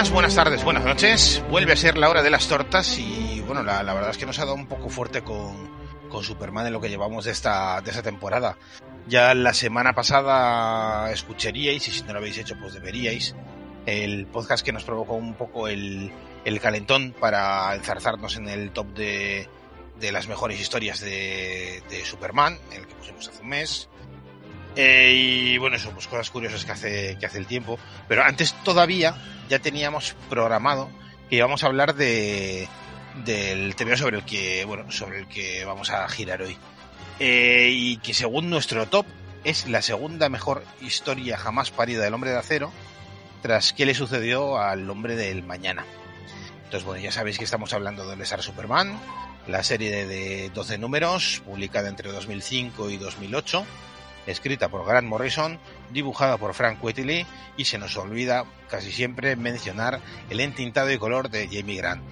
[0.00, 1.44] Días, buenas tardes, buenas noches.
[1.50, 4.24] Vuelve a ser la hora de las tortas y bueno, la, la verdad es que
[4.24, 5.68] nos ha dado un poco fuerte con,
[6.08, 8.56] con Superman en lo que llevamos de esta, de esta temporada.
[9.08, 13.36] Ya la semana pasada escucharíais, y si no lo habéis hecho, pues deberíais,
[13.84, 16.10] el podcast que nos provocó un poco el,
[16.46, 19.50] el calentón para enzarzarnos en el top de,
[20.00, 23.90] de las mejores historias de, de Superman, el que pusimos hace un mes.
[24.76, 27.78] Eh, y bueno, eso, pues cosas curiosas que hace, que hace el tiempo.
[28.08, 29.14] Pero antes todavía
[29.48, 30.88] ya teníamos programado
[31.28, 32.68] que íbamos a hablar de
[33.24, 36.56] del TVO sobre el que, bueno, sobre el que vamos a girar hoy.
[37.18, 39.04] Eh, y que según nuestro top
[39.44, 42.72] es la segunda mejor historia jamás parida del hombre de acero,
[43.42, 45.84] tras qué le sucedió al hombre del mañana.
[46.64, 48.98] Entonces, bueno, ya sabéis que estamos hablando de Superman,
[49.48, 53.66] la serie de, de 12 números, publicada entre 2005 y 2008
[54.26, 55.58] escrita por Grant Morrison,
[55.90, 57.26] dibujada por Frank Whiteley
[57.56, 62.02] y se nos olvida casi siempre mencionar el entintado y color de Jamie Grant.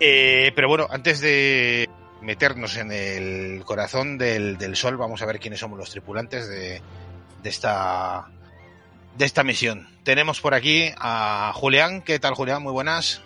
[0.00, 1.88] Eh, pero bueno, antes de
[2.20, 6.80] meternos en el corazón del, del, sol, vamos a ver quiénes somos los tripulantes de,
[7.42, 8.26] de, esta
[9.16, 9.88] de esta misión.
[10.02, 12.02] Tenemos por aquí a Julián.
[12.02, 12.62] ¿Qué tal, Julián?
[12.62, 13.22] Muy buenas.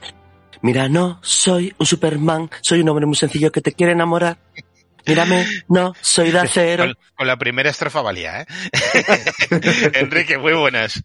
[0.61, 4.38] Mira, no soy un Superman, soy un hombre muy sencillo que te quiere enamorar.
[5.06, 6.84] Mírame, no, soy de acero.
[6.84, 8.47] Con, con la primera estrofa valía, ¿eh?
[9.94, 11.03] Enrique, muy buenas.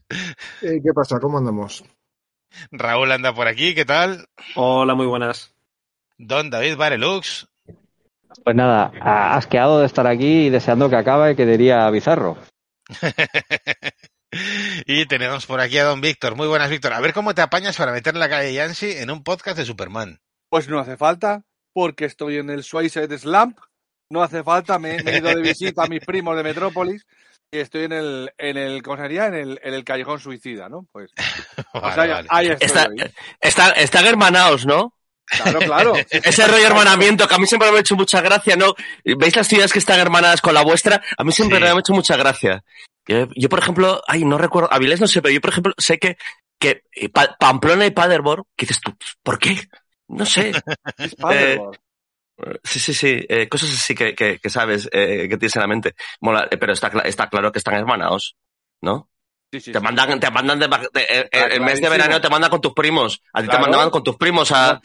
[0.62, 1.20] Eh, ¿Qué pasa?
[1.20, 1.84] ¿Cómo andamos?
[2.72, 4.28] Raúl anda por aquí, ¿qué tal?
[4.56, 5.54] Hola, muy buenas.
[6.18, 7.48] Don David Barelux.
[8.44, 8.92] Pues nada,
[9.36, 12.38] asqueado de estar aquí y deseando que acabe, que diría Bizarro.
[14.86, 16.36] y tenemos por aquí a Don Víctor.
[16.36, 16.94] Muy buenas, Víctor.
[16.94, 20.20] A ver cómo te apañas para meter la calle Yancy en un podcast de Superman.
[20.50, 21.44] Pues no hace falta,
[21.74, 23.60] porque estoy en el Suicide Slump
[24.14, 27.06] no hace falta, me, me, he ido de visita a mis primos de Metrópolis
[27.52, 29.26] y estoy en el, en el ¿cómo sería?
[29.26, 30.88] En el, en el callejón suicida, ¿no?
[30.92, 31.12] Pues,
[31.74, 32.28] vale, ahí, vale.
[32.30, 32.68] ahí estoy.
[32.68, 32.90] Está,
[33.42, 34.94] está, están hermanados, ¿no?
[35.26, 35.94] Claro, claro.
[36.10, 38.76] Ese rollo hermanamiento que a mí siempre me ha hecho mucha gracia, ¿no?
[39.04, 41.02] ¿Veis las ciudades que están hermanadas con la vuestra?
[41.18, 41.64] A mí siempre sí.
[41.64, 42.64] me ha hecho mucha gracia.
[43.08, 45.98] Yo, yo, por ejemplo, ay, no recuerdo, Avilés no sé, pero yo, por ejemplo, sé
[45.98, 46.18] que,
[46.60, 46.84] que
[47.40, 48.96] Pamplona y Paderborn, ¿qué dices tú?
[49.24, 49.60] ¿Por qué?
[50.08, 50.52] No sé.
[50.98, 51.76] Es Paderborn.
[51.76, 51.80] Eh,
[52.64, 55.68] Sí, sí, sí, eh, cosas así que, que, que sabes, eh, que tienes en la
[55.68, 55.96] mente.
[56.22, 58.36] Mola, eh, pero está, está claro que están hermanados,
[58.82, 59.10] ¿no?
[59.52, 59.84] Sí, sí, te sí.
[59.84, 62.74] mandan, te mandan de, de, de Ah, el mes de verano te mandan con tus
[62.74, 63.22] primos.
[63.34, 64.82] A ti te mandaban con tus primos a,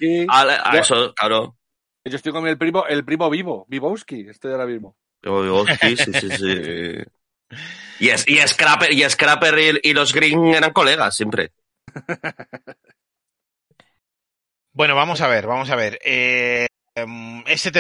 [0.75, 1.57] eso, claro.
[2.05, 4.97] Yo estoy con el primo, el primo vivo, Vivowski, estoy ahora mismo.
[5.81, 7.03] Sí, sí, sí, sí.
[8.01, 11.53] Y, es, y Scrapper, y Scrapper y, y los Green eran colegas siempre.
[14.79, 15.99] Bueno, vamos a ver, vamos a ver.
[16.05, 16.69] Eh,
[17.47, 17.71] este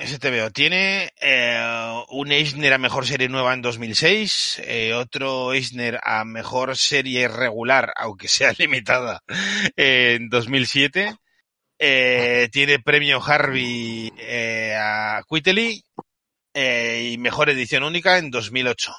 [0.00, 6.00] este TVO tiene eh, un Eisner a mejor serie nueva en 2006, eh, otro Eisner
[6.02, 9.22] a mejor serie regular, aunque sea limitada,
[9.76, 11.16] en 2007.
[11.78, 14.12] Eh, tiene premio Harvey
[14.78, 15.82] a Quitely
[16.54, 18.94] eh, y mejor edición única en 2008.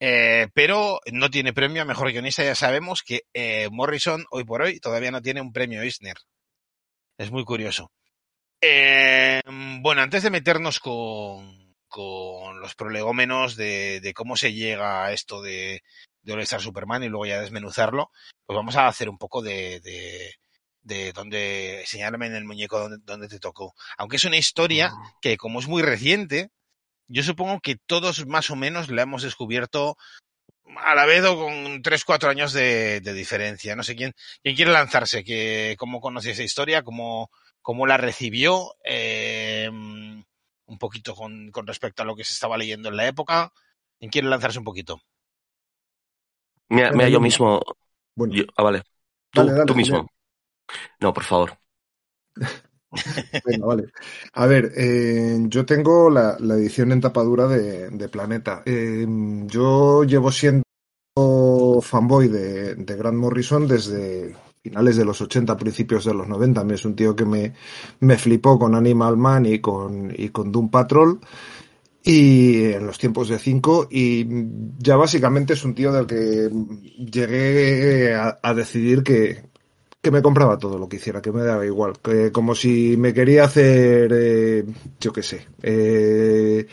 [0.00, 2.44] Eh, pero no tiene premio a mejor guionista.
[2.44, 3.22] Ya sabemos que
[3.70, 6.16] Morrison hoy por hoy todavía no tiene un premio Eisner.
[7.18, 7.90] Es muy curioso.
[8.64, 9.42] Eh,
[9.80, 15.42] bueno, antes de meternos con, con los prolegómenos de, de, cómo se llega a esto
[15.42, 15.82] de,
[16.22, 18.12] de All Star Superman y luego ya desmenuzarlo,
[18.46, 20.34] pues vamos a hacer un poco de, de,
[20.82, 23.74] de donde señálame en el muñeco donde, donde te tocó.
[23.98, 26.50] Aunque es una historia que como es muy reciente,
[27.08, 29.96] yo supongo que todos más o menos la hemos descubierto
[30.78, 33.76] a la vez o con tres, cuatro años de, de diferencia.
[33.76, 37.30] No sé quién, quién quiere lanzarse, que, cómo conoce esa historia, cómo,
[37.60, 42.88] cómo la recibió, eh, un poquito con, con respecto a lo que se estaba leyendo
[42.88, 43.52] en la época.
[43.98, 45.00] ¿Quién quiere lanzarse un poquito?
[46.68, 47.60] Mira, mira yo mismo.
[48.14, 48.34] Bueno.
[48.34, 48.82] Yo, ah, vale.
[49.30, 50.06] Tú, Dale, dale, tú mismo.
[51.00, 51.58] No, por favor.
[53.44, 53.84] Venga, vale.
[54.34, 58.62] A ver, eh, yo tengo la, edición en tapadura de, de Planeta.
[58.64, 59.06] Eh,
[59.46, 60.64] yo llevo siendo
[61.80, 66.60] fanboy de, de Grant Morrison desde finales de los 80, principios de los 90.
[66.60, 67.54] A mí es un tío que me,
[68.00, 71.20] me flipó con Animal Man y con, y con Doom Patrol
[72.04, 74.26] y en los tiempos de 5 y
[74.78, 76.50] ya básicamente es un tío del que
[76.98, 79.51] llegué a decidir que,
[80.02, 83.14] que me compraba todo lo que hiciera, que me daba igual, que como si me
[83.14, 84.64] quería hacer, eh,
[84.98, 86.66] yo qué sé, eh,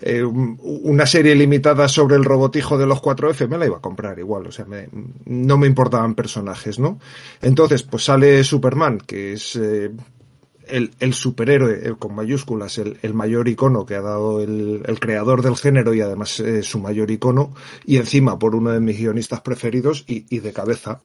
[0.00, 4.16] eh, una serie limitada sobre el robotijo de los 4F, me la iba a comprar
[4.20, 4.88] igual, o sea, me,
[5.24, 7.00] no me importaban personajes, ¿no?
[7.42, 14.02] Entonces, pues sale Superman, que es el, superhéroe, con mayúsculas, el, mayor icono que ha
[14.02, 17.52] dado el, creador del género y además su mayor icono,
[17.84, 21.02] y encima por uno de mis guionistas preferidos y de cabeza.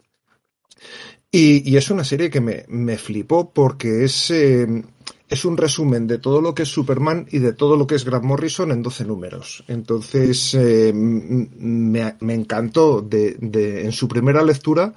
[1.33, 4.83] Y, es una serie que me, me flipó porque es, eh,
[5.29, 8.03] es un resumen de todo lo que es Superman y de todo lo que es
[8.03, 9.63] Grant Morrison en 12 números.
[9.69, 14.93] Entonces, eh, me, me encantó de, de, en su primera lectura.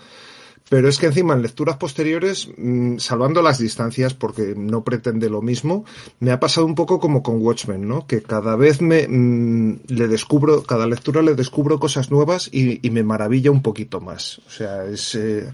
[0.71, 5.43] Pero es que encima en lecturas posteriores, mm, salvando las distancias, porque no pretende lo
[5.43, 5.85] mismo,
[6.21, 8.07] me ha pasado un poco como con Watchmen, ¿no?
[8.07, 12.91] Que cada vez me mm, le descubro, cada lectura le descubro cosas nuevas y, y
[12.91, 14.41] me maravilla un poquito más.
[14.47, 15.53] O sea, es eh,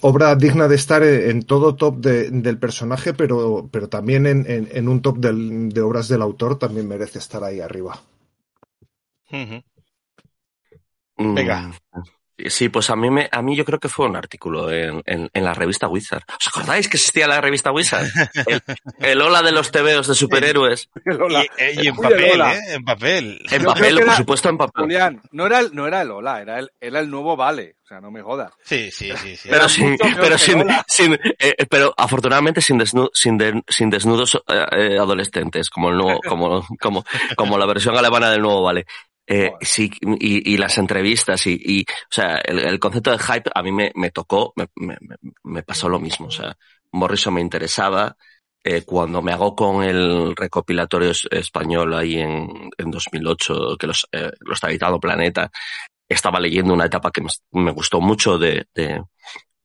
[0.00, 4.44] obra digna de estar en, en todo top de- del personaje, pero, pero también en,
[4.50, 8.00] en- en un top del- de obras del autor también merece estar ahí arriba.
[11.18, 11.62] Mm, Venga.
[12.46, 15.28] Sí, pues a mí, me, a mí yo creo que fue un artículo en, en,
[15.32, 16.22] en la revista Wizard.
[16.28, 18.06] ¿Os acordáis que existía la revista Wizard?
[18.46, 18.62] El,
[19.00, 20.88] el hola de los tebeos de superhéroes.
[21.04, 22.40] Y, eh, y en Uy, papel.
[22.40, 22.60] ¿eh?
[22.74, 23.40] En papel.
[23.50, 24.84] En Yo papel, por era- supuesto, en papel.
[24.84, 27.74] Julián, no era el, no era el Ola, era el, era el nuevo Vale.
[27.84, 28.52] O sea, no me jodas.
[28.62, 29.34] Sí, sí, sí.
[29.34, 29.48] sí.
[29.48, 34.34] Pero Era sin, pero sin, sin eh, pero afortunadamente sin, desnu- sin, de- sin desnudos
[34.46, 37.02] eh, eh, adolescentes, como el nuevo, como, como,
[37.34, 38.84] como la versión alemana del nuevo vale.
[39.30, 43.50] Eh, sí, y, y las entrevistas y, y, o sea, el, el concepto de hype
[43.54, 44.96] a mí me, me tocó, me, me,
[45.44, 46.28] me- pasó lo mismo.
[46.28, 46.56] O sea,
[46.92, 48.16] Morrison me interesaba.
[48.64, 52.48] Eh, cuando me hago con el recopilatorio es- español ahí en,
[52.78, 55.50] en 2008, que los, eh, lo está editando Planeta,
[56.08, 59.02] estaba leyendo una etapa que me, me gustó mucho de, de,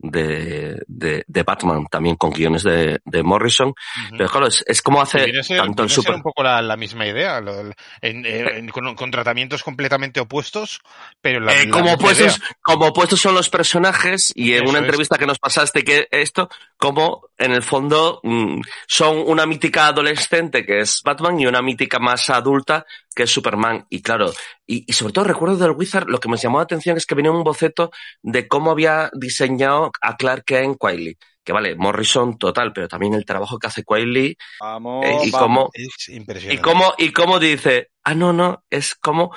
[0.04, 3.74] de, de, de Batman, también con guiones de, de Morrison.
[4.12, 6.16] Pero claro, es, es como hace ser, tanto el viene a ser super...
[6.16, 10.20] un poco la, la misma idea, lo del- en- eh, en- con, con tratamientos completamente
[10.20, 10.82] opuestos,
[11.22, 12.48] pero la, Eh, la como misma opuestos, idea.
[12.62, 14.84] como opuestos son los personajes y en Eso una es.
[14.86, 20.66] entrevista que nos pasaste que esto, como en el fondo mm, son una mítica adolescente
[20.66, 22.86] que es Batman y una mítica más adulta
[23.16, 23.86] que es Superman.
[23.90, 24.34] Y claro,
[24.66, 27.16] y, y sobre todo recuerdo del Wizard, lo que me llamó la atención es que
[27.16, 31.18] venía un boceto de cómo había diseñado a Clark Kent Quiley.
[31.44, 35.06] Que vale, Morrison total, pero también el trabajo que hace Quiley Vamos.
[35.06, 35.40] eh, y vamos.
[35.42, 36.62] cómo Es y impresionante.
[36.62, 39.34] cómo, y cómo dice, ah, no, no, es como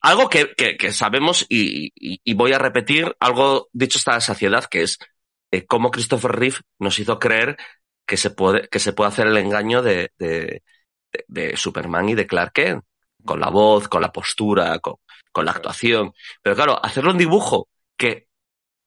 [0.00, 4.20] algo que, que, que sabemos y, y, y voy a repetir algo dicho hasta la
[4.20, 4.98] saciedad, que es
[5.50, 7.56] eh, cómo Christopher Reeve nos hizo creer
[8.06, 10.62] que se puede, que se puede hacer el engaño de, de,
[11.12, 12.84] de, de Superman y de Clark Kent,
[13.24, 14.96] con la voz, con la postura, con,
[15.32, 16.12] con la actuación.
[16.42, 18.28] Pero claro, hacerlo en dibujo, que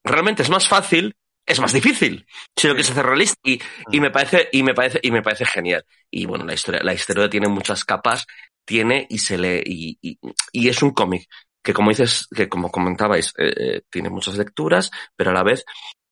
[0.04, 1.16] realmente es más fácil,
[1.46, 2.26] es más difícil,
[2.56, 3.40] si lo quieres hacer realista.
[3.44, 3.60] Y,
[3.92, 5.86] y me parece, y me parece, y me parece genial.
[6.10, 8.26] Y bueno, la historia, la historia tiene muchas capas,
[8.66, 10.20] tiene y se lee, y, y,
[10.52, 11.28] y es un cómic
[11.66, 15.66] que como dices, que como comentabais, eh, eh, tiene muchas lecturas, pero a la vez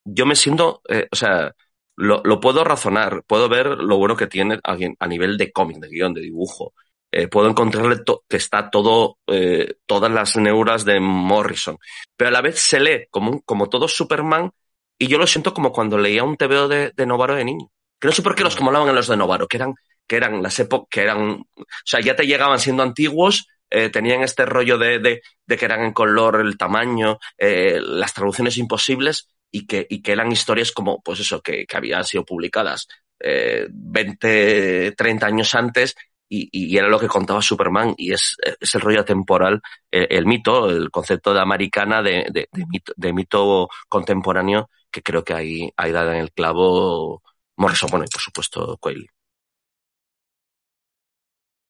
[0.04, 1.54] yo me siento, eh, o sea,
[1.96, 5.78] lo, lo puedo razonar, puedo ver lo bueno que tiene alguien a nivel de cómic,
[5.78, 6.74] de guion, de dibujo.
[7.16, 11.78] Eh, puedo encontrarle que está todo, eh, todas las neuras de Morrison,
[12.18, 14.52] pero a la vez se lee como, un- como todo Superman
[14.98, 17.68] y yo lo siento como cuando leía un TVO de, de Novaro de niño.
[18.00, 19.76] Que no sé por qué los que molaban en los de Novaro, que eran,
[20.08, 21.20] que eran las épocas, que eran,
[21.56, 25.66] o sea, ya te llegaban siendo antiguos, eh, tenían este rollo de, de, de que
[25.66, 30.72] eran en color, el tamaño, eh, las traducciones imposibles y que, y que eran historias
[30.72, 32.88] como, pues eso, que, que habían sido publicadas
[33.20, 35.96] eh, 20, 30 años antes
[36.36, 39.62] y, y era lo que contaba Superman y es, es el rollo temporal,
[39.92, 45.02] el, el mito, el concepto de americana de, de, de, mito, de mito contemporáneo que
[45.02, 47.22] creo que ahí, ahí da en el clavo
[47.58, 49.10] Morrison, bueno, y por supuesto Quayle.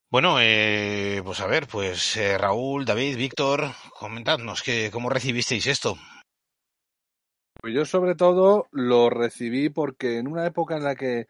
[0.10, 5.98] Bueno, eh, pues a ver, pues eh, Raúl, David, Víctor, comentadnos que, cómo recibisteis esto.
[7.60, 11.27] Pues yo sobre todo lo recibí porque en una época en la que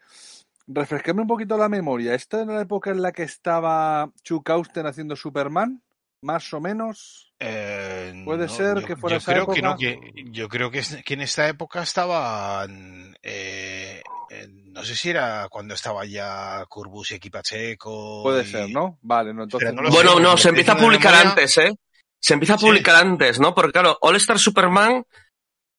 [0.66, 2.14] refresquéme un poquito la memoria.
[2.14, 5.82] Esta era la época en la que estaba Chuck Austen haciendo Superman,
[6.22, 7.32] más o menos.
[7.38, 9.68] Eh, Puede no, ser yo, que fuera yo esa creo que época.
[9.68, 9.98] no, que
[10.30, 15.48] yo creo que, es- que en esta época estaban, eh, eh, no sé si era
[15.50, 18.22] cuando estaba ya Corbusiek y Pacheco.
[18.22, 18.98] Puede y- ser, ¿no?
[19.02, 21.30] Vale, no, entonces no sé, Bueno, porque no, se empieza a publicar memoria.
[21.30, 21.74] antes, ¿eh?
[22.18, 22.66] Se empieza a Sí.
[22.66, 23.54] publicar antes, ¿no?
[23.54, 25.04] Porque claro, All Star Superman,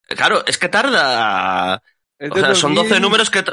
[0.09, 1.81] claro, es que tarda.
[2.19, 3.43] Es O sea, son 12 2000 números que.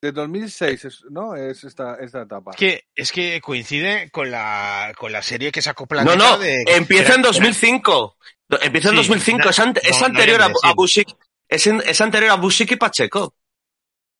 [0.00, 1.34] De 2006, es- ¿no?
[1.34, 2.52] Es esta, esta etapa.
[2.52, 6.38] Es que, es que coincide con la, con la serie que sacó No, Planeta no,
[6.38, 6.62] de...
[6.68, 8.16] empieza en era- 2005.
[8.62, 10.72] Empieza en Sí, 2005, na- es, es no- anterior a, a sí.
[10.76, 11.08] Busick,
[11.48, 13.34] es, en- es anterior a Busick y Pacheco.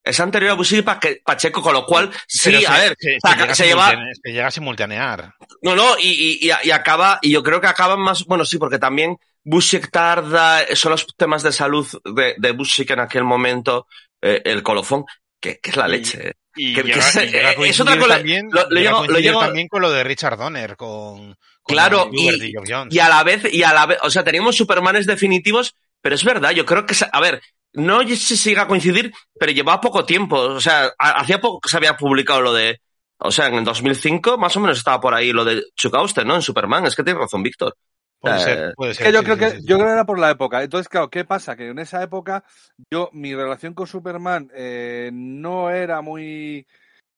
[0.03, 3.09] Es anterior a Busick y Pacheco, con lo cual, sí, pero a se- ver, se,
[3.11, 3.91] se saca- llega a se lleva,
[4.23, 5.33] se llega a simultanear.
[5.61, 8.79] no, no, y, y, y, acaba, y yo creo que acaban más, bueno, sí, porque
[8.79, 13.87] también Busick tarda, son los temas de salud de, de Busick en aquel momento,
[14.21, 15.05] eh, el colofón,
[15.39, 16.33] que, que es la leche.
[16.55, 19.39] Y que llega, llega eh, es otra cosa- también, lo- lo llega llego- lo llego-
[19.39, 22.93] también con lo de Richard Donner, con, con Claro, y- Jones.
[22.93, 26.23] Y a la vez, y a la vez, o sea, teníamos Supermanes definitivos, pero es
[26.23, 27.41] verdad, yo creo que, a ver,
[27.73, 30.37] no sé si siga a coincidir, pero llevaba poco tiempo.
[30.37, 32.79] O sea, ha- hacía poco que se había publicado lo de.
[33.19, 36.25] O sea, en el 2005 más o menos estaba por ahí lo de Chuck Austen,
[36.27, 36.35] ¿no?
[36.35, 36.85] En Superman.
[36.85, 37.75] Es que tienes razón, Víctor.
[38.19, 39.05] Puede Eh, ser, puede ser.
[39.07, 39.65] que yo sí, creo sí, que sí.
[39.65, 40.61] yo creo que era por la época.
[40.63, 41.55] Entonces, claro, ¿qué pasa?
[41.55, 42.43] Que en esa época
[42.91, 46.67] yo mi relación con Superman eh, no era muy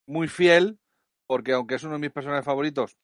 [0.08, 0.78] muy fiel,
[1.28, 2.98] porque aunque es uno de mis personajes favoritos,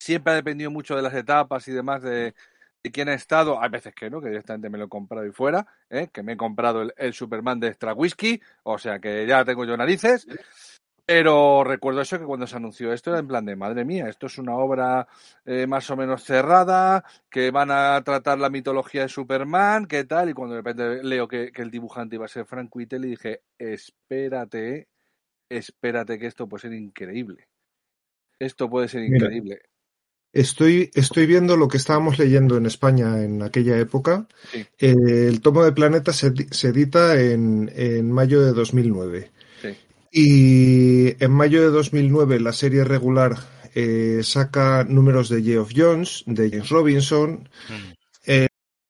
[0.00, 2.34] siempre ha dependido mucho de las etapas y demás de,
[2.82, 3.60] de quién ha estado.
[3.60, 6.08] Hay veces que no, que directamente me lo he comprado y fuera, ¿eh?
[6.12, 9.64] que me he comprado el, el Superman de Extra Whisky, o sea que ya tengo
[9.64, 10.26] yo narices.
[11.08, 14.26] Pero recuerdo eso que cuando se anunció esto era en plan de madre mía, esto
[14.26, 15.08] es una obra
[15.46, 20.28] eh, más o menos cerrada, que van a tratar la mitología de Superman, qué tal,
[20.28, 23.40] y cuando de repente leo que, que el dibujante iba a ser Frank Whiteley, dije,
[23.58, 24.88] espérate,
[25.48, 27.48] espérate que esto puede ser increíble.
[28.38, 29.16] Esto puede ser Mira.
[29.16, 29.62] increíble.
[30.34, 34.28] Estoy, estoy viendo lo que estábamos leyendo en España en aquella época.
[34.52, 34.66] Sí.
[34.78, 34.94] Eh,
[35.26, 39.30] el tomo de Planeta se, se edita en, en mayo de 2009.
[40.10, 43.36] Y en mayo de 2009 la serie regular
[43.74, 47.48] eh, saca números de Geoff Jones, de James Robinson.
[47.68, 47.98] Mm.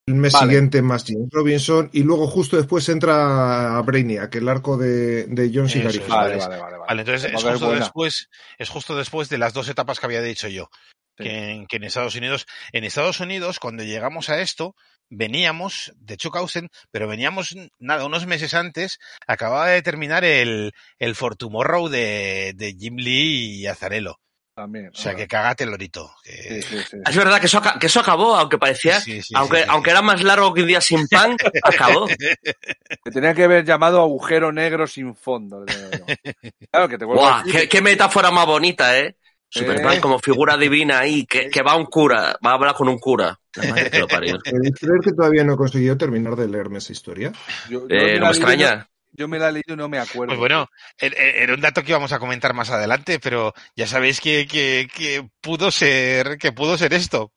[0.09, 0.47] El mes Vale.
[0.47, 1.89] siguiente más James Robinson.
[1.93, 6.09] Y luego justo después entra a Brainiac, el arco de, de Jones y Eso Flores.
[6.09, 6.61] Vale, vale, vale.
[6.61, 6.77] vale.
[6.87, 10.47] Vale, entonces es justo después, es justo después de las dos etapas que había dicho
[10.47, 10.69] yo.
[11.15, 11.25] Sí.
[11.25, 14.75] Que, en, que en Estados Unidos, en Estados Unidos, cuando llegamos a esto,
[15.09, 21.15] veníamos de Chuck Austen, pero veníamos, nada, unos meses antes, acababa de terminar el, el
[21.15, 24.19] For Tomorrow de, de Jim Lee y Azarelo.
[24.55, 24.89] También.
[24.89, 26.11] O sea, que cagate el lorito.
[26.21, 26.97] que- Sí, sí, sí.
[27.09, 28.99] Es verdad que eso, que eso acabó, aunque parecía.
[28.99, 32.07] Sí, sí, aunque, sí, sí, aunque era más largo que un día sin pan, acabó.
[32.07, 35.63] Que tenía que haber llamado agujero negro sin fondo.
[36.71, 37.05] Claro, que te
[37.51, 39.15] qué, qué metáfora más bonita, ¿eh?
[39.49, 40.01] Superman Eh.
[40.01, 42.99] como figura divina ahí, que, que va a un cura, va a hablar con un
[42.99, 43.39] cura.
[43.55, 44.37] La madre que lo parió.
[44.45, 47.31] ¿Podéis creer que todavía no he conseguido terminar de leerme esa historia?
[47.69, 48.85] yo- yo Eh, me no la me he leído- extraña.
[49.11, 50.27] Yo me la he leído y no me acuerdo.
[50.27, 50.67] Pues bueno,
[50.99, 54.45] er- er- era un dato que íbamos a comentar más adelante, pero ya sabéis que,
[54.45, 57.31] que, que pudo ser, que pudo ser esto.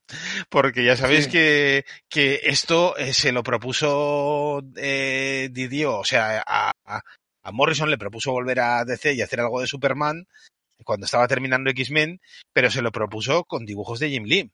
[0.49, 1.31] Porque ya sabéis Sí.
[1.31, 8.31] que, que esto eh, se lo propuso eh, Didio, o sea, a Morrison le propuso
[8.31, 10.27] volver a DC y hacer algo de Superman
[10.83, 12.19] cuando estaba terminando X-Men,
[12.53, 14.51] pero se lo propuso con dibujos de Jim Lee.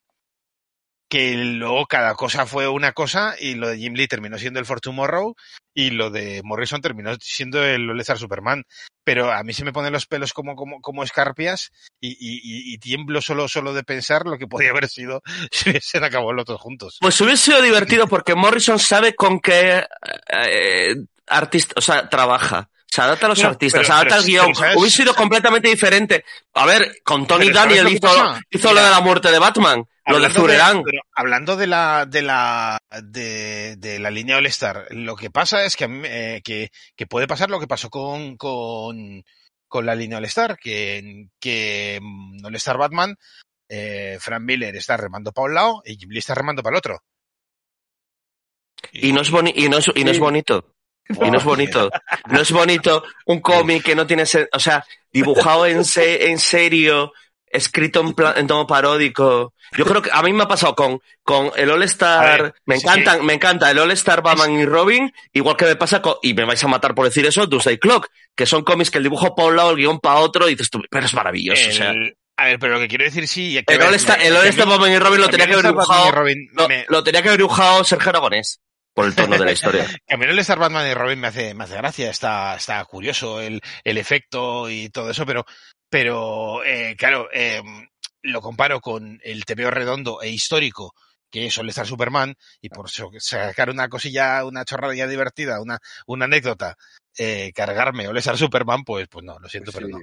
[1.10, 4.68] Que luego cada cosa fue una cosa y lo de Jim Lee terminó siendo el
[4.68, 5.36] For Tomorrow
[5.74, 8.64] y lo de Morrison terminó siendo el All Superman.
[9.04, 13.48] Pero a mí se me ponen los pelos como, como, como escarpias y, tiemblo solo,
[13.48, 16.98] solo de pensar lo que podía haber sido si hubiesen acabado los dos juntos.
[17.02, 19.84] Pues hubiese sido divertido porque Morrison sabe con qué
[20.32, 20.96] eh,
[21.26, 22.70] artista, o sea, trabaja.
[22.92, 24.52] Se adapta a los artistas, pero- se adapta al guion.
[24.76, 26.26] Hubiese sido completamente diferente.
[26.54, 29.78] A ver, con Tony Pero, ¿sabes Daniel hizo, hizo lo de la muerte de Batman,
[29.80, 29.86] lo
[30.20, 30.84] de Hablando Zurerán.
[30.84, 35.66] pero hablando de la, de la, de, de la línea All Star, lo que pasa
[35.66, 39.24] es que, a mí, eh, que, que puede pasar lo que pasó con, con,
[39.68, 43.16] con la línea All Star, que, que mm, All Star Batman,
[43.70, 46.80] eh, Frank Miller está remando para un lado y Jim Lee está remando para el
[46.80, 47.04] otro.
[48.94, 50.22] Y no es, boni y no es, y no es Sí.
[50.22, 50.74] bonito.
[51.10, 51.90] Y no es bonito.
[52.28, 57.12] No es bonito un cómic que no tiene, o sea, dibujado en, se- en serio,
[57.48, 59.54] escrito en, plan, en tono paródico.
[59.78, 62.78] Yo creo que a mí me ha pasado con, con el All Star, ver, me
[62.78, 66.16] sí, encantan, me encanta el All Star Batman y Robin, igual que me pasa con,
[66.24, 69.04] y me vais a matar por decir eso, Doomsday Clock, que son cómics que el
[69.04, 71.74] dibujo para un lado, el guion para otro, y dices tú, pero es maravilloso, o
[71.74, 71.94] sea.
[72.38, 73.62] A ver, pero lo que quiero decir sí.
[73.68, 76.12] que El All Star, Batman y Robin lo tenía que haber dibujado,
[76.88, 78.62] lo tenía que haber dibujado Sergio Aragonés,
[79.00, 79.86] por el tono de la historia.
[80.08, 82.84] Que a mí el Star Batman y Robin me hace, me hace gracia, está, está
[82.84, 85.46] curioso el, el efecto y todo eso, pero,
[85.90, 87.62] pero, eh, claro, eh,
[88.24, 90.94] lo comparo con el TVO redondo e histórico
[91.32, 95.78] que es All Star Superman, y por eso sacar una cosilla, una chorrada divertida, una,
[96.08, 96.76] una anécdota,
[97.16, 100.00] eh, cargarme All Star Superman, pues, pues no, lo siento, Pues pero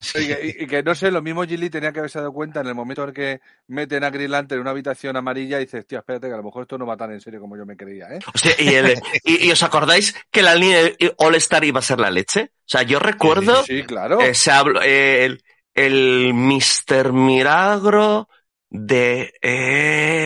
[0.00, 0.18] sí.
[0.20, 2.60] Y que, y- y que no sé, lo mismo Gilly tenía que haberse dado cuenta
[2.60, 5.86] en el momento en que meten a Green Lantern en una habitación amarilla y dices,
[5.86, 7.76] tío, espérate que a lo mejor esto no va tan en serio como yo me
[7.76, 8.18] creía, ¿eh?
[8.34, 11.82] Hostia, ¿y, el- y- y os acordáis que la línea de All Star iba a
[11.82, 12.50] ser la leche?
[12.54, 14.20] O sea, yo recuerdo, Sí, claro.
[14.20, 15.42] eh, se habló, eh, el,
[15.74, 17.12] el Mr.
[17.12, 18.28] Milagro
[18.70, 20.24] de, eh,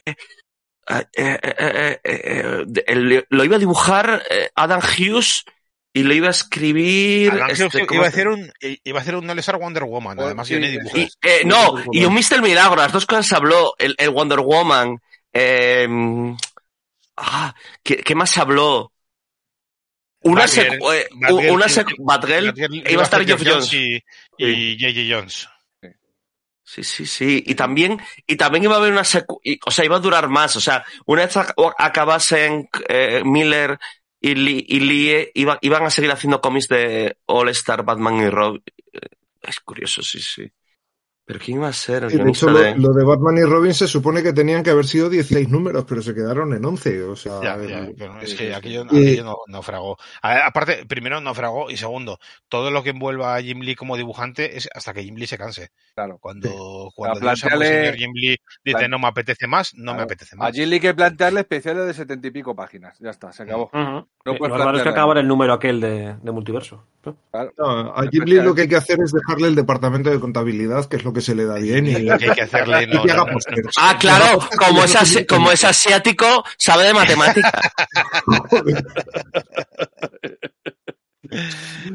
[0.89, 5.45] eh, eh, eh, eh, el- lo iba a dibujar eh, Adam Hughes
[5.93, 7.33] y lo iba a escribir.
[7.49, 10.27] Este, Hughes ¿cómo iba a hacer un, iba a hacer un Star Wonder Woman, Pues
[10.27, 12.41] además sí, y, eh, no, y un Mr.
[12.43, 13.75] Milagro, las dos cosas se habló.
[13.79, 14.99] El, el Wonder Woman.
[15.33, 15.89] Eh,
[17.17, 18.93] ah, ¿qué, qué más se habló?
[20.25, 22.55] Una Batgirl, secu- eh, Batgirl, una secu- Batgirl,
[22.91, 23.73] iba a estar Geoff Jones.
[23.75, 24.03] y,
[24.39, 25.15] y J.J.
[25.17, 25.49] Jones.
[26.65, 27.43] Sí, sí, sí.
[27.47, 30.29] Y también, y también iba a haber una secu y- o sea, iba a durar
[30.29, 30.55] más.
[30.57, 33.79] O sea, una vez ac- acabase en eh, Miller
[34.23, 38.31] y Lee, y Lee iba- iban a seguir haciendo cómics de All Star, Batman y
[38.31, 38.63] Robin.
[39.43, 40.51] Es curioso, sí, sí.
[41.25, 42.77] Pero ¿quién iba a ser el Sí, de hecho, lo, de...?
[42.77, 46.03] lo de Batman y Robin se supone que tenían que haber sido 16 números, pero
[46.03, 47.01] se quedaron en 11.
[47.05, 49.97] O sea, Ya, ya, el- pero es que aquello, aquello no, naufragó.
[50.21, 54.57] A- Aparte, primero naufragó y segundo, todo lo que envuelva a Jim Lee como dibujante
[54.57, 55.71] es hasta que Jim Lee se canse.
[55.95, 56.19] Claro.
[56.21, 60.39] Cuando, cuando plantearle- señor Jim Lee dice no me apetece más, no me apetece A
[60.39, 60.53] más.
[60.53, 62.99] Jim Lee hay que plantearle especiales de setenta y pico páginas.
[62.99, 63.71] Ya está, se acabó.
[63.73, 64.09] Ujú.
[64.25, 66.85] No Eh, lo raro es que acaba el número aquel de, de multiverso.
[67.05, 67.17] ¿no?
[67.33, 67.53] Claro.
[67.59, 70.97] no, a Ghibli lo que hay que hacer es dejarle el departamento de contabilidad, que
[70.97, 73.03] es lo que se le da bien, y, Lo que hay que hacerle, y no,
[73.03, 73.25] que haga.
[73.79, 77.53] Ah, claro, como es, asi- como es asiático, sabe de matemáticas.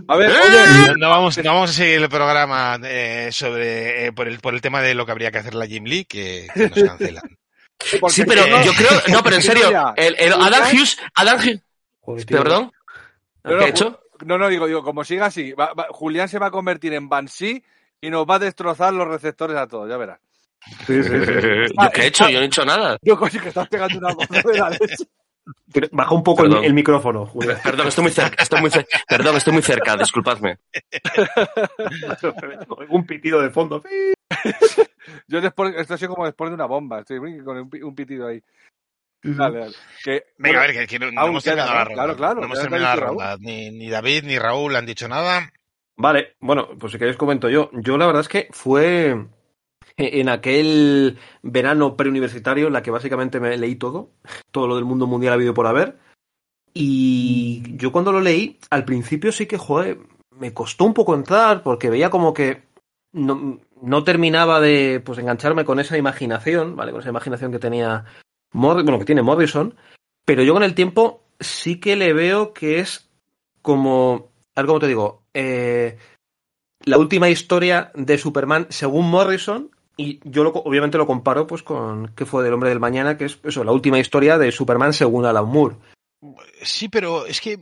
[0.08, 0.34] A ver, ¡Eh!
[0.88, 4.54] oye, No, vamos, no vamos a seguir el programa eh, sobre eh, por, el, por
[4.54, 7.38] el tema de lo que habría que hacer la Jim Lee, que, que nos cancelan.
[8.10, 8.90] Sí, pero yo creo...
[9.10, 10.98] No, pero en serio, el, el Adam Hughes...
[11.14, 11.62] Adam Hughes...
[12.08, 12.38] Joder, tío.
[12.38, 12.72] Perdón,
[13.44, 14.00] No, no, ¿qué he hecho?
[14.26, 17.10] No, no, digo, digo, como siga así, va- va- Julián se va a convertir en
[17.10, 17.62] Banshee
[18.00, 20.18] y nos va a destrozar los receptores a todos, ya verás.
[20.86, 21.10] Sí, sí, sí.
[21.84, 22.30] ¿Yo qué he hecho?
[22.30, 22.98] Yo no he hecho nada.
[23.02, 25.04] Yo coño que estás pegando una voz de la leche.
[25.92, 27.58] Baja un poco el, micrófono, Julián.
[27.64, 29.02] Perdón, estoy muy cerca, estoy muy cerca.
[29.06, 30.60] Perdón, estoy muy cerca, disculpadme.
[32.90, 33.84] un pitido de fondo.
[35.28, 38.42] Yo después, esto ha sido como después de una bomba, estoy con un pitido ahí.
[39.24, 39.76] Dale, dale.
[40.04, 41.86] Que, Venga, bueno, a ver, que, que no, no hemos terminado la ¿no?
[41.86, 41.96] ronda.
[41.96, 43.38] Claro, claro, No hemos terminado la ronda.
[43.40, 45.52] Ni, ni David ni Raúl han dicho nada.
[45.96, 47.70] Vale, bueno, pues si queréis comento yo.
[47.74, 49.28] Yo la verdad es que fue
[49.98, 54.12] en aquel verano preuniversitario en la que básicamente me leí todo,
[54.52, 55.98] todo lo del mundo mundial habido por haber.
[56.74, 59.98] Y yo cuando lo leí, al principio sí que, joder,
[60.30, 62.62] me costó un poco entrar porque veía como que
[63.12, 66.92] no, no terminaba de pues engancharme con esa imaginación, ¿vale?
[66.92, 68.06] Con esa imaginación que tenía
[68.52, 69.76] Bueno, que tiene Morrison,
[70.26, 73.10] pero yo con el tiempo sí que le veo que es
[73.62, 75.98] como, a ver cómo te digo, eh,
[76.86, 82.14] la última historia de Superman según Morrison y yo lo, obviamente lo comparo pues con
[82.16, 85.26] qué fue del hombre del mañana, que es eso, la última historia de Superman según
[85.26, 85.76] Alan Moore.
[86.62, 87.60] Sí, pero es que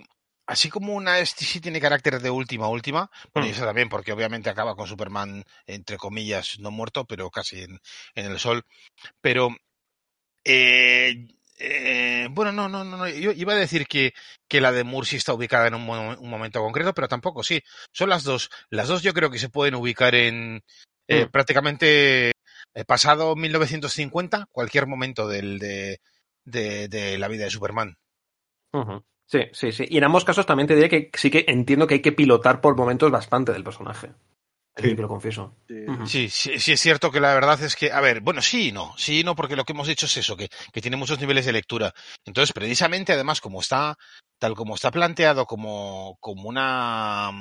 [0.47, 3.53] así como una este sí tiene carácter de última, última, bueno, y Mm.
[3.53, 7.79] eso también, porque obviamente acaba con Superman, entre comillas, no muerto, pero casi en,
[8.15, 8.63] en el sol.
[9.21, 9.49] Pero,
[10.45, 11.27] eh,
[11.57, 14.13] eh, bueno, no, no, no, no, yo iba a decir que,
[14.47, 17.61] que la de sí está ubicada en un, mo- un momento concreto, pero tampoco, sí.
[17.91, 18.49] Son las dos.
[18.69, 20.63] Las dos yo creo que se pueden ubicar en
[21.07, 21.31] eh, Mm.
[21.31, 22.29] prácticamente
[22.73, 25.99] eh, pasado 1950, cualquier momento del, de,
[26.45, 27.97] de, de la vida de Superman.
[29.27, 29.85] Sí, sí, sí.
[29.89, 32.61] Y en ambos casos también te diré que sí que entiendo que hay que pilotar
[32.61, 34.11] por momentos bastante del personaje.
[34.77, 34.89] Sí.
[34.89, 35.55] Sí que lo confieso.
[36.05, 36.25] Sí.
[36.25, 39.23] Es cierto que la verdad es que, a ver, bueno, sí y no, sí y
[39.23, 41.93] no, porque lo que hemos dicho es eso, que, que tiene muchos niveles de lectura.
[42.25, 43.97] Entonces, precisamente, además, como está,
[44.37, 47.31] tal como está planteado como, como una,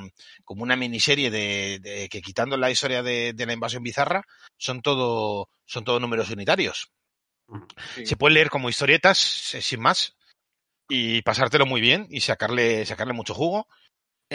[0.45, 4.23] como una miniserie de, de que quitando la historia de, de la invasión bizarra,
[4.57, 6.87] son todo, son todo números unitarios.
[7.95, 8.05] Sí.
[8.05, 10.15] Se puede leer como historietas, sin más,
[10.87, 13.67] y pasártelo muy bien y sacarle, sacarle mucho jugo.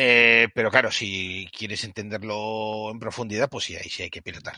[0.03, 4.55] Eh, pero claro, si quieres entenderlo en profundidad, pues sí, ahí sí hay que pilotar.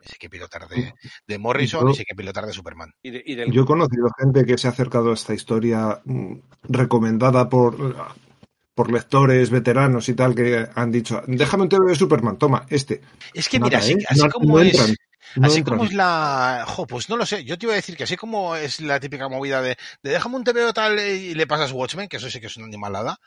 [0.00, 0.92] Sí hay que pilotar de,
[1.26, 2.92] de Morrison Yo- y sí hay que pilotar de Superman.
[3.02, 6.00] Y, de- y del Yo he conocido gente que se ha acercado a esta historia
[6.04, 7.96] mm, recomendada por,
[8.74, 13.00] por lectores veteranos y tal que han dicho, déjame un TV de Superman, toma, este.
[13.32, 14.04] Es que Nada, mira, así, ¿eh?
[14.08, 14.74] así No- como no es.
[14.78, 14.96] entran,
[15.36, 16.64] no así como es la.
[16.66, 17.44] Jo, pues no lo sé.
[17.44, 20.36] Yo te iba a decir que así como es la típica movida de, de déjame
[20.36, 23.18] un TVO tal eh, y le pasas Watchmen, que eso sí que es una animalada.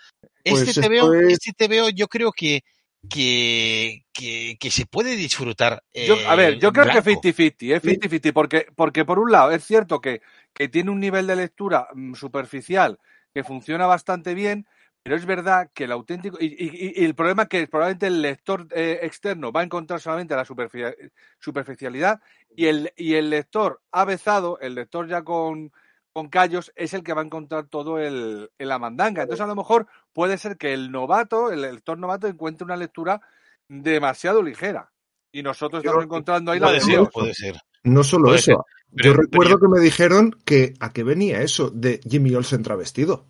[0.43, 2.63] Pues Este esto TVO, es- este TVO yo creo que,
[3.09, 5.83] que, que, que se puede disfrutar.
[5.93, 7.21] Yo- eh, a ver, yo en creo que blanco.
[7.21, 7.81] 50-50, ¿eh?
[7.81, 10.21] 50-50, porque, porque por un lado es cierto que,
[10.53, 12.99] que tiene un nivel de lectura mm, superficial
[13.33, 14.65] que funciona bastante bien,
[15.05, 16.37] pero es verdad que el auténtico.
[16.41, 19.99] Y, y- y el problema es que probablemente el lector eh, externo va a encontrar
[20.01, 22.19] solamente la superfi- superficialidad
[22.55, 25.71] y el, y el lector avezado, el lector ya con,
[26.11, 29.21] con callos, es el que va a encontrar todo el, en la mandanga.
[29.21, 33.21] Entonces, a lo mejor puede ser que el novato, el lector novato, encuentre una lectura
[33.69, 34.91] demasiado ligera.
[35.31, 37.57] Y nosotros Yo- estamos encontrando ahí la de ser, puede ser.
[37.83, 38.45] No solo Puede eso.
[38.45, 38.57] ser,
[38.95, 42.63] pero- yo recuerdo pero que me dijeron que a qué venía eso de Jimmy Olsen
[42.63, 43.27] travestido.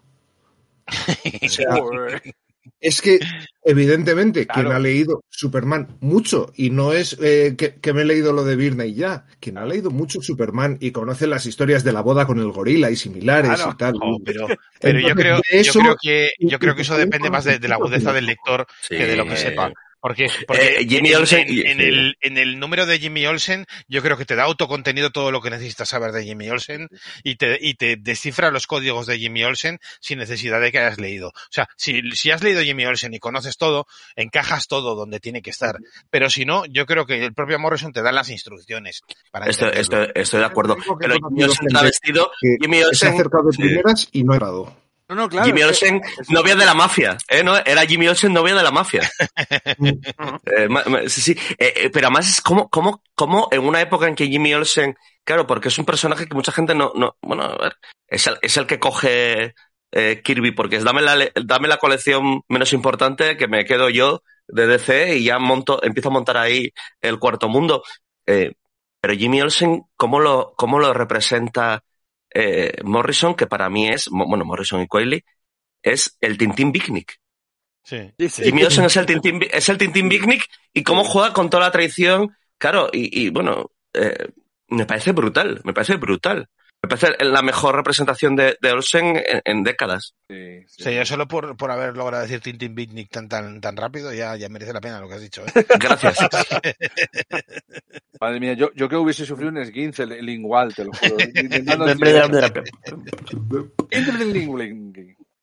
[1.43, 2.21] O sea, Joder.
[2.79, 3.19] es que
[3.63, 4.69] evidentemente Claro.
[4.69, 8.43] quien ha leído Superman mucho y no es eh, que, que me he leído lo
[8.43, 12.01] de Birna y ya, quien ha leído mucho Superman y conoce las historias de la
[12.01, 13.71] boda con el gorila y similares Claro.
[13.73, 13.93] y tal.
[14.23, 14.47] Pero,
[14.79, 17.75] pero yo creo, yo creo que yo creo que eso depende más de, de la
[17.81, 18.97] agudeza del lector Sí.
[18.97, 19.71] que de lo que sepa.
[20.05, 24.03] Porque, porque Eh, Jimmy en, Olsen en- el, en el número de Jimmy Olsen, yo
[24.03, 26.89] creo que te da autocontenido todo lo que necesitas saber de Jimmy Olsen
[27.23, 30.99] y te, y te descifra los códigos de Jimmy Olsen sin necesidad de que hayas
[30.99, 31.29] leído.
[31.29, 35.41] O sea, si, si has leído Jimmy Olsen y conoces todo, encajas todo donde tiene
[35.41, 35.77] que estar.
[36.11, 39.69] Pero si no, yo creo que el propio Morrison te da las instrucciones para Estoy,
[39.69, 40.03] entenderlo.
[40.05, 40.77] estoy, estoy de acuerdo.
[40.99, 43.61] Pero Jimmy Olsen gente travestido, que, Jimmy se ha Olsen, acercado de sí.
[43.63, 44.84] primeras y no ha entrado.
[45.07, 45.45] No, no, claro.
[45.45, 47.43] Jimmy es que- Olsen, novia de la mafia, ¿eh?
[47.43, 47.55] ¿No?
[47.57, 49.09] Era Jimmy Olsen, novia de la mafia.
[50.47, 51.31] Eh, sí, sí.
[51.59, 54.95] Eh, eh, pero además es como, como, como en una época en que Jimmy Olsen,
[55.23, 57.75] claro, porque es un personaje que mucha gente no, no, bueno, a ver,
[58.07, 59.53] es el, es el que coge
[60.23, 64.67] Kirby, porque es dame la, dame la colección menos importante que me quedo yo de
[64.67, 67.83] DC y ya monto, empiezo a montar ahí el cuarto mundo.
[68.25, 71.83] Pero Jimmy Olsen, ¿cómo lo, cómo lo representa
[72.35, 73.33] eh, Morrison?
[73.33, 75.25] Que para mí es, bueno, Morrison y Quayle,
[75.81, 77.19] es el Tintín Picnic.
[77.83, 78.11] Sí.
[78.17, 78.43] Sí, sí.
[78.43, 80.43] Jimmy Olsen es el Tintín, es el Tintín Picnic
[80.73, 82.35] y cómo juega con toda la traición.
[82.57, 84.29] Claro, y, y bueno, eh,
[84.69, 86.49] me parece brutal, me parece brutal.
[86.85, 90.13] Me parece la mejor representación de, de Olsen en, en décadas.
[90.29, 91.05] Sí, sí.
[91.05, 94.71] Solo por, por haber logrado decir Tintin Picnic tan, tan, tan rápido, ya, ya merece
[94.73, 95.43] la pena lo que has dicho.
[95.45, 95.65] ¿eh?
[95.79, 96.17] Gracias.
[98.21, 101.17] Madre mía, yo, yo creo que hubiese sufrido un esguince li- lingual, te lo juro.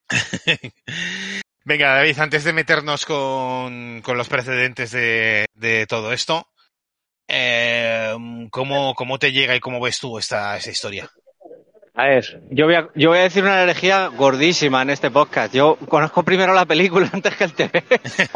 [1.65, 6.47] Venga, David, antes de meternos con, con los precedentes de, de todo esto,
[7.27, 8.13] eh,
[8.51, 11.09] ¿cómo, ¿cómo te llega y cómo ves tú esta, esta historia?
[11.95, 15.53] A ver, yo voy a, yo voy a decir una herejía gordísima en este podcast.
[15.53, 17.83] Yo conozco primero la película antes que el TV.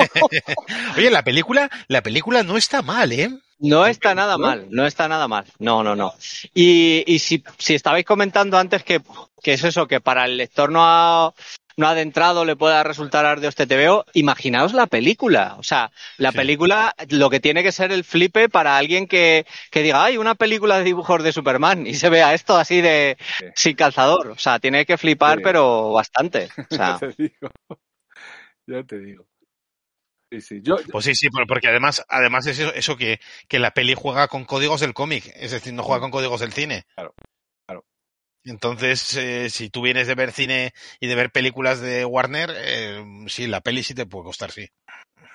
[0.98, 3.30] Oye, la película, la película no está mal, ¿eh?
[3.60, 5.46] No está nada mal, no está nada mal.
[5.58, 6.14] No, no, no.
[6.54, 9.02] Y, y si, si estabais comentando antes que,
[9.42, 11.34] que es eso, que para el lector no, ha-
[11.78, 15.56] no adentrado le pueda resultar arduo este TVO, imaginaos la película.
[15.60, 16.38] O sea, la Sí.
[16.38, 20.36] película, lo que tiene que ser el flipe para alguien que, que diga, hay una
[20.36, 23.46] película de dibujos de Superman y se vea esto así de Sí.
[23.56, 24.32] sin calzador.
[24.32, 25.44] O sea, tiene que flipar, Sí.
[25.44, 26.50] pero bastante.
[26.58, 27.50] O sea, Ya te digo.
[28.68, 29.26] Ya te digo.
[30.32, 30.60] Sí, sí.
[30.62, 33.94] Yo, Pues sí, sí, por- porque además, además es eso, eso que, que la peli
[33.96, 36.84] juega con códigos del cómic, es decir, no juega con códigos del cine.
[36.96, 37.14] Claro.
[38.48, 43.04] Entonces, eh, si tú vienes de ver cine y de ver películas de Warner, eh,
[43.28, 44.70] sí, la peli sí te puede costar, sí.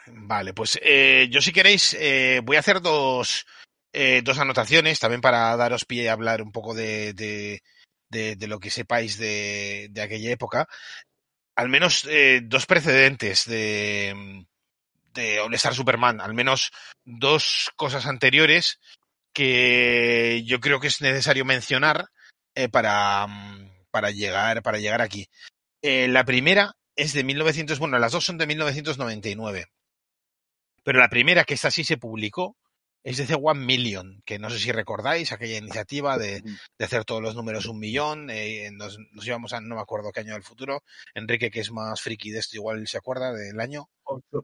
[0.07, 3.47] Vale, pues eh, yo si queréis eh, voy a hacer dos,
[3.93, 8.71] eh, dos anotaciones también para daros pie a hablar un poco de, de, lo que
[8.71, 10.67] sepáis de, de aquella época.
[11.55, 14.45] Al menos eh, dos precedentes de,
[15.13, 16.73] de Star Superman, al menos
[17.05, 18.81] dos cosas anteriores
[19.35, 22.09] que yo creo que es necesario mencionar
[22.55, 25.29] eh, para, mm, para, llegar, para llegar aquí.
[25.83, 29.67] Eh, la primera es de 1900, bueno, las dos son de 1999.
[30.85, 32.57] Pero la primera, que esta sí se publicó,
[33.05, 37.05] es de The One Million, que no sé si recordáis aquella iniciativa de, de hacer
[37.05, 38.31] todos los números un millón.
[38.31, 40.83] eh, nos, nos íbamos a, no me acuerdo qué año del futuro.
[41.15, 43.89] Enrique, que es más friki de esto, igual se acuerda del año.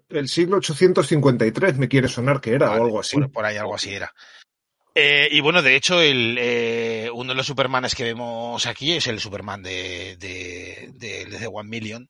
[0.08, 3.16] El siglo 853 me quiere sonar que era Vale, o algo así.
[3.16, 4.12] Por, por ahí algo así era.
[5.00, 9.06] Eh, y bueno, de hecho, el, eh, uno de los Supermanes que vemos aquí es
[9.06, 12.08] el Superman de, de, de, One Million.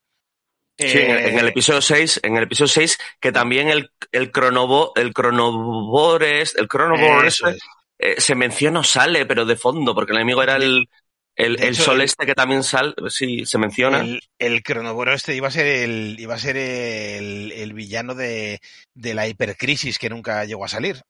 [0.79, 4.92] Sí, en, Eh, el episodio 6, en el episodio 6, que también el, el cronobo,
[4.96, 7.59] el cronobores, el cronobores es.
[7.98, 10.88] eh, se menciona o sale, pero de fondo, porque el enemigo era el,
[11.37, 14.01] el, sol este que también sale, sí, se menciona.
[14.01, 18.61] El, el cronoboro este iba a ser el, iba a ser el, el villano de,
[18.94, 21.03] de la hipercrisis que nunca llegó a salir.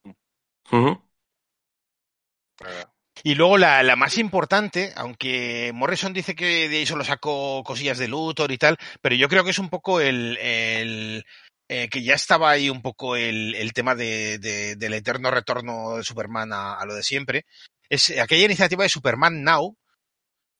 [3.24, 7.98] Y luego la, la más importante, aunque Morrison dice que de ahí solo sacó cosillas
[7.98, 11.24] de Luthor y tal, pero yo creo que es un poco el, el
[11.68, 15.96] eh, que ya estaba ahí un poco el, el tema de, de- del eterno retorno
[15.96, 17.44] de Superman a, a lo de siempre.
[17.90, 19.76] Es aquella iniciativa de Superman Now,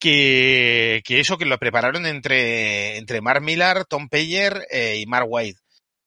[0.01, 5.27] que, que eso que lo prepararon entre, entre Mark Millar, Tom Payer eh, y Mark
[5.29, 5.59] White.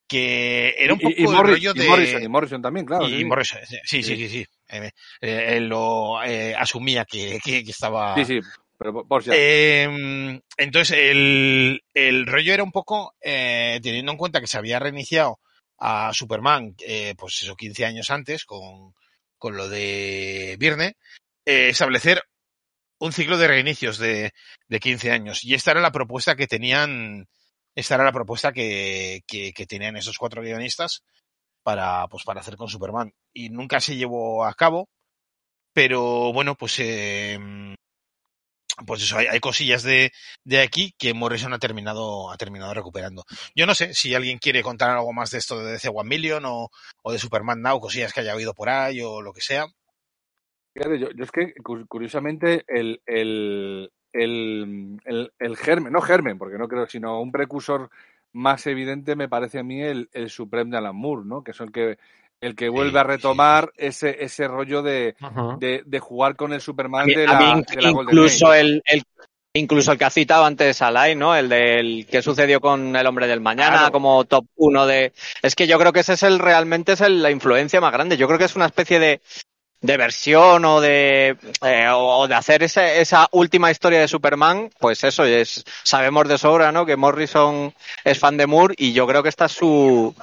[0.07, 1.87] Que era un Y- poco y, el Morris- rollo y de.
[1.87, 3.07] Morrison, y Morrison también, claro.
[3.07, 3.25] y sí.
[3.25, 4.29] Morrison, sí, sí, sí, Sí.
[4.29, 4.45] sí.
[4.71, 8.15] Eh, eh, él lo eh, asumía que, que, que estaba.
[8.15, 8.39] Sí, sí,
[8.77, 14.57] pero por- Eh, entonces, el, el rollo era un poco, teniendo en cuenta que se
[14.57, 15.39] había reiniciado
[15.77, 18.93] a Superman, eh, pues eso, 15 años antes, con,
[19.37, 20.95] con lo de Virne,
[21.45, 22.23] establecer
[22.99, 24.31] un ciclo de reinicios de,
[24.67, 25.43] de 15 años.
[25.43, 27.27] Y esta era la propuesta que tenían,
[27.73, 31.01] esta era la propuesta que, que, que tenían esos cuatro guionistas
[31.63, 33.13] para, pues, para hacer con Superman.
[33.33, 34.89] Y nunca se llevó a cabo,
[35.73, 37.39] pero bueno, pues eh,
[38.85, 40.11] pues eso, hay, hay cosillas de,
[40.43, 43.23] de aquí que Morrison ha terminado, ha terminado recuperando.
[43.55, 46.45] Yo no sé si alguien quiere contar algo más de esto de DC One Million
[46.45, 46.69] o,
[47.03, 49.67] o de Superman Now, cosillas que haya oído por ahí o lo que sea.
[50.75, 56.67] Yo, yo es que cu- curiosamente el, el, el, el germen, no germen, porque no
[56.67, 57.89] creo, sino un precursor
[58.33, 61.43] más evidente me parece a mí el, el Supreme de Alan Moore, ¿no?
[61.43, 61.97] Que es el que
[62.41, 65.15] el que vuelve a sí, retomar ese, ese rollo de,
[65.59, 68.47] de, de jugar con el Superman mí, de mí la, in- de la Golden incluso
[68.47, 68.59] Age.
[68.61, 69.03] el, el-
[69.53, 71.35] incluso el que ha citado antes Alain, ¿no?
[71.35, 73.91] El del que sucedió con El Hombre del Mañana Claro.
[73.91, 75.13] como top uno de...
[75.43, 78.17] Es que yo creo que ese es el realmente es el- la influencia más grande.
[78.17, 79.21] Yo creo que es una especie de,
[79.81, 85.03] de versión o de, eh, o de hacer ese- esa última historia de Superman, pues
[85.03, 86.85] eso es, sabemos de sobra, ¿no?
[86.85, 90.15] Que Morrison es fan de Moore y yo creo que esta es su,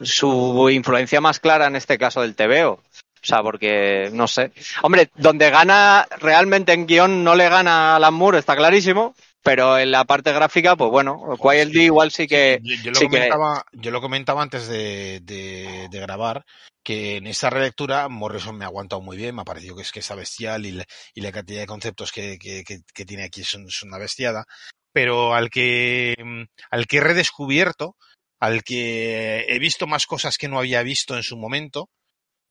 [0.00, 2.72] su influencia más clara en este caso del TVO.
[2.72, 4.52] O sea, porque, no sé.
[4.82, 9.14] Hombre, donde gana realmente en guion no le gana a Alan Moore, está clarísimo,
[9.44, 11.82] pero en la parte gráfica, pues bueno, Quiet sí.
[11.82, 12.60] igual sí que...
[12.62, 16.44] Yo, yo lo sí que- comentaba, yo lo comentaba antes de, de, de grabar,
[16.82, 19.92] que en esta relectura Morrison me ha aguantado muy bien, me ha parecido que es
[19.92, 23.24] que está bestial y, la- y la cantidad de conceptos que, que, que, que tiene
[23.24, 24.46] aquí son, son una bestiada,
[24.92, 27.96] pero al que, mm, al que he redescubierto,
[28.40, 31.90] al que he visto más cosas que no había visto en su momento,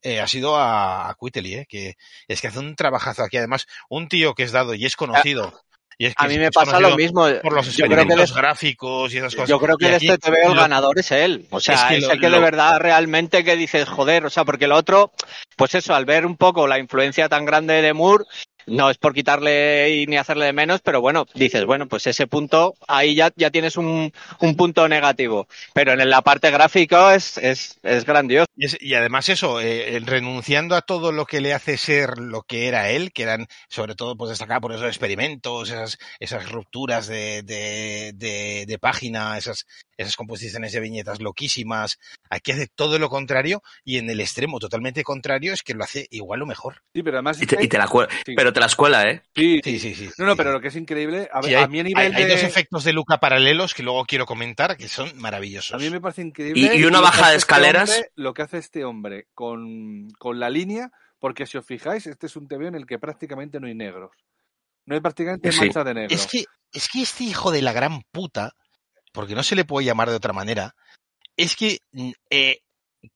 [0.03, 1.95] eh, ha sido a, a Quitely, eh, que
[2.27, 3.37] es que hace un trabajazo aquí.
[3.37, 5.59] Además, un tío que es dado y es conocido.
[6.03, 7.25] Y es que A mí me pasa lo mismo.
[7.41, 9.47] Por los Yo creo que gráficos y esas cosas.
[9.47, 11.47] yo creo que de este TVO el lo- ganador es él.
[11.49, 14.25] O sea, Es es, que lo- el que de lo- verdad realmente que dices, joder,
[14.25, 15.13] o sea, porque lo otro,
[15.55, 18.25] pues eso, al ver un poco la influencia tan grande de Moore,
[18.67, 22.27] no es por quitarle y ni hacerle de menos, pero bueno, dices, bueno, pues ese
[22.27, 25.47] punto, ahí ya, ya tienes un, un punto negativo.
[25.73, 28.47] Pero en la parte gráfica es, es, es grandioso.
[28.55, 32.43] Y, es- y además eso, eh, renunciando a todo lo que le hace ser lo
[32.43, 37.07] que era él, que eran sobre todo pues destacar por esos experimentos, esas, esas rupturas
[37.07, 39.65] de, de, de, de página, esas,
[39.97, 41.97] esas composiciones de viñetas loquísimas.
[42.29, 46.07] Aquí hace todo lo contrario y en el extremo totalmente contrario es que lo hace
[46.11, 46.81] igual o mejor.
[46.93, 48.33] Sí, pero además Y es te, que- y te la cuela, sí.
[48.35, 49.21] pero te la escuela, ¿eh?
[49.35, 50.09] Sí, Sí, sí, sí.
[50.17, 50.37] No, no, sí.
[50.37, 52.23] pero lo que es increíble, a, ver, Sí, a hay, mí a nivel hay- hay
[52.25, 52.31] de...
[52.31, 55.73] dos efectos de Luca paralelos que luego quiero comentar que son maravillosos.
[55.73, 56.71] A mí me parece increíble.
[56.75, 57.89] Y- y una baja de este escaleras.
[57.89, 62.27] hombre- lo que hace este hombre con, con la línea, porque si os fijáis, este
[62.27, 64.11] es un TV en el que prácticamente no hay negros.
[64.85, 65.59] No hay prácticamente Sí.
[65.59, 66.15] mancha de negro.
[66.15, 68.51] Es que, es que este hijo de la gran puta,
[69.13, 70.75] porque no se le puede llamar de otra manera,
[71.37, 72.59] es que mm, eh,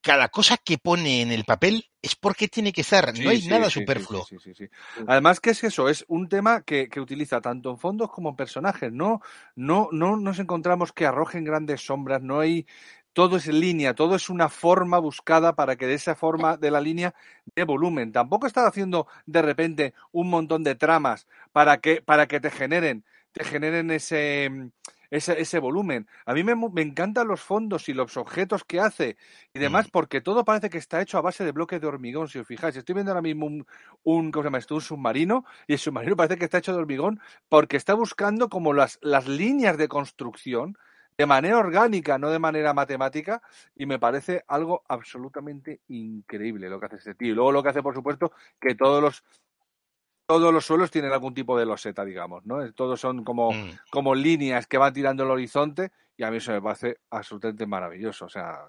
[0.02, 3.41] cada cosa que pone en el papel es porque tiene que estar, Sí, no hay
[3.41, 4.23] sí, nada sí, superfluo.
[4.23, 4.69] sí, sí, sí, sí.
[5.08, 8.36] Además que es eso, es un tema que, que utiliza tanto en fondos como en
[8.36, 8.91] personajes.
[8.91, 9.21] No,
[9.56, 12.65] no, no nos encontramos que arrojen grandes sombras, no hay
[13.13, 16.80] todo es línea, todo es una forma buscada para que de esa forma de la
[16.82, 17.15] línea
[17.56, 18.12] dé volumen.
[18.12, 23.06] Tampoco está haciendo de repente un montón de tramas para que, para que te generen,
[23.32, 24.52] te generen ese,
[25.10, 26.08] ese, ese volumen.
[26.26, 29.17] A mí me, me encantan los fondos y los objetos que hace
[29.54, 29.91] y demás, Mm.
[29.91, 32.76] porque todo parece que está hecho a base de bloques de hormigón, si os fijáis.
[32.76, 33.65] Estoy viendo ahora mismo un,
[34.04, 34.76] un, ¿cómo se llama esto?
[34.76, 38.74] Un submarino, y el submarino parece que está hecho de hormigón porque está buscando como
[38.74, 40.78] las, las líneas de construcción
[41.17, 43.41] de manera orgánica, no de manera matemática,
[43.76, 47.32] y me parece algo absolutamente increíble lo que hace este tío.
[47.32, 49.24] Y luego lo que hace, por supuesto, que todos los
[50.28, 52.72] todos los suelos tienen algún tipo de loseta, digamos, ¿no?
[52.74, 53.70] Todos son como, Mm.
[53.90, 58.26] como líneas que van tirando el horizonte y a mí eso me parece absolutamente maravilloso.
[58.26, 58.66] O sea.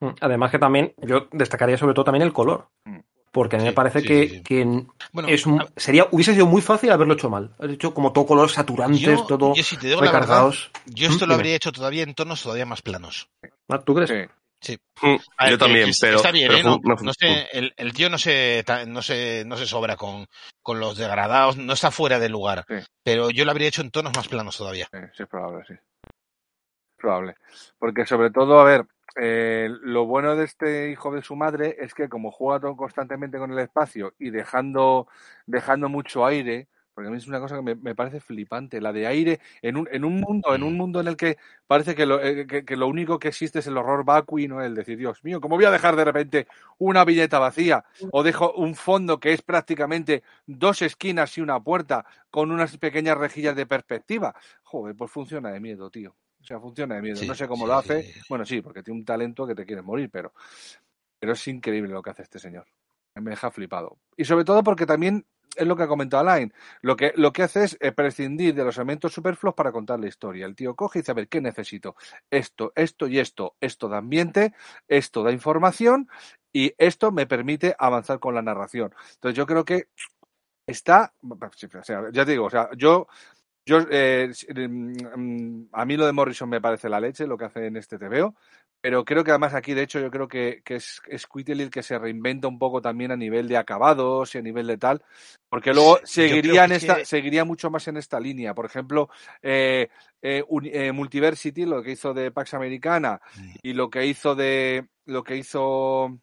[0.00, 2.68] Mm, Además que también, yo destacaría sobre todo también el color.
[2.84, 2.98] Mm.
[3.32, 4.42] Porque a mí me parece sí, que, sí, sí.
[4.44, 4.64] que
[5.12, 7.54] Bueno, es un- sería, hubiese sido muy fácil haberlo hecho mal.
[7.58, 10.70] Has hecho como todo color saturantes, yo, todo yo si te digo la verdad, recargados.
[10.86, 13.28] yo esto Mm, lo habría hecho todavía en tonos todavía más planos.
[13.68, 14.30] Ah, ¿Tú crees?
[14.64, 14.78] Sí.
[15.02, 16.16] Mm, ver, Yo también, que pero.
[16.16, 16.62] está bien, pero ¿eh?
[16.64, 19.96] No, no fue- no sé, el, el tío no se, no se, no se sobra
[19.96, 20.26] con,
[20.62, 22.64] con los degradados, no está fuera de lugar.
[22.68, 22.74] Sí.
[23.04, 24.88] Pero yo lo habría hecho en tonos más planos todavía.
[24.92, 25.74] Sí, sí, es probable, sí.
[26.96, 27.34] Probable.
[27.78, 28.86] Porque sobre todo, a ver,
[29.20, 33.38] eh, lo bueno de este hijo de su madre es que como juega todo constantemente
[33.38, 35.06] con el espacio y dejando,
[35.46, 38.92] dejando mucho aire, porque a mí es una cosa que me, me parece flipante, la
[38.92, 42.06] de aire en un, en un mundo, en un mundo en el que parece que
[42.06, 44.62] lo, eh, que, que lo único que existe es el horror vacui, ¿no?
[44.62, 46.46] El decir, Dios mío, ¿cómo voy a dejar de repente
[46.78, 47.84] una viñeta vacía?
[48.12, 53.18] O dejo un fondo que es prácticamente dos esquinas y una puerta con unas pequeñas
[53.18, 54.34] rejillas de perspectiva.
[54.62, 56.14] Joder, pues funciona de miedo, tío.
[56.40, 57.16] O sea, funciona de miedo.
[57.16, 58.02] Sí, no sé cómo sí, lo hace.
[58.02, 58.20] sí.
[58.28, 60.32] Bueno, sí, porque tiene un talento que te quieres morir, pero,
[61.18, 62.66] pero es increíble lo que hace este señor.
[63.16, 63.98] Me deja flipado.
[64.16, 65.24] Y sobre todo porque también
[65.56, 66.52] es lo que ha comentado Alain.
[66.82, 70.08] Lo que, lo que hace es eh, prescindir de los elementos superfluos para contar la
[70.08, 70.46] historia.
[70.46, 71.96] El tío coge y dice, a ver, ¿qué necesito?
[72.30, 73.56] Esto, esto y esto.
[73.60, 74.54] Esto da ambiente,
[74.88, 76.08] esto da información
[76.52, 78.94] y esto me permite avanzar con la narración.
[79.14, 79.88] Entonces yo creo que
[80.66, 81.12] está,
[82.12, 83.06] ya te digo, o sea, yo,
[83.66, 87.66] yo, eh, mm, a mí lo de Morrison me parece la leche, lo que hace
[87.66, 88.34] en este TVO,
[88.84, 91.82] pero creo que además aquí, de hecho, yo creo que, que es, es el que
[91.82, 95.02] se reinventa un poco también a nivel de acabados y a nivel de tal,
[95.48, 97.06] porque luego seguiría, en esta, que...
[97.06, 98.52] seguiría mucho más en esta línea.
[98.52, 99.08] Por ejemplo,
[99.40, 99.88] eh,
[100.20, 103.22] eh, eh, Multiversity, lo que hizo de Pax Americana
[103.62, 106.18] y lo que hizo de lo que hizo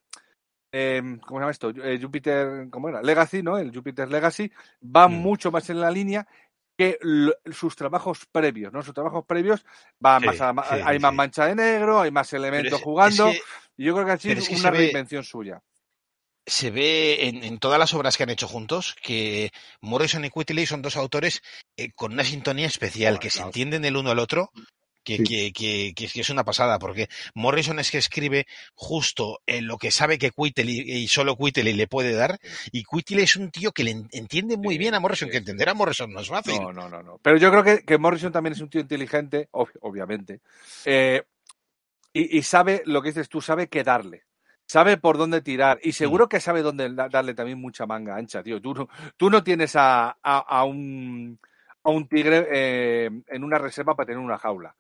[0.72, 1.70] eh, ¿cómo se llama esto?
[1.84, 3.02] Eh, Jupiter, ¿cómo era?
[3.02, 3.58] Legacy, ¿no?
[3.58, 4.52] El Jupiter Legacy
[4.84, 5.14] va mm.
[5.14, 6.28] mucho más en la línea
[6.78, 6.98] que
[7.52, 8.82] sus trabajos previos, ¿no?
[8.82, 9.66] Sus trabajos previos
[10.04, 12.84] va sí, más a, sí, hay sí, más mancha de negro, hay más elementos es,
[12.84, 13.28] jugando.
[13.28, 13.44] Es que,
[13.78, 15.62] y yo creo que ha sido una reinvención ve, suya.
[16.46, 20.66] Se ve en, en, todas las obras que han hecho juntos que Morrison y Whitley
[20.66, 21.42] son dos autores
[21.78, 24.52] eh, con una sintonía especial, que se entienden el uno al otro
[25.04, 25.24] que, sí.
[25.24, 29.92] que, que, que, es una pasada, porque Morrison es que escribe justo en lo que
[29.92, 32.40] sabe que Quitely y solo Quitely le puede dar,
[32.72, 35.74] y Quitely es un tío que le entiende muy bien a Morrison, que entender a
[35.74, 36.60] Morrison no es fácil.
[36.62, 37.20] No, no, no, no.
[37.22, 40.42] Pero yo creo que, que Morrison también es un tío inteligente, ob obviamente,
[40.86, 41.24] eh,
[42.14, 44.26] y, y, sabe lo que dices tú, sabe qué darle.
[44.66, 48.62] Sabe por dónde tirar y seguro que sabe dónde darle también mucha manga ancha, tío.
[48.62, 48.88] Tú,
[49.18, 51.38] tú no tienes a, a, a un,
[51.84, 54.76] a un tigre eh, en una reserva para tener una jaula.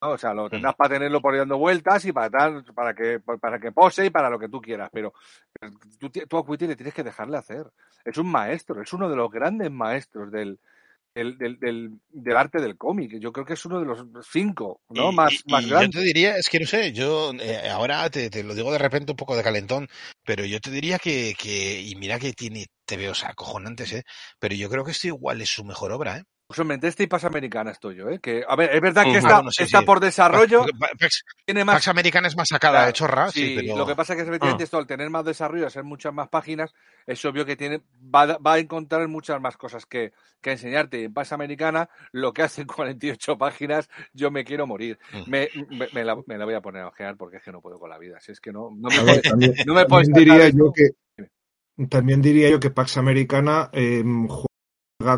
[0.00, 0.10] ¿No?
[0.10, 3.20] O sea, lo tendrás para tenerlo por ahí dando vueltas y para tal, para que,
[3.20, 5.12] para que pose y para lo que tú quieras, pero
[5.98, 7.66] tú, tú a Quitty le tienes que dejarle hacer.
[8.04, 10.58] Es un maestro, es uno de los grandes maestros del,
[11.14, 13.18] del, del, del, del arte del cómic.
[13.18, 15.10] Yo creo que es uno de los cinco, ¿no?
[15.10, 15.90] Y, más, y, más y grandes.
[15.90, 18.78] Yo te diría, es que no sé, yo eh, ahora te, te, lo digo de
[18.78, 19.88] repente un poco de calentón,
[20.24, 23.92] pero yo te diría que, que y mira que tiene, te veo, o sea, acojonantes,
[23.92, 24.04] ¿eh?
[24.38, 26.24] Pero yo creo que esto igual es su mejor obra, ¿eh?
[26.50, 28.20] Usualmente este y Pax Americana estoy yo, ¿eh?
[28.20, 29.84] Que, a ver, es verdad que uh está, bueno, sí, está sí.
[29.84, 30.64] por desarrollo.
[30.98, 31.76] Pax, tiene más...
[31.76, 33.76] Pax Americana es más sacada claro, de chorra, sí, sí, pero...
[33.76, 36.14] Lo que pasa es que efectivamente uh esto, al tener más desarrollo, a ser muchas
[36.14, 36.72] más páginas,
[37.06, 40.98] es obvio que tiene, va, va a encontrar muchas más cosas que, que enseñarte.
[40.98, 44.98] Y en Pax Americana, lo que hace en 48 páginas, yo me quiero morir.
[45.12, 45.26] Uh -huh.
[45.26, 47.60] me, me, me, la, me, la, voy a poner a ojear porque es que no
[47.60, 48.20] puedo con la vida.
[48.20, 50.92] Si es que no, no me, ver, también, no me puedes diría yo que
[51.88, 54.02] También diría yo que Pax Americana eh,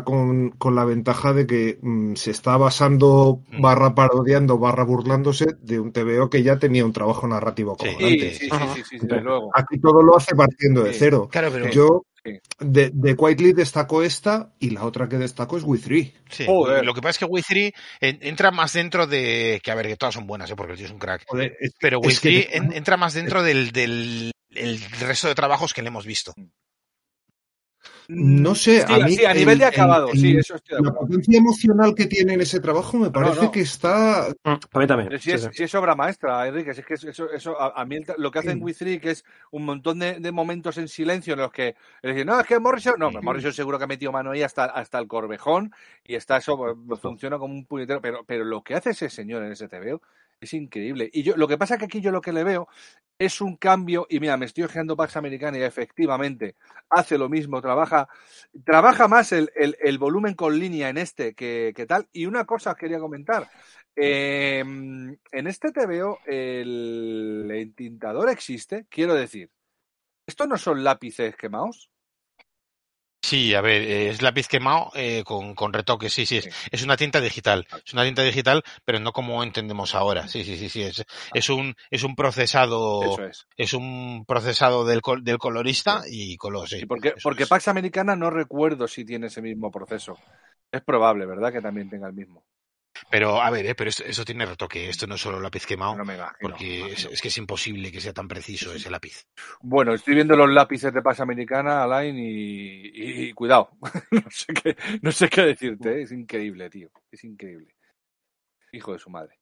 [0.03, 3.61] con, con, la ventaja de que mmm, se está basando mm.
[3.61, 8.33] barra parodiando barra burlándose de un TVO que ya tenía un trabajo narrativo cojonante.
[8.33, 9.49] Sí, sí, sí, sí, sí luego.
[9.55, 11.27] Aquí todo lo hace partiendo de cero.
[11.31, 11.69] Claro, pero...
[11.71, 12.05] Yo
[12.59, 16.13] de, de Quietly destacó esta y la otra que destacó es We 3.
[16.29, 16.85] Sí, Joder.
[16.85, 19.59] lo que pasa es que We 3 entra más dentro de.
[19.63, 20.55] Que a ver, que todas son buenas, ¿eh?
[20.55, 21.23] porque el tío es un crack.
[21.25, 22.49] Joder, es, pero We 3 que...
[22.51, 26.33] entra más dentro del, del el resto de trabajos que le hemos visto.
[28.13, 29.15] No sé, sí, a mí.
[29.15, 32.07] Sí, a nivel el, de acabado, el, sí, eso estoy de La potencia emocional que
[32.07, 33.51] tiene en ese trabajo me parece no, no.
[33.51, 34.27] que está.
[34.43, 35.17] A mí también.
[35.17, 38.29] Si es, si es, obra maestra, Enrique, es que eso, eso a, a, mí lo
[38.29, 38.63] que hacen sí.
[38.63, 42.37] We que es un montón de, de, momentos en silencio en los que decir, no,
[42.37, 45.71] es que Morrison, no, Morrison seguro que ha metido mano ahí hasta, hasta el corvejón
[46.03, 46.57] y está eso,
[47.01, 50.01] funciona como un puñetero, pero, pero lo que hace ese señor en ese TVO
[50.41, 51.09] es increíble.
[51.13, 52.67] Y yo, lo que pasa es que aquí yo lo que le veo
[53.19, 56.55] es un cambio, y mira, me estoy ojeando Pax Americana y efectivamente
[56.89, 58.09] hace lo mismo, trabaja,
[58.65, 62.07] trabaja más el, el, volumen con línea en este que, que, tal.
[62.11, 63.49] Y una cosa quería comentar.
[63.95, 69.51] Eh, en este te veo el entintador existe, quiero decir,
[70.25, 71.91] ¿estos no son lápices quemados?
[73.21, 76.83] Sí, a ver, eh, es lápiz quemado eh, con, con retoques, sí, sí, es, es,
[76.83, 80.69] una tinta digital, es una tinta digital, pero no como entendemos ahora, sí, sí, sí,
[80.69, 83.45] sí, es, es un, es un procesado, es.
[83.55, 83.73] es.
[83.73, 86.79] un procesado del, del colorista y color, sí.
[86.79, 90.17] sí porque, porque Pax Americana no recuerdo si tiene ese mismo proceso,
[90.71, 91.53] es probable, ¿verdad?
[91.53, 92.43] Que también tenga el mismo.
[93.09, 94.89] Pero, a ver, eh, pero esto, esto, tiene retoque.
[94.89, 95.95] Esto no es solo lápiz quemado.
[95.95, 99.25] No me imagino, porque es, es, que es imposible que sea tan preciso ese lápiz.
[99.61, 103.71] Bueno, estoy viendo los lápices de pasa americana, Alain, y, y, y, cuidado.
[104.11, 105.99] no, sé qué, no sé qué decirte.
[105.99, 106.01] ¿eh?
[106.03, 106.89] Es increíble, tío.
[107.11, 107.75] Es increíble.
[108.71, 109.39] Hijo de su madre.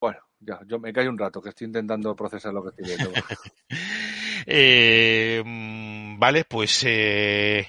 [0.00, 3.12] Bueno, ya, yo me callo un rato, que estoy intentando procesar lo que estoy viendo.
[4.46, 6.82] eh, mm, vale, pues.
[6.84, 7.68] Eh,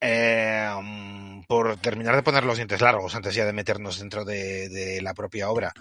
[0.00, 0.68] eh,
[1.48, 5.50] por terminar de poner los dientes largos antes ya de meternos dentro de, la propia
[5.50, 5.72] obra.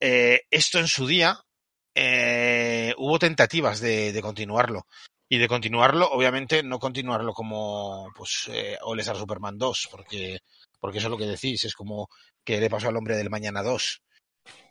[0.00, 1.38] Eh, esto en su día
[1.94, 4.86] eh, hubo tentativas de, continuarlo.
[5.28, 8.78] Y de continuarlo, obviamente, no continuarlo como pues eh,
[9.14, 10.38] Superman 2, porque,
[10.80, 12.08] porque eso es lo que decís, es como
[12.44, 14.02] que le pasó al hombre del mañana 2.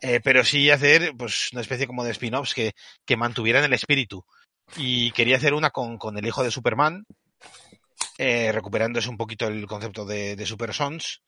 [0.02, 2.72] Eh, pero sí hacer pues una especie como de spin-offs que,
[3.06, 4.24] que mantuvieran el espíritu.
[4.76, 7.04] Y quería hacer una con, con el hijo de Superman,
[8.22, 11.22] eh, recuperándose un poquito el concepto de, de Super Sons.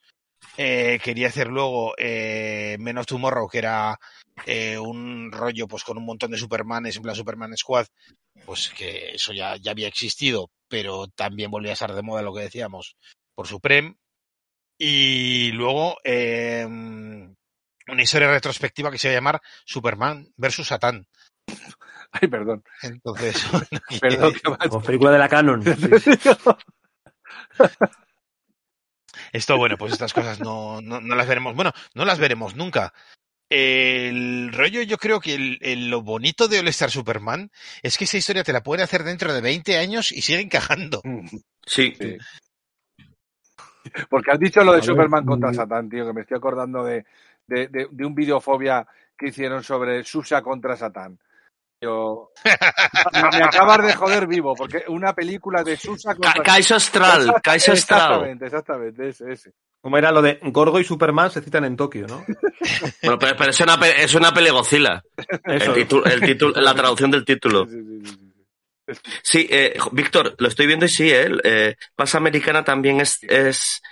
[0.58, 3.98] Eh, quería hacer luego eh, Men of Tomorrow, que era
[4.44, 7.86] eh, un rollo pues con un montón de Supermanes, en plan Superman Squad,
[8.44, 12.34] pues que eso ya, ya había existido, pero también volvía a estar de moda lo
[12.34, 12.96] que decíamos
[13.34, 13.94] por Supreme.
[14.78, 21.06] Y luego eh, una historia retrospectiva que se va a llamar Superman versus Satán.
[22.10, 22.62] Ay, perdón.
[22.82, 23.34] Entonces,
[24.00, 25.62] Perdón, que Como película de la Canon.
[29.32, 31.54] Esto, bueno, pues estas cosas no, no, no las veremos.
[31.54, 32.92] Bueno, no las veremos nunca.
[33.50, 37.50] El rollo, yo creo que el- el- lo bonito de All Star Superman
[37.82, 41.02] es que esa historia te la pueden hacer dentro de 20 años y sigue encajando.
[41.66, 41.94] Sí.
[41.98, 42.16] Sí.
[44.08, 45.54] Porque has dicho lo de Superman contra mm.
[45.54, 47.04] Satán, tío, que me estoy acordando de,
[47.46, 48.86] de, de- de un videofobia
[49.18, 51.18] que hicieron sobre Susa contra Satán.
[51.82, 52.30] Yo...
[53.12, 57.34] me, me acabas de joder vivo, porque una película de Susa Ca- contra Kaiso Astral,
[57.42, 58.00] Kaiso Astral.
[58.00, 59.52] Exactamente, exactamente, ese, ese.
[59.80, 62.24] Como era lo de Gorgo y Superman se citan en Tokio, ¿no?
[63.02, 65.02] Bueno, pero, pero es una, es una pelegocila.
[65.44, 67.66] El título, el título, la traducción del título.
[67.66, 68.16] Sí, sí, sí, sí,
[68.94, 69.10] sí.
[69.22, 73.82] Sí, eh, Víctor, lo estoy viendo y sí, eh, eh, Pasa Americana también es, es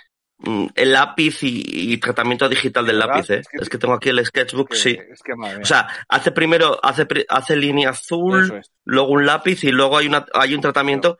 [0.75, 1.61] el lápiz y,
[1.93, 3.39] y tratamiento digital del lápiz, eh.
[3.39, 4.97] Es que- Es que tengo aquí el sketchbook, Que- sí.
[5.11, 9.25] Es que madre mía, O sea, hace primero, hace, pri- hace línea azul, luego un
[9.25, 11.17] lápiz y luego hay una, hay un tratamiento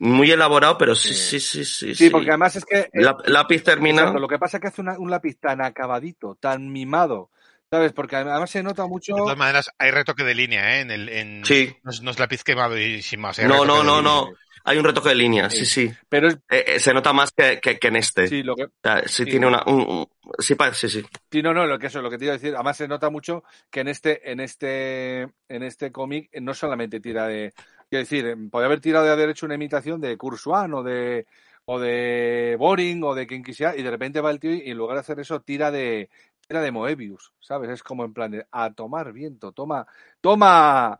[0.00, 1.40] muy elaborado, pero sí, Sí.
[1.40, 1.94] sí, sí, sí.
[1.94, 2.80] Sí, porque además es que...
[2.80, 2.88] eh,
[3.26, 4.02] lápiz termina.
[4.02, 7.30] Exacto, lo que pasa es que hace una- un lápiz tan acabadito, tan mimado,
[7.70, 7.92] ¿sabes?
[7.92, 9.14] Porque además se nota mucho...
[9.14, 10.80] De todas maneras, hay retoque de línea, ¿eh?
[10.82, 11.44] En el, en...
[11.44, 11.74] Sí.
[11.82, 13.38] No, es, no es lápiz quemado y sin más.
[13.40, 14.28] hay No, no, no, no.
[14.64, 15.64] Hay un retoque de línea, Sí.
[15.64, 15.94] sí, sí.
[16.08, 16.34] Pero es...
[16.50, 18.26] Eh, eh, se nota más que, que, que en este.
[18.28, 18.64] Sí, lo que...
[18.64, 19.30] O sea, sí, Sí.
[19.30, 19.62] tiene una.
[19.66, 20.06] Un, un-
[20.38, 21.04] sí, sí, sí.
[21.30, 23.10] Sí, no, no, lo que eso, lo que te iba a decir, además se nota
[23.10, 27.52] mucho que en este, en este, en este cómic no solamente tira de,
[27.88, 31.26] quiero decir, podría haber tirado de haber hecho una imitación de Kurzweil o de,
[31.64, 34.76] o de Boring o de quien quisiera, y de repente va el tío y en
[34.76, 36.10] lugar de hacer eso tira de,
[36.46, 37.70] tira de Moebius, ¿sabes?
[37.70, 39.86] Es como en plan de, a tomar viento, toma,
[40.20, 40.98] toma,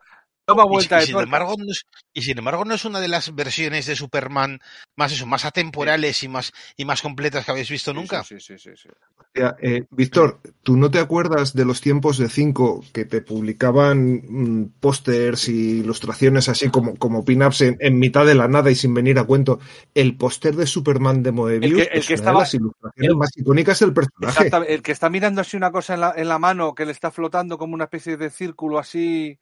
[0.48, 1.84] toma Y, vuelta y de sin embargo, no es,
[2.14, 4.58] y sin embargo no es una de las versiones de Superman
[4.96, 8.24] más eso, más atemporales y más y más completas que habéis visto nunca.
[8.24, 8.88] Sí, sí, sí, sí.
[9.34, 14.22] Ya, eh, Víctor, ¿tú no te acuerdas de los tiempos de 5 que te publicaban
[14.26, 18.74] mm, pósters y ilustraciones así como, como pin-ups en, en mitad de la nada y
[18.74, 19.60] sin venir a cuento?
[19.94, 22.54] El póster de Superman de Moebius El que- el es que una estaba- de las
[22.54, 24.50] ilustraciones el- más icónicas del personaje.
[24.66, 27.10] El que está mirando así una cosa en la, en la mano que le está
[27.10, 29.38] flotando como una especie de círculo así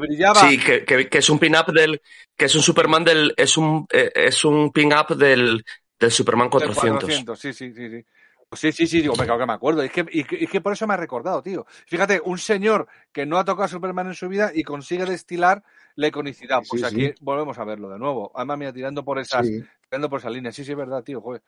[0.00, 0.40] que brillaba.
[0.48, 2.00] Sí, que, que, que es un pin-up del.
[2.36, 3.34] Que es un Superman del.
[3.36, 5.64] Es un, eh, es un pin-up del,
[5.98, 7.00] del Superman Del 400.
[7.04, 8.04] 400, sí, sí, sí, sí.
[8.52, 9.80] Sí, sí, sí, digo, me cago que me acuerdo.
[9.82, 11.64] Es que, y, que- por eso me ha recordado, tío.
[11.86, 15.62] Fíjate, un señor que no ha tocado a Superman en su vida y consigue destilar
[15.94, 16.60] la iconicidad.
[16.68, 17.14] Pues Sí, aquí sí.
[17.20, 18.32] volvemos a verlo de nuevo.
[18.34, 19.62] Además, mira, tirando por esas, Sí.
[19.88, 20.50] tirando por esa línea.
[20.50, 21.42] Sí, sí, es verdad, tío, joder.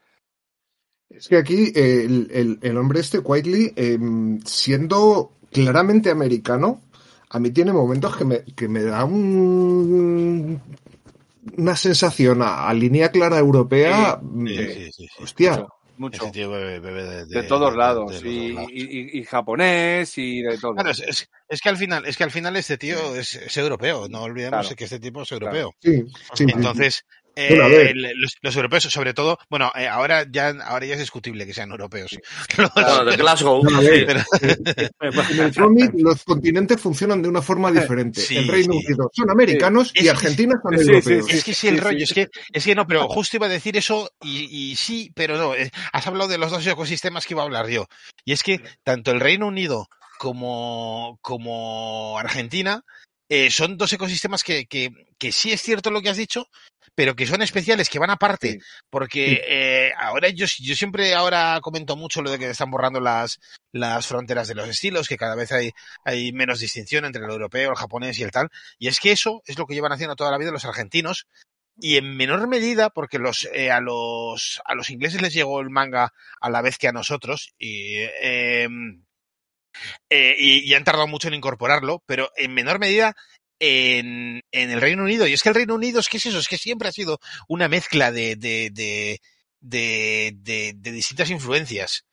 [1.11, 6.83] Es que aquí eh, el, el- el hombre este, Whiteley, em, siendo claramente americano,
[7.33, 10.61] a mí tiene momentos que me, que me da un-
[11.57, 14.21] una sensación a, a línea clara europea.
[14.21, 15.23] Sí, de- sí, sí, sí.
[15.23, 15.69] Hostia, Mucho,
[15.99, 16.23] mucho.
[16.25, 18.21] Ese tío bebe, bebe de, De, todos lados.
[18.23, 18.71] de y, dos lados.
[18.73, 18.83] y-
[19.17, 20.75] y- y japonés y de todo.
[20.75, 23.57] Claro, es, es- es que al final, es que al final este tío es, es
[23.57, 24.77] europeo, no olvidemos Claro.
[24.77, 25.75] que este tipo es europeo.
[25.81, 26.05] sí, sí,
[26.35, 26.53] sí, sí.
[26.55, 27.05] Entonces,
[27.37, 31.55] eh, los, los europeos, sobre todo, bueno, eh, ahora ya, ahora ya es discutible que
[31.55, 32.11] sean europeos.
[32.59, 33.63] Los- Bueno, de Glasgow.
[33.65, 34.23] No, a ver, pero-
[35.31, 38.21] En el cómic los continentes funcionan de una forma diferente.
[38.21, 38.87] Sí, en Reino sí.
[38.87, 41.27] Unido son americanos Es y Argentina son sí, sí, europeos.
[41.27, 41.37] sí.
[41.37, 42.03] Es que sí, el sí, rollo, sí.
[42.05, 45.37] es que, es que no, pero justo iba a decir eso y, y sí, pero
[45.39, 45.55] no.
[45.55, 47.87] eh, Has hablado de los dos ecosistemas que iba a hablar yo.
[48.25, 52.85] Y es que tanto el Reino Unido como, como Argentina
[53.29, 56.47] eh, son dos ecosistemas que, que, que sí es cierto lo que has dicho,
[56.95, 58.53] pero que son especiales, que van aparte.
[58.53, 58.59] Sí.
[58.91, 63.41] Porque eh, ahora yo, yo siempre ahora comento mucho lo de que están borrando las,
[63.73, 65.71] las fronteras de los estilos, que cada vez hay,
[66.05, 68.49] hay menos distinción entre el europeo, el japonés y el tal.
[68.79, 71.27] Y es que eso es lo que llevan haciendo toda la vida los argentinos.
[71.79, 75.71] Y en menor medida, porque los, eh, a los, a los ingleses les llegó el
[75.71, 78.69] manga a la vez que a nosotros, y, eh,
[80.11, 83.15] eh, y, y han tardado mucho en incorporarlo, pero en menor medida
[83.63, 85.27] en, en el Reino Unido.
[85.27, 87.21] Y es que el Reino Unido es que es eso, es que siempre ha sido
[87.49, 88.71] una mezcla de, de,
[89.61, 92.05] de, de, distintas influencias.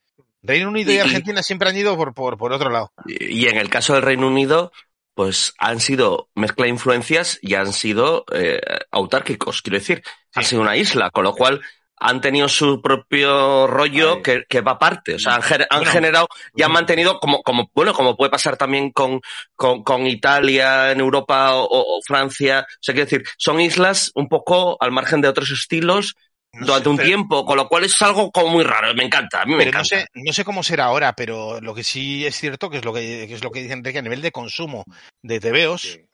[0.43, 2.93] Reino Unido y, Y- y- Argentina siempre han ido por, por, por otro lado.
[3.07, 4.71] Y en el caso del Reino Unido,
[5.15, 10.03] pues han sido mezcla de influencias y han sido eh, autárquicos, quiero decir.
[10.35, 10.49] Ha Sí.
[10.49, 11.61] sido una isla, con lo cual
[11.99, 15.15] han tenido su propio rollo que, que va aparte.
[15.15, 15.91] O sea, han, han Bueno.
[15.91, 19.21] generado y han mantenido como, como, bueno, como puede pasar también con,
[19.55, 22.65] con, con Italia en Europa o, o- Francia.
[22.69, 26.15] O sea, quiero decir, son islas un poco al margen de otros estilos
[26.53, 29.03] No durante sé, un pero- tiempo, con lo cual es algo como muy raro, me
[29.03, 29.97] encanta, a mí me Pero no encanta.
[30.01, 32.93] sé, no sé cómo será ahora, pero lo que sí es cierto, que es lo
[32.93, 34.83] que, que es lo que dice Enrique, a nivel de consumo
[35.21, 36.05] de TVOs, Sí.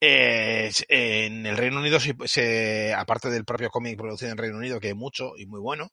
[0.00, 4.80] Eh, en el Reino Unido, se, se- aparte del propio cómic producido en Reino Unido,
[4.80, 5.90] que es mucho y muy bueno,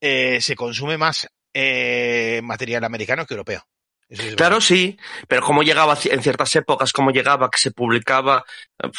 [0.00, 3.62] eh, se consume más eh, material americano que europeo.
[4.08, 4.66] Eso sí es Claro, verdad.
[4.66, 8.44] sí, pero cómo llegaba en ciertas épocas, cómo llegaba, que se publicaba
[8.82, 8.90] eh,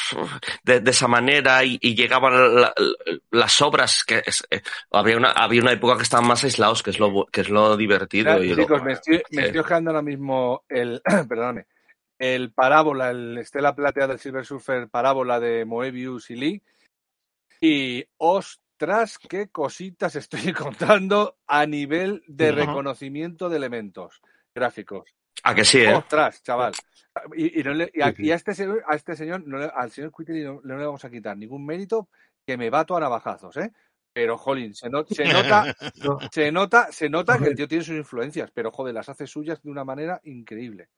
[0.63, 4.61] de, de esa manera y, y llegaban la- la- las obras, que es- eh,
[4.91, 7.49] había, una, había una época que estaban más aislados, que es lo, bu- que es
[7.49, 8.43] lo divertido.
[8.43, 11.67] Y lo- chicos, me estoy, me estoy ojeando ahora mismo el, perdóname,
[12.19, 16.63] el parábola, el Estela Plateada del Silver Surfer parábola de Moebius y Lee.
[17.61, 24.21] Y ostras, qué cositas estoy encontrando a nivel de reconocimiento de elementos
[24.53, 25.13] gráficos.
[25.43, 25.93] Ah, que sí, ¿eh?
[25.93, 26.73] Ostras, chaval.
[27.35, 29.71] Y, y no le- y a, y a este señor, a este señor no le-
[29.73, 32.09] al señor Quigley no, no le vamos a quitar ningún mérito
[32.45, 33.71] que me bato a navajazos, ¿eh?
[34.13, 35.75] Pero, jolín, se, no- se nota,
[36.31, 39.61] se nota, se nota que el tío tiene sus influencias, pero joder, las hace suyas
[39.61, 40.89] de una manera increíble.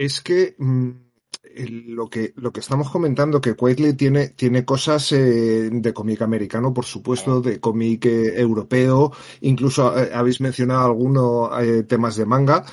[0.00, 0.90] Es que mm,
[1.88, 6.72] lo que lo que estamos comentando, que Quaitley tiene, tiene cosas eh, de cómic americano,
[6.72, 11.50] por supuesto, de cómic eh, europeo, incluso eh, habéis mencionado algunos
[11.86, 12.64] temas de manga,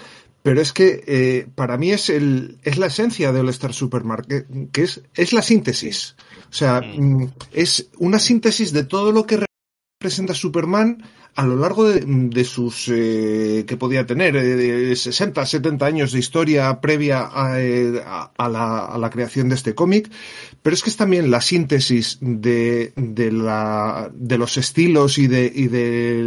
[0.42, 4.48] pero es que eh, para mí es el es la esencia de All Star Supermarket,
[4.72, 6.16] que es, es la síntesis.
[6.50, 9.46] O sea, mm, es una síntesis de todo lo que
[10.00, 11.04] representa Superman
[11.38, 16.18] a lo largo de, sus eh, que podía tener eh, de 60 70 años de
[16.18, 20.10] historia previa a, eh, a- la, a la creación de este cómic
[20.64, 22.92] pero es que es también la síntesis de,
[24.40, 26.22] los estilos y y de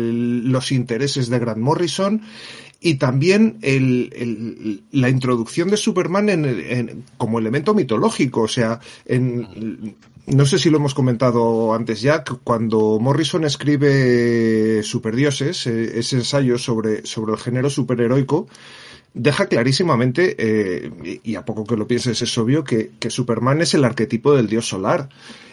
[0.44, 2.22] los intereses de Grant Morrison
[2.80, 8.42] y también el, la introducción de Superman en, en- como elemento mitológico.
[8.42, 15.66] O sea, en, no sé si lo hemos comentado antes ya, cuando Morrison escribe Superdioses,
[15.66, 18.48] eh, ese ensayo sobre, sobre el género superheroico,
[19.12, 23.74] deja clarísimamente, eh, y a poco que lo pienses es obvio, que, que Superman es
[23.74, 25.08] el arquetipo del dios solar.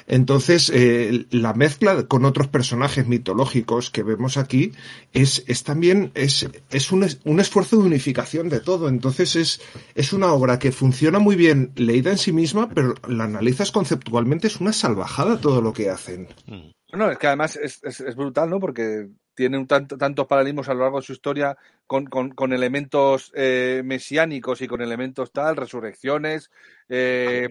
[0.08, 4.72] Entonces, eh, la mezcla con otros personajes mitológicos que vemos aquí
[5.12, 8.88] es, es también es, es un, un esfuerzo de unificación de todo.
[8.88, 9.62] Entonces, es,
[9.96, 14.48] es una obra que funciona muy bien leída en sí misma, pero la analizas conceptualmente,
[14.48, 16.28] es una salvajada todo lo que hacen.
[16.46, 16.72] Mm.
[16.90, 17.82] Bueno, es que además es,
[18.16, 18.62] brutal, ¿no?
[18.62, 22.54] Porque tiene un tanto, tantos paralelismos a lo largo de su historia con, con- con
[22.54, 26.50] elementos eh, mesiánicos y con elementos tal, resurrecciones,
[26.88, 27.50] eh,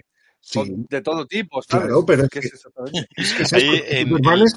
[0.49, 1.87] Sí, de todo tipo, ¿sabes?
[1.87, 2.55] Claro, pero es ¿Qué que- es
[3.17, 4.53] es que Ahí en- Superman, en- es,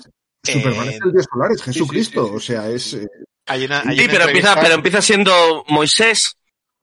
[0.53, 2.23] Superman es en- el dios solar, es Jesucristo.
[2.25, 2.35] sí, sí.
[2.35, 2.93] O sea, es.
[2.93, 3.07] eh,
[3.47, 6.35] Hay una, hay Sí, una pero empieza, pero empieza siendo Moisés.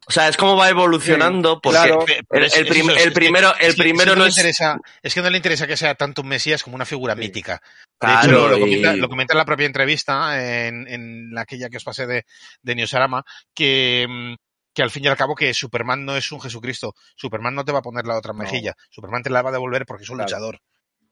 [0.09, 2.05] O sea, es como va evolucionando, porque claro.
[2.31, 4.37] El, es- el prim- el primero, el primero es que no le es.
[4.37, 7.55] interesa, es que no le interesa que sea tanto un Mesías como una figura mítica.
[8.01, 11.37] De Claro, hecho, lo, lo y- comenta, lo comenta en la propia entrevista, en, en
[11.39, 12.25] aquella que os pasé de,
[12.63, 14.35] de Neosarama, que, mm,
[14.77, 16.95] que al fin y al cabo que Superman no es un Jesucristo.
[17.17, 18.41] Superman no te va a poner la otra No.
[18.41, 18.75] mejilla.
[18.91, 20.29] Superman te la va a devolver porque es un Claro.
[20.29, 20.61] luchador.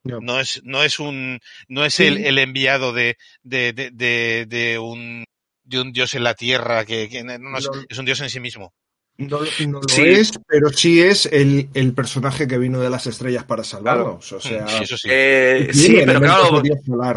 [0.03, 0.21] No.
[0.21, 2.05] No es, no es un, no es Sí.
[2.05, 5.25] el, el enviado de, de, de, de, de un,
[5.63, 7.83] de un dios en la tierra que, que no, no, es, No.
[7.89, 8.75] es un dios en sí mismo.
[9.17, 10.03] No, no lo Sí.
[10.03, 14.31] es, pero sí es el, el personaje que vino de las estrellas para salvarnos.
[14.31, 15.09] O sea, Sí, eso sí.
[15.11, 17.17] Eh, sí, pero claro, de dios solar.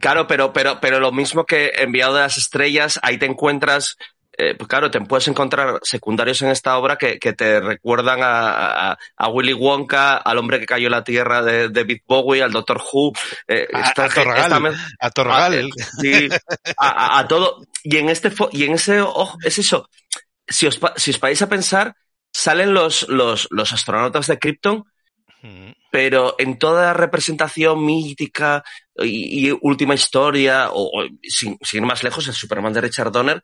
[0.00, 3.96] Claro, pero, pero, pero lo mismo que enviado de las estrellas, ahí te encuentras,
[4.38, 8.90] eh, pues claro, te puedes encontrar secundarios en esta obra que, que te recuerdan a,
[8.92, 12.50] a, a Willy Wonka, al hombre que cayó en la tierra de David Bowie, al
[12.52, 13.12] Doctor Who.
[13.48, 14.74] eh, A- esta a Torgal.
[15.00, 15.70] esta Torgal.
[16.00, 16.28] Sí,
[17.28, 17.62] todo.
[17.84, 19.88] Y en este y en ese ojo, es eso.
[20.48, 21.94] Si os, si os vais a pensar,
[22.32, 24.84] salen los, los, los astronautas de Krypton,
[25.44, 25.72] Mm.
[25.90, 28.62] pero en toda representación mítica
[28.94, 33.10] y, y última historia, o, o sin, sin ir más lejos, el Superman de Richard
[33.10, 33.42] Donner,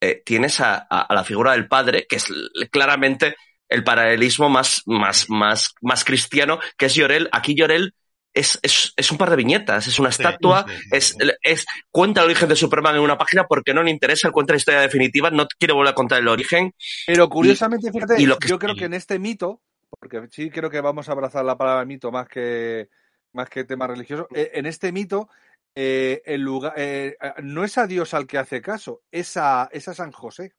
[0.00, 2.26] eh, tienes a, a- a la figura del padre, que es
[2.70, 3.36] claramente
[3.68, 7.28] el paralelismo más, más, más, más cristiano, que es Llorel.
[7.32, 7.94] Aquí Llorel
[8.32, 11.16] es, es, es un par de viñetas, es una Sí, estatua, sí, sí, es, sí.
[11.42, 14.58] es, cuenta el origen de Superman en una página porque no le interesa, cuenta la
[14.58, 16.72] historia definitiva, no quiere volver a contar el origen.
[17.06, 19.60] Pero curiosamente, fíjate, y lo que- yo creo que en este mito,
[19.98, 22.88] porque sí creo que vamos a abrazar la palabra mito más que,
[23.32, 25.28] más que tema religioso, eh, en este mito
[25.74, 29.88] eh, el lugar, eh, no es a Dios al que hace caso, es a, es
[29.88, 30.54] a San José.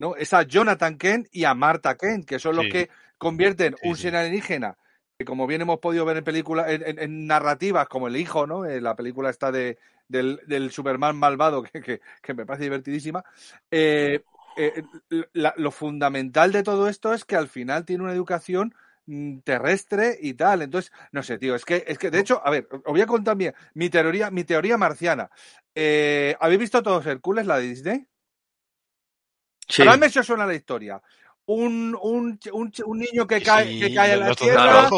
[0.00, 0.14] ¿no?
[0.16, 2.70] Es a Jonathan Kent y a Martha Kent, que son los Sí.
[2.70, 4.02] que convierten Sí, un sí.
[4.02, 4.78] ser alienígena,
[5.18, 8.46] que como bien hemos podido ver en películas, en, en- en narrativas como El Hijo,
[8.46, 8.64] ¿no?
[8.64, 13.24] Eh, la película está de, del, del Superman malvado, que, que- que me parece divertidísima.
[13.72, 14.22] Eh,
[14.56, 14.84] eh,
[15.32, 18.74] la- lo fundamental de todo esto es que al final tiene una educación
[19.44, 20.62] terrestre y tal.
[20.62, 23.06] Entonces, no sé, tío, es que, es que, de hecho, a ver, os voy a
[23.06, 25.30] contar mi, mi teoría, mi teoría marciana.
[25.74, 28.06] Eh, ¿Habéis visto todos Hércules, la de Disney?
[29.68, 29.82] Sí.
[29.82, 31.00] Ahora me suena la historia.
[31.46, 34.88] Un, un, un, un niño que cae, Sí, que cae a la tierra.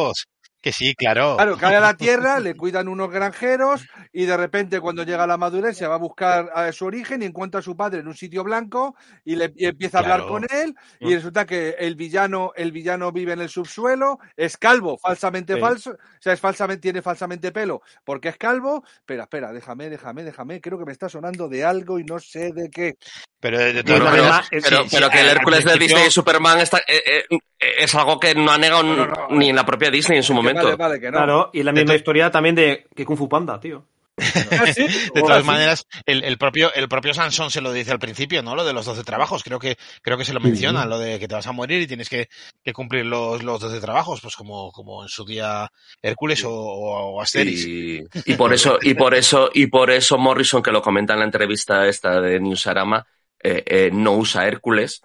[0.62, 1.36] Que sí, claro.
[1.36, 5.26] Claro, cae a la tierra, le cuidan unos granjeros y de repente cuando llega a
[5.26, 8.08] la madurez se va a buscar a su origen y encuentra a su padre en
[8.08, 8.94] un sitio blanco
[9.24, 10.32] y, le, y empieza a hablar Claro.
[10.32, 11.08] con él Mm.
[11.08, 15.60] y resulta que el villano, el villano vive en el subsuelo, es calvo, falsamente Sí.
[15.60, 18.84] falso, o sea, es falsamente, tiene falsamente pelo porque es calvo.
[18.98, 22.52] Espera, espera, déjame, déjame, déjame, creo que me está sonando de algo y no sé
[22.52, 22.96] de qué.
[23.40, 26.58] Pero de todas maneras, Pero, sí, pero sí, que el Hércules de Disney y Superman
[26.60, 27.38] está, eh, eh,
[27.78, 30.22] es algo que no ha negado No, no, no, ni en la propia Disney en
[30.22, 30.76] su Que momento.
[30.76, 31.18] Vale, vale, que no.
[31.18, 33.84] Claro, y la misma historia también de que Kung Fu Panda, tío.
[34.18, 37.98] Ah, sí, De todas maneras, el, el propio el propio Sansón se lo dice al
[37.98, 38.54] principio, ¿no?
[38.54, 39.42] Lo de los 12 trabajos.
[39.42, 41.86] Creo que creo que se lo menciona, lo de que te vas a morir y
[41.86, 42.28] tienes que,
[42.62, 45.70] que cumplir los, los 12 trabajos, pues como, como en su día
[46.02, 47.64] Hércules o, o Asterix.
[47.64, 51.20] Y, y por eso, y por eso, y por eso Morrison, que lo comenta en
[51.20, 53.06] la entrevista esta de Newsarama,
[53.42, 55.00] eh, eh, no usa Hércules,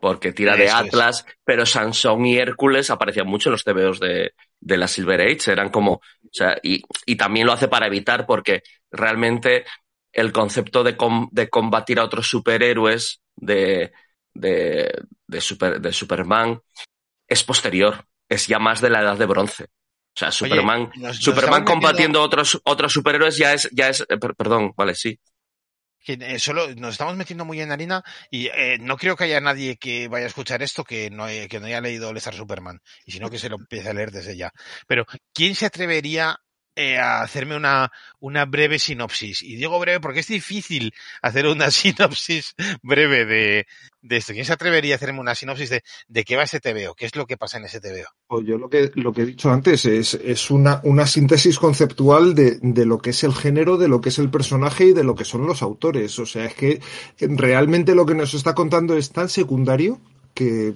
[0.00, 0.74] porque tira de es.
[0.74, 5.52] Atlas, pero Sansón y Hércules aparecían mucho en los TVOs de, de la Silver Age,
[5.52, 9.64] eran como, o sea, y, y también lo hace para evitar, porque realmente
[10.12, 13.92] el concepto de, com- de combatir a otros superhéroes de,
[14.34, 14.92] de,
[15.26, 16.60] de, super- de Superman
[17.26, 19.64] es posterior, es ya más de la edad de bronce.
[19.64, 24.34] O sea, Superman, nos Superman combatiendo otros, otros superhéroes ya es, ya es, eh, per-
[24.34, 25.18] perdón, vale, sí.
[26.08, 29.40] Que eh, solo nos estamos metiendo muy en harina y eh, no creo que haya
[29.42, 32.80] nadie que vaya a escuchar esto que no, haya- que no haya leído Lestar Superman
[33.04, 34.50] y si no que se lo empiece a leer desde ya.
[34.86, 35.04] Pero
[35.34, 36.40] ¿quién se atrevería
[36.78, 39.42] eh, a hacerme una, una breve sinopsis?
[39.42, 43.66] Y digo breve porque es difícil hacer una sinopsis breve de,
[44.00, 44.32] de esto.
[44.32, 46.94] ¿Quién se atrevería a hacerme una sinopsis de, de qué va ese TVO?
[46.94, 48.06] ¿Qué es lo que pasa en ese TVO?
[48.28, 52.36] O yo lo que, lo que he dicho antes es, es una, una síntesis conceptual
[52.36, 55.02] de, de lo que es el género, de lo que es el personaje y de
[55.02, 56.16] lo que son los autores.
[56.20, 56.80] O sea, es que
[57.18, 60.00] realmente lo que nos está contando es tan secundario
[60.32, 60.74] que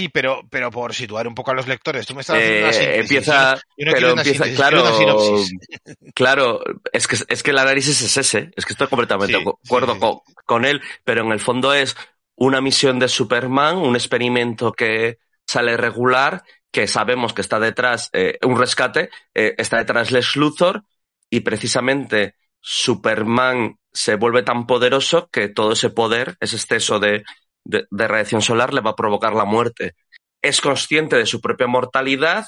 [0.00, 2.72] Sí, pero, pero por situar un poco a los lectores, tú me estás haciendo una
[2.72, 3.00] Eh, síntesis.
[3.00, 4.92] empieza, Yo no una empieza, síntesis, claro, una
[6.14, 6.60] claro,
[6.92, 9.92] es que, es que el análisis es ese, es que estoy completamente Sí, de acuerdo
[9.94, 9.98] sí.
[9.98, 11.96] Con, con él, pero en el fondo es
[12.36, 18.38] una misión de Superman, un experimento que sale regular, que sabemos que está detrás, eh,
[18.42, 20.84] un rescate, eh, está detrás Lex Luthor,
[21.28, 27.24] y precisamente Superman se vuelve tan poderoso que todo ese poder, ese exceso de,
[27.64, 29.94] de, radiación solar, le va a provocar la muerte.
[30.42, 32.46] Es consciente de su propia mortalidad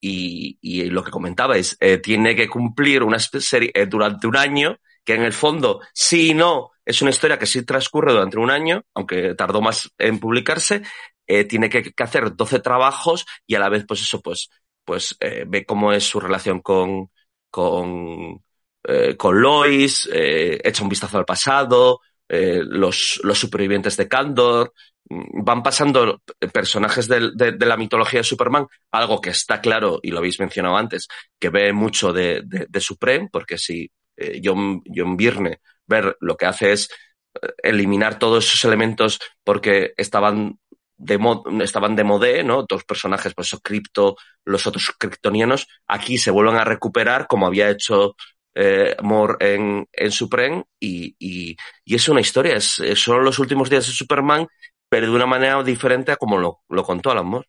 [0.00, 4.78] y, y lo que comentabais, eh, tiene que cumplir una serie eh, durante un año,
[5.04, 8.50] que en el fondo, sí y no, es una historia que sí transcurre durante un
[8.50, 10.82] año, aunque tardó más en publicarse,
[11.26, 14.50] eh, tiene que, que, hacer 12 trabajos y a la vez, pues eso, pues,
[14.84, 17.10] pues eh, ve cómo es su relación con,
[17.50, 18.42] con,
[18.84, 22.00] eh, con Lois, echa un vistazo al pasado,
[22.34, 24.72] eh, los, los supervivientes de Kandor,
[25.04, 30.10] van pasando personajes de, de, de, la mitología de Superman, algo que está claro, y
[30.10, 31.08] lo habéis mencionado antes,
[31.38, 36.46] que ve mucho de, de, Supreme, porque si eh, John, John Byrne ver lo que
[36.46, 36.88] hace es
[37.34, 40.58] eh, eliminar todos esos elementos porque estaban
[40.96, 42.64] de, mod, estaban de modé, ¿no?
[42.66, 44.16] Dos personajes, pues Crypto,
[44.46, 48.14] los otros kryptonianos, aquí se vuelven a recuperar como había hecho
[48.54, 53.70] eh, Moore en, en Supreme y, y, y, es una historia, es, son los últimos
[53.70, 54.46] días de Superman,
[54.88, 57.48] pero de una manera diferente a como lo, lo contó Alan Moore.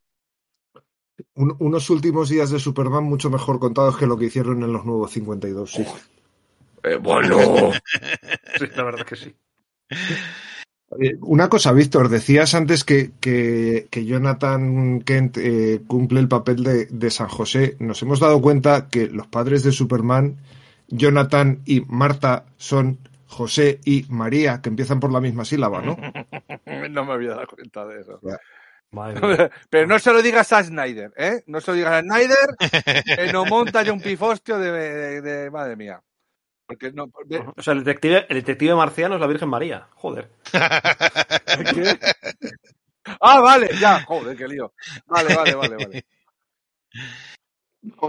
[1.35, 4.85] Un, unos últimos días de Superman mucho mejor contados que lo que hicieron en los
[4.85, 5.85] nuevos 52, sí.
[6.83, 7.71] Eh, bueno.
[8.59, 9.35] sí, la verdad que sí.
[10.99, 16.63] Eh, Una cosa, Víctor, decías antes que, que, que Jonathan Kent eh, cumple el papel
[16.63, 17.77] de, de, San José.
[17.79, 20.37] Nos hemos dado cuenta que los padres de Superman,
[20.87, 25.97] Jonathan y Marta, son José y María, que empiezan por la misma sílaba, ¿no?
[26.89, 28.19] no me había dado cuenta de eso.
[28.91, 31.43] Madre Pero no se lo digas a Snyder, ¿eh?
[31.47, 35.51] No se lo digas a Snyder, que no monta ya un pifostio de, de, de
[35.51, 36.01] madre mía.
[36.65, 37.43] Porque no, de...
[37.55, 39.87] O sea, el detective, el detective marciano es la Virgen María.
[39.95, 40.29] Joder.
[40.51, 41.99] ¿Qué?
[43.19, 44.01] Ah, vale, ya.
[44.05, 44.71] Joder, qué lío.
[45.07, 46.05] Vale, vale, vale, vale.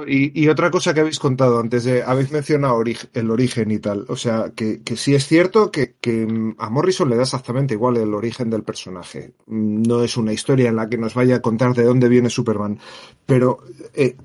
[0.06, 3.80] Y, y, otra cosa que habéis contado antes de, habéis mencionado orig, el origen y
[3.80, 7.74] tal, o sea, que, que sí es cierto que, que, a Morrison le da exactamente
[7.74, 9.32] igual el origen del personaje.
[9.46, 12.78] No es una historia en la que nos vaya a contar de dónde viene Superman,
[13.26, 13.58] pero
[13.94, 14.16] eh,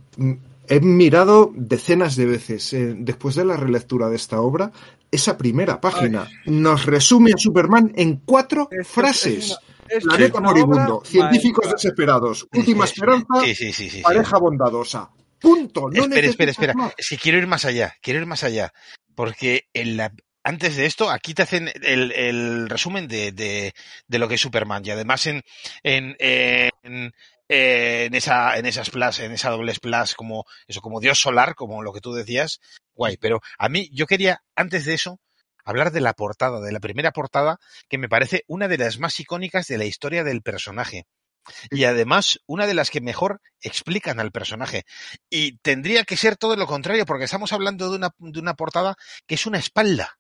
[0.68, 4.72] he mirado decenas de veces, eh, después de la relectura de esta obra,
[5.10, 6.54] esa primera página Ay.
[6.54, 9.58] nos resume a Superman en cuatro es, frases.
[9.88, 11.78] Es, Es Planeta una moribundo, obra científicos maestra.
[11.78, 13.98] desesperados, última esperanza, Sí, sí, sí, sí.
[13.98, 14.02] sí.
[14.04, 15.10] pareja bondadosa.
[15.40, 15.90] Punto.
[15.90, 16.74] No espera, espera, espera.
[16.74, 16.94] más.
[16.98, 18.72] Es que quiero ir más allá, quiero ir más allá.
[19.16, 20.14] Porque en la,
[20.44, 23.74] antes de esto, aquí te hacen el, el resumen de, de,
[24.08, 24.84] de lo que es Superman.
[24.86, 25.44] Y además en,
[25.84, 27.14] en, en,
[27.50, 31.84] en esa, en esa splash, en esa doble splash, como, eso, como Dios solar, como
[31.84, 32.60] lo que tú decías,
[32.94, 33.18] guay.
[33.18, 35.20] Pero a mí, yo quería, antes de eso,
[35.66, 37.60] hablar de la portada, de la primera portada,
[37.90, 41.06] que me parece una de las más icónicas de la historia del personaje.
[41.72, 44.84] Y además, una de las que mejor explican al personaje.
[45.30, 48.96] Y tendría que ser todo lo contrario, porque estamos hablando de una, de una portada
[49.28, 50.18] que es una espalda.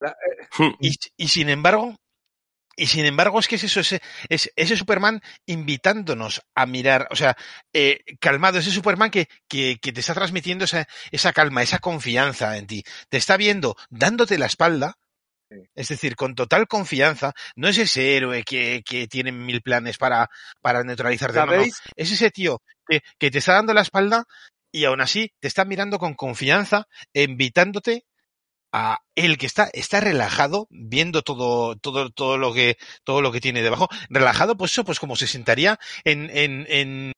[0.00, 0.72] La- eh, Hmm.
[0.80, 1.96] Y, y sin embargo,
[2.76, 7.16] y sin embargo, es que es eso, ese, es ese Superman invitándonos a mirar, o
[7.16, 7.36] sea,
[7.72, 12.56] eh, calmado, ese Superman que, que, que te está transmitiendo esa, esa calma, esa confianza
[12.56, 12.84] en ti.
[13.10, 14.96] Te está viendo dándote la espalda.
[15.74, 17.32] Es decir, con total confianza.
[17.56, 20.28] No es ese héroe que, que tiene mil planes para,
[20.60, 21.38] para neutralizarte.
[21.38, 21.62] no, no.
[21.62, 24.24] Es ese tío que, que te está dando la espalda
[24.72, 28.04] y aún así te está mirando con confianza, invitándote
[28.72, 33.40] a el que está, está relajado, viendo todo, todo, todo lo que, todo lo que
[33.40, 33.88] tiene debajo.
[34.08, 37.12] Relajado, pues eso, pues como se sentaría en, en, en,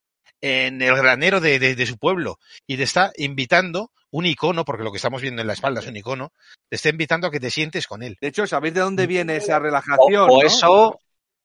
[0.47, 2.39] en el granero de, de, de su pueblo.
[2.67, 5.87] Y te está invitando un icono, porque lo que estamos viendo en la espalda es
[5.87, 6.33] un icono,
[6.69, 8.19] te está invitando a que te sientes con él.
[8.21, 10.29] De hecho, ¿sabéis de dónde viene esa relajación?
[10.31, 10.47] o no?
[10.47, 10.99] eso,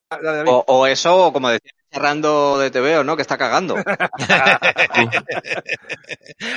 [0.10, 0.50] David.
[0.52, 3.16] o, o eso, como decía cerrando de TVO, ¿no?
[3.16, 3.76] Que está cagando.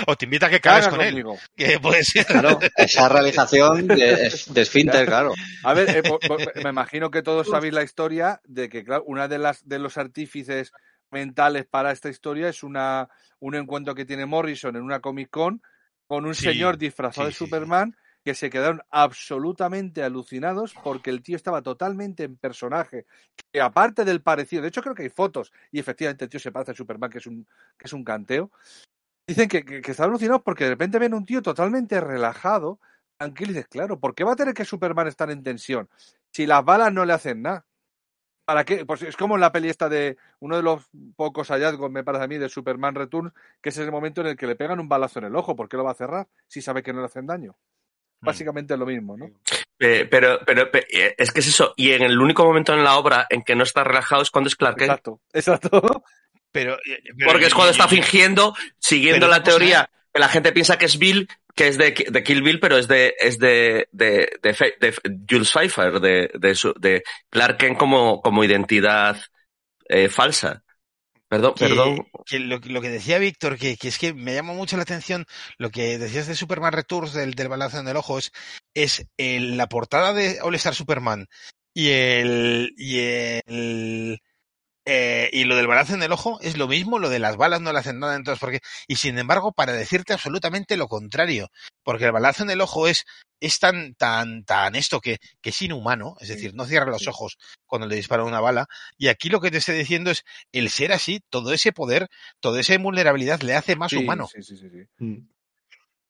[0.07, 1.25] o te invita a que cagues Caga con él.
[1.57, 2.27] Que puede ser.
[2.27, 5.33] Claro, esa realización de, de esfínter, claro.
[5.65, 9.05] A ver, eh, po- po- me imagino que todos sabéis la historia de que, claro,
[9.07, 10.73] una de las de los artífices
[11.13, 13.09] mentales para esta historia es una
[13.41, 15.63] un encuentro que tiene Morrison en una Comic Con
[16.07, 17.45] con un Sí, señor disfrazado sí, de sí.
[17.45, 23.07] Superman que se quedaron absolutamente alucinados porque el tío estaba totalmente en personaje.
[23.53, 26.53] Que aparte del parecido, de hecho creo que hay fotos y efectivamente el tío se
[26.53, 27.47] parece a Superman, que es un,
[27.77, 28.51] que es un canteo.
[29.27, 32.81] Dicen que, que, que estaban alucinados porque de repente ven un tío totalmente relajado,
[33.19, 35.89] tranquilo y dices, claro, ¿por qué va a tener que Superman estar en tensión?
[36.33, 37.67] Si las balas no le hacen nada.
[38.45, 38.85] ¿Para qué?
[38.85, 40.83] Pues es como en la peli esta de uno de los
[41.17, 44.37] pocos hallazgos, me parece a mí, de Superman Returns, que es el momento en el
[44.37, 45.55] que le pegan un balazo en el ojo.
[45.55, 47.57] ¿Por qué lo va a cerrar si sabe que no le hacen daño?
[48.21, 49.31] Básicamente es lo mismo, ¿no?
[49.81, 51.75] Eh, pero, pero pe- eh, es que es eso.
[51.77, 54.47] Y en el único momento en la obra en que no está relajado es cuando
[54.49, 54.91] es Clark Kent.
[54.91, 56.05] Exacto, exacto.
[56.53, 60.53] Pero, eh, pero Porque es cuando está fingiendo, siguiendo Pero la teoría que la gente
[60.53, 63.89] piensa que es Bill, que es de, de Kill Bill, pero es de, es de,
[63.93, 64.95] de, de, de
[65.29, 69.21] Jules Pfeiffer, de, de, su- de Clark Kent como, como identidad
[69.89, 70.65] eh, falsa.
[71.29, 72.07] Perdón, que, perdón.
[72.27, 75.25] que lo, lo que decía Víctor, que, que es que me llama mucho la atención
[75.57, 78.33] lo que decías de Superman Returns, del, del balazo en el ojo, es,
[78.75, 81.27] es el- la portada de All Star Superman
[81.73, 82.99] y el, y
[83.47, 84.21] el,
[84.85, 87.61] eh, y lo del balazo en el ojo es lo mismo, lo de las balas
[87.61, 91.51] no le hacen nada entonces porque, y sin embargo, para decirte absolutamente lo contrario,
[91.85, 93.05] porque el balazo en el ojo es,
[93.41, 97.39] es tan, tan, tan esto que, que es inhumano, es decir, no cierra los ojos
[97.67, 98.67] cuando le dispara una bala,
[98.99, 102.09] y aquí lo que te estoy diciendo es el ser así, todo ese poder,
[102.41, 104.29] toda esa vulnerabilidad le hace más Sí, humano.
[104.33, 105.27] Sí, sí, sí, sí.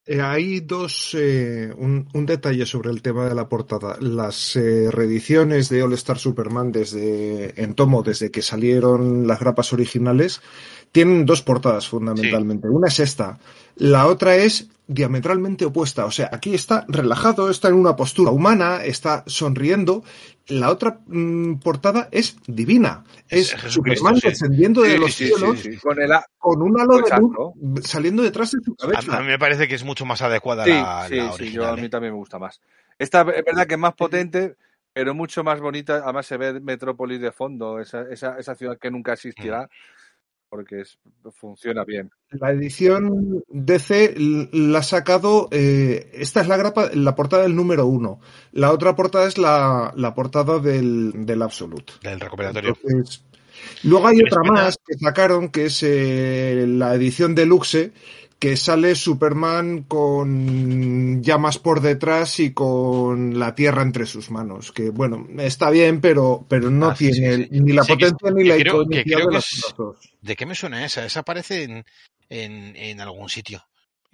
[0.05, 3.96] Eh, hay dos, eh, un, un detalle sobre el tema de la portada.
[4.00, 9.72] Las eh, reediciones de All Star Superman desde, en tomo, desde que salieron las grapas
[9.72, 10.40] originales,
[10.90, 12.68] tienen dos portadas fundamentalmente.
[12.68, 13.38] Una es esta,
[13.76, 16.05] la otra es diametralmente opuesta.
[16.05, 20.03] O sea, aquí está relajado, está en una postura humana, está sonriendo.
[20.49, 23.05] La otra mm, portada es divina.
[23.28, 24.28] Es Es, Superman sí.
[24.28, 25.76] descendiendo de Sí, los sí, sí, cielos sí.
[25.76, 29.20] Con el a- con un halo de luz saliendo detrás de su A, a cabeza.
[29.20, 31.55] mí me parece que es mucho más adecuada Sí, la, sí, la sí, original.
[31.55, 31.82] yo a ¿eh?
[31.82, 32.61] mí también me gusta más.
[32.99, 34.57] Esta es verdad que es más potente,
[34.93, 36.03] pero mucho más bonita.
[36.05, 39.68] Además se ve Metrópolis de fondo, esa, esa, esa ciudad que nunca existirá,
[40.53, 40.98] porque es-
[41.40, 42.11] funciona bien.
[42.32, 44.14] La edición DC
[44.53, 45.48] la ha sacado.
[45.50, 48.20] eh, esta es la grapa, la portada del número uno.
[48.53, 51.94] La otra portada es la, la portada del, del Absolute.
[52.03, 52.20] Del.
[52.22, 53.24] Entonces,
[53.82, 57.92] luego hay otra más que sacaron, que es eh, la edición deluxe,
[58.43, 64.72] que sale Superman con llamas por detrás y con la tierra entre sus manos.
[64.72, 67.61] Que bueno, está bien, pero, pero no Ah, sí, tiene sí, sí.
[67.61, 69.74] ni la Sí, que- potencia ni la creo- que iconicidad creo de que es-.
[70.22, 71.05] ¿De qué me suena esa?
[71.05, 71.84] Esa aparece en,
[72.28, 73.62] en, en algún sitio.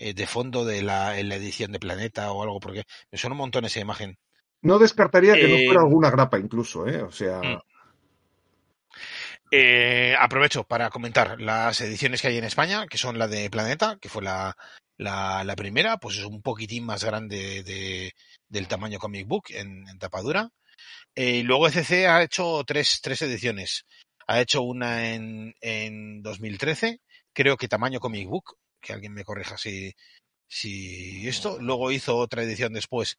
[0.00, 3.32] eh, de fondo de la, en la edición de Planeta o algo, porque me suena
[3.34, 4.16] un montón esa imagen.
[4.62, 7.02] No descartaría que no Eh, fuera alguna grapa incluso, ¿eh?
[7.02, 7.58] O sea, Mm.
[9.50, 13.96] Eh, aprovecho para comentar las ediciones que hay en España, que son la de Planeta,
[14.00, 14.56] que fue la,
[14.98, 18.12] la, primera, pues es un poquitín más grande de,
[18.48, 20.50] del tamaño comic book en, tapadura.
[21.14, 23.86] Eh, luego ECC ha hecho tres, tres ediciones.
[24.26, 27.00] Ha hecho una en, en 2013,
[27.32, 29.94] creo que tamaño comic book, que alguien me corrija si,
[30.46, 31.58] si esto.
[31.60, 33.16] Luego hizo otra edición después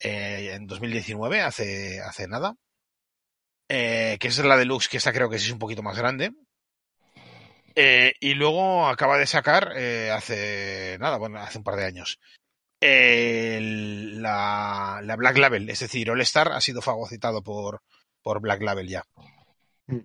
[0.00, 2.56] eh, en 2019, hace, hace nada.
[3.74, 6.30] Eh, que es la deluxe, que esta creo que sí es un poquito más grande.
[7.74, 12.18] Eh, y luego acaba de sacar eh, hace nada, bueno, hace un par de años.
[12.80, 17.80] el- la, la Black Label, es decir, All Star ha sido fagocitado por,
[18.22, 19.04] por Black Label ya.
[19.86, 20.00] Mm.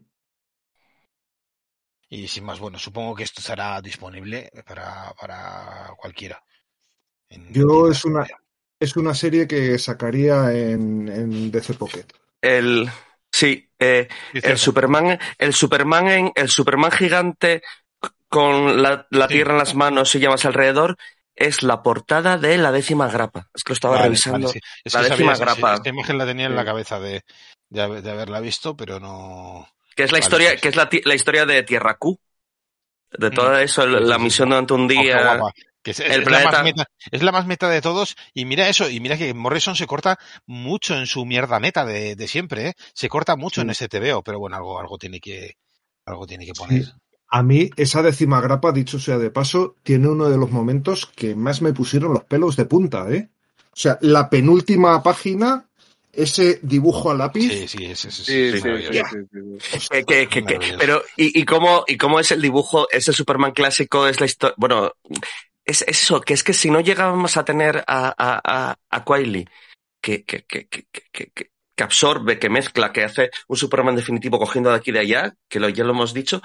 [2.10, 6.42] Y sin más, bueno, supongo que esto estará disponible para, para cualquiera.
[7.30, 8.26] en Yo es una,
[8.80, 12.06] es una serie que sacaría en, en DC Pocket.
[12.42, 12.90] El,
[13.32, 14.58] sí, eh, el.
[14.58, 17.62] Superman, el Superman en, el Superman gigante
[18.30, 19.36] con la, la Sí.
[19.36, 20.98] tierra en las manos y llamas alrededor
[21.36, 23.48] es la portada de la décima grapa.
[23.54, 24.48] Es que lo estaba Vale, revisando.
[24.48, 24.60] vale, sí.
[24.84, 25.74] Es la que décima sabía, grapa.
[25.76, 27.24] esta imagen la tenía en la cabeza de,
[27.70, 29.68] de, haber- de haberla visto, pero no.
[29.96, 32.20] Que es la Vale, historia, sí, que es la, la historia de Tierra Q.
[33.12, 33.34] De Mm.
[33.34, 35.40] todo eso, la misión durante un día.
[35.88, 38.18] Que es, es- el es la más meta, es la más meta de todos.
[38.34, 42.18] Y mira eso, y mira que Morrison se corta mucho en su mierda meta de,
[42.18, 42.74] de siempre, ¿eh?
[42.94, 43.86] Se corta mucho en Sí.
[43.86, 45.54] este TVO, pero bueno, algo, algo tiene que,
[46.06, 46.84] algo tiene que poner.
[46.84, 46.92] Sí.
[47.30, 51.36] A mí, esa décima grapa, dicho sea de paso, tiene uno de los momentos que
[51.36, 53.30] más me pusieron los pelos de punta, ¿eh?
[53.72, 55.70] O sea, la penúltima página,
[56.12, 58.68] ese dibujo a lápiz, Sí, sí, es, es- es- Sí, es sí,
[60.80, 64.56] pero, y, y cómo, y cómo es el dibujo, ese Superman clásico, es la historia,
[64.58, 64.92] bueno,
[65.68, 69.48] es eso, que es que si no llegábamos a tener a, a, a, a Quiley,
[70.02, 74.90] que, que, que, que, absorbe, que mezcla, que hace un Superman definitivo cogiendo de aquí
[74.92, 76.42] y de allá, que lo, ya lo hemos dicho,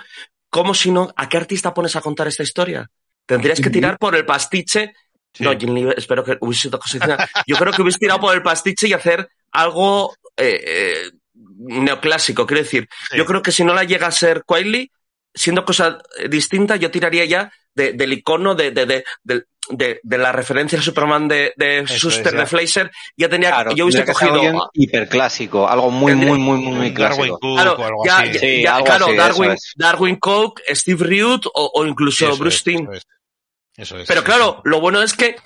[0.51, 2.91] ¿cómo si no, a qué artista pones a contar esta historia?
[3.25, 4.93] Tendrías que tirar por el pastiche.
[5.33, 5.45] Sí.
[5.45, 7.17] No, Lee, espero que hubiese sido cosa
[7.47, 12.47] Yo creo que hubiese tirado por el pastiche y hacer algo eh, eh, neoclásico.
[12.47, 13.17] Quiero decir, Sí.
[13.17, 14.91] yo creo que si no la llega a ser Quiley,
[15.33, 15.99] siendo cosa
[16.29, 20.77] distinta, yo tiraría ya de- del icono de, de, de, de, de- de la referencia
[20.79, 22.91] al Superman de, de Schuster, de Fleischer.
[23.17, 24.35] Ya tenía, Claro, yo hubiese cogido.
[24.35, 27.39] alguien hiperclásico, algo muy, muy, muy, muy, muy Darwin clásico.
[27.39, 28.33] Cook Claro, o algo ya, así.
[28.33, 29.73] ya- Sí, ya, algo claro, así, Darwin, eso es.
[29.77, 32.83] Darwin Coke, Steve Riot o, o incluso Eso Bruce es, Timm.
[32.85, 33.03] eso es.
[33.77, 34.61] Eso es, Pero sí, claro, sí.
[34.71, 35.37] lo bueno es que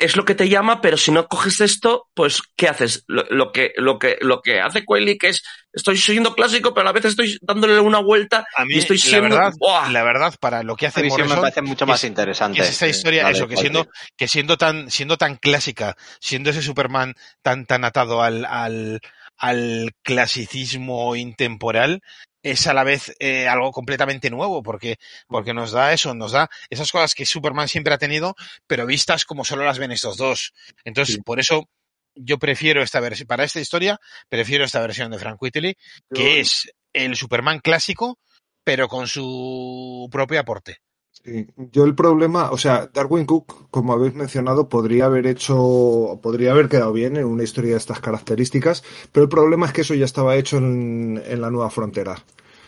[0.00, 3.04] es lo que te llama, pero si no coges esto, pues ¿qué haces?
[3.06, 5.42] Lo, lo que lo que lo que hace Quayle que es
[5.72, 8.96] estoy siendo clásico, pero a la vez estoy dándole una vuelta A mí, y estoy
[8.96, 9.90] la siendo verdad, ¡buah!
[9.92, 12.60] la verdad, para lo que hace sí me Morrison, parece mucho que más es- interesante.
[12.60, 13.86] es esa historia, eso, que siendo,
[14.16, 19.00] que siendo tan, siendo tan clásica, siendo ese Superman tan, tan atado al, al,
[19.36, 22.02] al clasicismo intemporal,
[22.42, 26.48] es a la vez eh, algo completamente nuevo, porque, porque nos da eso, nos da
[26.70, 28.34] esas cosas que Superman siempre ha tenido,
[28.66, 30.52] pero vistas como solo las ven estos dos.
[30.84, 31.22] Entonces, Sí.
[31.22, 31.68] por eso
[32.14, 35.76] yo prefiero esta versión, para esta historia, prefiero esta versión de Frank Whiteley,
[36.12, 38.18] que es el Superman clásico,
[38.64, 40.78] pero con su propio aporte.
[41.24, 46.52] Sí, Yo el problema, o sea, Darwin Cook, como habéis mencionado, podría haber hecho, podría
[46.52, 49.94] haber quedado bien en una historia de estas características, pero el problema es que eso
[49.94, 52.16] ya estaba hecho en, en la nueva frontera.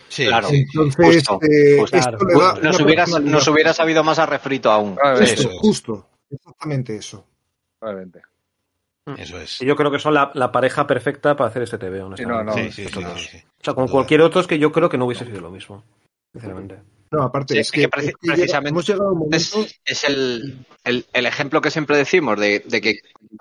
[0.09, 0.49] Sí, Claro.
[0.51, 0.97] Entonces,
[1.27, 1.97] Justo, eh, justo.
[1.97, 4.97] esto le da Nos hubiera, personalidad- nos hubiera sabido más a refrito aún.
[4.97, 7.25] Ver, Eso Justo, justo, exactamente eso.
[7.79, 8.21] Probablemente.
[9.17, 9.59] Eso es.
[9.61, 12.45] Yo creo que son la, la pareja perfecta para hacer este TV, Sí, honestamente.
[12.45, 12.53] no, no.
[12.53, 13.19] Sí, sí, sí, Total.
[13.19, 13.39] sí, sí.
[13.39, 15.83] O sea, con cualquier otro es que yo creo que no hubiese sido lo mismo.
[16.35, 16.77] Sinceramente.
[17.13, 19.19] No, aparte, Sí, es que, que preci- es que llega- precisamente hemos llegado a un
[19.19, 19.37] momento...
[19.37, 22.95] Es, es el, el- el ejemplo que siempre decimos de, de que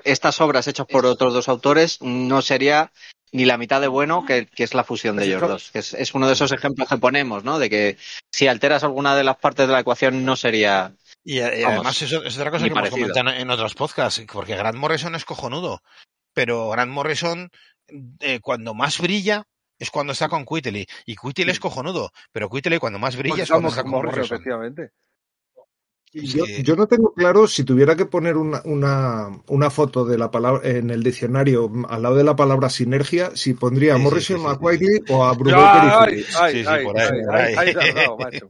[0.03, 2.91] estas obras hechas por otros dos autores no sería
[3.31, 5.71] ni la mitad de bueno que, que es la fusión de ellos dos.
[5.71, 7.59] Que es, es uno de esos ejemplos que ponemos, ¿no?
[7.59, 7.97] De que
[8.29, 10.93] si alteras alguna de las partes de la ecuación no sería.
[11.23, 13.07] Y, además eso es otra cosa que hemos parecido.
[13.13, 15.81] comentado en otros podcasts, porque Grant Morrison es cojonudo,
[16.33, 17.49] pero Grant Morrison
[18.19, 19.45] eh, cuando más brilla
[19.81, 23.43] es cuando está con Quitely, y Quitely es cojonudo, pero Quitely cuando más brilla Pues
[23.43, 24.35] es cuando está con Morrison, Morrison.
[24.35, 24.91] efectivamente.
[26.13, 26.61] Yo, Sí.
[26.63, 30.67] yo no tengo claro si tuviera que poner una, una, una foto de la palabra
[30.69, 34.37] en el diccionario al lado de la palabra sinergia, si pondría a Sí, sí, Morrison,
[34.37, 34.59] sí, sí, a sí.
[34.77, 37.45] Quigley o a Brubaker Ay, ay, ay, Sí, sí, ay, por ahí, ay, por ay,
[37.45, 37.55] ahí.
[37.57, 38.47] ay, la has dado, macho.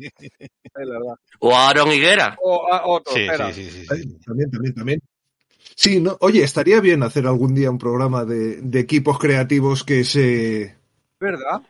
[1.40, 2.36] O Aaron Higuera.
[2.44, 4.18] O a otro, Sí, sí, sí, sí, sí.
[4.26, 5.02] También, también, también.
[5.76, 10.04] Sí, no, oye, estaría bien hacer algún día un programa de, de equipos creativos que
[10.04, 10.76] se,
[11.22, 11.62] ¿Verdad?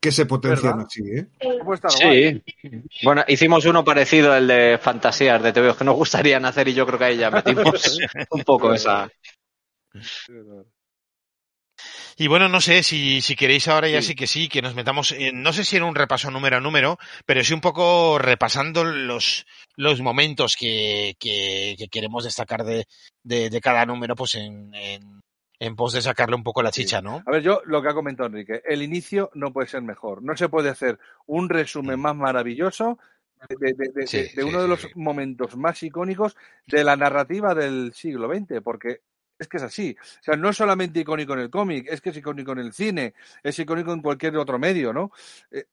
[0.00, 0.86] que se potencian ¿Verdad?
[0.86, 1.26] así, ¿eh?
[1.58, 2.42] ¿Cómo está guay?
[2.62, 2.70] Sí.
[3.02, 6.86] Bueno, hicimos uno parecido, el de fantasías de TVO, que nos gustarían hacer y yo
[6.86, 7.64] creo que ahí ya metimos
[8.30, 9.10] un poco esa.
[12.16, 14.08] Y bueno, no sé si, si queréis ahora ya Sí.
[14.08, 16.60] sí que sí, que nos metamos, en- no sé si en un repaso número a
[16.60, 19.46] número, pero sí un poco repasando los,
[19.76, 22.86] los momentos que, que, que queremos destacar de,
[23.22, 25.19] de, de cada número, pues en, en,
[25.60, 27.22] en pos de sacarle un poco la chicha, ¿no?
[27.24, 30.22] A ver, yo lo que ha comentado Enrique, el inicio no puede ser mejor.
[30.22, 32.98] No se puede hacer un resumen más maravilloso
[33.48, 36.36] de, de- de- Sí, de- de sí, uno de los momentos más icónicos
[36.66, 39.02] de la narrativa del siglo XX, porque
[39.38, 39.96] es que es así.
[40.00, 42.72] O sea, no es solamente icónico en el cómic, es que es icónico en el
[42.72, 45.12] cine, es icónico en cualquier otro medio, ¿no?
[45.50, 45.64] Eh,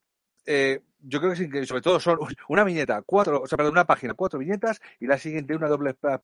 [0.46, 2.20] eh, yo creo que sobre todo son
[2.50, 5.94] una viñeta, cuatro, o sea, perdón, una página, cuatro viñetas y la siguiente una doble
[5.94, 6.22] pa-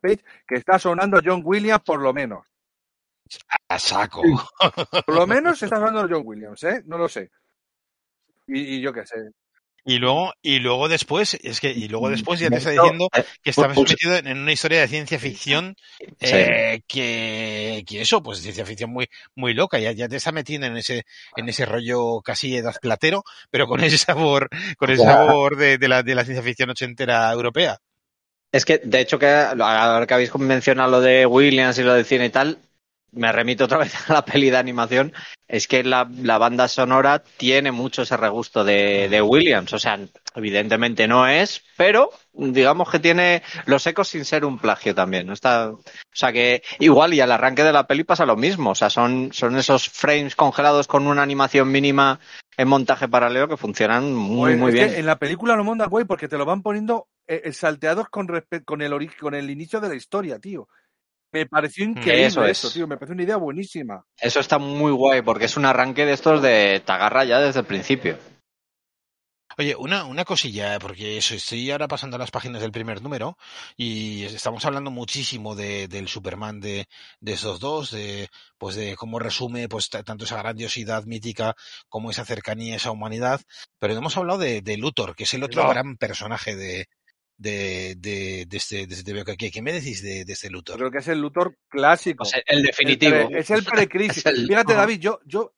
[0.00, 2.46] page que está sonando John Williams por lo menos.
[3.68, 4.22] A saco.
[5.06, 6.82] Por lo menos está sonando John Williams, ¿eh?
[6.86, 7.30] No lo sé.
[8.46, 9.16] Y, y yo qué sé.
[9.86, 13.08] Y luego, y luego después, es que, y luego después ya te está No, diciendo
[13.14, 15.76] eh, que estabas pues- metido en una historia de ciencia ficción
[16.20, 20.66] eh, que, que eso, pues ciencia ficción muy, muy loca, ya, ya te está metiendo
[20.66, 21.04] en ese,
[21.36, 24.48] en ese rollo casi edad platero, pero con ese sabor,
[24.78, 27.76] con ese sabor de, de la, de la ciencia ficción ochentera europea.
[28.52, 32.06] Es que, de hecho, que ahora que habéis mencionado lo de Williams y lo del
[32.06, 32.56] cine y tal,
[33.14, 35.12] me remito otra vez a la peli de animación.
[35.46, 39.72] Es que la, la banda sonora tiene mucho ese regusto de, de Williams.
[39.74, 39.98] O sea,
[40.34, 45.26] evidentemente no es, pero digamos que tiene los ecos sin ser un plagio también.
[45.26, 45.32] ¿no?
[45.32, 45.80] Está, o
[46.12, 48.70] sea que igual y al arranque de la peli pasa lo mismo.
[48.70, 52.18] O sea, son, son esos frames congelados con una animación mínima
[52.56, 54.94] en montaje paralelo que funcionan muy, Pues, muy bien.
[54.94, 58.26] en la película no monta güey porque te lo van poniendo eh, eh, salteados con,
[58.64, 60.68] con, el ori- con el inicio de la historia, tío.
[61.34, 62.52] Me pareció increíble Eso es.
[62.64, 62.86] esto, tío.
[62.86, 64.04] Me pareció una idea buenísima.
[64.18, 67.66] Eso está muy guay porque es un arranque de estos de tagarra ya desde el
[67.66, 68.16] principio.
[69.56, 73.36] Oye, una, una cosilla, porque eso, estoy ahora pasando las páginas del primer número
[73.76, 76.86] y estamos hablando muchísimo de, del Superman de,
[77.20, 78.28] de esos dos, de,
[78.58, 81.54] pues de cómo resume pues ta- tanto esa grandiosidad mítica
[81.88, 83.40] como esa cercanía, esa humanidad,
[83.78, 85.68] pero no hemos hablado de, de Luthor, que es el otro No.
[85.68, 86.86] gran personaje de,
[87.36, 90.76] de, de, de este, de este ¿Qué, qué me decís de, de este Luthor?
[90.76, 92.22] Creo que es el Luthor clásico.
[92.22, 93.14] O sea, el definitivo.
[93.14, 94.24] El pre- es el precrisis.
[94.26, 94.74] Es el- Fíjate.
[94.74, 95.54] David, yo, yo,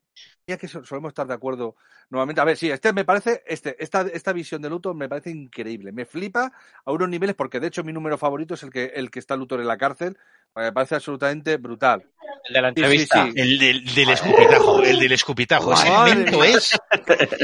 [0.47, 1.77] ya que so- solemos estar de acuerdo
[2.09, 2.41] nuevamente.
[2.41, 5.93] A ver, sí, este me parece, este, esta, esta visión de Luthor me parece increíble.
[5.93, 6.53] Me flipa
[6.85, 9.37] a unos niveles, porque de hecho mi número favorito es el que, el que está
[9.37, 10.16] Luthor en la cárcel.
[10.57, 12.03] Me parece absolutamente brutal.
[12.49, 13.25] El de la Sí, sí, entrevista.
[13.27, 13.33] sí.
[13.37, 15.73] El del, del escupitajo, el del escupitajo.
[15.75, 16.79] Ese momento es,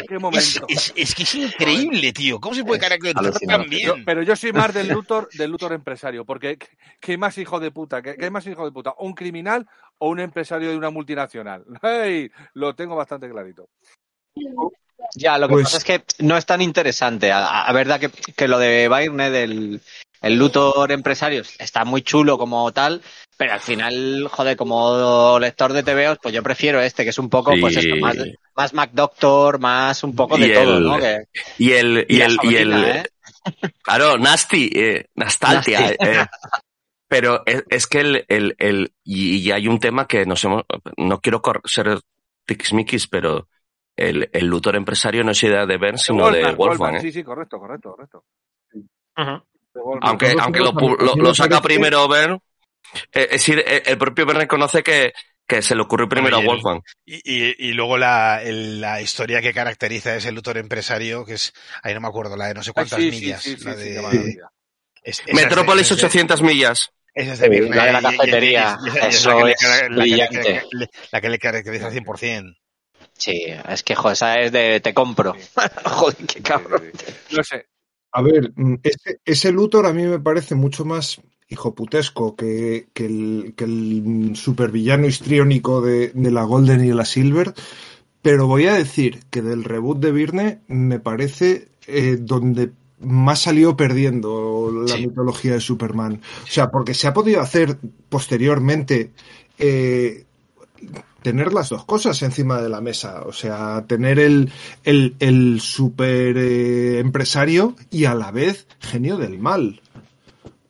[0.09, 0.67] Qué es, momento.
[0.69, 2.41] es, es que es increíble, tío.
[2.41, 3.87] ¿Cómo se puede caracterizar tan bien?
[3.89, 6.69] Yo- pero yo soy más del Luthor, del Luthor empresario, porque ¿qué-
[7.01, 8.01] ¿qué más hijo de puta?
[8.01, 8.95] ¿Qué, qué más hijo de puta?
[8.99, 9.67] ¿Un criminal
[9.99, 11.65] o un empresario de una multinacional?
[11.83, 12.31] ¡Ey!
[12.55, 13.69] Lo tengo bastante clarito.
[15.17, 17.31] Ya, lo que Pues- pasa es que no es tan interesante.
[17.33, 19.81] A, a- a verdad que, que lo de Bayern del
[20.23, 23.03] el Luthor empresario está muy chulo como tal,
[23.37, 27.29] pero al final, joder, como lector de TVOs, pues yo prefiero este, que es un
[27.29, 27.61] poco, Sí.
[27.61, 28.17] pues esto, más,
[28.57, 30.99] más MacDoctor, más un poco de todo, ¿no?
[30.99, 31.25] Que-
[31.59, 33.03] Y el, y el, y el, ¿eh?
[33.83, 35.97] claro, Nasty, eh, Nastaltia, Nasty.
[36.01, 36.27] eh,
[37.09, 40.63] pero es, es que el, el, el, y, y hay un tema que nos hemos,
[40.97, 41.99] no quiero ser
[42.47, 43.49] tiquismiquis, pero
[43.97, 47.01] el, el Luthor empresario no es idea de Ben, sino de Wolfman, Wolfman, ¿eh?
[47.01, 48.25] Sí, sí, correcto, correcto, correcto.
[50.03, 52.33] Aunque, aunque lo, saca primero Ben,
[53.13, 55.13] eh, es decir, eh, el propio Ben reconoce que,
[55.47, 56.81] que se le ocurrió primero Oye, a Wolfman.
[57.05, 61.35] Y, y, y luego la, el- la historia que caracteriza a ese Luthor empresario, que
[61.35, 61.53] es,
[61.83, 63.43] ahí no me acuerdo, la de no sé cuántas sí, millas.
[63.43, 64.37] sí, sí, la de,
[65.03, 66.91] es- es Metrópolis es de- 800 millas.
[67.15, 71.21] esa es de la de la cafetería, y- es eso la que le es la
[71.21, 72.57] que caracteriza al 100%.
[73.19, 75.37] Sí, es que, joder, esa es de te compro.
[75.85, 76.91] joder, qué cabrón.
[77.31, 77.67] No sé.
[78.13, 83.07] A ver, mm, ese, ese Luthor a mí me parece mucho más hijoputesco que, que
[83.07, 87.55] el, que el supervillano histriónico de, de la Golden y la Silver,
[88.23, 93.77] pero voy a decir que del reboot de Virne me parece eh, donde más salió
[93.77, 95.07] perdiendo la Sí.
[95.09, 96.21] mitología de Superman.
[96.45, 99.13] O sea, porque se ha podido hacer posteriormente
[99.59, 100.25] eh,
[101.23, 103.23] tener las dos cosas encima de la mesa.
[103.27, 104.53] O sea, tener el,
[104.85, 109.81] el, super eh, empresario y a la vez genio del mal.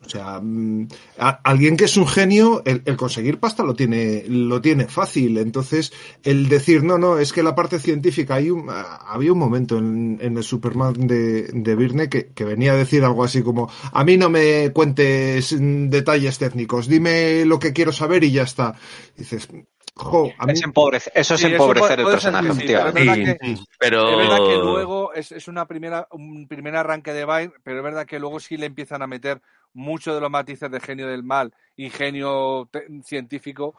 [0.05, 0.89] O sea, mm,
[1.19, 5.39] a- alguien que es un genio, el, el conseguir pasta lo tiene, lo tiene fácil.
[5.39, 5.93] Entonces,
[6.25, 9.79] el decir, no, no, es que la parte científica, hay un, ah, había un momento
[9.79, 14.03] en, el Superman de, de Virne que, que venía a decir algo así como, a
[14.05, 18.75] mí no me cuentes mm, detalles técnicos, dime lo que quiero saber y ya está.
[19.17, 19.49] Dices,
[19.95, 22.67] jo, a mí, Es empobrece- eso es Sí, eso empobrecer puede- el ser personaje, sí,
[22.67, 24.09] pero es verdad que- Sí, pero...
[24.11, 27.83] Es verdad que luego es, es una primera, un primer arranque de Vine, pero es
[27.85, 29.41] verdad que luego sí le empiezan a meter
[29.75, 33.75] muchos de los matices de genio del mal y genio te- científico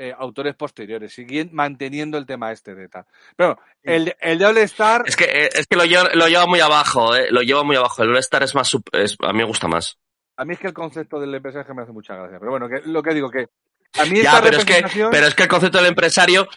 [0.00, 3.04] eh, autores posteriores, siguiendo manteniendo el tema este de tal.
[3.36, 6.46] Pero el, el de All Star, Es que, eh, es que lo, lleva, lo lleva
[6.46, 8.04] muy abajo, eh, lo lleva muy abajo.
[8.04, 8.76] El All-Star es más...
[8.92, 9.98] es- a mí me gusta más.
[10.36, 12.38] a mí es que el concepto del empresario me hace mucha gracia.
[12.38, 13.48] Pero bueno, que, lo que digo, que,
[13.94, 15.10] A mí Ya, esta pero es, que, representación...
[15.10, 16.48] pero es que el concepto del empresario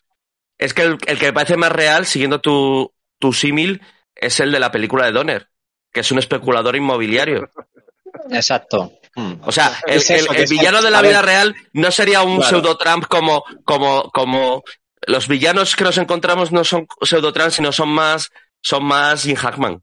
[0.58, 3.82] es que el, el que me parece más real, siguiendo tu, tu símil,
[4.16, 5.48] es el de la película de Donner,
[5.92, 7.50] que es un especulador inmobiliario.
[8.32, 8.94] Exacto.
[9.16, 9.34] Mm.
[9.44, 11.92] O sea, el, Es eso, el- que el es- villano de la vida real no
[11.92, 12.50] sería un Claro.
[12.50, 14.64] pseudo Trump como, como, como
[15.08, 18.30] los villanos que nos encontramos no son pseudo Trump, sino son más,
[18.62, 19.82] son más Jim Hackman.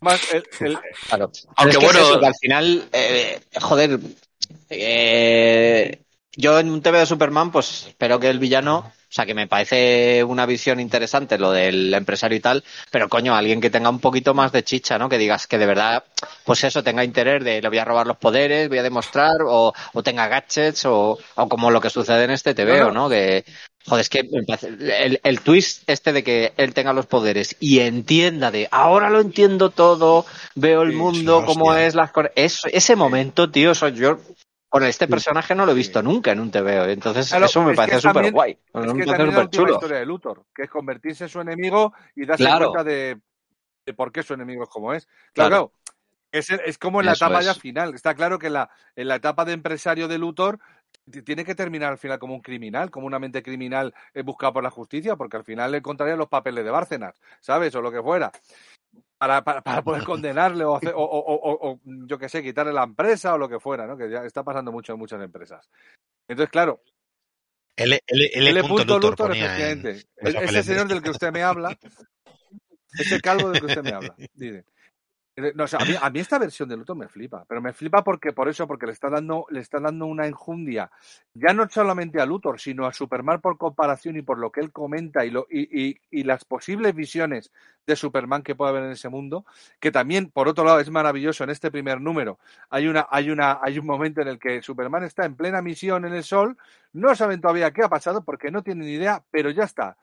[0.00, 0.78] más el- el-
[1.08, 1.30] Claro.
[1.56, 3.98] Aunque Es que es bueno- eso, que al final, eh, joder,
[4.70, 6.00] eh,
[6.36, 9.46] yo en un TV de Superman, pues espero que el villano, o sea, que me
[9.46, 14.00] parece una visión interesante lo del empresario y tal, pero coño, alguien que tenga un
[14.00, 15.08] poquito más de chicha, ¿no?
[15.08, 16.04] Que digas que de verdad,
[16.44, 19.72] pues eso, tenga interés de le voy a robar los poderes, voy a demostrar, o,
[19.92, 23.08] o tenga gadgets, o, o como lo que sucede en este TVO, No, no.
[23.08, 23.44] Que,
[23.86, 28.50] joder, es que el, el twist este de que él tenga los poderes y entienda
[28.50, 32.32] de ahora lo entiendo todo, veo el mundo, cómo es las cosas.
[32.34, 34.18] Eso- ese momento, tío, eso yo
[34.68, 36.84] con este personaje no lo he visto nunca en un TVO.
[36.86, 38.50] Entonces, Claro, eso me es parece súper guay.
[38.52, 39.72] Es Me que parece también es la súper última chulo.
[39.74, 42.70] historia de Luthor, que es convertirse en su enemigo y darse Claro.
[42.72, 43.20] cuenta de,
[43.86, 45.06] de por qué su enemigo es como es.
[45.32, 45.48] Claro.
[45.50, 45.72] Claro.
[46.32, 47.94] Es, es como en la Eso etapa ya final.
[47.94, 50.58] Está claro que en la, en la etapa de empresario de Luthor
[51.24, 54.62] tiene que terminar al final como un criminal, como una mente criminal eh, buscada por
[54.64, 57.74] la justicia, porque al final le encontraría los papeles de Bárcenas, ¿sabes?
[57.76, 58.32] O lo que fuera.
[59.18, 62.82] Para, para, para poder condenarle o, hacer- o, o- o- yo qué sé, quitarle la
[62.84, 63.96] empresa o lo que fuera, ¿no?
[63.96, 65.68] Que ya está pasando mucho en muchas empresas.
[66.28, 66.82] Entonces, claro,
[67.76, 68.50] L, L, L.
[68.50, 68.60] L.
[68.62, 69.90] punto Luthor, Luthor en efectivamente.
[70.16, 71.78] E- Ese señor del que usted me habla,
[72.98, 74.64] ese calvo del que usted me habla, dice.
[75.36, 77.74] Eh, No, o a, mí, a mí esta versión de Luthor me flipa, pero me
[77.74, 80.90] flipa porque por eso, porque le está dando, le está dando una enjundia,
[81.34, 84.72] ya no solamente a Luthor, sino a Superman por comparación y por lo que él
[84.72, 87.52] comenta y, lo, y, y, las posibles visiones
[87.86, 89.44] de Superman que puede haber en ese mundo,
[89.78, 92.38] que también, por otro lado, es maravilloso en este primer número.
[92.70, 96.06] Hay una, hay una, hay un momento en el que Superman está en plena misión
[96.06, 96.56] en el sol,
[96.94, 99.98] no saben todavía qué ha pasado porque no tienen idea, pero ya está.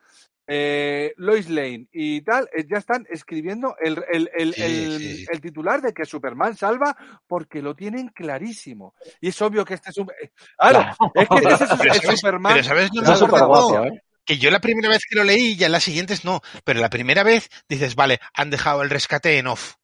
[0.46, 5.18] Eh, Lois Lane y tal, eh, ya están escribiendo el, el, el, Sí, el- sí,
[5.18, 5.26] sí.
[5.32, 6.96] el titular de que Superman salva
[7.28, 8.94] porque lo tienen clarísimo.
[9.22, 10.10] Y es obvio que este es un...
[10.22, 12.54] eh, Ahora, es que ese es sabes, Superman...
[12.54, 14.02] pero sabes Claro, guapo, ¿eh?
[14.26, 16.90] que yo la primera vez que lo leí, ya en las siguientes no, pero la
[16.90, 19.76] primera vez dices, vale, han dejado el rescate en off.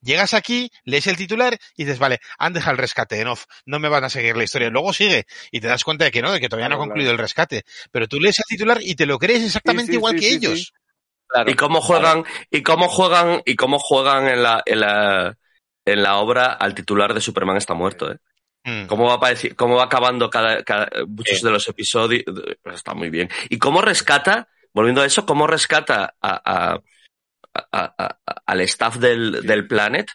[0.00, 3.78] Llegas aquí, lees el titular y dices, vale, han dejado el rescate en off, no
[3.80, 4.70] me van a seguir la historia.
[4.70, 6.86] Luego sigue y te das cuenta de que no, de que todavía no Claro, ha
[6.86, 7.16] concluido claro.
[7.22, 7.64] el rescate.
[7.90, 10.34] Pero tú lees el titular y te lo crees exactamente sí, igual sí, que sí,
[10.36, 10.72] ellos.
[11.26, 11.50] Claro.
[11.50, 15.36] y cómo juegan, y cómo juegan, y cómo juegan en la, en la,
[15.84, 18.16] en la obra al titular de Superman está muerto, eh.
[18.64, 18.86] Mm.
[18.86, 21.44] Cómo va, cómo va acabando cada, cada- muchos Sí.
[21.44, 22.24] de los episodios,
[22.62, 23.28] pues está muy bien.
[23.50, 26.80] Y cómo rescata, volviendo a eso, cómo rescata a, a-
[27.72, 30.10] a- a- a- al staff del, del Planet,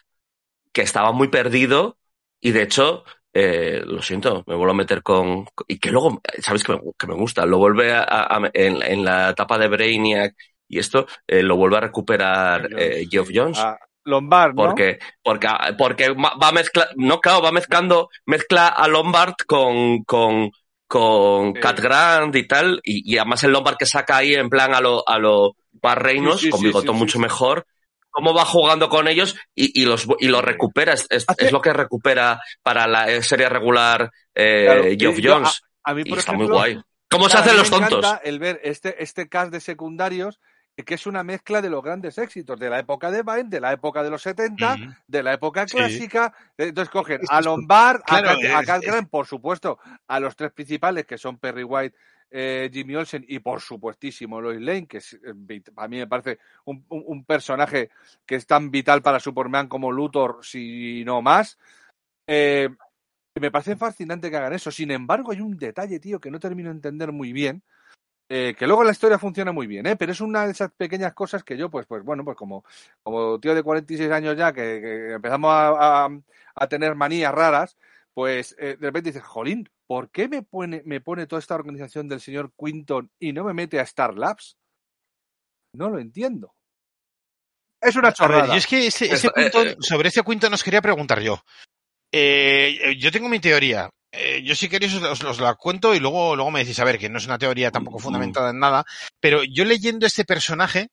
[0.72, 1.98] que estaba muy perdido,
[2.40, 6.64] y de hecho, eh, lo siento, me vuelvo a meter con, y que luego, sabes
[6.64, 10.34] que me, que me gusta, lo vuelve a, en, en la etapa de Brainiac,
[10.68, 13.58] y esto, eh, lo vuelve a recuperar eh, Geoff Jones.
[13.58, 14.64] a Lombard, ¿no?
[14.64, 15.48] Porque, porque,
[15.78, 20.50] porque va mezcla, no, claro, va mezclando, mezcla a Lombard con, con,
[20.94, 21.60] con Sí.
[21.60, 24.80] Cat Grant y tal, y, y además el Lombard que saca ahí en plan a
[24.80, 27.18] lo, a lo Bar Reynolds, Sí, sí, con sí, bigotón mucho sí.
[27.18, 27.66] mejor,
[28.10, 31.52] cómo va jugando con ellos y, y los, y los recupera, es, es, Hace- es
[31.52, 36.32] lo que recupera para la serie regular, eh, Claro, Geoff Jones, A mí, y está
[36.32, 36.78] muy guay.
[37.10, 38.14] ¿Cómo se hacen mí los me tontos?
[38.24, 40.40] el ver este, este cast de secundarios
[40.82, 43.72] que es una mezcla de los grandes éxitos de la época de Vine, de la
[43.72, 44.96] época de los 70, Mm.
[45.06, 46.34] de la época clásica.
[46.58, 49.78] Entonces cogen a Lombard, Claro, a, es- Grant, por supuesto,
[50.08, 51.96] a los tres principales que son Perry White,
[52.30, 56.40] eh, Jimmy Olsen y por supuestísimo Lois Lane, que es, eh, a mí me parece
[56.64, 57.90] un, un- un personaje
[58.26, 61.56] que es tan vital para Superman como Luthor, si no más.
[62.26, 62.68] Eh,
[63.40, 64.72] me parece fascinante que hagan eso.
[64.72, 67.62] Sin embargo, hay un detalle, tío, que no termino de entender muy bien.
[68.28, 69.96] Eh, que luego la historia funciona muy bien, ¿eh?
[69.96, 72.64] pero es una de esas pequeñas cosas que yo, pues, pues bueno, pues como,
[73.02, 76.20] como tío de 46 años ya, que, que empezamos a, a-
[76.56, 77.76] a tener manías raras,
[78.14, 82.08] pues eh, de repente dices, jolín, ¿por qué me pone, me pone toda esta organización
[82.08, 84.56] del señor Quinton y no me mete a Star Labs?
[85.74, 86.54] No lo entiendo.
[87.82, 88.46] Es una A ver, chorrada.
[88.46, 89.76] yo es que ese, eh, punto, eh.
[89.80, 91.42] sobre ese cuento nos quería preguntar yo.
[92.12, 93.90] Eh, yo tengo mi teoría.
[94.16, 96.84] Eh, yo si queréis os, os- os la cuento y luego, luego me decís, a
[96.84, 98.84] ver, que no es una teoría tampoco fundamentada en nada,
[99.20, 100.88] pero yo leyendo este personaje,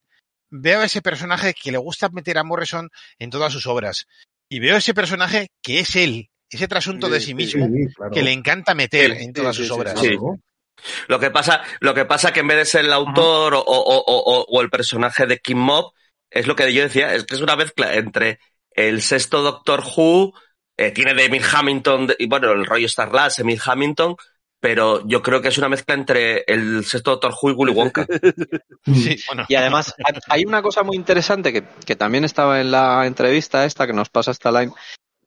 [0.50, 2.90] veo a ese personaje que le gusta meter a Morrison
[3.20, 4.08] en todas sus obras.
[4.50, 8.12] Y veo a ese personaje que es él, ese trasunto de Sí, mismo, Sí, claro.
[8.12, 10.02] que le encanta meter Sí, en todas sí, sus sí, obras.
[11.08, 13.64] Lo que pasa, lo que pasa que en vez de ser el autor o, o-
[13.66, 14.04] o-
[14.40, 15.94] o- o el personaje de Kim Mob,
[16.30, 18.40] es lo que yo decía, es que es una mezcla entre
[18.72, 20.34] el sexto Doctor Who,
[20.88, 24.16] eh, tiene de Emil Hamilton, de- y bueno, el rollo Star Labs, Emil Hamilton,
[24.60, 28.06] pero yo creo que es una mezcla entre el sexto Doctor Who y Willy Wonka.
[28.86, 29.46] Sí, bueno.
[29.48, 29.94] Y además,
[30.28, 34.10] hay una cosa muy interesante que, que también estaba en la entrevista esta que nos
[34.10, 34.72] pasa esta line,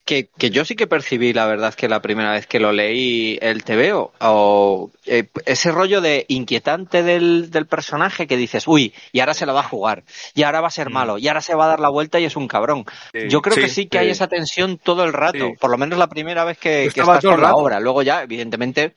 [0.04, 3.38] que, que yo sí que percibí, la verdad, que la primera vez que lo leí
[3.40, 9.20] el TVO, o eh, ese rollo de inquietante del, del personaje que dices, uy, y
[9.20, 10.04] ahora se la va a jugar,
[10.34, 10.92] y ahora va a ser Mm.
[10.92, 12.84] malo, y ahora se va a dar la vuelta y es un cabrón.
[13.12, 13.28] Sí.
[13.28, 14.04] Yo creo Sí, que sí que sí.
[14.04, 17.24] hay esa tensión todo el rato, por lo menos la primera vez que, que estás
[17.24, 17.80] con la obra.
[17.80, 18.94] Luego ya, evidentemente,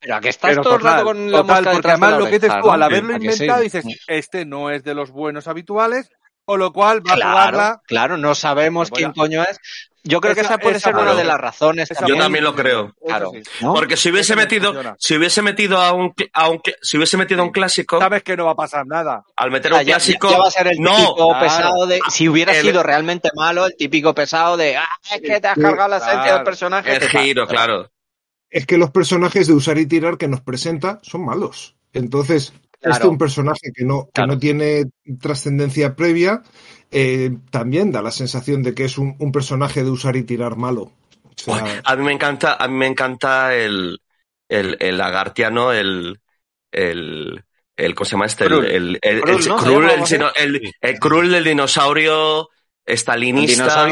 [0.00, 2.38] pero a que estás Pero todo el rato con la total, porque además lo que
[2.38, 3.42] dices tú, al haberlo ¿A que sí?
[3.42, 6.08] inventado, dices, este no es de los buenos habituales,
[6.44, 7.82] con lo cual va a Claro, jugarla.
[7.86, 9.58] claro, no sabemos quién a- coño es.
[10.04, 11.90] Yo creo que Esa- puede esa ser una de las razones.
[11.90, 12.20] Esa Yo también.
[12.22, 12.94] también lo creo.
[13.04, 13.42] Claro, sí.
[13.60, 13.74] ¿no?
[13.74, 14.96] Porque si hubiese metido, funciona.
[14.98, 18.36] si hubiese metido a un, a un si hubiese metido a un clásico, Sabes que
[18.36, 19.24] no va a pasar nada.
[19.36, 21.40] al meter un ya- clásico, ya va a ser el no, típico claro.
[21.40, 22.00] pesado de.
[22.10, 24.76] Si hubiera El- sido realmente malo, el típico pesado de.
[24.76, 26.34] ¡Ah, es que te has cargado la esencia claro.
[26.36, 26.96] del personaje!
[26.96, 27.90] el giro, claro.
[28.50, 31.76] Es que los personajes de usar y tirar que nos presenta son malos.
[31.92, 32.94] Entonces, Claro.
[32.94, 34.32] este un personaje que no, que Claro.
[34.34, 34.84] no tiene
[35.20, 36.42] trascendencia previa,
[36.90, 40.56] eh, también da la sensación de que es un, un personaje de usar y tirar
[40.56, 40.82] malo.
[40.82, 40.92] O
[41.36, 44.00] sea, Uy, A mí me encanta, a mí me encanta el,
[44.48, 46.20] el, el lagartiano, el,
[46.72, 47.44] el,
[47.76, 48.44] el, ¿cómo se llama este?
[48.46, 49.58] El, el, el, Krull, el- ¿no?
[49.58, 52.48] ¿Se Krull, llama el, el, el dinosaurio
[52.88, 53.86] estalinista,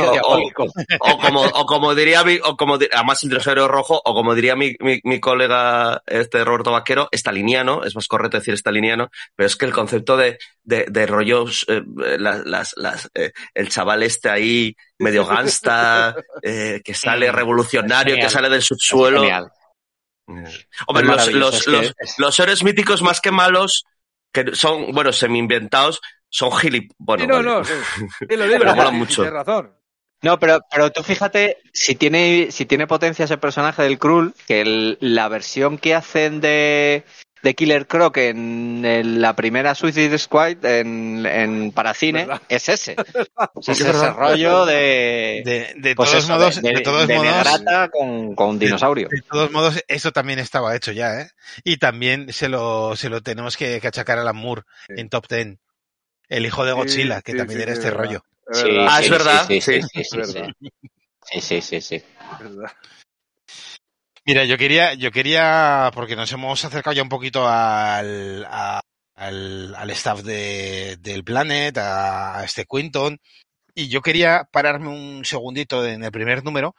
[1.00, 4.56] o, como, o como diría mi, o como, además el dinosaurio rojo, o como diría
[4.56, 9.56] mi, mi, mi colega, este Roberto Vaquero, estaliniano, es más correcto decir estaliniano, pero es
[9.56, 11.82] que el concepto de, de, de rollos, eh,
[12.18, 18.14] las, las, las, eh, el chaval este ahí, medio gangsta, eh, que sale Mm, revolucionario,
[18.14, 18.28] genial.
[18.28, 19.20] que sale del subsuelo.
[19.20, 19.50] genial.
[20.86, 23.84] Hombre, los, los, que los, es- los héroes míticos más que malos,
[24.32, 26.00] que son, bueno, semi-inventados,
[26.36, 26.92] son gilip...
[26.98, 27.46] Bueno, Sí, no, vale.
[27.48, 27.72] no, sí.
[28.28, 29.22] Dilo, dilo, Pero mola mucho.
[29.22, 29.72] Tienes razón.
[30.22, 34.60] No, pero, pero tú fíjate, si tiene, si tiene potencia ese personaje del Krull, que
[34.62, 37.04] el- la versión que hacen de,
[37.42, 42.42] de Killer Croc en, en la primera Suicide Squad en, en para cine ¿Verdad?
[42.48, 42.96] es ese.
[43.60, 44.14] Es Es ese verdad.
[44.16, 47.48] rollo de, De, de pues todos eso, modos, de, de, todos de modos,
[47.92, 49.08] con, con dinosaurio.
[49.10, 51.30] de todos modos, eso también estaba hecho ya, ¿eh?
[51.62, 54.94] Y también se lo, se lo tenemos que, que achacar a Alan Moore Sí.
[54.96, 55.58] en Top Ten.
[56.28, 58.22] El hijo de Sí, Godzilla, que sí, también sí, era sí, este rollo.
[58.88, 59.80] Ah, es verdad, Sí, sí,
[61.40, 61.60] sí.
[61.60, 62.02] sí, sí.
[64.24, 68.80] Mira, yo quería, yo quería, porque nos hemos acercado ya un poquito al, a-
[69.14, 73.18] al, al staff de, del Planet, a, a este Quinton,
[73.74, 76.74] y yo quería pararme un segundito en el primer número,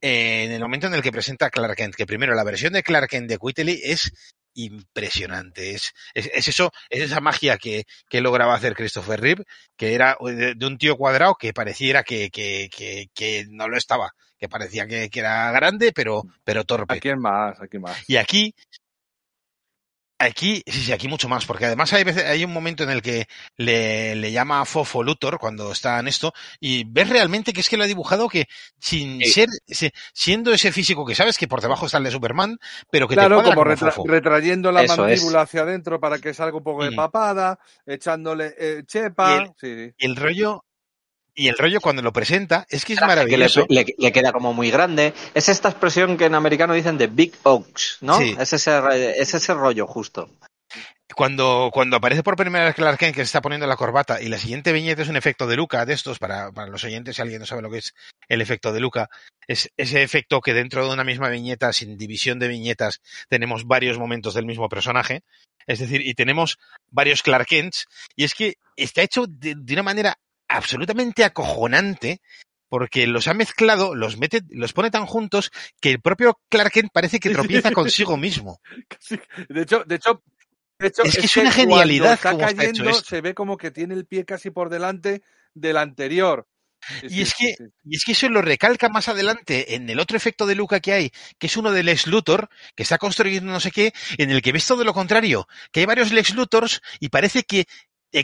[0.00, 2.72] eh, en el momento en el que presenta a Clark Kent, que primero la versión
[2.72, 4.12] de Clark Kent de Whitley es
[4.58, 9.44] impresionante, es, es, es eso, es esa magia que, que lograba hacer Christopher Reeve,
[9.76, 12.68] que era de, de un tío cuadrado que pareciera que, que,
[13.14, 16.94] que, no lo estaba, que parecía que, que era grande, pero, pero torpe.
[16.94, 17.60] ¿A quién más?
[17.60, 17.98] ¿A quién más?
[18.08, 18.54] Y aquí,
[20.18, 23.02] aquí, sí, sí, aquí mucho más, porque además hay veces, hay un momento en el
[23.02, 23.26] que
[23.56, 27.68] le, le llama a Fofo Luthor cuando está en esto, y ves realmente que es
[27.68, 28.46] que lo ha dibujado que
[28.78, 29.30] sin Sí.
[29.30, 32.58] ser, se- siendo ese físico que sabes que por debajo está el de Superman,
[32.90, 34.08] pero que Claro, te como como retra- Fofo.
[34.08, 34.98] retrayendo la Eso es.
[35.20, 36.96] mandíbula hacia adentro para que salga un poco de Mm.
[36.96, 39.34] papada, echándole eh, chepa.
[39.34, 39.94] Y el- Sí, sí.
[39.98, 40.64] Y el rollo,
[41.38, 43.66] y el rollo cuando lo presenta es que es traje que le, maravilloso.
[43.68, 45.14] le- le queda como muy grande.
[45.34, 48.18] Es esta expresión que en americano dicen de big oaks, ¿no?
[48.18, 48.36] Sí.
[48.38, 50.28] Es, ese, es ese rollo justo.
[51.14, 54.28] Cuando, cuando aparece por primera vez Clark Kent que se está poniendo la corbata y
[54.28, 57.22] la siguiente viñeta es un efecto de Luca de estos, para, para los oyentes, si
[57.22, 57.94] alguien no sabe lo que es
[58.28, 59.08] el efecto de Luca,
[59.46, 63.98] es ese efecto que dentro de una misma viñeta, sin división de viñetas, tenemos varios
[63.98, 65.22] momentos del mismo personaje.
[65.66, 66.58] Es decir, y tenemos
[66.90, 70.18] varios Clark Kents, y es que está hecho de, de una manera
[70.48, 72.20] absolutamente acojonante,
[72.68, 75.50] porque los ha mezclado, los mete, los pone tan juntos
[75.80, 78.60] que el propio Clark Kent parece que tropieza consigo mismo.
[79.00, 79.18] Sí,
[79.48, 80.22] De hecho, de hecho,
[80.78, 83.04] de hecho Es que es una genialidad está cómo está hecho cayendo, esto.
[83.08, 85.22] se ve como que tiene el pie casi por delante
[85.54, 86.46] del anterior.
[87.00, 87.64] Sí, Y es que- sí.
[87.84, 90.92] Y es que eso lo recalca más adelante en el otro efecto de Luca que
[90.92, 94.42] hay, que es uno del Lex Luthor, que está construyendo no sé qué, en el
[94.42, 97.66] que ves todo lo contrario, que hay varios Lex Luthors y parece que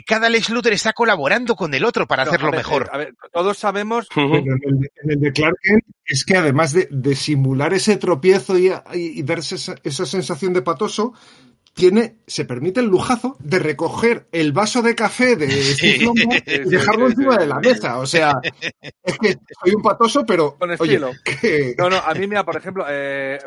[0.05, 2.83] cada Lex Luthor está colaborando con el otro para No, hacerlo a ver, mejor.
[2.83, 6.37] eh, A ver, todos sabemos en el, de- en el de Clark Kent es que
[6.37, 11.13] además de, de simular ese tropiezo y, y- y darse esa, esa sensación de patoso,
[11.75, 16.53] tiene, se permite el lujazo de recoger el vaso de café de Steve Lombard Sí,
[16.65, 17.99] y dejarlo sí, encima sí, de la mesa.
[17.99, 18.39] O sea,
[19.03, 21.11] es que soy un patoso, pero Con oye, estilo.
[21.25, 23.39] que, No, no, a mí, mira, por ejemplo, eh,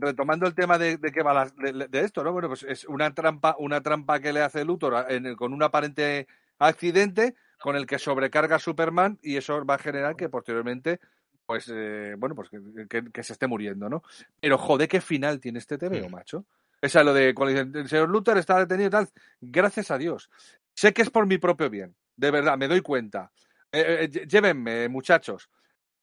[0.00, 2.32] retomando el tema de, de qué va la- de, de esto, ¿no?
[2.32, 5.62] Bueno, pues es una trampa, una trampa que le hace Luthor en el- con un
[5.62, 6.26] aparente
[6.58, 10.98] accidente con el que sobrecarga a Superman y eso va a generar que posteriormente
[11.46, 12.58] pues eh, bueno, pues que,
[12.90, 14.02] que- que se esté muriendo, ¿no?
[14.40, 16.12] Pero joder, qué final tiene este TVO, Mm.
[16.12, 16.44] macho.
[16.80, 19.08] Esa es lo de cuando dicen, el señor Luther está detenido y tal.
[19.40, 20.30] Gracias a Dios.
[20.74, 23.32] Sé que es por mi propio bien, de verdad, me doy cuenta.
[23.72, 25.48] Eh, eh, lle- llévenme, muchachos.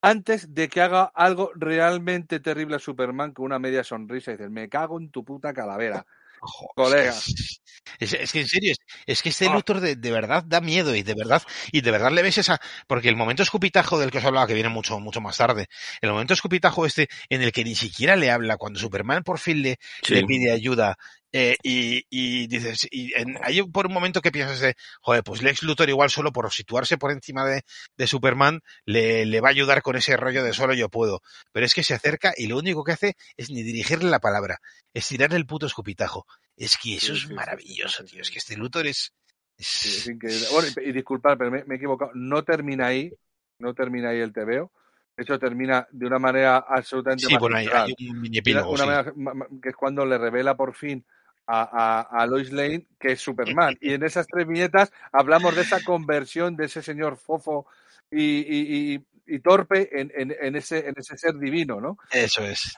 [0.02, 4.50] Antes de que haga algo realmente terrible a Superman con una media sonrisa y dices,
[4.50, 6.06] me cago en tu puta calavera.
[6.74, 7.10] Colega.
[7.10, 9.52] Es, es- es que en serio, es, es que este Ah.
[9.52, 12.60] Luthor de, de verdad da miedo y de verdad, y de verdad le ves esa,
[12.86, 15.66] porque el momento escupitajo del que os hablaba, que viene mucho, mucho más tarde,
[16.00, 19.62] el momento escupitajo este en el que ni siquiera le habla, cuando Superman por fin
[19.62, 20.14] le, Sí.
[20.14, 20.96] le pide ayuda,
[21.36, 25.42] eh, y, y dices, y en- hay por un momento que piensas de, joder, pues
[25.42, 27.62] Lex Luthor igual solo por situarse por encima de,
[27.96, 31.22] de Superman, le, le va a ayudar con ese rollo de solo yo puedo.
[31.50, 34.60] Pero es que se acerca y lo único que hace es ni dirigirle la palabra,
[34.92, 36.24] es tirarle el puto escupitajo.
[36.56, 38.22] Es que eso Sí, es sí, maravilloso, sí, tío.
[38.22, 39.12] Es que este Luthor es.
[39.58, 40.08] es-.
[40.52, 42.12] Bueno, y, y disculpad, pero me, me he equivocado.
[42.14, 43.12] No termina ahí,
[43.58, 44.70] no termina ahí el TVO.
[45.16, 47.68] De hecho, termina de una manera absolutamente sí, bueno, hay,
[48.08, 51.04] un mini epílogo, una manera ma- ma- que es cuando le revela por fin
[51.46, 53.76] a, a, a Lois Lane que es Superman.
[53.80, 57.66] Y en esas tres viñetas hablamos de esa conversión de ese señor fofo
[58.10, 61.96] y, y, y- y torpe en, en, en ese, en ese ser divino, ¿no?
[62.10, 62.76] Eso es.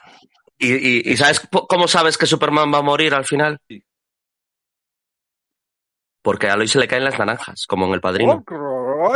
[0.59, 3.59] ¿Y, y, y sabes cómo sabes que Superman va a morir al final?
[3.69, 3.83] Sí.
[6.23, 8.45] Porque a Lois se le caen las naranjas, como en El Padrino.
[8.51, 9.13] ¡Oh.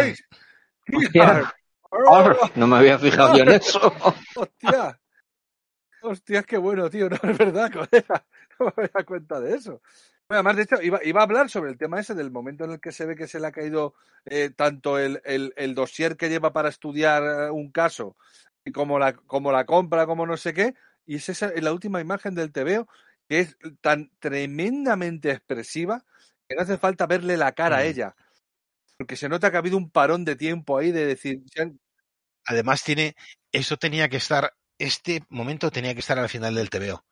[1.93, 3.93] ¡Oh, No me había fijado yo en eso.
[4.37, 5.00] ¡Hostia!
[6.03, 7.09] ¡Hostia, qué bueno, tío!
[7.09, 8.27] No es verdad, colega.
[8.59, 9.83] No me había cuenta de eso.
[10.29, 12.73] Bueno, además, de hecho, iba, iba a hablar sobre el tema ese del momento en
[12.73, 13.95] el que se ve que se le ha caído
[14.25, 18.17] eh, tanto el, el, el dossier que lleva para estudiar eh, un caso
[18.65, 20.75] y como la, como la compra, como no sé qué.
[21.07, 22.87] Y es esa la última imagen del TVO
[23.29, 26.05] que es tan tremendamente expresiva
[26.49, 27.87] que no hace falta verle la cara a Mm.
[27.87, 28.17] ella.
[28.99, 31.43] Porque se nota que ha habido un parón de tiempo ahí de decir,
[32.47, 33.15] Además, tiene.
[33.53, 34.53] Eso tenía que estar.
[34.81, 37.05] Este momento tenía que estar al final del TVO.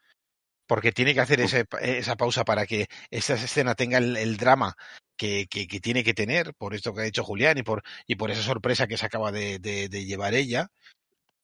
[0.66, 4.77] Porque tiene que hacer ese, esa pausa para que esa escena tenga el, el drama
[5.16, 8.16] que, que, que tiene que tener, por esto que ha dicho Julián y por, y
[8.16, 10.69] por esa sorpresa que se acaba de, de, de llevar ella.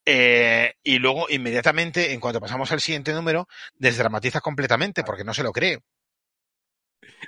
[0.05, 5.43] Eh, y luego, inmediatamente, en cuanto pasamos al siguiente número, desdramatiza completamente porque no se
[5.43, 5.79] lo cree.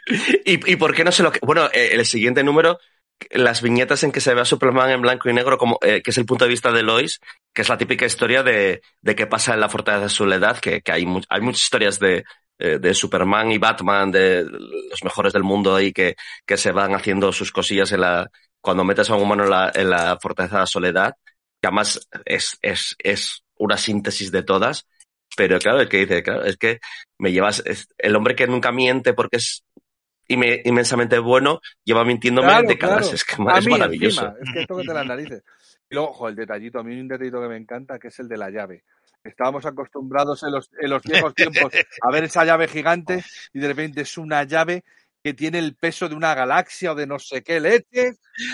[0.46, 1.32] ¿Y, ¿Y por qué no se lo.?
[1.42, 2.80] Bueno, eh, el siguiente número,
[3.32, 6.12] las viñetas en que se ve a Superman en blanco y negro, como, eh, que
[6.12, 7.20] es el punto de vista de Lois,
[7.54, 10.82] que es la típica historia de, de qué pasa en la Fortaleza de Soledad, que,
[10.82, 12.24] que hay, mu- hay muchas historias de,
[12.60, 16.16] eh, de Superman y Batman, de los mejores del mundo ahí, que,
[16.46, 18.30] que se van haciendo sus cosillas en la,
[18.62, 21.14] cuando metes a un humano en la, Fortaleza de Soledad,
[21.62, 24.86] que además es, es, es una síntesis de todas.
[25.36, 26.80] Pero claro, el que dice, claro, es que
[27.20, 27.64] me llevas,
[27.98, 29.64] el hombre que nunca miente porque es
[30.28, 33.00] inmensamente bueno, lleva mintiéndome Claro, décadas.
[33.02, 33.16] claro.
[33.16, 34.26] Es que A es mí, maravilloso.
[34.26, 35.44] encima, es que tócate las narices.
[35.90, 38.28] Y luego, ojo, el detallito, a mí un detallito que me encanta, que es el
[38.28, 38.84] de la llave.
[39.24, 43.24] Estábamos acostumbrados en los, en los viejos tiempos a ver esa llave gigante
[43.54, 44.84] y de repente es una llave
[45.24, 48.14] que tiene el peso de una galaxia o de no sé qué leche.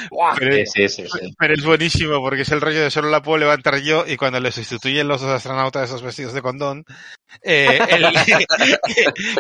[0.10, 0.36] ¡Buah!
[0.40, 3.38] Pero, Sí, sí, sí, pero es buenísimo porque es el rollo de solo la puedo
[3.38, 6.86] levantar yo y cuando le sustituyen los dos astronautas esos vestidos de condón,
[7.42, 8.08] eh, el-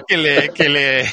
[0.07, 1.05] que, le, que, le,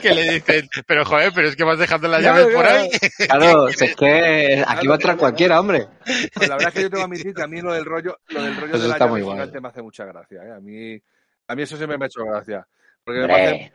[0.00, 2.90] que le dicen, pero joder, pero es que vas dejando las Claro, llaves por ahí.
[3.26, 5.86] Claro, si es que aquí va a entrar cualquiera, hombre.
[6.34, 8.18] Pues la verdad es que yo tengo que admitir que a mí lo del rollo,
[8.28, 10.42] lo del rollo Eso de la está llave me hace mucha gracia.
[10.44, 10.52] ¿eh?
[10.52, 11.00] A, mí,
[11.48, 12.66] a mí eso siempre me ha hecho gracia.
[13.02, 13.72] Porque me parece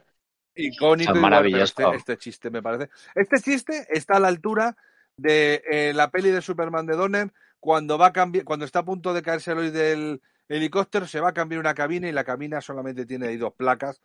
[0.56, 1.64] icónico igual, pero maravilloso.
[1.64, 2.90] este, este chiste me parece.
[3.16, 4.76] Este chiste está a la altura
[5.18, 8.86] de eh, la peli de Superman de Donner cuando va a cambiar, cuando está a
[8.86, 12.62] punto de caerse el del helicóptero, se va a cambiar una cabina y la cabina
[12.62, 14.02] solamente tiene ahí dos placas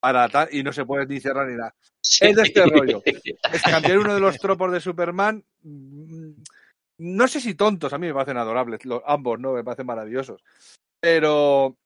[0.00, 1.74] para tal y no se puede ni cerrar ni nada.
[2.20, 3.02] Es de este rollo.
[3.04, 5.44] Es cambiar uno de los tropos de Superman.
[5.62, 6.30] mm,
[6.98, 9.52] No sé si tontos, a mí me parecen adorables, los, ambos, ¿no?
[9.52, 10.42] Me parecen maravillosos.
[11.00, 11.76] Pero,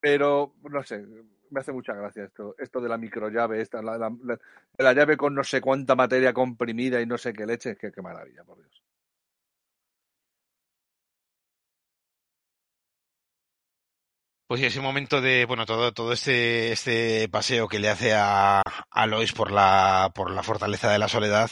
[0.00, 1.04] pero, no sé,
[1.52, 5.44] me hace mucha gracia esto, esto de la microllave, esta, la, la, llave con no
[5.44, 8.82] sé cuánta materia comprimida y no sé qué leche, que qué maravilla, por Dios.
[14.46, 18.60] Pues sí, ese momento de, bueno, todo, todo este, este paseo que le hace a,
[18.60, 21.50] a por la, por la fortaleza de la soledad,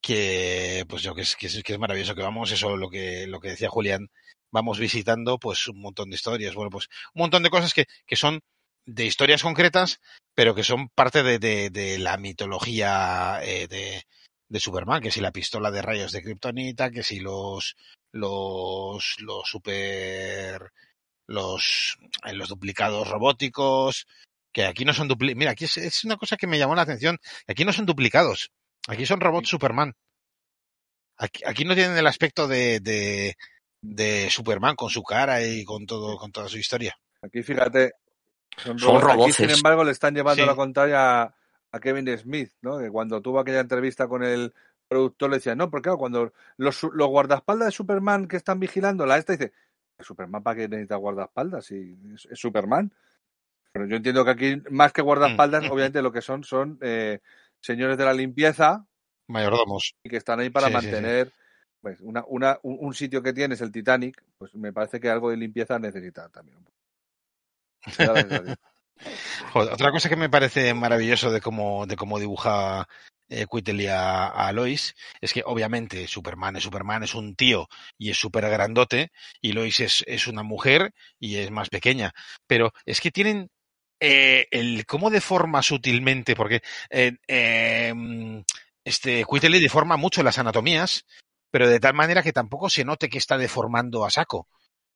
[0.00, 3.26] que, pues yo, que es, que es, que es maravilloso que vamos, eso lo que,
[3.26, 4.08] lo que decía Julián,
[4.50, 8.16] vamos visitando, pues un montón de historias, bueno, pues un montón de cosas que, que
[8.16, 8.40] son
[8.86, 10.00] de historias concretas,
[10.34, 14.04] pero que son parte de, de, de la mitología eh, de,
[14.48, 17.76] de Superman, que si la pistola de rayos de Kryptonita, que si los,
[18.12, 20.72] los, los super,
[21.26, 24.06] los, eh, los duplicados robóticos,
[24.52, 25.38] que aquí no son duplicados.
[25.38, 27.18] Mira, aquí es, es una cosa que me llamó la atención.
[27.46, 28.50] Aquí no son duplicados.
[28.86, 29.94] Aquí son robots Superman.
[31.16, 33.36] Aquí, aquí no tienen el aspecto de, de,
[33.80, 36.96] de Superman con su cara y con todo, con toda su historia.
[37.22, 37.92] Aquí fíjate,
[38.62, 39.22] son, Son robots.
[39.22, 40.48] Aquí, sin embargo, le están llevando Sí.
[40.48, 41.34] la contraria a,
[41.72, 42.78] a Kevin Smith, ¿no?
[42.78, 44.52] Que cuando tuvo aquella entrevista con el
[44.88, 49.06] productor le decía, no, porque claro, cuando los, los guardaespaldas de Superman que están vigilando,
[49.06, 49.52] la esta dice,
[49.98, 52.92] Superman para qué necesita guardaespaldas si es, es Superman.
[53.72, 55.70] Pero yo entiendo que aquí, más que guardaespaldas, Mm.
[55.72, 57.20] obviamente lo que son son eh,
[57.60, 58.86] señores de la limpieza
[59.26, 59.94] Mayordomos.
[60.04, 60.86] y que están ahí para Sí, sí, sí.
[60.86, 61.32] mantener
[61.80, 65.30] pues, una, una, un, un sitio que tienes, el Titanic, pues me parece que algo
[65.30, 66.58] de limpieza necesita también.
[66.58, 66.76] un poco.
[66.76, 67.73] Me da la sensación.
[69.54, 72.88] Otra cosa que me parece maravilloso de cómo, de cómo dibuja
[73.28, 73.46] eh,
[73.90, 79.10] a, Lois es que obviamente Superman es Superman, es un tío y es súper grandote
[79.40, 82.12] y Lois es, es una mujer y es más pequeña.
[82.46, 83.50] Pero es que tienen
[84.00, 87.94] eh, el cómo deforma sutilmente, porque eh, eh,
[88.84, 89.24] este
[89.60, 91.06] deforma mucho las anatomías,
[91.50, 94.48] pero de tal manera que tampoco se note que está deformando a saco.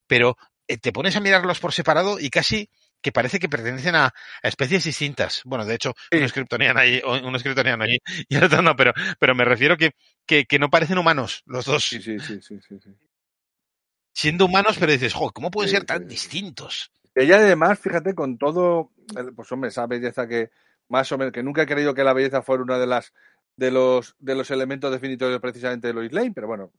[0.07, 0.37] Pero
[0.67, 2.69] eh, te pones a mirarlos por separado y casi
[3.01, 5.41] que parece que pertenecen a, a especies distintas.
[5.45, 6.17] Bueno, de hecho, Sí.
[6.19, 7.97] un kryptoniano ahí, o- un kryptoniano ahí,
[8.29, 9.91] y el otro no, pero, pero me refiero que,
[10.25, 11.85] que, que no parecen humanos los dos.
[11.85, 12.89] Sí, sí, sí, sí, sí.
[14.13, 16.07] Siendo humanos, pero dices, jo, ¿cómo pueden Sí, ser tan sí.
[16.09, 16.91] distintos?
[17.15, 20.51] Ella además, fíjate, con todo, el- pues hombre, esa belleza que
[20.89, 23.13] más o menos, que nunca he creído que la belleza fuera una de las
[23.55, 26.71] de los de los elementos definitorios precisamente de Lois Lane, pero bueno,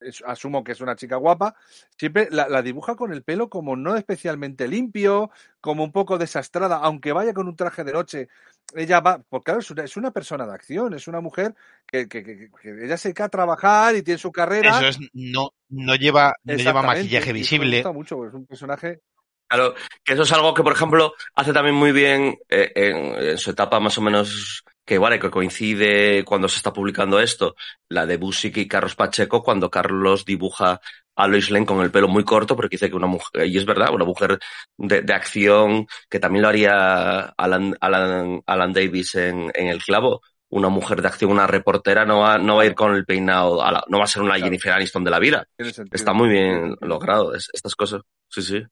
[0.00, 1.54] es- asumo que es una chica guapa,
[1.96, 5.30] siempre la, la dibuja con el pelo como no especialmente limpio,
[5.60, 8.28] como un poco desastrada, aunque vaya con un traje de noche,
[8.74, 11.54] ella va, porque claro, es una, es una persona de acción, es una mujer
[11.86, 14.70] que, que, que- que ella se dedica a trabajar y tiene su carrera.
[14.70, 17.76] Eso es, no, no lleva, no lleva maquillaje eso Me visible.
[17.76, 19.00] gusta mucho, es un personaje
[19.46, 22.96] Claro, que eso es algo que, por ejemplo, hace también muy bien eh, en,
[23.30, 27.56] en su etapa más o menos que vale, que coincide cuando se está publicando esto,
[27.88, 30.80] la de Busick y Carlos Pacheco, cuando Carlos dibuja
[31.16, 33.64] a Lois Lane con el pelo muy corto, porque dice que una mujer, y es
[33.64, 34.38] verdad, una mujer
[34.76, 40.20] de, de acción, que también lo haría Alan, Alan, Alan Davis en, en El Clavo,
[40.50, 43.62] una mujer de acción, una reportera, no va, no va a ir con el peinado,
[43.64, 44.44] a la- no va a ser una Claro.
[44.46, 45.46] Jennifer Aniston de la vida.
[45.90, 48.02] Está muy bien logrado, es- estas cosas.
[48.28, 48.62] Sí, sí.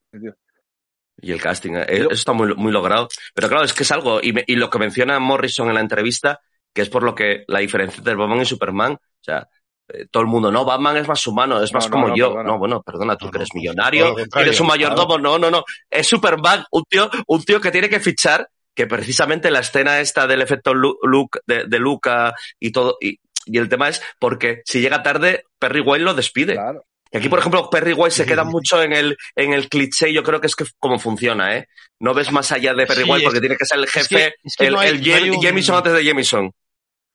[1.20, 3.08] Y el casting, eh, eso está muy, muy logrado.
[3.34, 5.80] Pero claro, es que es algo, y, me- y lo que menciona Morrison en la
[5.80, 6.40] entrevista,
[6.74, 9.46] que es por lo que la diferencia entre Batman y Superman, o sea,
[9.88, 12.28] eh, todo el mundo, no, Batman es más humano, es más no, como no, yo.
[12.30, 12.48] perdona.
[12.50, 15.64] No, bueno, perdona, tú No, que eres pues, millonario, eres un mayordomo, no, no, no.
[15.90, 20.26] Es Superman, un tío, un tío que tiene que fichar, que precisamente la escena esta
[20.26, 24.62] del efecto Lu- Luke, de, de Luca y todo, y, y el tema es porque
[24.64, 26.54] si llega tarde, Perry White lo despide.
[26.54, 26.84] Claro.
[27.12, 30.14] Y aquí, por ejemplo, Perry White se queda mucho en el, en el cliché, y
[30.14, 31.68] yo creo que es que como funciona, ¿eh?
[32.00, 33.90] No ves más allá de Perry Sí, White es- porque tiene que ser el es
[33.90, 36.50] jefe, que- es que el, no hay- el no un- Jameson antes de Jameson.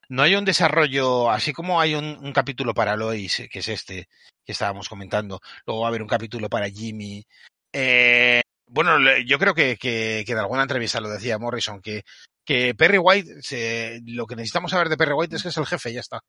[0.10, 3.68] No hay un desarrollo, así como hay un, un capítulo para Lois, eh, que es
[3.70, 4.08] este
[4.46, 7.26] que estábamos comentando, luego va a haber un capítulo para Jimmy.
[7.74, 12.04] Eh, bueno, yo creo que, que, que en alguna entrevista lo decía Morrison, que,
[12.46, 15.66] que Perry White, se- lo que necesitamos saber de Perry White es que es el
[15.66, 16.22] jefe, ya está.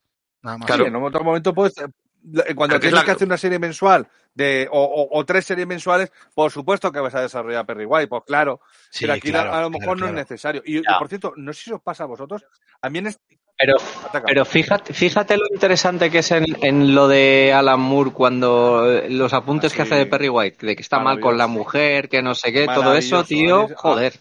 [0.43, 0.67] Nada más.
[0.67, 0.85] Claro.
[0.85, 1.75] Sí, en otro momento puedes.
[2.55, 6.13] Cuando tienes la- que hacer una serie mensual de o, o- o tres series mensuales,
[6.35, 8.61] por supuesto que vas a desarrollar Perry White, pues claro.
[8.91, 10.63] Sí, pero aquí claro, a lo claro, mejor no es necesario.
[10.65, 12.45] Y, por cierto, no sé si os pasa a vosotros.
[12.83, 13.39] A mí en este.
[13.61, 13.75] Pero,
[14.07, 14.25] Ataca.
[14.27, 19.11] pero fíjate, fíjate lo interesante que es en, en lo de Alan Moore cuando eh,
[19.11, 22.23] los apuntes que hace de Perry White, de que está mal con la mujer, que
[22.23, 24.13] no sé qué, todo eso, tío, Ah, joder.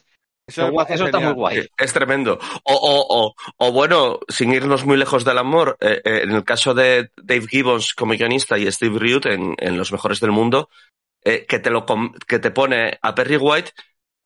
[0.47, 0.71] Eso,
[1.05, 1.57] está muy guay.
[1.77, 2.39] Es tremendo.
[2.63, 6.43] O, o, o, o bueno, sin irnos muy lejos del amor, eh, eh, en el
[6.45, 10.69] caso de Dave Gibbons como guionista y Steve Rude en, en Los Mejores del Mundo,
[11.23, 13.71] eh, que, te lo, com- que te pone a Perry White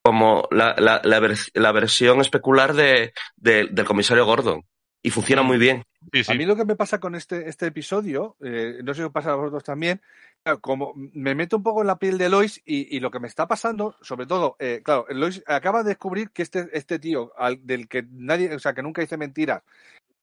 [0.04, 4.64] como la, la, la, vers- la versión especular de, de- del comisario Gordon.
[5.04, 5.84] Y funciona muy bien.
[6.14, 6.32] Sí, sí.
[6.32, 9.12] A mí lo que me pasa con este, este episodio, eh, no sé si os
[9.12, 10.02] pasa a vosotros también,
[10.44, 13.20] claro, como me meto un poco en la piel de Lois y, y lo que
[13.20, 17.32] me está pasando, sobre todo, eh, claro, Lois acaba de descubrir que este, este tío,
[17.38, 19.64] al, del que nadie, o sea, que nunca dice mentiras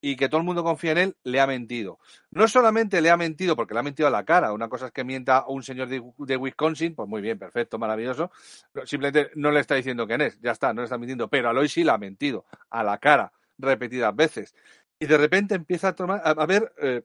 [0.01, 1.99] y que todo el mundo confía en él, le ha mentido.
[2.31, 4.93] No solamente le ha mentido porque le ha mentido a la cara, una cosa es
[4.93, 8.31] que mienta a un señor de, de Wisconsin, pues muy bien, perfecto, maravilloso,
[8.85, 11.53] simplemente no le está diciendo quién es, ya está, no le está mintiendo, pero a
[11.53, 14.55] Lois sí le ha mentido, a la cara, repetidas veces.
[15.01, 17.03] Y de repente empieza a tomar, a, a ver eh,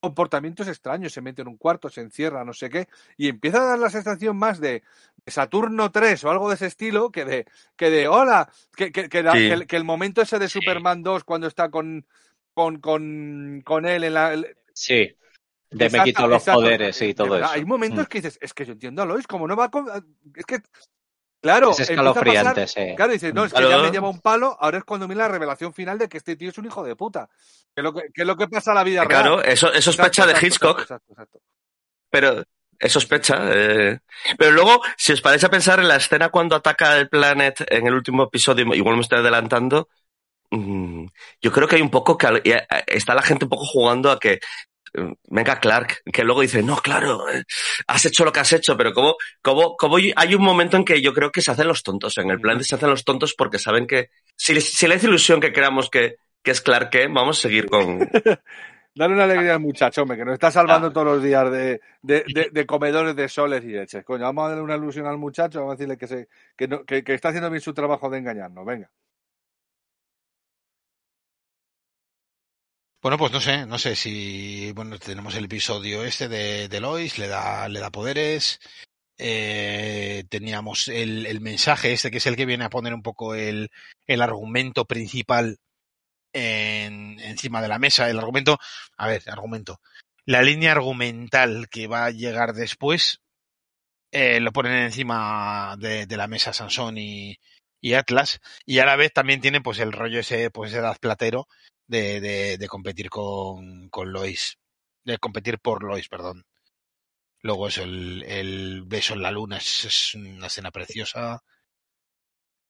[0.00, 3.64] comportamientos extraños, se mete en un cuarto, se encierra, no sé qué, y empieza a
[3.64, 4.82] dar la sensación más de,
[5.24, 7.46] de Saturno 3 o algo de ese estilo que de,
[7.76, 9.38] que de hola, que, que, que, Sí.
[9.50, 12.06] el, que el momento ese de Superman 2 cuando está con,
[12.52, 14.32] con, con, con él en la...
[14.34, 15.16] el- Sí.
[15.70, 16.60] De me quito los exacto.
[16.60, 17.46] poderes y todo eso.
[17.48, 18.08] Hay momentos Mm.
[18.08, 20.02] que dices, es que yo entiendo a Lois, como no va a...
[20.36, 20.58] Es que,
[21.44, 22.94] claro, Es pasar- escalofriante, sí.
[22.96, 23.76] Claro, dice, no, es que Claro.
[23.76, 26.34] ya me lleva un palo, ahora es cuando viene la revelación final de que este
[26.36, 27.28] tío es un hijo de puta.
[27.74, 29.22] Que es lo que, que es lo que pasa en la vida real.
[29.22, 31.40] Claro, eso, eso es Exacto, pecha de exacto, Hitchcock, exacto, exacto, exacto.
[32.10, 32.42] pero
[32.78, 33.38] es sospecha.
[33.52, 33.98] eh.
[34.38, 37.86] Pero luego, si os parece a pensar en la escena cuando ataca el Planet en
[37.86, 39.88] el último episodio, igual me estoy adelantando,
[40.50, 41.06] mm,
[41.40, 42.26] yo creo que hay un poco que
[42.86, 44.40] está la gente un poco jugando a que
[45.28, 47.44] venga Clark, que luego dice, no, claro, eh,
[47.86, 51.02] has hecho lo que has hecho, pero como, como, como hay un momento en que
[51.02, 53.34] yo creo que se hacen los tontos, en el plan de se hacen los tontos
[53.36, 56.90] porque saben que si, les- si le hace ilusión que creamos que, que es Clark,
[56.90, 57.98] Kent, vamos a seguir con...
[58.96, 62.24] Dale una alegría al muchacho, hombre, que nos está salvando todos los días de, de,
[62.32, 64.04] de- de comedores de soles y leches.
[64.04, 66.84] Coño, vamos a darle una ilusión al muchacho, vamos a decirle que, se, que, no-
[66.84, 68.64] que- que está haciendo bien su trabajo de engañarnos.
[68.64, 68.88] Venga.
[73.04, 77.18] Bueno, pues no sé, no sé si, bueno, tenemos el episodio este de, de Lois,
[77.18, 78.60] le da, le da poderes,
[79.18, 83.34] eh, teníamos el, el mensaje este que es el que viene a poner un poco
[83.34, 83.70] el,
[84.06, 85.58] el argumento principal
[86.32, 88.58] en, encima de la mesa, el argumento,
[88.96, 89.82] a ver, argumento,
[90.24, 93.20] la línea argumental que va a llegar después,
[94.12, 97.38] eh, lo ponen encima de, de la mesa Sansón y,
[97.82, 101.48] y Atlas, y a la vez también tienen pues el rollo ese, pues edad platero,
[101.86, 104.56] de, de, de competir con, con Lois.
[105.04, 106.44] De competir por Lois, perdón.
[107.42, 111.42] Luego eso, el, el beso en la luna es, es una escena preciosa.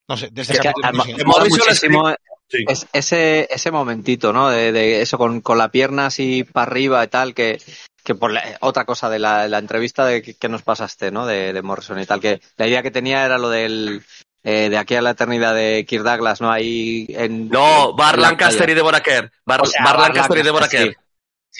[0.09, 1.05] No sé, desde Es que capítulo
[2.47, 2.63] Sí.
[2.69, 4.51] es- ese, ese momentito, ¿no?
[4.51, 7.59] De, de eso con, con la pierna así para arriba y tal, que,
[8.05, 11.25] que por la- otra cosa de la, la entrevista de que, que nos pasaste, ¿no?
[11.25, 14.03] De, de Morrison y tal, que la idea que tenía era lo del
[14.45, 16.53] eh, de aquí a la eternidad de Kirk Douglas, ¿no?
[16.53, 19.33] Ahí en No, Bar Lancaster y Deborah Kerr.
[19.45, 20.89] Bar, O sea, Bar Bar Lancaster y Deborah Kerr.
[20.91, 20.95] Sí,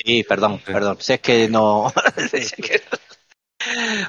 [0.07, 0.97] Sí, perdón, perdón.
[1.01, 1.93] Si es que no.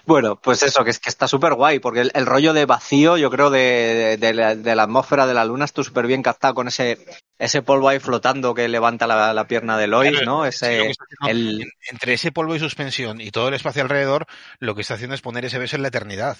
[0.05, 3.15] Bueno, pues eso, que es que está súper guay, porque el, el rollo de vacío,
[3.17, 6.53] yo creo, de, de, la, de la atmósfera de la luna está súper bien captado
[6.55, 6.97] con ese,
[7.39, 10.43] ese polvo ahí flotando que levanta la, la pierna de Lois, Claro, ¿no?
[10.43, 10.93] Sí, Ese, haciendo-
[11.29, 14.25] el, en- entre ese polvo y suspensión y todo el espacio alrededor,
[14.59, 16.35] lo que está haciendo es poner ese beso en la eternidad.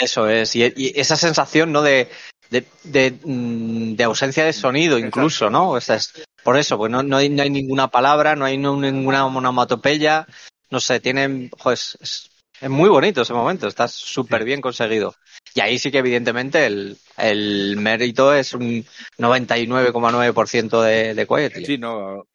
[0.00, 1.82] Eso es, y, y esa sensación, ¿no?
[1.82, 2.08] De,
[2.50, 5.70] de, de, mm, de ausencia de sonido, incluso, ¿no?
[5.70, 6.12] O sea, es-
[6.44, 10.26] por eso, pues no, no, hay, no hay ninguna palabra, no hay no- ninguna onomatopeya,
[10.70, 15.14] no sé, tienen, pues, es, es muy bonito ese momento, está súper bien conseguido.
[15.54, 18.84] Y ahí sí que evidentemente el, el mérito es un
[19.18, 21.66] 99,9% de, de Quietly.
[21.66, 22.26] Sí, no.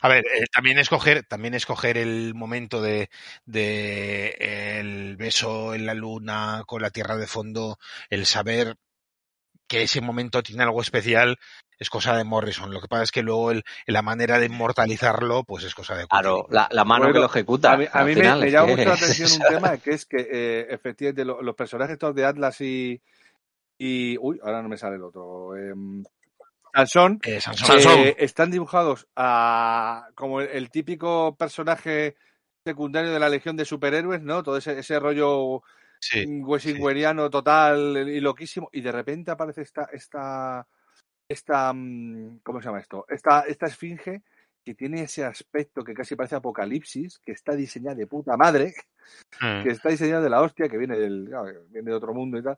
[0.00, 3.10] A ver, eh, también escoger, también escoger el momento de,
[3.44, 7.78] de el beso en la luna con la tierra de fondo,
[8.10, 8.76] el saber
[9.68, 11.38] que ese momento tiene algo especial,
[11.78, 12.72] es cosa de Morrison.
[12.72, 16.06] Lo que pasa es que luego el, la manera de inmortalizarlo, pues es cosa de
[16.08, 17.72] Claro, la, la mano Bueno, que lo ejecuta.
[17.72, 19.78] A mí, a al mí me, final, me es llama mucho la atención un tema
[19.78, 23.00] que es que eh, efectivamente lo- los personajes estos de Atlas y,
[23.78, 25.56] y uy, ahora no me sale el otro.
[25.56, 25.74] Eh,
[26.74, 27.66] Sansón, Eh, Sansón.
[27.66, 27.98] Sansón.
[28.00, 32.16] eh, están dibujados a, como el, el típico personaje
[32.64, 34.42] secundario de la Legión de Superhéroes, ¿no?
[34.42, 35.62] Todo ese, ese rollo
[36.00, 40.66] Sí, wessingweriano total y loquísimo, y de repente aparece esta, esta,
[41.28, 43.04] esta, mm, ¿cómo se llama esto?
[43.08, 44.22] Esta, esta esfinge
[44.64, 48.74] que tiene ese aspecto que casi parece apocalipsis, que está diseñada de puta madre,
[49.40, 49.62] Mm.
[49.64, 51.28] que está diseñada de la hostia, que viene del,
[51.70, 52.56] viene de otro mundo y tal.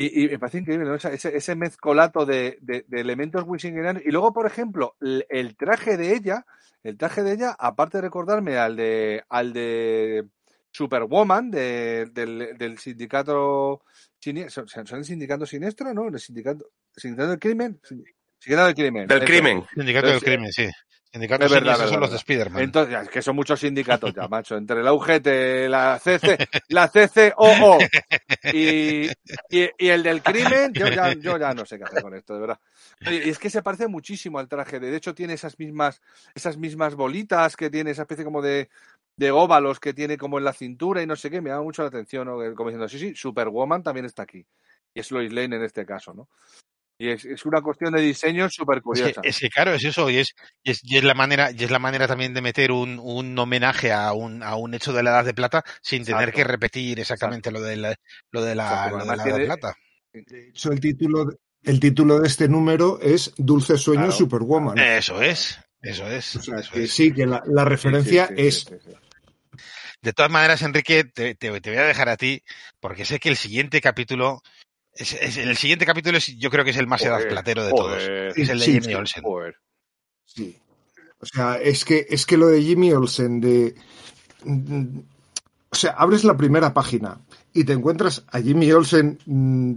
[0.00, 0.94] Y, y me parece increíble, ¿no?
[0.94, 3.44] Ese, ese mezcolato de, de- de elementos.
[3.64, 6.46] Y luego, por ejemplo, el, el traje de ella,
[6.84, 10.24] el traje de ella, aparte de recordarme al de, al de
[10.70, 13.82] Superwoman, de- del, del sindicato
[14.20, 16.06] siniestro, ¿son son el sindicato siniestro, no?
[16.06, 17.80] El sindicato, sindicato del crimen,
[18.38, 19.06] sindicato del crimen.
[19.08, 19.64] Del crimen.
[19.74, 20.68] Sindicato del crimen, sí.
[21.10, 22.12] Sindicato es verdad, es son los verdad.
[22.12, 22.62] de Spiderman.
[22.62, 24.56] Entonces, es que son muchos sindicatos ya, macho.
[24.56, 26.36] Entre la UGT, la CC,
[26.68, 27.78] la CCOO
[28.52, 29.06] y,
[29.50, 32.34] y, y el del crimen, yo ya, yo ya no sé qué hacer con esto,
[32.34, 32.60] de verdad.
[33.00, 34.78] Y es que se parece muchísimo al traje.
[34.78, 36.00] De hecho, tiene esas mismas,
[36.34, 38.68] esas mismas bolitas que tiene, esa especie como de,
[39.16, 41.40] de óvalos que tiene como en la cintura y no sé qué.
[41.40, 42.36] Me llama mucho la atención, ¿no?
[42.54, 44.44] Como diciendo, sí, sí, Superwoman también está aquí.
[44.94, 46.28] Y es Lois Lane en este caso, ¿no?
[47.00, 49.20] Y es, es una cuestión de diseño súper Es curiosa.
[49.22, 50.34] que, es que, claro, es eso, y es,
[50.64, 53.38] y es, y es la manera, y es la manera también de meter un, un
[53.38, 56.98] homenaje a un, a un hecho de la edad de plata sin tener que repetir
[56.98, 57.94] exactamente lo de la,
[58.32, 59.74] lo de la, Exacto, lo de además la edad de plata.
[60.12, 64.16] De hecho, el título, de- el título de este número es Dulce Sueño Claro.
[64.16, 64.78] Superwoman.
[64.78, 66.34] Eso es, eso es.
[66.36, 66.90] O sea, eso que es.
[66.92, 68.90] sí, que la, la referencia Sí, sí, sí, es sí, sí.
[70.00, 72.42] De todas maneras, Enrique, te, te, te voy a dejar a ti,
[72.80, 74.42] porque sé que el siguiente capítulo,
[74.98, 77.64] es, es- el siguiente capítulo es, yo creo que es el más edad Joder, platero
[77.64, 77.98] de joder,
[78.34, 78.38] todos.
[78.38, 79.22] Es el de Sí, Jimmy sí, Olsen.
[79.22, 79.56] joder.
[80.24, 80.56] Sí.
[81.20, 83.74] O sea, es que, es que lo de Jimmy Olsen de.
[84.44, 84.98] mm,
[85.70, 87.18] O sea, abres la primera página
[87.52, 89.72] y te encuentras a Jimmy Olsen mm,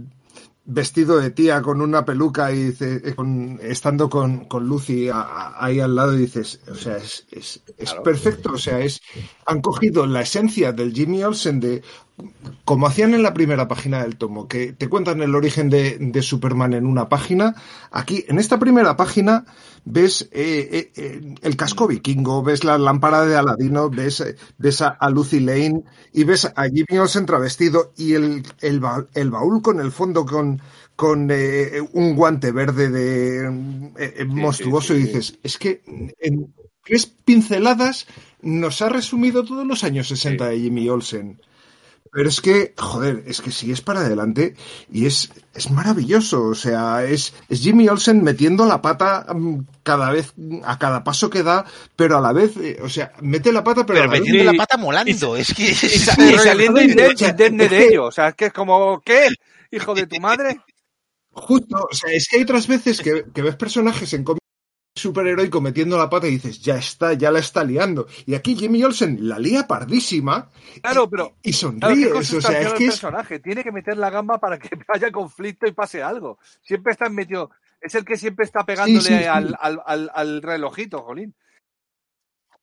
[0.64, 5.20] vestido de tía con una peluca y dice, eh, con- estando con, con Lucy a-
[5.20, 9.00] a- ahí al lado y dices, o sea, es, es, es perfecto, o sea, es,
[9.46, 11.82] han cogido la esencia del Jimmy Olsen de,
[12.64, 16.22] como hacían en la primera página del tomo, que te cuentan el origen de, de
[16.22, 17.54] Superman en una página,
[17.90, 19.44] aquí, en esta primera página,
[19.84, 24.80] ves eh, eh, eh, el casco vikingo, ves la lámpara de Aladino, ves, eh, ves
[24.82, 25.82] a, a Lucy Lane
[26.12, 30.24] y ves a Jimmy Olsen travestido y el, el, ba- el baúl con el fondo
[30.26, 30.60] con,
[30.96, 35.82] con eh, un guante verde de monstruoso y dices, es que
[36.18, 36.54] en
[36.84, 38.06] tres pinceladas
[38.40, 41.40] nos ha resumido todos los años 60 de Jimmy Olsen.
[42.14, 44.54] Pero es que, joder, es que sigues para adelante
[44.90, 46.44] y es, es maravilloso.
[46.44, 50.34] O sea, es, es Jimmy Olsen metiendo la pata mm, cada vez,
[50.64, 51.64] a cada paso que da,
[51.96, 54.20] pero a la vez, eh, o sea, mete la pata, pero, Pero a la vez
[54.20, 54.44] metiendo Sí.
[54.44, 55.36] la pata molando.
[55.36, 55.74] Es que.
[55.74, 55.86] Sí,
[56.34, 58.04] y saliendo indemne, es de ello.
[58.06, 59.28] O sea, es que es como, ¿qué?
[59.70, 60.60] Hijo de tu madre.
[61.34, 64.41] Justo, o sea, es que hay otras veces que, que ves personajes en cómics
[64.94, 68.06] superheroico metiendo la pata y dices, ya está, ya la está liando.
[68.26, 70.50] Y aquí Jimmy Olsen la lía pardísima
[70.82, 72.32] Claro, pero y Claro, qué sonríes.
[72.34, 73.38] o sea, es que es, personaje.
[73.38, 76.38] Tiene que meter la gamba para que haya conflicto y pase algo.
[76.60, 77.50] Siempre está metido.
[77.80, 79.24] Es el que siempre está pegándole sí, sí.
[79.24, 81.34] Al, al, al, al relojito, Jolín.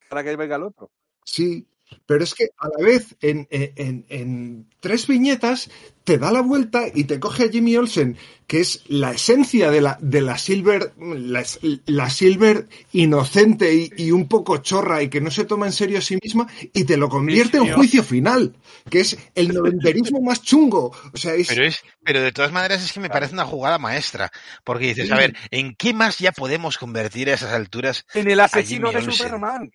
[0.10, 0.92] Para que venga el otro.
[1.24, 1.68] Sí,
[2.06, 5.70] pero es que a la vez en, en- en- tres viñetas
[6.04, 8.18] te da la vuelta y te coge a Jimmy Olsen,
[8.48, 11.46] que es la esencia de la, de la Silver, la,
[11.86, 16.00] la Silver inocente y, y un poco chorra y que no se toma en serio
[16.00, 18.56] a sí misma, y te lo convierte en juicio final,
[18.90, 20.92] que es el noventerismo más chungo.
[21.14, 23.78] O sea, es, Pero es, pero de todas maneras es que me parece una jugada
[23.78, 24.32] maestra.
[24.64, 25.14] Porque dices, Sí.
[25.14, 28.06] a ver, ¿en qué más ya podemos convertir a esas alturas?
[28.16, 29.26] En el asesino Jimmy de Olsen.
[29.26, 29.72] Superman.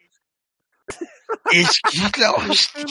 [1.53, 2.85] Es que es la hostia.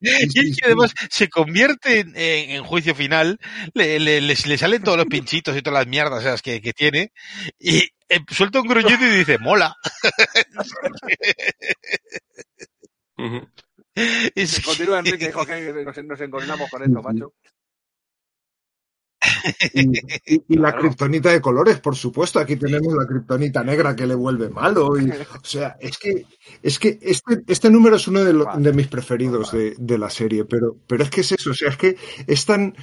[0.00, 3.38] Y es que además se convierte en, en- en juicio final,
[3.74, 6.72] le, le- le- le salen todos los pinchitos y todas las mierdas esas que, que
[6.72, 7.12] tiene,
[7.58, 7.78] y
[8.08, 9.74] eh, suelta un gruñido y dice, mola.
[13.16, 13.48] Ujú.
[14.34, 17.34] Es que- Continúa Enrique, dijo que nos, nos encoronamos con esto, macho.
[19.74, 19.82] Y,
[20.34, 20.80] y- y la Claro.
[20.80, 22.38] kriptonita de colores, por supuesto.
[22.38, 24.98] Aquí tenemos la kriptonita negra que le vuelve malo.
[24.98, 26.24] Y, o sea, es que,
[26.62, 30.10] es que este, este número es uno de, lo- de mis preferidos de, de la
[30.10, 31.96] serie, pero, pero es que es eso, o sea, es que
[32.26, 32.74] es tan,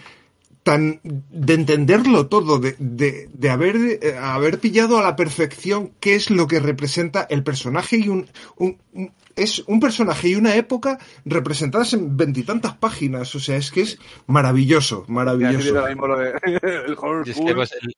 [0.64, 6.16] tan de entenderlo todo, de, de, de haber, eh, haber pillado a la perfección qué
[6.16, 10.56] es lo que representa el personaje y un, un- un- es un personaje y una
[10.56, 15.58] época representadas en veintitantas páginas, o sea, es que es maravilloso, Ya maravilloso.
[15.60, 16.34] viendo ahora mismo lo de
[16.88, 17.54] el horror es que, full.
[17.54, 17.94] pues, el-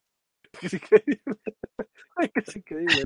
[0.61, 1.19] Es increíble.
[2.33, 3.03] Es increíble.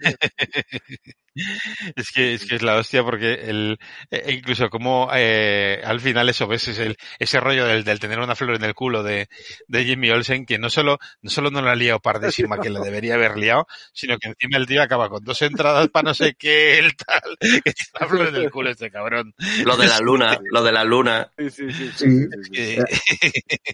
[1.95, 3.77] es que es que es la hostia porque el
[4.09, 8.19] eh, incluso como eh, al final eso ves es el ese rollo del, del tener
[8.19, 9.27] una flor en el culo de,
[9.67, 12.79] de Jimmy Olsen que no solo no solo no la ha liado pardísima que la
[12.83, 16.35] debería haber liado sino que encima el tío acaba con dos entradas para no sé
[16.37, 19.33] qué el tal que tiene una flor en el culo este cabrón
[19.65, 21.31] Lo de la luna, lo de la luna.
[21.37, 21.91] Sí, sí, sí.
[21.91, 22.07] sí, Sí.
[22.07, 22.51] sí, sí, sí.
[22.51, 23.73] que-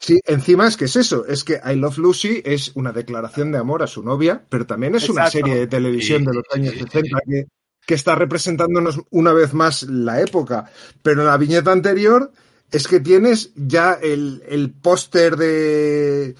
[0.00, 3.58] Sí, encima es que es eso, es que I Love Lucy es una declaración de
[3.58, 6.72] amor a su novia, pero también es una serie de televisión Sí, de los años
[6.72, 7.44] sí, 60 que,
[7.86, 10.70] que está representándonos una vez más la época.
[11.02, 12.32] Pero en la viñeta anterior
[12.70, 16.34] es que tienes ya el, el póster de...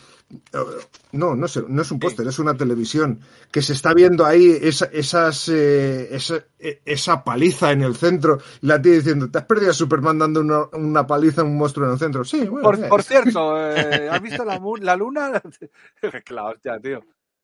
[1.12, 3.20] No, no, sé, no es un póster, es una televisión
[3.50, 8.38] que se está viendo ahí esa, esas, eh, esa, eh, esa paliza en el centro
[8.60, 11.56] y la tía diciendo, ¿te has perdido a Superman dando una, una paliza a un
[11.56, 12.24] monstruo en el centro?
[12.24, 12.88] Sí, bueno.
[12.88, 15.42] Por, cierto, eh, ¿has visto la, la luna?
[16.24, 17.00] claro, hostia, tío.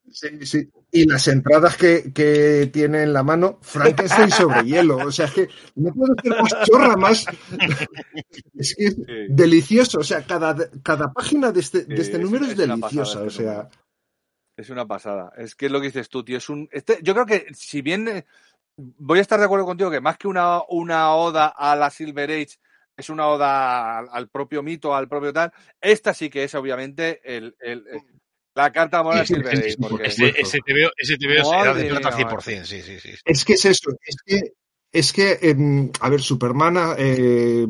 [0.09, 0.69] Sí, sí.
[0.91, 4.97] Y las entradas que, que tiene en la mano, Frankenstein sobre hielo.
[4.97, 7.25] O sea, es que no puedo ser más chorra, más.
[8.55, 8.95] Es que es
[9.29, 9.99] delicioso.
[9.99, 13.19] O sea, cada, cada página de este, de este es- número es, deliciosa.
[13.19, 13.69] pasada O este sea, número.
[14.57, 15.31] Es una pasada.
[15.37, 16.37] Es que es lo que dices tú, tío.
[16.37, 18.25] Es un, este, yo creo que si bien eh,
[18.77, 22.31] voy a estar de acuerdo contigo que más que una, una oda a la Silver
[22.31, 22.57] Age,
[22.95, 27.21] es una oda al, al propio mito, al propio tal, esta sí que es obviamente
[27.23, 28.01] el, el- el-
[28.57, 32.65] la carta moral Sí, porque- ese, ese TVO, ese da Madre de plata mía, 100%,
[32.65, 33.09] sí, sí, sí.
[33.23, 33.91] es que es eso.
[34.03, 34.41] Es que,
[34.91, 37.67] es que em, a ver, Superman eh,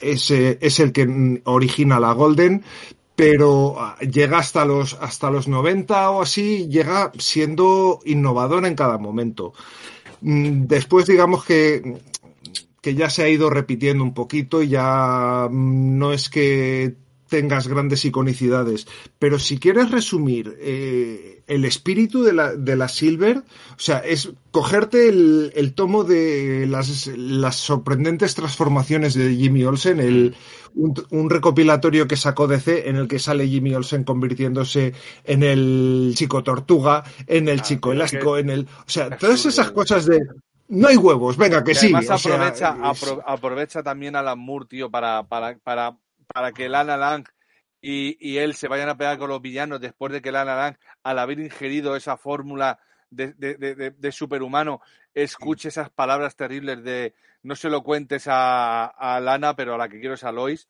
[0.00, 2.64] es, eh, es el que origina la Golden,
[3.14, 8.96] pero ah, llega hasta los, hasta los 90 o así, llega siendo innovador en cada
[8.96, 9.52] momento.
[10.22, 11.98] Mm, Después, digamos que,
[12.80, 16.94] que ya se ha ido repitiendo un poquito y ya mm, no es que
[17.32, 18.86] tengas grandes iconicidades,
[19.18, 24.30] pero si quieres resumir eh, el espíritu de la, de la Silver, o sea, es
[24.50, 30.34] cogerte el, el tomo de las, las sorprendentes transformaciones de Jimmy Olsen, el,
[30.74, 34.92] un, un recopilatorio que sacó DC en el que sale Jimmy Olsen convirtiéndose
[35.24, 39.46] en el chico tortuga, en el Ah, chico elástico, que- en el, o sea, todas
[39.46, 40.20] esas cosas de
[40.68, 41.86] no hay huevos, venga que sí.
[41.92, 45.96] además o sea, aprovecha, es- apro- aprovecha también a Alan Moore, tío, para, para, para,
[46.32, 47.26] para que Lana Lang
[47.80, 50.76] y, y él se vayan a pegar con los villanos después de que Lana Lang,
[51.02, 52.78] al haber ingerido esa fórmula
[53.10, 53.54] de, de,
[53.90, 54.80] de, superhumano,
[55.14, 59.88] escuche esas palabras terribles de no se lo cuentes a, a Lana, pero a la
[59.88, 60.68] que quiero es a Lois.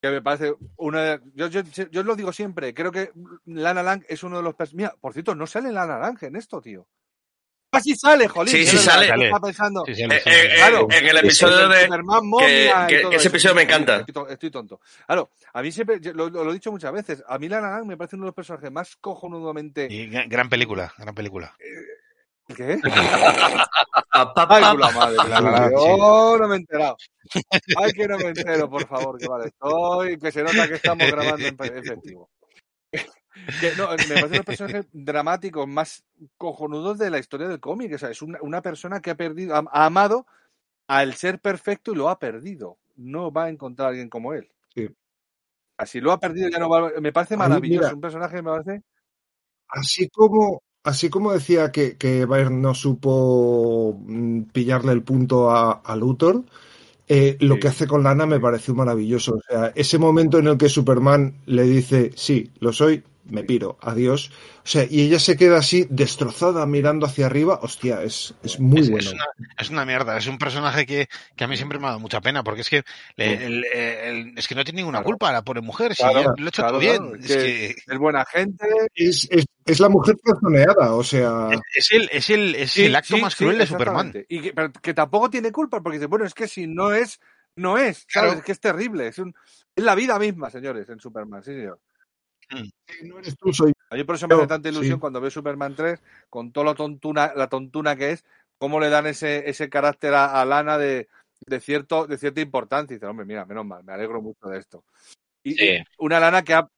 [0.00, 3.12] Que me parece una de- yo, yo, yo lo digo siempre, creo que
[3.46, 6.60] Lana Lang es uno de los Mira, por cierto, no sale Lana Lang en esto,
[6.60, 6.86] tío.
[7.76, 8.52] Ah, sí sale, jolín.
[8.54, 9.08] Sí, sí sale.
[9.08, 9.84] yo estaba pensando.
[9.86, 10.88] Sí, sí, Eh, sí, eh, eh, Claro.
[10.90, 11.82] en el episodio de...
[11.84, 13.28] Superman, momia que- todo ese eso.
[13.28, 13.96] episodio me encanta.
[13.98, 14.80] Estoy, to- estoy tonto.
[15.06, 17.96] Claro, a mí siempre, lo, lo he dicho muchas veces, a mí Lana Lang me
[17.96, 19.86] parece uno de los personajes más cojonudamente...
[19.90, 21.54] Y gra- gran película, gran película.
[22.56, 22.78] ¿Qué?
[24.12, 25.74] Pa, pa, Ay, la madre, que la La- madre.
[25.76, 26.96] Oh, no me he enterado.
[27.76, 29.46] Ay, que no me entero, por favor, que vale.
[29.48, 32.30] Estoy, que se nota que estamos grabando en efectivo.
[33.60, 36.04] Que, no, me parece uno de los personajes dramáticos más
[36.36, 37.94] cojonudos de la historia del cómic.
[37.94, 40.26] O sea, es una, una persona que ha perdido, ha, ha amado
[40.88, 42.78] al ser perfecto y lo ha perdido.
[42.96, 44.48] No va a encontrar a alguien como él.
[44.74, 44.88] Sí.
[45.76, 47.82] Así lo ha perdido, ya no va a- Me parece mí, maravilloso.
[47.82, 47.94] mira.
[47.94, 48.82] un personaje que me parece.
[49.68, 55.72] Así como, así como decía que, que Bayern no supo mm, pillarle el punto a,
[55.72, 56.44] a Luthor,
[57.08, 57.60] eh, lo Sí.
[57.60, 59.34] que hace con Lana me pareció maravilloso.
[59.34, 63.78] O sea, ese momento en el que Superman le dice, sí, lo soy, me piro,
[63.80, 64.30] adiós.
[64.64, 67.58] O sea, y ella se queda así, destrozada, mirando hacia arriba.
[67.62, 69.06] Hostia, es, es muy es, bueno.
[69.08, 69.24] es una,
[69.58, 72.20] es una mierda, es un personaje que, que a mí siempre me ha dado mucha
[72.20, 72.82] pena, porque es que
[73.16, 75.06] le- el- el- es que no tiene ninguna Claro.
[75.06, 76.96] culpa la pobre mujer, si Claro, lo ha hecho claro, todo bien.
[76.96, 78.66] claro, Es, que- que Es buena gente.
[78.94, 82.84] Es, es, es la mujer calzoneada, o sea, es, es el, es el, es Sí,
[82.84, 84.12] el acto sí, más sí, cruel de Superman.
[84.28, 87.20] Y que, pero que tampoco tiene culpa, porque dice, bueno, es que si no es,
[87.56, 88.28] no es, Claro.
[88.28, 88.40] ¿sabes?
[88.40, 89.08] Es que es terrible.
[89.08, 89.34] Es, un-
[89.74, 91.80] es la vida misma, señores, en Superman, sí, señor.
[93.04, 95.00] No eres tú, soy A mí por eso me hace tanta ilusión sí.
[95.00, 98.24] cuando veo Superman 3, con toda la tontuna, la tontuna que es,
[98.58, 101.08] cómo le dan ese, ese carácter a, a Lana de,
[101.46, 102.94] de, cierto, de cierta importancia.
[102.94, 104.84] Y dice, hombre, mira, menos mal, me alegro mucho de esto.
[105.42, 105.78] Y, Sí.
[105.98, 106.68] una Lana que ha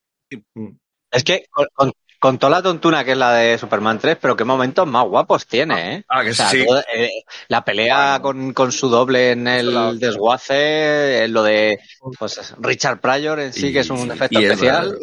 [1.11, 4.37] Es que con, con- con toda la tontuna que es la de Superman 3, pero
[4.37, 6.05] qué momentos más guapos tiene, ¿eh?
[6.09, 6.65] Ah, que O sea, sí.
[6.67, 7.11] todo, eh,
[7.49, 8.23] la pelea Bueno.
[8.23, 11.79] con, con su doble en el desguace, eh, lo de
[12.19, 14.99] pues, Richard Pryor en sí, Y- que es un efecto y especial.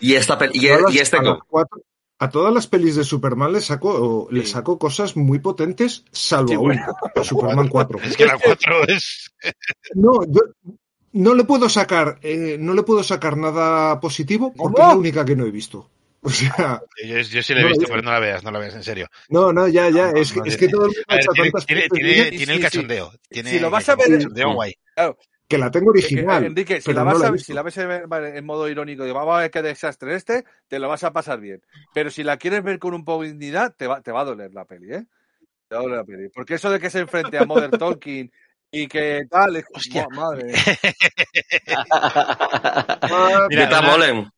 [0.00, 1.82] Y, esta y, a todas y las- este a, cuatro-
[2.30, 4.52] todas las pelis de Superman le saco, le Sí.
[4.52, 6.82] saco cosas muy potentes, salvo Sí, a bueno.
[6.86, 7.98] una, a Superman 4.
[8.04, 9.32] Es que la 4 es.
[9.94, 10.40] No, yo
[11.12, 14.88] no le puedo sacar, eh, no le puedo sacar nada positivo porque ¿Cómo?
[14.88, 15.90] es la única que no he visto.
[16.22, 18.50] O sea, Yo, yo sí la he No, visto, yo- pero no la veas, no
[18.50, 19.06] la veas, en serio.
[19.28, 21.50] no, no, ya, ya, es, que- no, es que todo el mundo ver, hecho tiene,
[21.66, 22.64] tiene, tiene- sí, tiene el sí.
[22.64, 23.12] cachondeo.
[23.28, 24.74] Tiene Si lo vas el a ver- cachondeo guay.
[25.48, 26.44] que la tengo Que- que, original.
[26.44, 29.12] Enrique, si la, no vas la a, si la ves en, en modo irónico, de
[29.12, 31.62] vamos a ver qué desastre este, te lo vas a pasar bien.
[31.94, 34.24] Pero si la quieres ver con un poco de dignidad, te va, te va a
[34.24, 35.04] doler la peli, ¿eh?
[35.68, 36.28] Te va a doler la peli.
[36.34, 38.28] Porque eso de que se enfrente a Mother Talking
[38.72, 40.06] y que tal, es Hostia.
[40.12, 40.52] ¡Buah, madre.
[43.08, 44.30] Ah, Mira, una- Molen.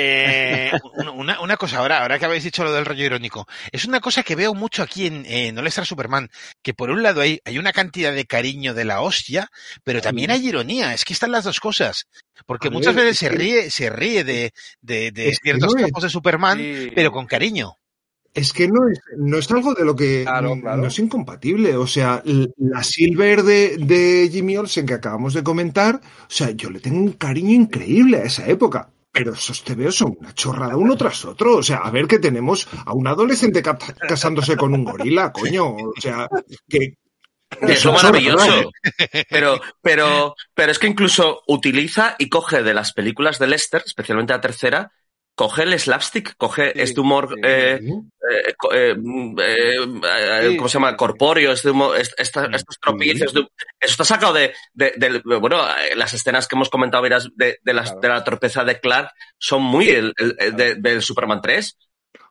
[0.00, 0.70] Eh,
[1.14, 4.22] una, una cosa ahora, ahora que habéis dicho lo del rollo irónico, es una cosa
[4.22, 6.28] que veo mucho aquí en, en All Star Superman,
[6.62, 9.48] que por un lado hay, hay una cantidad de cariño de la hostia,
[9.82, 12.06] pero también hay ironía, es que están las dos cosas,
[12.46, 14.52] porque muchas veces es se ríe, se ríe de,
[15.42, 16.92] ciertos no capos de Superman, Sí.
[16.94, 17.74] pero con cariño.
[18.34, 20.82] Es que no es, no es algo de lo que Claro, claro.
[20.82, 21.76] no es incompatible.
[21.76, 22.22] O sea,
[22.56, 26.98] la Silver de, de Jimmy Olsen que acabamos de comentar, o sea, yo le tengo
[26.98, 28.90] un cariño increíble a esa época.
[29.10, 31.56] Pero esos TVOs son una chorrada uno tras otro.
[31.56, 35.66] O sea, a ver que tenemos a un adolescente ca- casándose con un gorila, coño.
[35.74, 36.28] O sea,
[36.68, 36.94] que.
[37.60, 38.70] Que eso es maravilloso.
[39.30, 44.34] Pero, pero, pero es que incluso utiliza y coge de las películas de Lester, especialmente
[44.34, 44.92] la tercera,
[45.38, 47.40] coge el slapstick, coge Sí, este humor, sí.
[47.44, 47.86] eh, Sí.
[47.88, 50.56] eh, co- eh, mm, eh, eh, Sí.
[50.56, 50.96] ¿cómo se llama?
[50.96, 52.54] Corpóreo, este humor, est- esta- Mm.
[52.54, 53.32] estos tropiezos.
[53.32, 53.48] de- eso
[53.80, 54.52] está sacado de,
[55.40, 58.00] bueno, eh, las escenas que hemos comentado verás, de, de, las- Claro.
[58.00, 61.78] de la torpeza de Clark son muy el, el- el de- del Superman 3.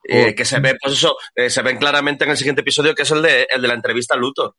[0.10, 3.02] eh, que se ve, pues eso, eh, se ven claramente en el siguiente episodio, que
[3.04, 4.56] es el de, el de la entrevista a Luthor.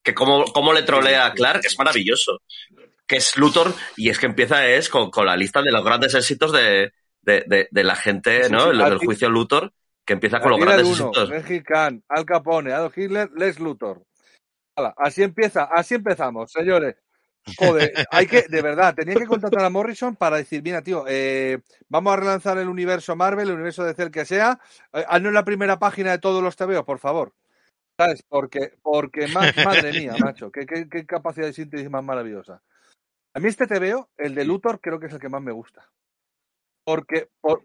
[0.00, 2.40] Que cómo, cómo le trolea a Clark es maravilloso.
[3.06, 6.14] Que es Luthor, y es que empieza es con, con la lista de los grandes
[6.14, 6.92] éxitos de,
[7.22, 8.64] de, de, de la gente, Sí, ¿no?
[8.64, 9.72] sí, El del juicio Luthor,
[10.04, 11.62] que empieza con los grandes uno, éxitos.
[11.64, 14.04] Khan, Al Capone, Adolf Hitler, Les Luthor.
[14.76, 16.96] Hala, así empieza, así empezamos, señores.
[17.58, 21.58] Joder, hay que, de verdad, tenía que contratar a Morrison para decir, mira, tío, eh,
[21.88, 24.60] vamos a relanzar el universo Marvel, el universo de el que sea,
[24.92, 27.34] eh, haznos la primera página de todos los TVO, por favor.
[27.98, 28.22] ¿Sabes?
[28.28, 32.62] Porque, porque más, madre mía, macho, qué, qué, qué capacidad de síntesis más maravillosa.
[33.34, 35.90] A mí este TVO, el de Luthor, creo que es el que más me gusta.
[36.84, 37.64] Porque, por,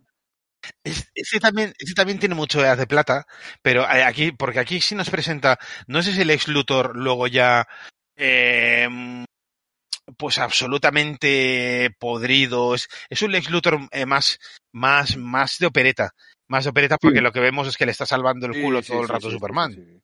[0.84, 3.26] Es- Ese también, ese también tiene mucho de haz de plata,
[3.62, 5.58] pero eh, aquí, porque aquí sí nos presenta,
[5.88, 7.68] no sé si el ex Luthor luego ya,
[8.18, 8.88] eh,
[10.18, 14.40] pues absolutamente podrido, es, es un Lex Luthor eh, más,
[14.74, 16.12] más, más de opereta,
[16.48, 17.24] más de opereta porque Sí.
[17.24, 19.97] lo que vemos es que le está salvando el culo sí, todo el rato Superman.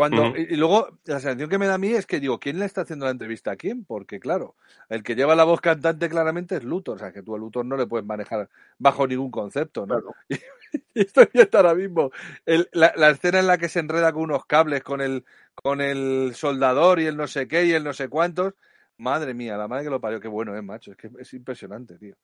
[0.00, 2.58] Cuando, y, y luego, la sensación que me da a mí es que digo, ¿quién
[2.58, 3.84] le está haciendo la entrevista a quién?
[3.84, 4.56] Porque, claro,
[4.88, 6.96] el que lleva la voz cantante claramente es Luthor.
[6.96, 8.48] O sea, que tú a Luthor no le puedes manejar
[8.78, 10.00] bajo ningún concepto, ¿no?
[10.94, 12.12] Y, estoy viendo ahora mismo
[12.46, 15.82] el- la, la escena en la que se enreda con unos cables, con el, con
[15.82, 18.54] el soldador y el no sé qué y el no sé cuántos.
[18.96, 20.92] Madre mía, la madre que lo parió, qué bueno es, macho.
[20.92, 22.14] Es que es impresionante, tío.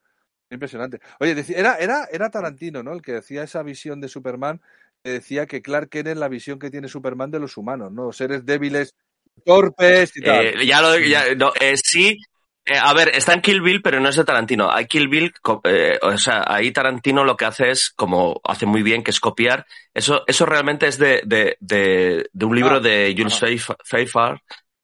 [0.49, 1.01] Impresionante.
[1.21, 2.93] Oye, decía- era, era, era Tarantino, ¿no?
[2.95, 4.63] El que decía esa visión de Superman,
[5.11, 8.13] decía que Clark Kent es la visión que tiene Superman de los humanos, ¿no?
[8.13, 8.95] Seres débiles,
[9.45, 10.55] torpes y tal.
[10.55, 12.19] Eh, ya lo ya, no, eh, sí.
[12.65, 14.71] eh, a ver, está en Kill Bill, pero no es de Tarantino.
[14.71, 15.33] Hay Kill Bill,
[15.65, 19.21] eh, o sea, ahí Tarantino lo que hace es, como hace muy bien, que es
[19.21, 19.67] copiar.
[19.95, 23.41] Eso, eso realmente es de, de, de, de un libro Ah, de Jules
[23.85, 24.41] Feifar,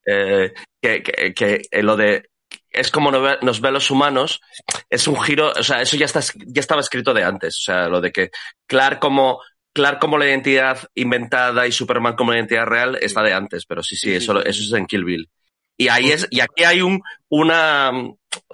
[0.06, 2.28] eh, que, que, que, eh, lo de
[2.70, 4.40] es como nos ve a los humanos,
[4.88, 7.88] es un giro, o sea, eso ya está, ya estaba escrito de antes, o sea,
[7.88, 8.30] lo de que
[8.66, 9.40] Clark como
[9.72, 13.82] Clark como la identidad inventada y Superman como la identidad real está de antes, pero
[13.82, 15.30] sí, sí, eso, eso es en Kill Bill.
[15.76, 17.90] Y ahí es, y aquí hay un, una,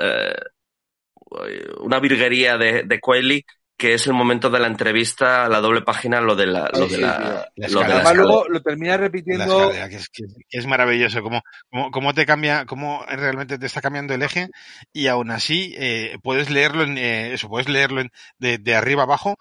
[0.01, 0.35] eh,
[1.81, 3.45] una virguería de, de Quayle
[3.77, 6.95] que es el momento de la entrevista, la doble página, lo de la, lo Sí,
[6.95, 9.47] de sí, la, lo de la luego lo termina La repitiendo.
[9.47, 13.67] escalera, que es, que, que es maravilloso, cómo, cómo, cómo te cambia, cómo realmente te
[13.67, 14.49] está cambiando el eje
[14.93, 19.05] y aún así eh, puedes leerlo en, eh, eso, puedes leerlo en- de, de arriba
[19.05, 19.37] abajo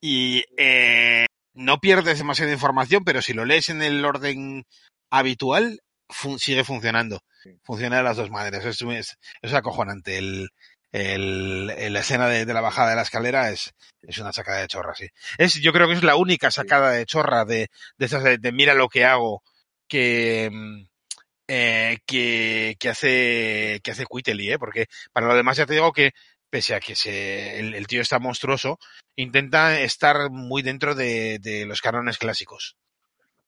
[0.00, 4.64] y eh, no pierdes demasiada información, pero si lo lees en el orden
[5.10, 7.20] habitual, fun- sigue funcionando.
[7.62, 8.64] Funciona de las dos maneras.
[8.64, 10.18] Es, es, es acojonante.
[10.18, 10.48] El,
[10.92, 13.72] el, el- la escena de, de la bajada de la escalera es,
[14.02, 15.08] es una sacada de chorra, sí.
[15.38, 17.68] Es, yo creo que es la única sacada de chorra de,
[17.98, 19.42] de esas de, de mira lo que hago
[19.88, 20.50] que,
[21.48, 24.58] eh, que, que hace, que hace Quitely, ¿eh?
[24.58, 26.12] Porque para lo demás ya te digo que,
[26.50, 28.78] pese a que se, el, el tío está monstruoso,
[29.16, 32.76] intenta estar muy dentro de, de los cánones clásicos.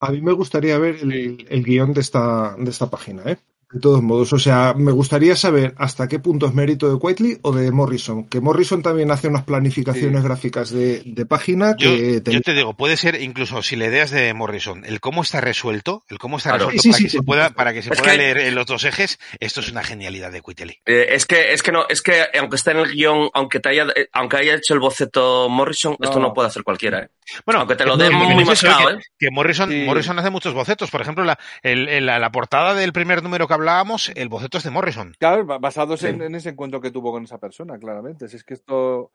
[0.01, 3.39] A mí me gustaría ver el, el guion de esta, de esta página, ¿eh?
[3.73, 7.39] De todos modos, o sea, me gustaría saber hasta qué punto es mérito de Whiteley
[7.43, 8.25] o de Morrison.
[8.29, 10.27] Que Morrison también hace unas planificaciones Sí.
[10.27, 14.03] gráficas de, de página Yo, que yo te digo, puede ser incluso si la idea
[14.03, 16.65] es de Morrison, el cómo está resuelto, el cómo está Claro.
[16.71, 18.39] resuelto Sí, para, sí, que sí, se pueda, para que se Es pueda que- leer
[18.39, 20.79] en los dos ejes, esto es una genialidad de Quitely.
[20.87, 23.69] Eh, es que, es que no, es que aunque esté en el guion, aunque te
[23.69, 26.35] haya, eh, aunque haya hecho el boceto Morrison, esto No.
[26.35, 27.09] puede hacer cualquiera, ¿eh?
[27.47, 28.99] Bueno, Aunque te lo den que- muy que- mascado, que- ¿eh?
[29.17, 29.85] que Morrison, Sí.
[29.87, 30.91] Morrison hace muchos bocetos.
[30.91, 34.59] Por ejemplo, la, el- el- la, la portada del primer número que hablábamos, el boceto
[34.59, 35.15] es de Morrison.
[35.19, 36.09] Claro, ba- basados Sí.
[36.09, 38.29] en, en ese encuentro que tuvo con esa persona, claramente.
[38.29, 39.13] Si es que esto.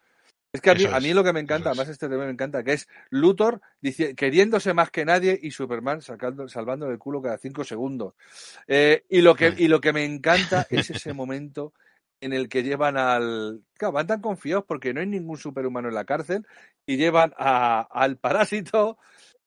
[0.53, 1.77] Es que a mí, a mí lo que me encanta, es.
[1.77, 3.59] además este tema me encanta, que es Luthor
[4.15, 8.13] queriéndose más que nadie y Superman sacando, salvándole el culo cada cinco segundos.
[8.65, 9.55] Eh, y, lo que, Mm.
[9.57, 11.73] y lo que me encanta es ese momento
[12.21, 13.63] en el que llevan al...
[13.77, 16.47] Claro, van tan confiados porque no hay ningún superhumano en la cárcel
[16.85, 18.97] y llevan a- al parásito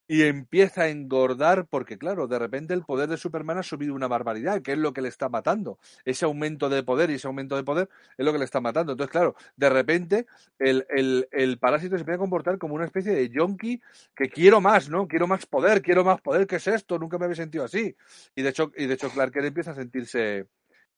[0.08, 4.08] y empieza a engordar porque, claro, de repente el poder de Superman ha subido una
[4.08, 5.78] barbaridad, que es lo que le está matando.
[6.04, 8.92] Ese aumento de poder y ese aumento de poder es lo que le está matando.
[8.92, 10.26] Entonces, claro, de repente
[10.58, 13.80] el, el, el parásito se empieza a comportar como una especie de yonki
[14.16, 15.06] que quiero más, ¿no?
[15.06, 16.98] Quiero más poder, quiero más poder, ¿qué es esto?
[16.98, 17.94] Nunca me había sentido así.
[18.34, 20.46] Y de hecho, y de hecho Clark Kent empieza a sentirse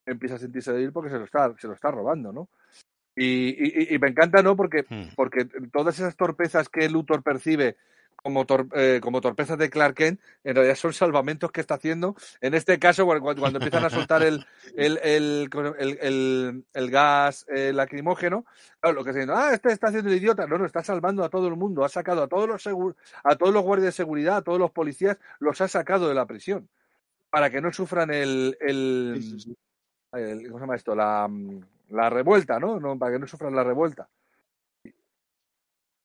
[0.07, 2.49] empieza a sentirse débil porque se lo está, se lo está robando, ¿no?
[3.17, 3.51] Y,
[3.93, 4.57] y- y me encanta, ¿no?
[4.57, 5.09] Porque Hmm.
[5.17, 7.77] porque todas esas torpezas que Luthor percibe
[8.23, 12.15] como, tor- eh, como torpezas de Clark Kent, en realidad son salvamentos que está haciendo.
[12.41, 14.45] En este caso, cuando, cuando empiezan a soltar el,
[14.77, 18.45] el, el, el, gas eh, lacrimógeno,
[18.81, 20.47] claro, lo que está diciendo, ah, este está haciendo el idiota.
[20.47, 21.85] No, no, está salvando a todo el mundo.
[21.85, 22.67] Ha sacado a todos los
[23.25, 26.27] a todos los guardias de seguridad, a todos los policías, los ha sacado de la
[26.27, 26.69] prisión.
[27.31, 29.47] Para que no sufran el, el,
[30.13, 30.95] el- ¿cómo se llama esto?
[30.95, 31.31] La,
[31.91, 32.81] la revuelta, ¿no?
[32.81, 32.99] ¿no?
[32.99, 34.09] Para que no sufran la revuelta.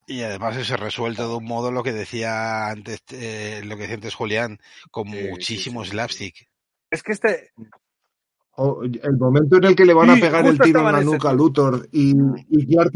[0.07, 3.95] Y además eso resuelto de un modo lo que decía antes, eh, lo que decía
[3.95, 4.60] antes Julián,
[4.91, 5.91] con Sí, muchísimo sí, sí.
[5.94, 6.48] slapstick.
[6.91, 7.52] Es que este,
[8.57, 11.34] el momento en el que le van a pegar el tiro en la nuca a.
[11.34, 12.14] Luthor y,
[12.49, 12.94] y Clark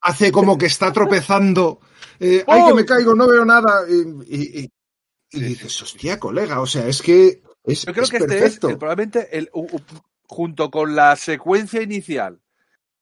[0.00, 1.80] hace como que está tropezando.
[2.20, 3.14] eh, ¡Ay, que me caigo!
[3.14, 3.82] No veo nada.
[3.88, 4.70] Y, y-
[5.32, 8.66] y- dices, hostia, colega, o sea, es que es, yo creo es que este perfecto.
[8.68, 9.80] es el- probablemente el, u- u-
[10.24, 12.40] junto con la secuencia inicial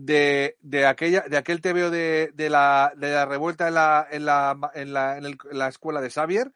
[0.05, 4.24] de, de aquella de aquel TVO de, de la de la revuelta en la en
[4.27, 6.52] la en la, en el- en la escuela de Xavier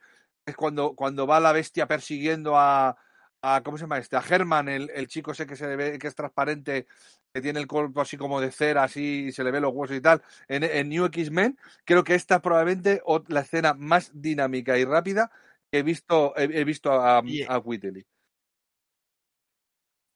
[0.46, 2.96] es cuando cuando va la bestia persiguiendo a,
[3.42, 4.16] a ¿cómo se llama este?
[4.16, 6.86] a Herman el, el chico ese que se le ve que es transparente
[7.32, 9.96] que tiene el cuerpo así como de cera así y se le ve los huesos
[9.96, 14.78] y tal en, en New X-Men creo que esta es probablemente la escena más dinámica
[14.78, 15.30] y rápida
[15.70, 18.04] que he visto he, he visto a, Y- a Whitley.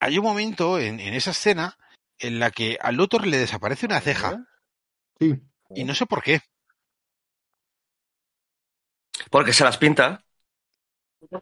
[0.01, 1.77] Hay un momento en, en esa escena
[2.19, 4.45] en la que a Luthor le desaparece una ceja
[5.19, 5.35] Sí.
[5.75, 6.41] y no sé por qué.
[9.29, 10.23] Porque se las pinta.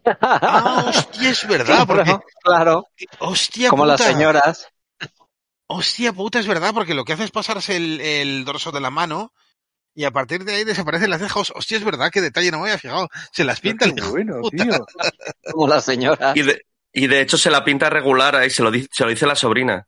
[0.04, 2.86] Ah, hostia, es verdad, porque Claro,
[3.20, 4.66] hostia como las señoras.
[5.70, 8.90] Hostia puta, es verdad, porque lo que hace es pasarse el, el dorso de la
[8.90, 9.32] mano
[9.94, 11.52] y a partir de ahí desaparecen las cejas.
[11.54, 13.08] Hostia, es verdad, qué detalle, no me había fijado.
[13.32, 14.64] Se las pinta el bueno, puta.
[14.64, 14.86] tío.
[15.52, 16.36] Como las señoras.
[16.36, 19.10] Y de, y de hecho se la pinta regular ahí, se lo, dice, se lo
[19.10, 19.86] dice la sobrina.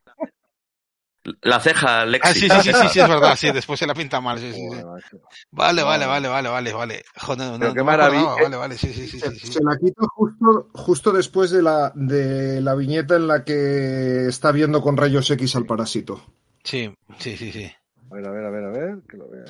[1.43, 2.29] La ceja, Lexi.
[2.29, 4.53] Ah, sí, sí, sí, sí, sí, es verdad, sí, después se la pinta mal, sí,
[4.53, 4.67] sí, sí.
[4.69, 5.21] Joder, macho.
[5.51, 7.05] Vale, vale, vale, vale, vale, vale.
[7.17, 8.35] Joder, no, Pero no qué maravilla.
[8.43, 9.21] Vale, vale, sí, sí, sí.
[9.21, 14.51] Se la quita justo, justo después de la, de la viñeta en la que está
[14.53, 16.25] viendo con rayos X al parásito.
[16.65, 17.71] Sí, sí, sí, sí.
[18.11, 19.45] A ver, a ver, a ver, a ver, que lo vea.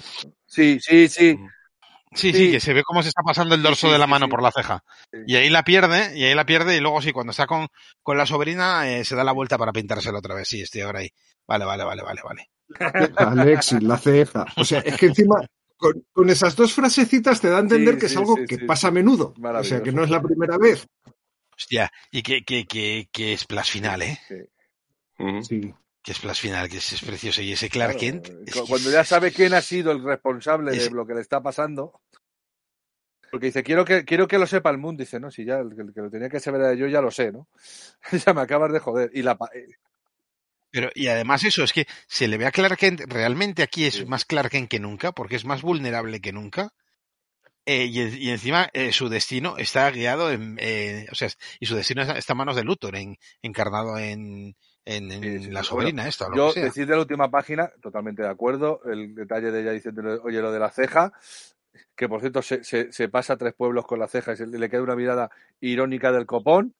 [0.47, 1.39] Sí, sí, sí.
[2.13, 2.33] Sí, Sí.
[2.33, 4.31] sí, que se ve cómo se está pasando el dorso sí, de la mano sí.
[4.31, 4.83] por la ceja.
[5.13, 5.19] Sí.
[5.29, 7.69] Y ahí la pierde, y ahí la pierde, y luego sí, cuando está con,
[8.03, 10.49] con la sobrina, eh, se da la vuelta para pintárselo otra vez.
[10.49, 11.11] Sí, estoy ahora ahí.
[11.51, 12.51] Vale, vale, vale, vale, vale.
[13.17, 14.47] Alexis, la ceja.
[14.57, 15.45] O sea, es que encima,
[15.77, 18.45] con, con esas dos frasecitas te da a entender Sí, que es sí, algo sí,
[18.47, 19.35] que sí, pasa a menudo.
[19.37, 20.87] O sea, que no es la primera vez.
[21.57, 24.19] Hostia, y que, que, que, que es Plus final, ¿eh?
[24.29, 24.37] Sí.
[25.43, 25.75] Sí.
[26.03, 27.43] Que es Plus final, que es, es precioso.
[27.43, 28.29] Y ese Clark Kent.
[28.47, 31.43] que Cuando ya sabe quién ha sido el responsable Es- de lo que le está
[31.43, 32.01] pasando.
[33.31, 35.01] Porque dice, quiero que, quiero que lo sepa el mundo.
[35.03, 37.01] Dice, no, si ya el, que- el que lo tenía que saber era yo, ya
[37.01, 37.49] lo sé, ¿no?
[38.25, 39.11] ya me acabas de joder.
[39.13, 39.67] Y la, pa- eh,
[40.71, 43.95] Pero, y además eso, es que se le ve a Clark Kent, realmente aquí es
[43.95, 44.05] Sí.
[44.07, 46.73] más Clark Kent que nunca, porque es más vulnerable que nunca.
[47.67, 51.29] Eh, y, y encima eh, su destino está guiado en, eh, o sea,
[51.61, 55.51] y su destino está en manos de Luthor, en, encarnado en, en, en Sí, sí,
[55.51, 58.81] la sobrina esta, o lo yo que decir de la última página, totalmente de acuerdo.
[58.91, 61.13] El detalle de ella diciendo, oye, lo de la ceja,
[61.95, 64.47] que por cierto se, se, se pasa a tres pueblos con la ceja y se-
[64.47, 65.31] le queda una mirada
[65.61, 66.75] irónica del copón.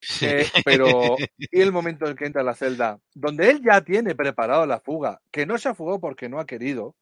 [0.00, 0.26] Sí.
[0.26, 4.14] Eh, pero y el momento en que entra a la celda, donde él ya tiene
[4.14, 6.94] preparado la fuga, que no se ha fugado porque no ha querido,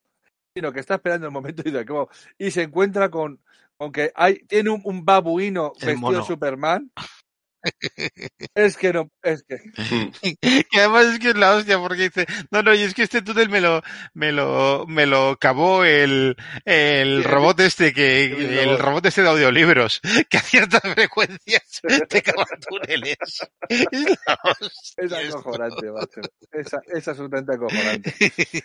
[0.54, 2.08] sino que está esperando el momento y, de cómo-
[2.38, 3.40] y se encuentra con,
[3.76, 6.18] con que hay, tiene un, un babuino El vestido mono.
[6.18, 6.90] de Superman.
[8.54, 9.58] Es que no, es que
[10.70, 13.22] que además es que es la hostia, porque dice, no, no, y es que este
[13.22, 13.82] túnel me lo,
[14.14, 19.06] me lo, me lo cavó el, el robot este que, el robot.
[19.06, 23.16] este de audiolibros, que a ciertas frecuencias te cava túneles.
[23.68, 23.90] Es
[24.26, 26.20] la hostia es acojonante, macho.
[26.52, 28.14] Es, es absolutamente acojonante.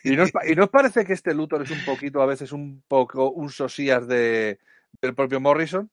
[0.04, 2.84] Y nos, pa- y nos parece que este Luthor es un poquito, a veces un
[2.88, 4.60] poco, un sosías de,
[5.02, 5.90] del propio Morrison.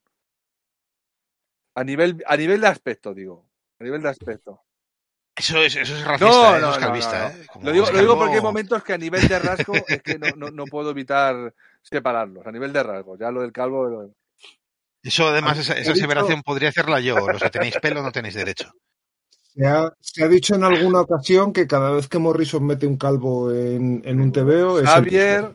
[1.77, 3.47] A nivel, a nivel de aspecto, digo.
[3.81, 4.63] A nivel de aspecto.
[5.37, 6.61] Eso es, eso es racista, No, ¿eh?
[6.61, 7.35] no, eso es calvista, no, no.
[7.43, 7.47] ¿eh?
[7.65, 10.29] Lo digo, lo digo porque hay momentos que a nivel de rasgo es que no,
[10.37, 12.47] no, no puedo evitar separarlos.
[12.47, 13.19] A nivel de rasgo.
[13.19, 13.87] Ya lo del calvo.
[13.87, 14.11] lo-
[15.03, 17.17] Eso además, esa, esa dicho- aseveración podría hacerla yo.
[17.29, 18.73] Los que tenéis pelo no tenéis derecho.
[19.55, 22.97] Se ha, se ha dicho en alguna ocasión que cada vez que Morrison mete un
[22.97, 25.55] calvo en, en un TVO es el Javier.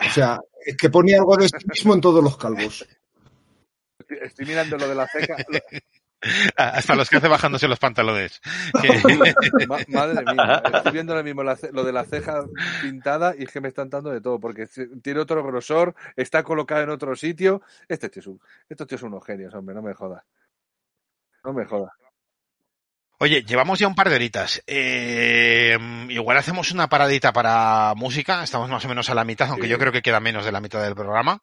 [0.00, 2.84] O sea, es que ponía algo de sí mismo en todos los calvos.
[4.10, 5.36] Estoy, estoy mirando lo de la ceja.
[5.48, 5.58] lo-
[6.56, 8.40] Hasta los que hace bajándose los pantalones.
[9.88, 10.62] Madre mía.
[10.74, 12.44] Estoy viendo ahora mismo lo de la ceja
[12.82, 14.38] pintada y es que me están dando de todo.
[14.38, 14.66] Porque
[15.02, 17.62] tiene otro grosor, está colocado en otro sitio.
[17.88, 19.74] Este tío es un, estos tíos son unos genios, hombre.
[19.74, 20.22] No me jodas.
[21.44, 21.92] No me jodas.
[23.22, 24.62] Oye, llevamos ya un par de horitas.
[24.66, 25.76] Eh,
[26.08, 28.42] igual hacemos una paradita para música.
[28.42, 29.70] Estamos más o menos a la mitad, aunque Sí.
[29.70, 31.42] yo creo que queda menos de la mitad del programa.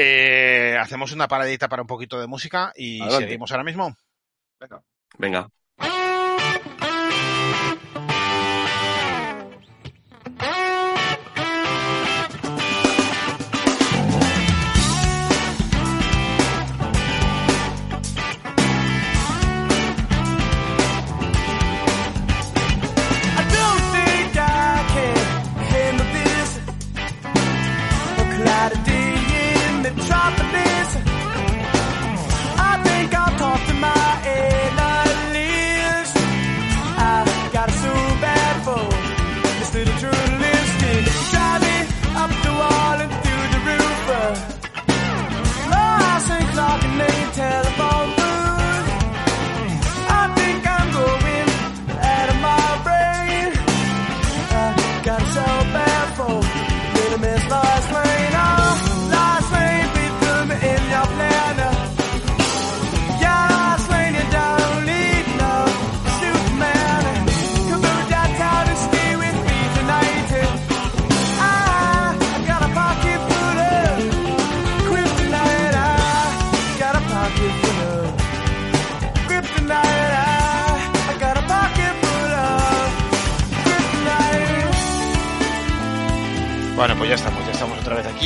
[0.00, 3.24] Eh, hacemos una paradita para un poquito de música y Adelante.
[3.26, 3.96] seguimos ahora mismo.
[5.18, 5.40] Venga.
[5.40, 5.57] I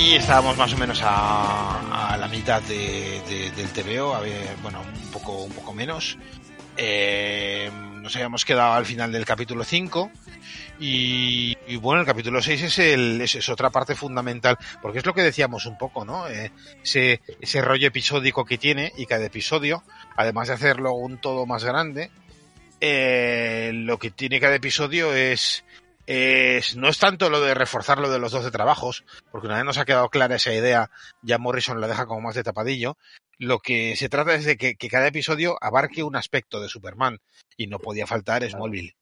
[0.03, 0.15] aquí.
[0.17, 4.81] Estábamos más o menos a, a la mitad de, de- del TVO, a ver, bueno,
[4.81, 6.19] un poco, un poco menos.
[6.77, 7.71] Eh,
[8.01, 10.11] nos habíamos quedado al final del capítulo 5
[10.81, 15.07] y, y bueno, el capítulo 6 es, el, es, es otra parte fundamental, porque es
[15.07, 16.27] lo que decíamos un poco, ¿no?
[16.29, 16.51] Eh,
[16.83, 19.85] ese, ese rollo episódico que tiene y cada episodio,
[20.17, 22.11] además de hacerlo un todo más grande,
[22.81, 25.65] eh, lo que tiene cada episodio es,
[26.07, 29.65] es no es tanto lo de reforzar lo de los 12 trabajos, porque una vez
[29.65, 30.91] nos ha quedado clara esa idea,
[31.23, 32.97] ya Morrison la deja como más de tapadillo.
[33.39, 37.21] Lo que se trata es de que, que cada episodio abarque un aspecto de Superman
[37.57, 38.95] y no podía faltar Smallville.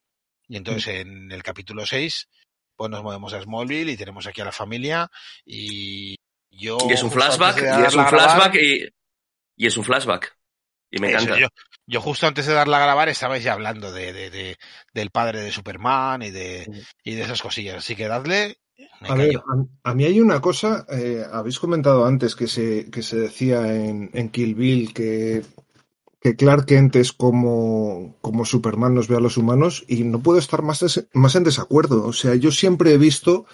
[0.48, 2.28] Y entonces en el capítulo 6
[2.76, 5.10] pues nos movemos a Smallville y tenemos aquí a la familia
[5.44, 6.16] y
[6.50, 8.88] yo Y es un flashback, y es un flashback y,
[9.56, 10.36] y es un flashback.
[10.90, 11.38] Y me Eso, encanta.
[11.40, 11.48] yo,
[11.90, 14.56] yo justo antes de darla a grabar estabais ya hablando de, de- de-
[14.94, 17.76] del padre de Superman y de, y de esas cosillas.
[17.78, 18.58] Así que dadle.
[19.00, 19.44] A ver, callo.
[19.84, 23.74] a, a mí hay una cosa, eh, habéis comentado antes que se, que se decía
[23.74, 25.42] en, en Kill Bill que,
[26.20, 30.38] que Clark Kent es como, como Superman nos ve a los humanos y no puedo
[30.38, 32.06] estar más, des- más en desacuerdo.
[32.06, 33.46] O sea, yo siempre he visto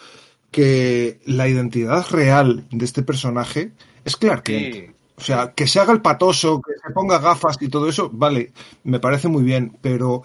[0.51, 3.73] que la identidad real de este personaje
[4.05, 4.75] es Clark Kent.
[4.75, 4.87] Sí.
[5.16, 8.52] O sea, que se haga el patoso, que se ponga gafas y todo eso, vale,
[8.84, 10.22] me parece muy bien, pero,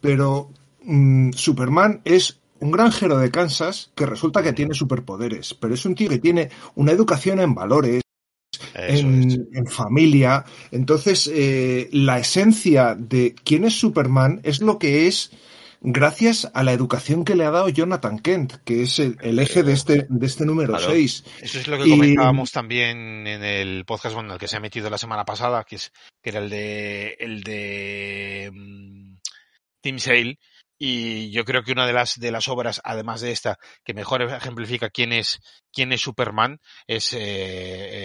[0.00, 0.50] pero
[0.82, 5.94] mm, Superman es un granjero de Kansas que resulta que tiene superpoderes, pero es un
[5.94, 8.02] tío que tiene una educación en valores,
[8.74, 10.44] en familia.
[10.70, 15.30] Entonces, eh, la esencia de quién es Superman es lo que es
[15.80, 19.62] gracias a la educación que le ha dado Jonathan Kent, que es el, el eje
[19.62, 20.92] de este, de este número Claro.
[20.92, 21.24] 6.
[21.42, 24.60] Eso es lo que Y- comentábamos también en el podcast bueno, el que se ha
[24.60, 25.92] metido la semana pasada, que es
[26.22, 29.16] que era el de el de mm,
[29.80, 30.38] Team Sale.
[30.78, 34.20] Y yo creo que una de las de las obras, además de esta, que mejor
[34.22, 35.40] ejemplifica quién es
[35.72, 37.18] quién es Superman, es eh,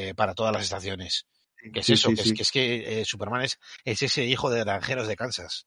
[0.10, 1.26] eh, para todas las estaciones.
[1.74, 2.30] Que es Sí, eso, sí, que, sí.
[2.30, 5.66] Es, que es que eh, Superman es, es ese hijo de granjeros de Kansas.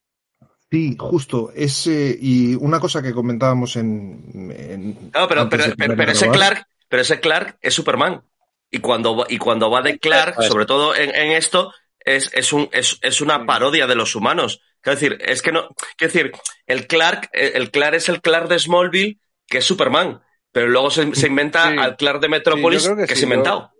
[0.74, 1.52] Sí, justo.
[1.54, 4.50] Ese, y una cosa que comentábamos en.
[4.58, 5.64] en- No, pero, pero,
[6.10, 6.28] ese.
[6.30, 8.22] Clark, pero ese Clark es Superman.
[8.70, 12.52] Y cuando, va- y cuando va de Clark, sobre todo en, en esto, es, es,
[12.52, 14.60] un, es, es una parodia de los humanos.
[14.80, 16.32] Quiero decir, es que no, quiero decir,
[16.66, 20.20] el Clark, el Clark es el Clark de Smallville, que es Superman.
[20.50, 21.76] Pero luego se, se inventa Sí.
[21.78, 23.70] al Clark de Metrópolis, Sí, que, que es sí, yo- inventado.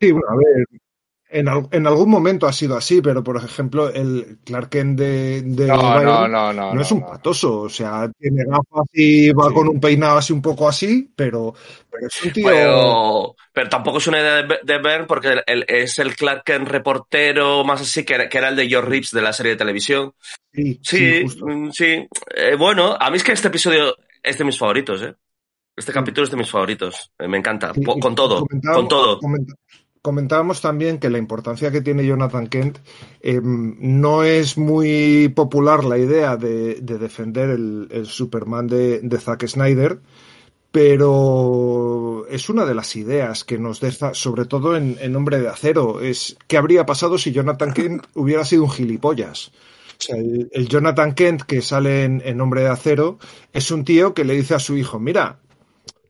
[0.00, 0.80] Sí, bueno, a ver.
[1.28, 5.42] En, al- en algún momento ha sido así, pero por ejemplo, el Clark Kent de,
[5.42, 6.74] de No, no, Byron no, no.
[6.74, 7.62] no es un patoso.
[7.62, 9.54] O sea, tiene gafas y va Sí.
[9.54, 11.52] con un peinado así un poco así, pero,
[11.90, 12.46] pero es un tío.
[12.46, 16.68] Pero, pero tampoco es una idea de, de porque el- el- es el Clark Kent
[16.68, 19.58] reportero más así que era, que era el de George Reeves de la serie de
[19.58, 20.12] televisión.
[20.52, 21.44] Sí, Sí, justo.
[21.46, 22.06] mm, sí.
[22.36, 25.14] Eh, bueno, a mí es que este episodio es de mis favoritos, ¿eh?
[25.76, 25.94] Este Sí.
[25.98, 27.10] capítulo es de mis favoritos.
[27.18, 27.74] Eh, me encanta.
[27.74, 29.18] Sí, con todo, con todo.
[30.06, 32.78] Comentábamos también que la importancia que tiene Jonathan Kent
[33.22, 39.18] eh, no es muy popular la idea de, de defender el, el Superman de, de
[39.18, 39.98] Zack Snyder,
[40.70, 45.48] pero es una de las ideas que nos deja, sobre todo en, en Hombre de
[45.48, 49.48] Acero, es qué habría pasado si Jonathan Kent hubiera sido un gilipollas.
[49.48, 53.18] O sea, el, el Jonathan Kent que sale en, en Hombre de Acero
[53.52, 55.40] es un tío que le dice a su hijo, mira,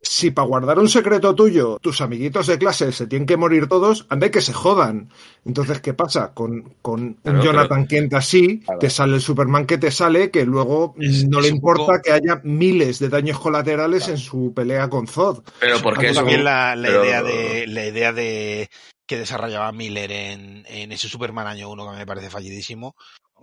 [0.08, 4.06] si para guardar un secreto tuyo tus amiguitos de clase se tienen que morir todos,
[4.08, 5.10] anda que se jodan.
[5.44, 6.32] Entonces, ¿qué pasa?
[6.34, 8.78] Con, con Claro, un Jonathan Kent así, Claro.
[8.78, 12.12] te sale el Superman que te sale, que luego Es- no le importa poco- que
[12.12, 15.42] haya miles de daños colaterales en su pelea con Zod.
[15.60, 18.68] Pero porque es también un- la, la pero- idea de la idea de
[19.06, 22.96] que desarrollaba Miller en, en ese Superman año 1 que me parece fallidísimo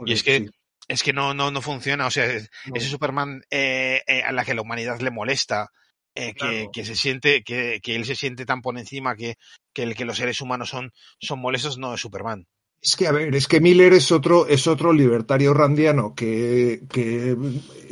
[0.06, 0.50] y es que Sí.
[0.90, 4.54] es que no no no funciona o sea ese Superman eh, eh, a la que
[4.56, 5.70] la humanidad le molesta
[6.16, 6.72] eh, que, Claro.
[6.74, 9.36] que se siente que, que él se siente tan por encima que,
[9.74, 12.46] que el que los seres humanos son son molestos no es Superman
[12.82, 17.36] Es que, a ver, es que Miller es otro, es otro libertario randiano que, que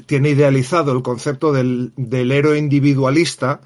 [0.06, 3.61] tiene idealizado el concepto del, del héroe individualista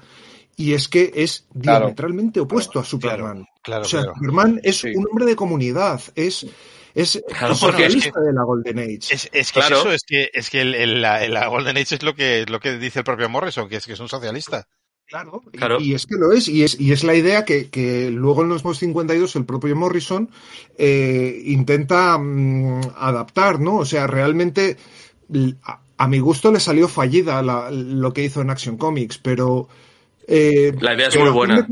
[0.56, 1.86] y es que es Claro.
[1.86, 3.44] diametralmente opuesto a Superman.
[3.62, 4.92] claro o sea, Superman es Sí.
[4.94, 6.46] un hombre de comunidad, es,
[6.96, 8.98] es, Claro, es porque es socialista de la Golden Age.
[9.10, 9.76] es, es que Claro.
[9.76, 12.44] es eso es que es que el, el- la, la Golden Age es lo que
[12.48, 14.66] lo que dice el propio Morrison que es que es un socialista
[15.08, 15.80] Claro, y- Claro.
[15.80, 18.48] Y, es que lo es, y es, y es la idea que, que luego en
[18.48, 20.28] los Nuevos 52 el propio Morrison
[20.78, 23.76] eh, intenta mm, adaptar, ¿no?
[23.76, 24.76] O sea, realmente
[25.62, 29.68] a, a mi gusto le salió fallida la- lo que hizo en Action Comics, pero...
[30.26, 31.68] eh, La idea es muy buena.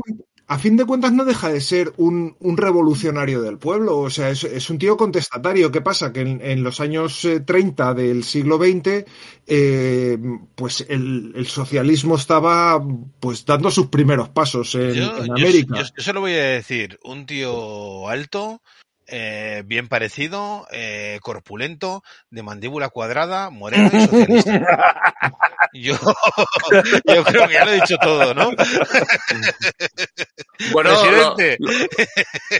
[0.47, 4.29] A fin de cuentas no deja de ser un, un revolucionario del pueblo, o sea,
[4.29, 5.71] es, es un tío contestatario.
[5.71, 6.13] ¿Qué pasa?
[6.13, 9.05] Que en, en los años eh, 30 del siglo XX,
[9.47, 10.17] eh,
[10.55, 12.79] pues el, el socialismo estaba
[13.19, 15.75] pues dando sus primeros pasos en, Yo, en yo- América.
[15.77, 18.61] yo- yo solo voy a decir, un tío alto,
[19.07, 25.13] eh, bien parecido, eh, corpulento, de mandíbula cuadrada, moreno y socialista.
[25.77, 25.93] Yo,
[27.05, 28.51] yo creo que ya lo he dicho todo, ¿no?
[30.71, 31.35] Bueno, lo,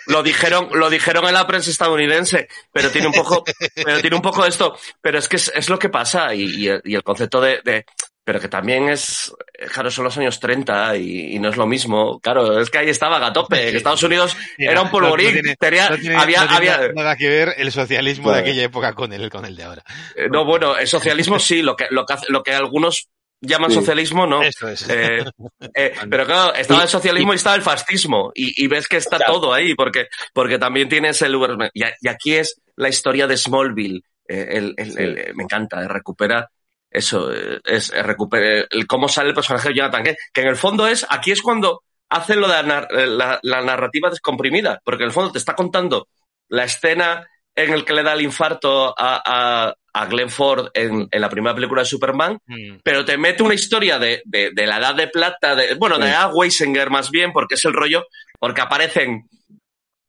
[0.08, 3.44] lo dijeron, lo dijeron en la prensa estadounidense, pero tiene un poco,
[3.74, 6.44] pero tiene un poco de esto, pero es que es, es lo que pasa y,
[6.44, 7.86] y el, y el concepto de, de-
[8.26, 9.32] pero que también es,
[9.72, 12.20] claro, son los años 30 y, y no es lo mismo.
[12.20, 15.42] Claro, es que ahí estaba Gatope, que Estados Unidos Mira, era un polvorín, no- no
[15.42, 18.94] tiene- tenía- no tiene- había, tiene había, nada que ver el socialismo de aquella época
[18.94, 19.84] con el, con el de ahora.
[20.16, 23.08] eh, no, bueno, el socialismo sí, lo que, lo que, hace- lo que algunos
[23.42, 23.76] llaman Sí.
[23.78, 24.42] socialismo, no.
[24.42, 24.90] Esto es.
[24.90, 25.24] Eh,
[25.76, 28.32] eh, pero claro, estaba el socialismo y estaba el fascismo.
[28.34, 32.34] Y, y ves que está todo ahí, porque, porque también tienes el Uber- Y, aquí
[32.36, 34.02] es la historia de Smallville.
[34.28, 36.50] el, el- el- me encanta, recupera
[36.98, 40.48] eso, eh, es eh, recupera el cómo sale el personaje de Jonathan Kent, que en
[40.48, 44.10] el fondo es, aquí es cuando hacen lo de la, nar- eh, la- la narrativa
[44.10, 46.08] descomprimida, porque en el fondo te está contando
[46.50, 51.08] la escena en el que le da el infarto a, a, a Glenn Ford en,
[51.10, 52.78] en la primera película de Superman, Mm.
[52.84, 56.12] pero te mete una historia de, de, de la edad de plata, de, bueno, de
[56.12, 58.06] Al Weisinger más bien, porque es el rollo,
[58.40, 59.28] porque aparecen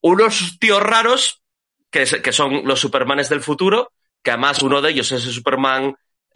[0.02, 1.42] unos tíos raros
[1.90, 3.92] que, es- que son los Supermanes del futuro,
[4.22, 5.94] que además uno de ellos es el Superman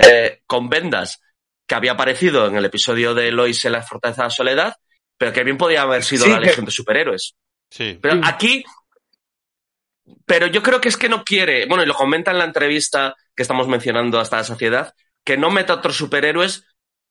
[0.09, 1.20] eh, con vendas
[1.66, 4.77] que había aparecido en el episodio de Lois en la Fortaleza de la Soledad,
[5.16, 7.35] pero que bien podía haber sido Sí, la que- Legión de Superhéroes.
[7.70, 7.98] Sí.
[8.02, 8.64] Pero aquí,
[10.27, 13.14] pero yo creo que es que no quiere, bueno, y lo comenta en la entrevista
[13.35, 14.94] que estamos mencionando hasta la saciedad,
[15.24, 16.64] que no meta otros superhéroes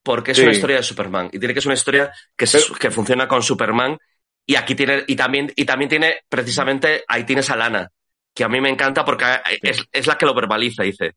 [0.03, 0.44] porque es Sí.
[0.44, 3.44] una historia de Superman y tiene que ser una historia que, se- que funciona con
[3.44, 3.98] Superman
[4.45, 7.90] y aquí tiene y también y también tiene precisamente ahí tienes a Lana
[8.34, 9.26] que a mí me encanta porque
[9.61, 11.16] es, es la que lo verbaliza dice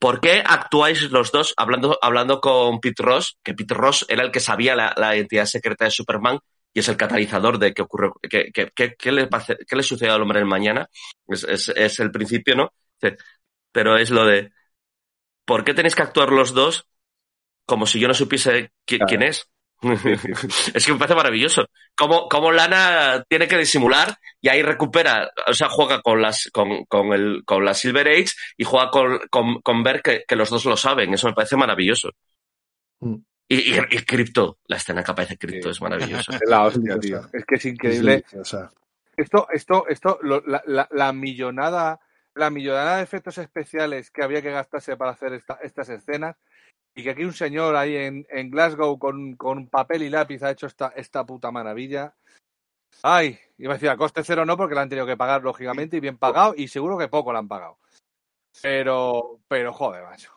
[0.00, 3.36] ¿Por qué actuáis los dos hablando, hablando con Pete Ross?
[3.44, 6.38] Que Pete Ross era el que sabía la, la identidad secreta de Superman
[6.72, 9.28] y es el catalizador de qué ocurre, qué, qué- qué- qué le,
[9.70, 10.88] le sucede al hombre en el mañana.
[11.28, 12.72] Es, es- es el principio, ¿no?
[13.72, 14.50] Pero es lo de,
[15.44, 16.86] ¿por qué tenéis que actuar los dos
[17.66, 19.06] como si yo no supiese qui- Claro.
[19.06, 19.46] quién es?
[20.74, 21.66] es que me parece maravilloso.
[21.96, 26.84] Como, como Lana tiene que disimular y ahí recupera, o sea, juega con las, con,
[26.86, 30.50] con el, con la Silver Age y juega con, con, con ver que, que los
[30.50, 31.12] dos lo saben.
[31.14, 32.10] Eso me parece maravilloso.
[33.00, 33.16] Mm.
[33.48, 35.70] Y, y, y Crypto, la escena que aparece Crypto Sí.
[35.72, 36.36] es maravillosa.
[36.36, 37.18] Es la hostia, Sí, tío.
[37.18, 38.24] o sea, Es que es increíble.
[39.16, 42.00] Esto, esto, esto, lo- la, la- la millonada,
[42.34, 46.36] la millonada de efectos especiales que había que gastarse para hacer esta- estas escenas
[46.94, 50.50] y que aquí un señor ahí en, en Glasgow con, con papel y lápiz ha
[50.50, 52.14] hecho esta, esta puta maravilla.
[53.02, 55.96] Ay, iba a decir a coste cero no porque la han tenido que pagar lógicamente
[55.96, 57.78] y bien pagado y seguro que poco la han pagado.
[58.62, 60.32] Pero, pero joder, macho.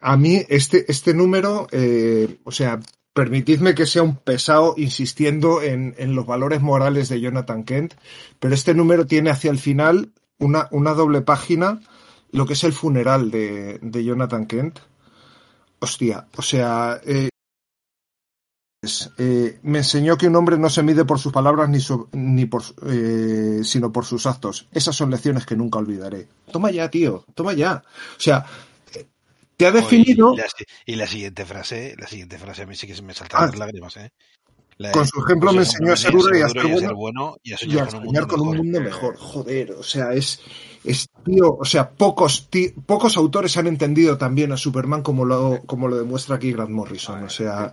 [0.00, 2.80] a mí este, este número, eh, o sea,
[3.12, 7.94] permitidme que sea un pesado insistiendo en, en los valores morales de Jonathan Kent,
[8.40, 11.80] pero este número tiene hacia el final una, una doble página,
[12.32, 14.78] lo que es el funeral de, de Jonathan Kent.
[15.78, 17.28] Hostia, o sea, eh,
[19.18, 22.46] eh, me enseñó que un hombre no se mide por sus palabras ni, su- ni
[22.46, 24.68] por, eh, sino por sus actos.
[24.72, 26.28] Esas son lecciones que nunca olvidaré.
[26.52, 27.82] Toma ya, tío, toma ya.
[28.16, 28.46] O sea,
[29.56, 30.46] te ha definido Y la,
[30.86, 33.46] y la siguiente frase, la siguiente frase a mí sí que se me saltan Ah.
[33.46, 34.12] las lágrimas, ¿eh?
[34.78, 37.52] La Con su ejemplo me enseñó a ser duro y a ser bueno bueno y
[37.52, 38.56] a y soñar con un mundo con un mejor.
[38.56, 39.16] mundo mejor.
[39.16, 40.40] Joder, o sea, es,
[40.84, 42.48] es tío, o sea, pocos,
[42.86, 47.22] pocos autores han entendido también a Superman como lo, como lo demuestra aquí Grant Morrison.
[47.24, 47.72] O sea,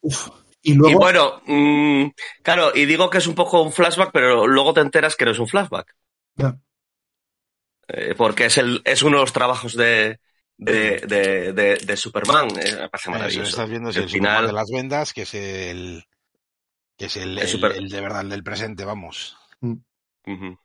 [0.00, 0.28] uf.
[0.62, 2.06] Y Y luego, bueno, mm,
[2.42, 5.30] claro, y digo que es un poco un flashback, pero luego te enteras que no
[5.32, 5.94] es un flashback.
[6.36, 6.58] Ya.
[7.88, 10.18] Eh, porque es, el, es uno de los trabajos de,
[10.58, 12.48] de, de, de, de Superman.
[12.58, 13.48] eh, me parece Eso, maravilloso.
[13.50, 16.04] estás viendo es El el, Superman final- de las vendas, que es el
[16.98, 19.36] que es el, El el- super- el de verdad, el del presente, vamos.
[19.60, 20.58] Ujú.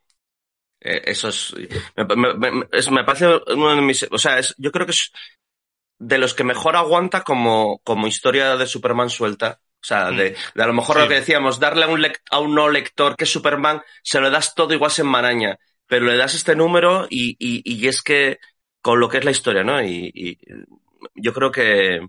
[0.80, 1.54] Eh, eso es
[1.96, 4.06] me, me- me- es- me parece uno de mis.
[4.10, 5.12] O sea, es, yo creo que es
[5.98, 9.60] de los que mejor aguanta como, como historia de Superman suelta.
[9.80, 11.02] O sea, de, de a lo mejor Sí.
[11.02, 14.20] lo que decíamos, darle a un, lec- a un no lector que es Superman, se
[14.20, 18.00] lo das todo igual se enmaraña, pero le das este número y, y, y es
[18.02, 18.38] que
[18.82, 19.82] con lo que es la historia, ¿no?
[19.82, 20.38] Y, y
[21.14, 22.00] yo creo que,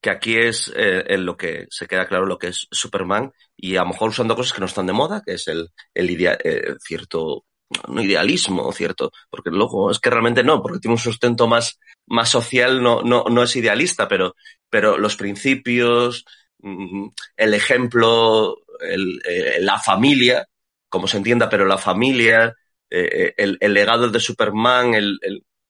[0.00, 3.76] que aquí es eh, en lo que se queda claro lo que es Superman y
[3.76, 6.10] a lo mejor usando cosas que no están de moda, que es el, el
[6.44, 7.44] eh, cierto
[7.88, 12.28] no idealismo, cierto, porque luego es que realmente no, porque tiene un sustento más, más
[12.28, 14.36] social, no, no, no es idealista, pero,
[14.70, 16.24] pero los principios,
[16.58, 20.46] mm, el ejemplo, el- eh, la familia,
[20.88, 22.54] como se entienda, pero la familia,
[22.90, 25.18] eh, el, el legado de Superman, el,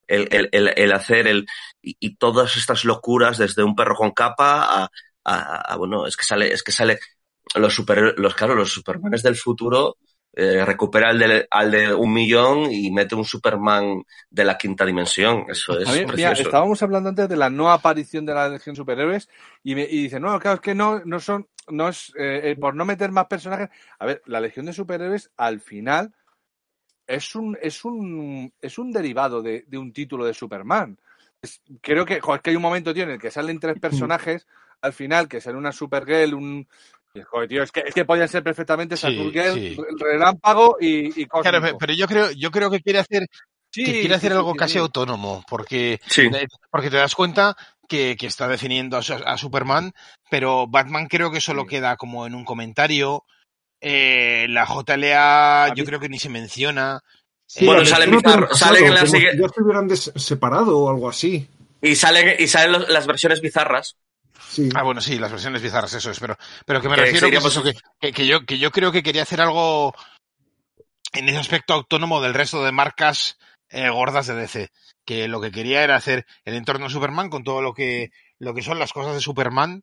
[0.06, 1.46] el, el, el- hacer el
[1.82, 4.90] y, y todas estas locuras desde un perro con capa a,
[5.24, 6.98] a- a- bueno, es que sale, es que sale
[7.54, 9.96] los super, los claro, los Supermanes del futuro
[10.32, 14.84] eh, recupera al de, al de un millón y mete un Superman de la quinta
[14.84, 15.44] dimensión.
[15.48, 18.74] Eso es A mí, mira, estábamos hablando antes de la no aparición de la Legión
[18.74, 19.28] de Superhéroes
[19.62, 22.56] y, me, y dice, no, claro, es que no, no son, no es, eh, eh,
[22.56, 23.68] por no meter más personajes.
[23.98, 26.12] A ver, la Legión de Superhéroes al final
[27.06, 30.98] es un, es un, es un derivado de, de un título de Superman.
[31.40, 33.78] Es- creo que, joder, es que hay un momento, tío, en el que salen tres
[33.78, 34.46] personajes
[34.80, 36.68] al final, que sale una Supergirl, un...
[37.30, 39.76] Joder, tío, es que, es que podían ser perfectamente Sí, Supergirl, sí.
[39.98, 43.26] Relámpago y, y Claro, pero yo creo, yo creo que quiere hacer,
[43.70, 44.78] Sí, que quiere hacer algo sí, casi sí.
[44.78, 46.28] autónomo, porque, Sí.
[46.70, 47.56] porque te das cuenta
[47.88, 49.92] que, que está definiendo a, a Superman,
[50.30, 51.68] pero Batman creo que solo Sí.
[51.68, 53.24] queda como en un comentario.
[53.80, 57.00] Eh, la JLA yo creo que ni se menciona.
[57.46, 58.20] Sí, Bueno, la sale del
[58.54, 61.48] sale en la sigue- Ya se hubieran des- separado o algo así.
[61.80, 63.96] Y salen, y salen los- las versiones bizarras.
[64.48, 64.68] Sí.
[64.74, 67.40] Ah, bueno, sí, las versiones bizarras, eso es, pero, pero que me Que refiero que,
[67.40, 69.94] pues, que, que- que yo, que yo creo que quería hacer algo
[71.12, 73.38] en ese aspecto autónomo del resto de marcas
[73.70, 74.70] eh, gordas de DC.
[75.04, 78.54] Que lo que quería era hacer el entorno de Superman con todo lo que, lo
[78.54, 79.82] que son las cosas de Superman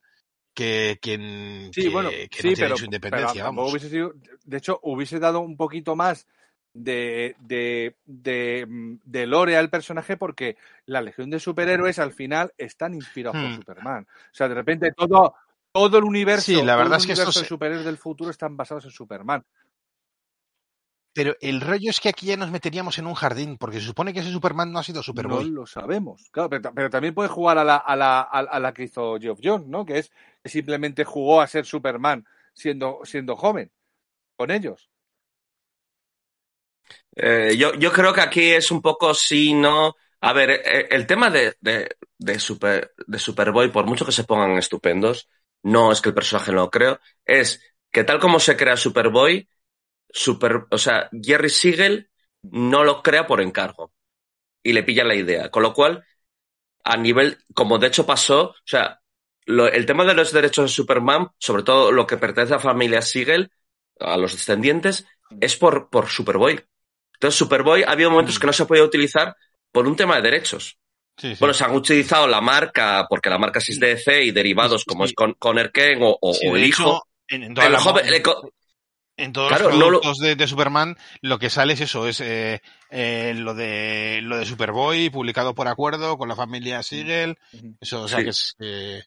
[0.53, 3.71] que, que, Sí, que- bueno, que sí, no tienen pero, su independencia, pero vamos.
[3.71, 4.13] hubiese sido,
[4.45, 6.27] de hecho, hubiese dado un poquito más
[6.73, 12.53] de, de, de, mm, de lore al personaje porque la legión de superhéroes al final
[12.57, 13.45] están inspirados Hmm.
[13.45, 14.07] por Superman.
[14.09, 15.35] O sea, de repente todo,
[15.71, 18.29] todo el universo, Sí, la verdad es que esto universo se- de superhéroes del futuro
[18.31, 19.43] están basados en Superman.
[21.13, 24.13] Pero el rollo es que aquí ya nos meteríamos en un jardín, porque se supone
[24.13, 25.43] que ese Superman no ha sido No Superboy.
[25.43, 26.29] lo sabemos.
[26.31, 29.17] Claro, pero, pero también puede jugar a la, a, la, a, a la que hizo
[29.19, 29.85] Geoff Jones, ¿no?
[29.85, 30.11] Que es
[30.41, 33.71] que simplemente jugó a ser Superman siendo, siendo joven
[34.37, 34.89] con ellos.
[37.15, 39.95] Eh, yo, yo creo que aquí es un poco sí, no.
[40.21, 44.23] A ver, eh, el tema de, de, de, Super, de Superboy, por mucho que se
[44.23, 45.29] pongan estupendos,
[45.63, 47.61] no es que el personaje no lo creo, es
[47.91, 49.47] que tal como se crea Superboy,
[50.15, 52.09] Super, o sea, Jerry Siegel
[52.43, 53.91] no lo crea por encargo
[54.61, 55.49] y le pilla la idea.
[55.49, 56.05] Con lo cual,
[56.83, 58.99] a nivel, como de hecho pasó, o sea,
[59.45, 62.61] lo- el tema de los derechos de Superman, sobre todo lo que pertenece a la
[62.63, 63.51] familia Siegel,
[63.99, 65.05] a los descendientes,
[65.41, 66.63] es por, por Superboy.
[67.15, 69.35] Entonces, Superboy ha habido momentos que no se podía utilizar
[69.71, 70.77] por un tema de derechos.
[71.17, 71.37] Sí, sí.
[71.39, 75.05] Bueno, se han utilizado la marca, porque la marca es DC y derivados Sí, como
[75.05, 77.07] es con, Conner Ken o, o- Sí, o de el hecho, hijo.
[77.29, 78.51] en, en toda El la- joven- el co-
[79.17, 82.07] en todos Claro, los no lo- productos de, de Superman, lo que sale es eso,
[82.07, 87.37] es eh, eh, lo de lo de Superboy, publicado por acuerdo con la familia Siegel.
[87.79, 88.23] Eso, o sea Sí.
[88.23, 89.03] que es eh,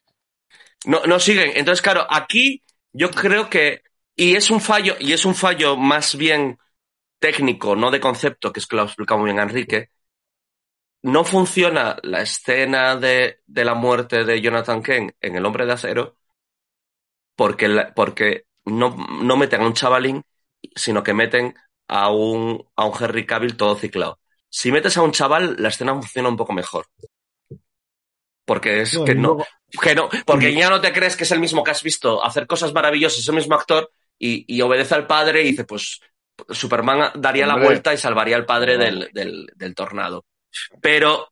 [0.85, 1.51] No, no siguen.
[1.55, 2.63] Entonces, claro, aquí
[2.93, 3.81] yo creo que,
[4.15, 6.57] y es un fallo, y es un fallo más bien
[7.19, 9.89] técnico, no de concepto, que es que lo ha explicado muy bien Enrique,
[11.03, 15.73] no funciona la escena de, de la muerte de Jonathan Kent en El Hombre de
[15.73, 16.17] Acero
[17.35, 20.23] porque, la- porque no, no meten a un chavalín,
[20.75, 21.55] sino que meten
[21.87, 24.19] a un, a un Henry Cavill todo ciclado.
[24.49, 26.87] Si metes a un chaval, la escena funciona un poco mejor.
[28.45, 29.37] Porque es No, que no,
[29.81, 30.57] que no, porque Mm.
[30.57, 33.27] ya no te crees que es el mismo que has visto hacer cosas maravillosas, es
[33.27, 35.99] el mismo actor, y, y obedece al padre y dice, pues
[36.49, 40.25] Superman daría la vuelta y salvaría al padre del, del, del tornado.
[40.81, 41.29] Pero,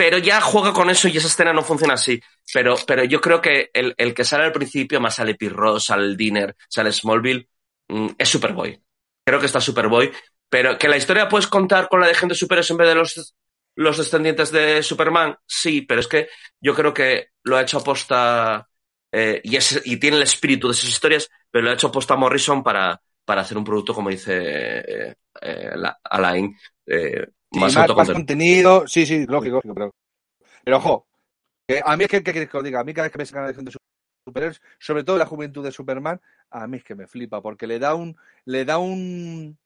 [0.00, 2.18] pero ya juega con eso y esa escena no funciona así.
[2.54, 6.16] Pero, pero yo creo que el, el que sale al principio, más sale Pirro, sale
[6.16, 7.50] Dinner, sale Smallville,
[7.88, 8.82] mm, es Superboy.
[9.22, 10.10] Creo que está Superboy.
[10.48, 13.34] Pero que la historia puedes contar con la de gente superhéroes en vez de los,
[13.76, 16.28] los descendientes de Superman, sí, pero es que
[16.62, 18.66] yo creo que lo ha hecho aposta
[19.12, 22.98] eh, y, tiene el espíritu de esas historias, pero lo ha hecho aposta Morrison para,
[23.22, 26.56] para hacer un producto, como dice eh, eh, la- Alain,
[27.52, 29.94] Sí, más más, contenido, sí, sí, lógico, lógico, pero,
[30.64, 31.06] pero ojo,
[31.66, 33.26] que a mí es que, que, que os diga, a mí cada vez que me
[33.26, 33.72] sacan la de
[34.26, 36.20] superhéroes, sobre todo la juventud de Superman,
[36.50, 39.58] a mí es que me flipa, porque le da un, le da un,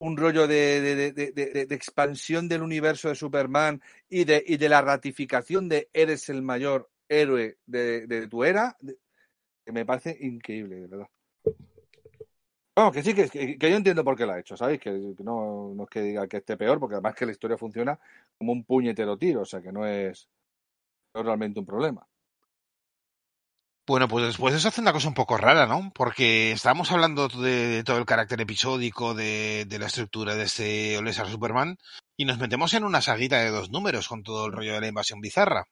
[0.00, 4.68] un rollo de, de, de, de- expansión del universo de Superman y de, y de
[4.68, 8.76] la ratificación de eres el mayor héroe de, de tu era,
[9.64, 11.08] que me parece increíble, de verdad.
[12.76, 14.80] Vamos, que sí, que, que, que yo entiendo por qué lo ha hecho, ¿sabéis?
[14.80, 17.58] Que, que no, no es que diga que esté peor, porque además que la historia
[17.58, 17.98] funciona
[18.38, 20.28] como un puñetero tiro, o sea que no es,
[21.14, 22.06] no es realmente un problema.
[23.86, 25.90] Bueno, pues después eso hace una cosa un poco rara, ¿no?
[25.94, 31.26] Porque estábamos hablando de todo el carácter episódico, de, de la estructura de este Olesar
[31.28, 31.76] Superman,
[32.16, 34.88] y nos metemos en una saguita de dos números con todo el rollo de la
[34.88, 35.66] invasión bizarra.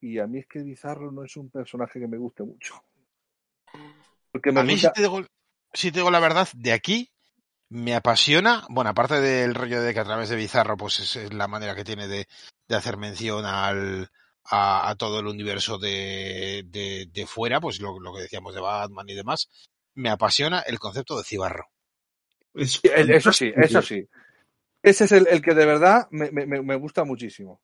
[0.00, 2.84] y a mí es que Bizarro no es un personaje que me guste mucho.
[4.32, 4.88] Porque me A mí, gusta...
[4.88, 5.24] si te, digo,
[5.72, 7.10] si te digo la verdad, de aquí
[7.70, 11.34] me apasiona, bueno, aparte del rollo de que a través de Bizarro, pues es, es
[11.34, 12.28] la manera que tiene de,
[12.68, 14.10] de hacer mención al,
[14.44, 18.60] a, a todo el universo de, de, de fuera, pues lo, lo que decíamos de
[18.60, 19.48] Batman y demás,
[19.94, 21.68] me apasiona el concepto de cibarro.
[23.08, 24.08] Eso sí, eso sí.
[24.82, 27.60] Ese es el, el que de verdad me- me- me gusta muchísimo.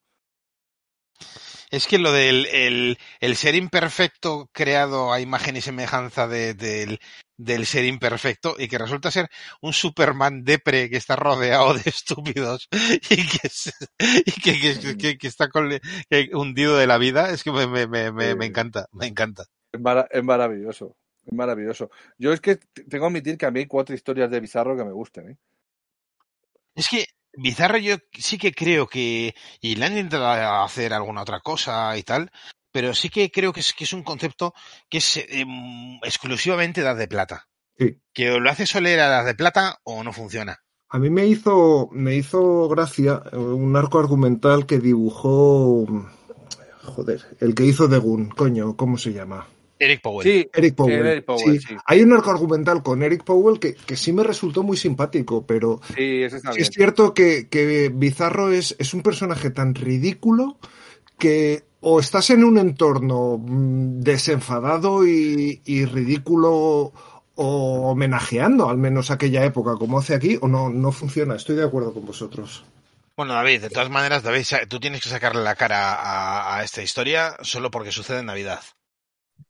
[1.71, 7.01] Es que lo del el, el ser imperfecto creado a imagen y semejanza de- del,
[7.37, 9.29] del ser imperfecto y que resulta ser
[9.61, 12.69] un Superman depre que está rodeado de estúpidos
[13.11, 13.51] y que,
[14.27, 15.71] y que, que- que- está con-
[16.33, 19.45] hundido de la vida, es que me, me, me, me- me encanta, me encanta.
[19.73, 19.81] Es,
[20.11, 20.97] es maravilloso.
[21.27, 21.91] Es maravilloso.
[22.19, 22.57] Yo es que
[22.89, 25.31] tengo que admitir que a mí hay cuatro historias de Bizarro que me gusten.
[25.31, 25.37] ¿eh?
[26.77, 27.07] Es que
[27.37, 32.03] Bizarro yo sí que creo que, y le han intentado hacer alguna otra cosa y
[32.03, 32.31] tal,
[32.73, 34.55] pero sí que creo que es, que es un concepto
[34.89, 37.49] que es em, exclusivamente edad de plata.
[37.79, 38.01] Sí.
[38.13, 40.59] Que o lo hace soler a edad de plata o no funciona.
[40.89, 45.87] A mí me hizo, me hizo gracia eh, un arco argumental que dibujó.
[46.83, 49.49] Joder, el que hizo The Gun, coño, ¿cómo se llama?
[49.79, 50.27] Eric Powell.
[50.27, 51.07] Sí, Eric Powell.
[51.07, 51.67] Eric Powell, sí.
[51.69, 51.77] sí.
[51.85, 55.81] Hay un arco argumental con Eric Powell que, que sí me resultó muy simpático, pero
[55.95, 56.63] sí, está bien.
[56.63, 60.59] es cierto que, que Bizarro es, es un personaje tan ridículo
[61.19, 66.93] que o estás en un entorno mm, desenfadado y, y ridículo
[67.39, 71.37] o homenajeando al menos aquella época como hace aquí, o no, no funciona.
[71.37, 72.65] Estoy de acuerdo con vosotros.
[73.17, 76.83] Bueno, David, de todas maneras, David, tú tienes que sacarle la cara a, a esta
[76.83, 78.61] historia solo porque sucede en Navidad.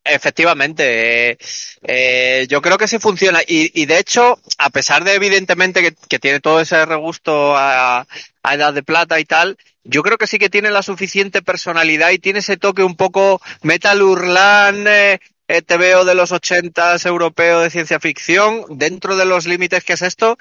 [0.08, 1.38] Efectivamente, eh,
[1.82, 3.40] eh, yo creo que sí funciona.
[3.46, 8.06] Y, y de hecho, a pesar de evidentemente que, tiene todo ese regusto a,
[8.44, 12.18] edad de plata y tal, yo creo que sí que tiene la suficiente personalidad y
[12.18, 17.70] tiene ese toque un poco Metal Urlan, eh, eh, TVO de los ochentas europeo de
[17.70, 20.36] ciencia ficción, dentro de los límites que es esto,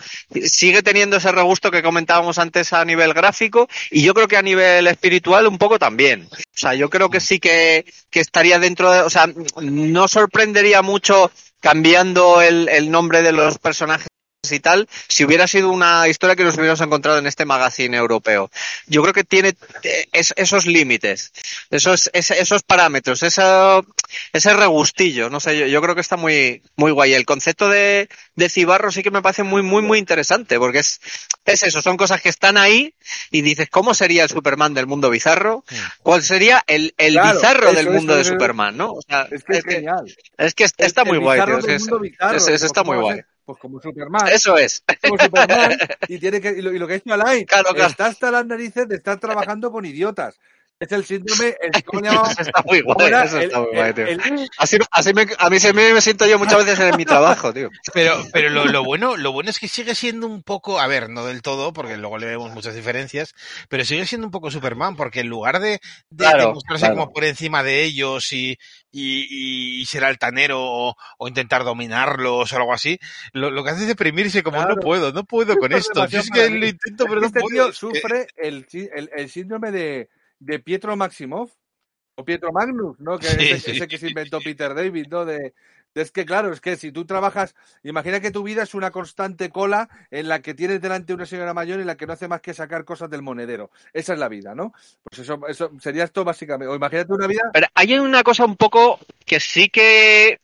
[0.46, 4.42] sigue teniendo ese regusto que comentábamos antes a nivel gráfico y yo creo que a
[4.42, 6.28] nivel espiritual un poco también.
[6.32, 9.30] O sea, yo creo que sí que, que estaría dentro de, o sea,
[9.62, 14.08] no sorprendería mucho cambiando el, el nombre de los personajes
[14.52, 18.50] y tal, si hubiera sido una historia que nos hubiéramos encontrado en este magazine europeo.
[18.88, 21.32] Yo creo que tiene eh, es- esos límites,
[21.72, 23.82] esos, es- esos parámetros, esa-
[24.34, 27.14] ese regustillo, no sé, yo, yo creo que está muy, muy guay.
[27.14, 31.00] El concepto de, de Cibarro sí que me parece muy, muy, muy interesante, porque es,
[31.46, 32.94] es eso, son cosas que están ahí
[33.32, 35.64] y dices, ¿cómo sería el Superman del mundo bizarro?
[36.04, 38.32] ¿Cuál sería el, el Claro, bizarro eso, del eso, mundo de eso.
[38.32, 38.92] Superman, no?
[38.94, 40.06] O sea, Es que es, es que, genial.
[40.38, 42.68] es que El- está muy el guay, tío, del es- mundo bizarro, es- es- ¿no?
[42.68, 43.26] está muy ¿Cómo va a guay.
[43.46, 44.28] Pues como Superman.
[44.28, 44.84] Eso es.
[45.02, 45.78] como Superman
[46.08, 47.90] y tiene que y lo, y lo que ha hecho Alain Claro, claro.
[47.90, 50.40] está hasta las narices de estar trabajando con idiotas
[50.78, 52.30] es el síndrome el, ¿cómo llamamos?
[52.40, 54.06] Está muy ¿Cómo guay, eso está El- muy guay, tío.
[54.08, 57.06] el- Así, así me, a mí se me, me siento yo muchas veces en mi
[57.06, 57.70] trabajo, tío.
[57.94, 61.10] Pero, pero lo, lo bueno, lo bueno es que sigue siendo un poco, a ver,
[61.10, 63.34] no del todo, porque luego le vemos muchas diferencias,
[63.70, 65.80] pero sigue siendo un poco Superman, porque en lugar de,
[66.10, 66.96] de, Claro, de mostrarse claro.
[67.00, 68.58] como por encima de ellos y,
[68.92, 73.00] y, y ser altanero o, o intentar dominarlos o algo así,
[73.32, 74.76] lo, lo que hace es deprimirse como Claro.
[74.76, 76.06] no puedo, no puedo con Es esto.
[76.08, 77.72] Si es que lo intento, pero no este puedo.
[77.72, 80.10] sufre el, sí- el, el síndrome de,
[80.46, 81.50] de Pietro Maximov
[82.18, 83.28] o Pietro Magnus no que
[83.60, 85.54] Sí, ese, que se inventó Peter David no de
[85.94, 88.92] de- es que claro, es que si tú trabajas, imagina que tu vida es una
[88.92, 92.28] constante cola en la que tienes delante una señora mayor y la que no hace
[92.28, 93.72] más que sacar cosas del monedero.
[93.94, 94.74] Esa es la vida, ¿no?
[95.04, 96.70] Pues eso, eso sería esto básicamente.
[96.70, 100.42] O imagínate una vida Pero hay una cosa un poco que sí que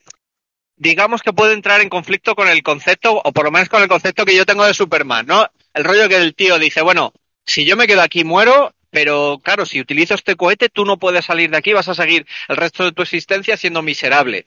[0.78, 3.90] digamos que puede entrar en conflicto con el concepto, o por lo menos con el
[3.90, 5.46] concepto que yo tengo de Superman, ¿no?
[5.74, 7.14] El rollo que el tío dice, bueno,
[7.46, 11.26] si yo me quedo aquí muero, pero claro, si utilizo este cohete, tú no puedes
[11.26, 14.46] salir de aquí, vas a seguir el resto de tu existencia siendo miserable.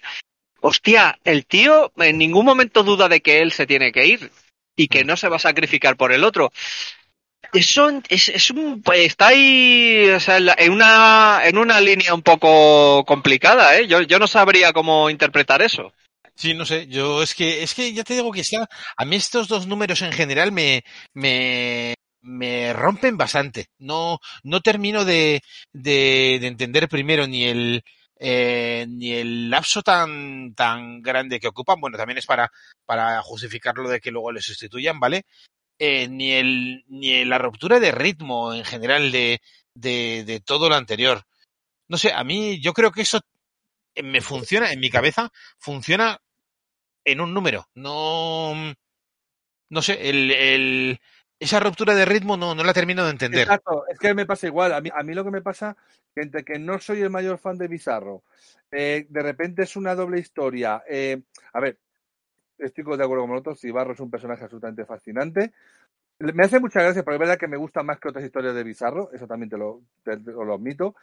[0.60, 4.30] Hostia, el tío en ningún momento duda de que él se tiene que ir
[4.76, 6.52] y que no se va a sacrificar por el otro.
[7.52, 12.22] Eso es, es un, pues, está ahí o sea, en una, en una línea un
[12.22, 13.86] poco complicada, ¿eh?
[13.86, 15.92] Yo, yo no sabría cómo interpretar eso.
[16.34, 19.14] Sí, no sé, yo es que, es que ya te digo que está, a mí
[19.14, 21.94] estos dos números en general me, me,
[22.24, 23.68] me rompen bastante.
[23.78, 25.42] No, no termino de,
[25.72, 27.84] de, de entender primero ni el,
[28.18, 31.80] eh, ni el lapso tan, tan grande que ocupan.
[31.80, 32.50] Bueno, también es para,
[32.86, 35.24] para justificar lo de que luego le sustituyan, ¿vale?
[35.78, 39.40] Eh, ni el, ni la ruptura de ritmo en general de,
[39.74, 41.22] de, de todo lo anterior.
[41.88, 43.20] No sé, a mí yo creo que eso
[44.02, 46.18] me funciona, en mi cabeza, funciona
[47.04, 47.68] en un número.
[47.74, 48.54] No,
[49.68, 51.00] no sé, el, el,
[51.38, 53.42] esa ruptura de ritmo no, no la termino de entender.
[53.42, 54.72] Exacto, es que me pasa igual.
[54.72, 55.76] A mí, a mí lo que me pasa
[56.14, 58.22] que entre que no soy el mayor fan de Bizarro,
[58.70, 60.82] eh, de repente es una doble historia.
[60.88, 61.78] eh, a ver,
[62.58, 65.52] estoy de acuerdo con vosotros, Cibarro es un personaje absolutamente fascinante.
[66.18, 68.62] Me hace mucha gracia, porque es verdad que me gusta más que otras historias de
[68.62, 70.94] Bizarro, eso también te lo, te lo admito.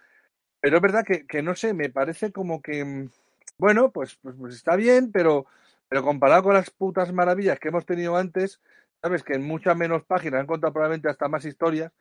[0.62, 3.10] Pero es verdad que, que no sé, me parece como que, mm,
[3.58, 5.46] bueno, pues, pues, pues está bien, pero,
[5.90, 8.62] pero comparado con las putas maravillas que hemos tenido antes,
[9.02, 11.92] sabes que en muchas menos páginas han contado probablemente hasta más historias.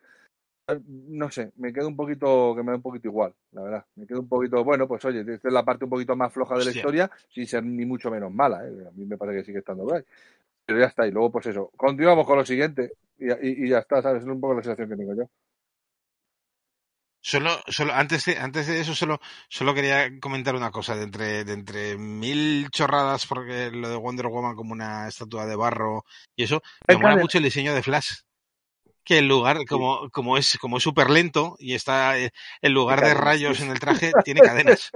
[0.68, 3.86] eh, No sé, me quedo un poquito, que me da un poquito igual, la verdad.
[3.96, 6.58] Me quedo un poquito, bueno, pues oye, esta es la parte un poquito más floja
[6.58, 8.86] de la historia, sin ser ni mucho menos mala, ¿eh?
[8.88, 10.02] A mí me parece que sigue estando ahí.
[10.66, 11.72] Pero ya está, y luego pues eso.
[11.76, 14.22] Continuamos con lo siguiente, y, y- y ya está, ¿sabes?
[14.24, 15.30] Es un poco la sensación que tengo yo.
[17.22, 21.44] Solo, solo, antes de, antes de eso, solo, solo quería comentar una cosa, de entre,
[21.44, 26.44] de entre mil chorradas, porque lo de Wonder Woman como una estatua de barro y
[26.44, 28.20] eso, me mola mucho el diseño de Flash.
[29.04, 32.30] Que el lugar, como, como es, como es súper lento y está, eh,
[32.62, 34.90] en lugar de rayos en el traje, tiene cadenas.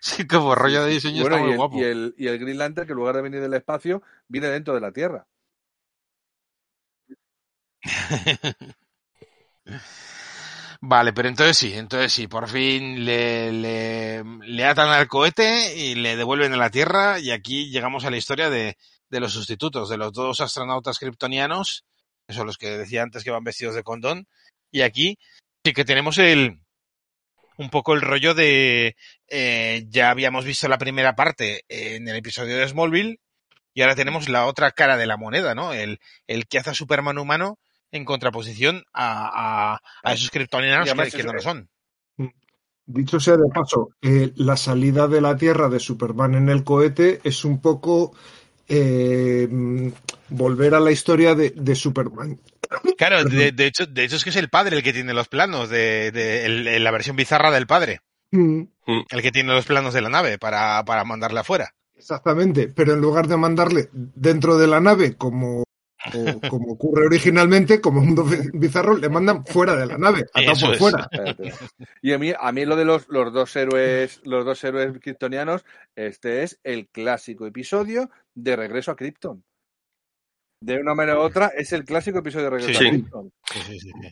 [0.00, 1.76] Sí, como rollo de diseño Bueno, está y muy el, guapo.
[1.78, 4.74] y, el, y el Green Lantern, que en lugar de venir del espacio, viene dentro
[4.74, 5.26] de la Tierra.
[10.82, 15.94] Vale, pero entonces sí, entonces sí, por fin le, le, le atan al cohete y
[15.94, 18.78] le devuelven a la Tierra y aquí llegamos a la historia de,
[19.10, 21.84] de los sustitutos, de los dos astronautas kryptonianos,
[22.26, 24.26] que son los que decía antes que van vestidos de condón,
[24.70, 25.18] y aquí
[25.64, 26.60] sí que tenemos el
[27.58, 28.96] un poco el rollo de
[29.28, 33.20] eh, ya habíamos visto la primera parte en el episodio de Smallville
[33.74, 35.74] y ahora tenemos la otra cara de la moneda, ¿no?
[35.74, 37.58] El, el que hace a Superman humano
[37.92, 41.68] en contraposición a, a, a esos Y kryptonianos que, no lo son.
[42.86, 47.20] Dicho sea de paso, eh, la salida de la Tierra de Superman en el cohete
[47.22, 48.12] es un poco
[48.68, 49.88] eh, mm,
[50.30, 52.40] volver a la historia de, de Superman.
[52.96, 55.28] Claro, de, de hecho, de hecho es que es el padre el que tiene los
[55.28, 58.00] planos de, de el- el- la versión bizarra del padre,
[58.32, 58.62] Mm,
[59.10, 61.74] el que tiene los planos de la nave para, para mandarla afuera.
[61.96, 65.64] Exactamente, pero en lugar de mandarle dentro de la nave como,
[66.14, 70.58] o- como ocurre originalmente, como mundo bi- bizarro, le mandan fuera de la nave, atado
[70.60, 70.78] por es.
[70.78, 71.08] fuera.
[72.02, 75.64] Y a mí, a mí lo de los, los dos héroes, los dos héroes kryptonianos,
[75.94, 79.44] este es el clásico episodio de Regreso a Krypton.
[80.62, 82.86] De una manera u otra, es el clásico episodio de Regreso Sí.
[82.86, 83.32] a Krypton.
[83.52, 84.10] Sí, sí, sí, sí.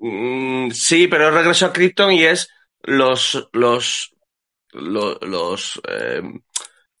[0.00, 2.48] Mm, sí, pero regreso a Krypton y es
[2.82, 4.14] los los
[4.72, 6.20] lo- los eh,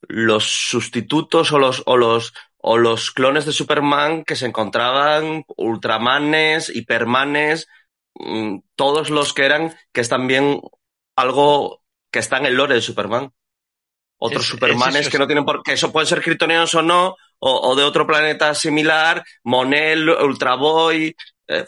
[0.08, 2.32] los sustitutos o los o los
[2.66, 7.66] o los clones de Superman que se encontraban Ultramanes, Hipermanes,
[8.14, 10.60] mm, todos los que eran que es también
[11.16, 13.30] algo que está en el lore de Superman.
[14.18, 17.16] Otros Es- Supermanes es que no tienen por qué, eso pueden ser kryptonianos o no,
[17.40, 21.14] o, o de otro planeta similar, Monel, Ultraboy,
[21.48, 21.66] eh,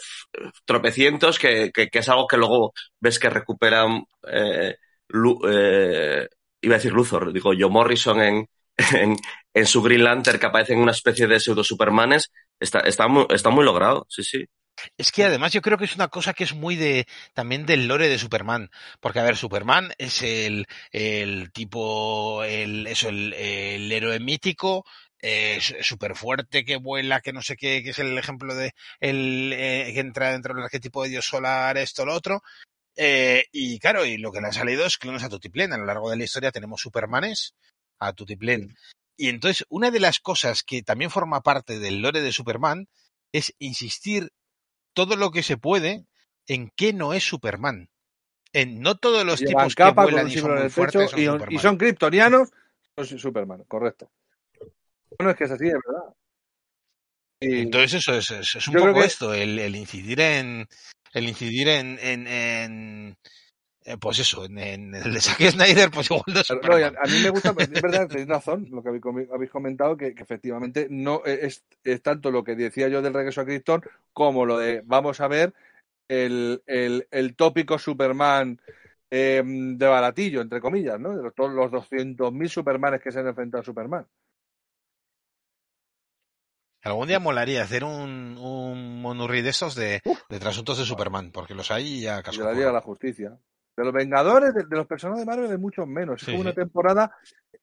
[0.65, 4.77] tropecientos, que, que, que es algo que luego ves que recuperan, eh,
[5.09, 6.29] Lu- eh,
[6.63, 8.47] iba a decir Luthor, digo yo, Morrison en,
[9.55, 12.31] en, su Green Lantern, que aparecen una especie de pseudo Supermanes,
[12.61, 14.47] está, está, muy, está muy logrado, sí, sí.
[14.99, 17.89] Es que además yo creo que es una cosa que es muy de también del
[17.89, 18.71] lore de Superman,
[19.01, 23.33] porque a ver, Superman es el, el tipo, el, eso, el,
[23.91, 24.85] héroe mítico,
[25.21, 29.53] eh, súper fuerte, que vuela, que no sé qué, que es el ejemplo de el
[29.55, 32.43] eh, que entra dentro del arquetipo de Dios solar, esto, lo otro.
[32.97, 35.73] Eh, y claro, y lo que le ha salido es clones a Tutiplén.
[35.73, 37.55] A lo largo de la historia tenemos Supermanes
[37.99, 38.77] a Tutiplén.
[39.17, 42.89] Y entonces, una de las cosas que también forma parte del lore de Superman
[43.33, 44.31] es insistir
[44.95, 46.07] todo lo que se puede
[46.47, 47.89] en qué no es Superman.
[48.53, 51.21] En no todos los Llevan tipos que capa con vuelan y son muy fuertes son
[51.21, 51.53] y, Superman.
[51.53, 52.51] y son kryptonianos,
[52.97, 54.11] son Superman, correcto.
[55.19, 56.15] Bueno, es que es así, es verdad.
[57.41, 60.67] Y- Entonces eso es, es, es un poco que- esto, el, el incidir en
[61.13, 63.19] el incidir en, en, en
[63.87, 66.25] eh, pues eso, en, en el de Zack Snyder, pues igual
[66.61, 69.97] Claro, no, a, a mí me gusta, es verdad, tenéis razón, lo que habéis, comentado,
[69.97, 73.83] que, que efectivamente no es, es tanto lo que decía yo del regreso a Krypton
[74.13, 75.55] como lo de, vamos a ver,
[76.09, 78.61] el, el, el tópico Superman
[79.09, 81.17] eh, de baratillo, entre comillas, ¿no?
[81.17, 84.07] De los, todos los 200.000 Supermanes que se han enfrentado a Superman.
[86.83, 91.55] Algún día molaría hacer un, un monurri de estos de, de trasuntos de Superman, porque
[91.55, 92.55] los hay y ya de porro.
[92.55, 93.39] de la Justicia.
[93.77, 96.21] De los Vengadores, de, de los personajes de Marvel, hay muchos menos.
[96.21, 96.57] Sí, es como una sí.
[96.57, 97.11] temporada.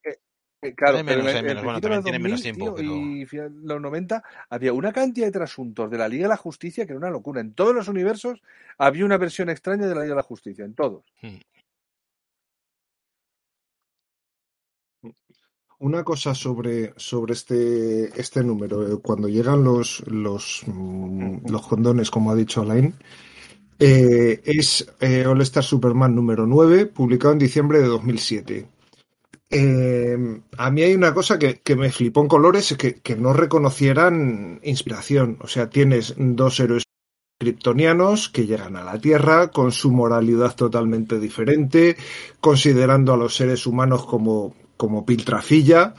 [0.01, 0.19] que-
[0.61, 1.63] que, claro, Hay menos, en menos.
[1.63, 4.23] Bueno, principio de los también tienen menos 2000, tiempo, tío, pero- Y final- los 90
[4.49, 7.41] había una cantidad de trasuntos de la Liga de la Justicia que era una locura.
[7.41, 8.41] En todos los universos
[8.77, 11.03] había una versión extraña de la Liga de la Justicia, en todos.
[11.21, 11.37] Hmm.
[15.79, 18.87] una cosa sobre, sobre este, este número.
[18.87, 22.93] Eh, Cuando llegan los, los, mm, los condones, como ha dicho Alain,
[23.79, 28.67] eh, es eh, All Superman número 9, publicado en diciembre de 2007.
[29.49, 33.15] Eh, a mí hay una cosa que, que me flipó en colores, es que, que
[33.15, 35.37] no reconocieran inspiración.
[35.41, 36.83] O sea, tienes dos héroes
[37.39, 41.97] kryptonianos que llegan a la Tierra con su moralidad totalmente diferente,
[42.39, 45.93] considerando a los seres humanos como, como piltrafilla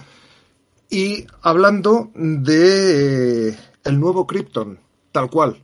[0.91, 4.79] y hablando de eh, el nuevo Krypton,
[5.13, 5.64] tal cual.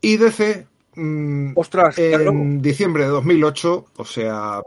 [0.00, 4.60] Y DC mm, Ostras, en diciembre de 2008, o sea,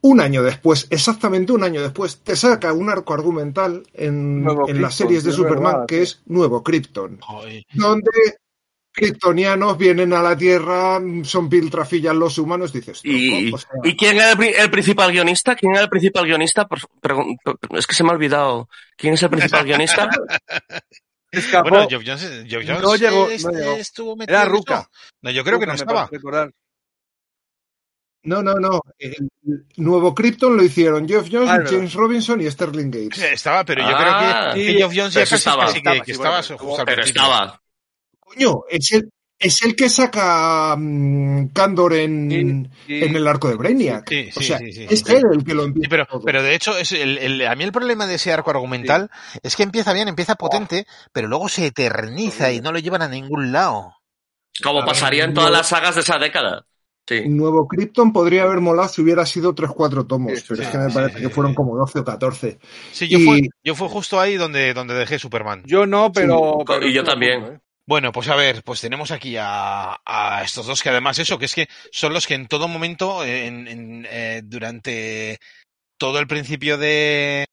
[0.00, 4.94] un año después, exactamente un año después, te saca un arco argumental en, en las
[4.94, 7.64] series de Superman verdad, que es Nuevo Krypton, Joder.
[7.74, 8.10] donde
[8.92, 13.96] kryptonianos vienen a la Tierra, son piltrafillas los humanos, dices, ¿Y, tronco, o sea, ¿y
[13.96, 15.54] quién era el, pri- el principal guionista?
[15.56, 16.66] ¿Quién era el principal guionista?
[16.66, 16.80] Por-
[17.76, 18.68] es que se me ha olvidado.
[18.96, 20.08] ¿Quién es el principal guionista?
[21.30, 21.68] Escapó.
[21.70, 22.06] Bueno, Jones,
[22.50, 23.76] Jones No llegó, no llegó.
[23.76, 24.46] estuvo metido Era.
[24.48, 24.88] Ruca.
[25.22, 26.08] No, yo creo que no estaba.
[28.24, 29.28] no, no, no, el
[29.76, 31.62] Nuevo Krypton lo hicieron Geoff Jones, Ah.
[31.66, 33.18] James Robinson y Sterling Gates.
[33.22, 34.78] Estaba, pero yo Ah, creo que, que sí.
[34.78, 35.66] Geoff Jones ya casi, estaba.
[35.66, 37.62] casi que, Estaba, que sí, bueno, Pero estaba.
[38.20, 43.04] Coño, es el, es el que saca mm, Candor en, Sí, sí.
[43.04, 44.08] en el arco de Brainiac.
[44.08, 45.12] Sí, o sí, sea, sí, sí, es sí.
[45.14, 46.22] él el que lo empieza Sí, pero, todo.
[46.24, 49.10] pero de hecho, es el, el- a mí el problema de ese arco argumental
[49.42, 53.08] es que empieza bien, empieza potente, pero luego se eterniza y no lo llevan a
[53.08, 53.94] ningún lado.
[54.62, 56.64] Como pasaría en todas las sagas de esa década.
[57.06, 57.22] Sí.
[57.26, 60.76] Nuevo Krypton podría haber molado si hubiera sido 3-4 tomos, Sí, pero sí, es que
[60.78, 62.58] me parece sí, que fueron como 12 o 14.
[62.92, 65.62] Sí, yo, Y- fue, yo fue justo ahí donde, donde dejé Superman.
[65.64, 66.56] Yo no, pero.
[66.58, 67.62] Sí, pero y yo también.
[67.88, 71.46] Bueno, pues a ver, pues tenemos aquí a, a estos dos que además eso, que
[71.46, 75.38] es que son los que en todo momento, en, en, eh, durante
[75.96, 77.46] todo el principio de,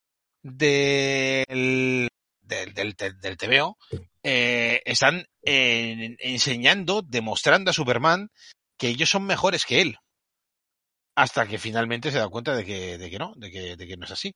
[0.43, 2.09] del,
[2.41, 3.77] del, del, del, TVO,
[4.23, 8.29] eh, están enseñando, demostrando a Superman
[8.77, 9.95] que ellos son mejores que él.
[11.15, 13.95] Hasta que finalmente se da cuenta de que, de que no, de que, de que
[13.95, 14.33] no es así.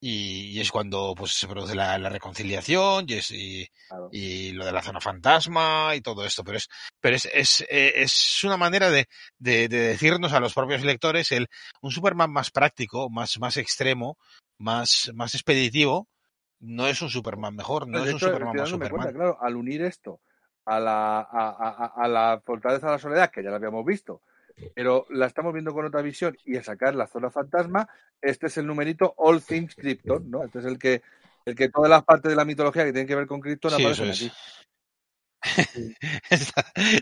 [0.00, 4.08] Y, y es cuando pues se produce la, la reconciliación y, es, y, Claro.
[4.12, 6.68] y lo de la zona fantasma y todo esto, pero es,
[7.00, 9.06] pero es, es, eh, es una manera de,
[9.38, 11.48] de, de decirnos a los propios lectores el,
[11.80, 14.18] un Superman más práctico, más, más extremo,
[14.58, 16.08] más, más expeditivo,
[16.60, 18.90] no es un Superman mejor, no es un Superman más Superman.
[19.00, 20.20] cuenta, claro, al unir esto
[20.64, 23.84] a la, a, a- a- a la Fortaleza de la Soledad, que ya la habíamos
[23.84, 24.22] visto,
[24.74, 27.88] pero la estamos viendo con otra visión, y a sacar la zona fantasma,
[28.20, 30.44] este es el numerito All Things Krypton, ¿no?
[30.44, 31.02] Este es el que,
[31.44, 33.84] el que todas las partes de la mitología que tienen que ver con Krypton Sí,
[33.84, 34.22] eso aparecen es.
[34.32, 34.32] aquí.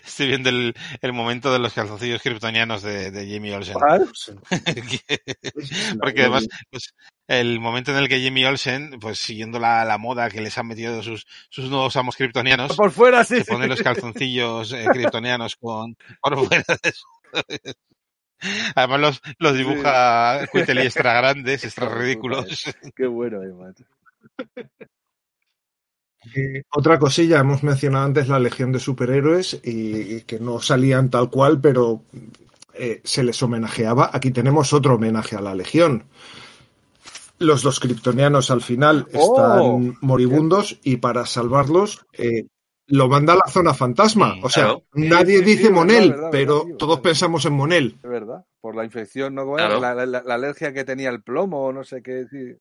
[0.05, 3.77] Estoy viendo el, el momento de los calzoncillos kryptonianos de, de Jimmy Olsen.
[6.01, 6.95] Porque además, pues,
[7.29, 10.69] el momento en el que Jimmy Olsen, pues siguiendo la, la moda que les han
[10.69, 13.37] metido sus, sus nuevos amos kryptonianos, Por fuera, sí.
[13.37, 17.07] se sí, pone los calzoncillos eh, kryptonianos con por fuera de eso.
[18.75, 22.65] Además los, los dibuja y extra grandes, extra ridículos.
[22.95, 23.85] Qué bueno, eh, macho.
[26.35, 31.09] Eh, otra cosilla, hemos mencionado antes la Legión de Superhéroes y, y que no salían
[31.09, 32.03] tal cual, pero
[32.75, 34.11] eh, se les homenajeaba.
[34.13, 36.05] Aquí tenemos otro homenaje a la Legión.
[37.39, 42.47] Los dos kryptonianos al final están Oh, moribundos y para salvarlos eh,
[42.89, 44.35] lo manda a la zona fantasma.
[44.35, 44.85] Sí, o sea, claro.
[44.95, 47.03] nadie Sí, sí, dice sí, Monel, verdad, pero verdad, tío, todos verdad.
[47.11, 47.97] pensamos en Monel.
[48.03, 48.45] Es verdad.
[48.61, 49.53] Por la infección, ¿no?
[49.55, 49.81] Claro.
[49.81, 52.27] La, la- la- la alergia que tenía el plomo, no sé qué.
[52.31, 52.57] Sí.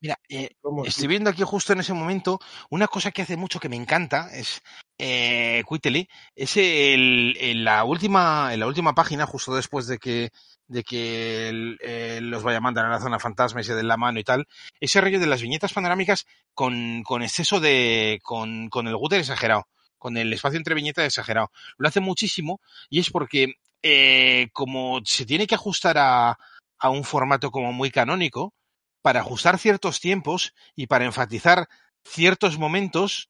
[0.00, 0.50] Mira, eh,
[0.84, 4.30] Estoy viendo aquí justo en ese momento una cosa que hace mucho que me encanta,
[4.34, 4.60] es
[4.98, 10.30] eh, Quitely, es el, en la última, en la última página, justo después de que,
[10.72, 14.18] de que los vaya a mandar a la zona fantasma y se den la mano
[14.18, 14.46] y tal,
[14.80, 19.68] ese rollo de las viñetas panorámicas con, con exceso de, con, con el gutter exagerado,
[19.98, 21.50] con el espacio entre viñetas exagerado.
[21.76, 26.38] Lo hace muchísimo y es porque, eh, como se tiene que ajustar a,
[26.78, 28.54] a un formato como muy canónico,
[29.02, 31.68] para ajustar ciertos tiempos y para enfatizar
[32.04, 33.28] ciertos momentos,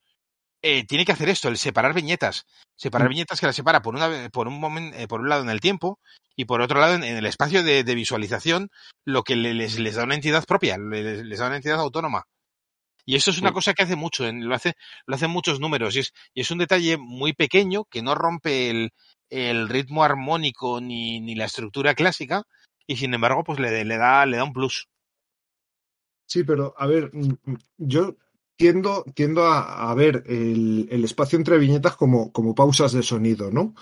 [0.62, 2.46] eh, tiene que hacer esto, el separar viñetas.
[2.76, 5.60] Separar viñetas que las separa por, una, por, un momento, por un lado en el
[5.60, 5.98] tiempo
[6.36, 8.70] y por otro lado en, en el espacio de, de visualización,
[9.04, 12.24] lo que le- les, les da una entidad propia, les, les da una entidad autónoma.
[13.04, 13.54] Y esto es una Mm.
[13.54, 14.74] cosa que hace mucho, en- lo hace,
[15.06, 18.70] lo hacen muchos números, y es, y es un detalle muy pequeño que no rompe
[18.70, 18.90] el,
[19.28, 22.44] el ritmo armónico ni, ni la estructura clásica,
[22.86, 24.86] y sin embargo, pues le, le da, le da un plus.
[26.26, 28.16] Sí, pero a ver, mm, mm, yo
[28.62, 33.74] tiendo, tiendo a, ver el, espacio entre viñetas como, como pausas de sonido, ¿no?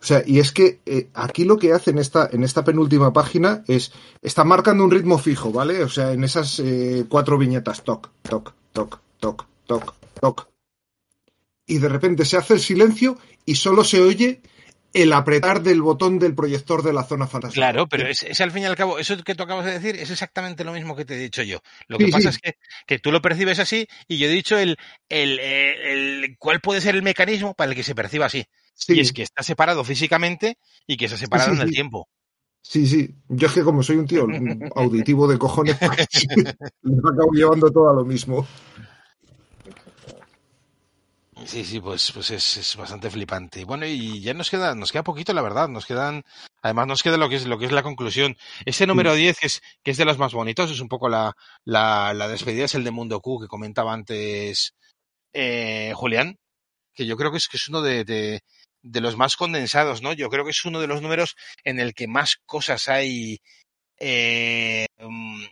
[0.00, 3.12] O sea, y es que eh, aquí lo que hace en esta, en esta penúltima
[3.12, 5.84] página es, está marcando un ritmo fijo, ¿vale?
[5.84, 10.48] O sea, en esas eh, cuatro viñetas, toc, toc, toc, toc, toc, toc.
[11.66, 14.40] Y de repente se hace el silencio y solo se oye
[14.92, 17.54] el apretar del botón del proyector de la zona fantástica.
[17.54, 19.96] Claro, pero es, es al fin y al cabo, eso que tú acabas de decir
[19.96, 21.58] es exactamente lo mismo que te he dicho yo.
[21.86, 22.30] Lo Sí, que pasa sí.
[22.30, 22.54] es que,
[22.86, 24.78] que tú lo percibes así y yo he dicho el,
[25.10, 28.46] el, el- cuál puede ser el mecanismo para el que se perciba así.
[28.74, 30.56] Sí, Y es que está separado físicamente
[30.86, 32.08] y que está separado en el tiempo.
[32.62, 33.14] sí, sí.
[33.28, 34.26] Yo es que como soy un tío
[34.76, 36.08] auditivo de cojones, pues,
[36.82, 38.46] me acabo llevando todo a lo mismo.
[41.44, 43.64] Sí, sí, pues, pues es, es bastante flipante.
[43.64, 45.68] Bueno, y ya nos queda, nos queda poquito, la verdad.
[45.68, 46.22] Nos quedan,
[46.62, 48.36] además nos queda lo que es, lo que es la conclusión.
[48.64, 51.32] Este número 10, que es, que es de los más bonitos, es un poco la,
[51.64, 54.74] la, la despedida, es el de Mundo Q que comentaba antes
[55.34, 56.38] eh, Julián,
[56.94, 58.40] que yo creo que es, que es uno de, de,
[58.82, 60.12] de los más condensados, ¿no?
[60.14, 63.40] Yo creo que es uno de los números en el que más cosas hay,
[64.00, 65.44] eh, mm,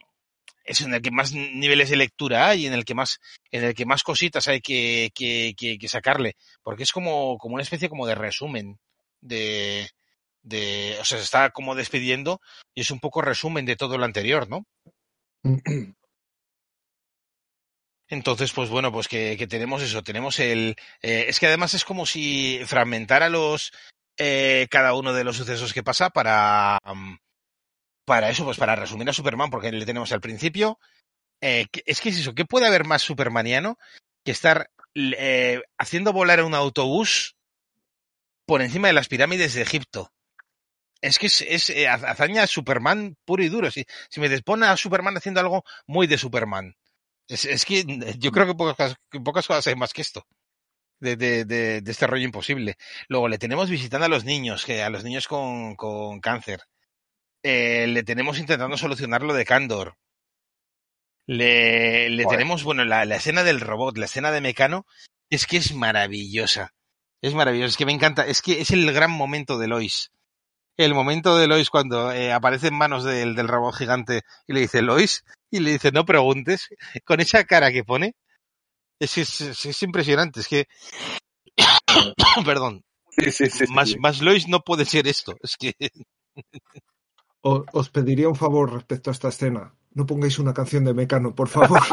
[0.64, 3.18] es en el que más niveles de lectura hay, en el que más,
[3.50, 7.54] en el que más cositas hay que, que, que, que sacarle, porque es como, como
[7.54, 8.78] una especie como de resumen
[9.20, 9.88] de,
[10.42, 12.40] de, o sea, se está como despidiendo
[12.74, 14.66] y es un poco resumen de todo lo anterior, ¿no?
[18.08, 21.84] Entonces, pues bueno, pues que, que tenemos eso, tenemos el, eh, es que además es
[21.84, 23.70] como si fragmentara los,
[24.18, 27.14] eh, cada uno de los sucesos que pasa para, mm,
[28.10, 30.80] para eso, pues para resumir a Superman, porque le tenemos al principio.
[31.40, 33.78] Eh, es que es eso, ¿qué puede haber más supermaniano
[34.24, 37.36] que estar eh, haciendo volar un autobús
[38.46, 40.12] por encima de las pirámides de Egipto?
[41.00, 43.70] Es que es, eh, haz- hazaña Superman puro y duro.
[43.70, 43.84] Si,
[44.16, 46.74] me despone a Superman haciendo algo muy de Superman.
[47.28, 47.84] Es, que
[48.18, 50.26] yo creo que pocas, pocas cosas hay más que esto.
[50.98, 52.74] De, de, de, de este rollo imposible.
[53.08, 56.60] Luego le tenemos visitando a los niños, que a los niños con cáncer.
[57.42, 59.96] Eh, le tenemos intentando solucionar lo de Candor.
[61.26, 64.84] Le, le tenemos, bueno, la, la escena del robot, la escena de Mecano,
[65.30, 66.74] es que es maravillosa.
[67.22, 68.26] Es maravillosa, es que me encanta.
[68.26, 70.10] Es que es el gran momento de Lois.
[70.76, 74.60] El momento de Lois cuando eh, aparece en manos del, del robot gigante y le
[74.60, 76.68] dice Lois, y le dice no preguntes,
[77.04, 78.14] con esa cara que pone.
[78.98, 80.66] Es, es, es- es impresionante, es que.
[82.44, 83.66] Perdón, Sí, sí, sí.
[83.66, 85.36] sí, más, más Lois no puede ser esto.
[85.42, 85.74] Es que.
[87.42, 89.72] Os pediría un favor respecto a esta escena.
[89.92, 91.80] No pongáis una canción de Mecano, por favor.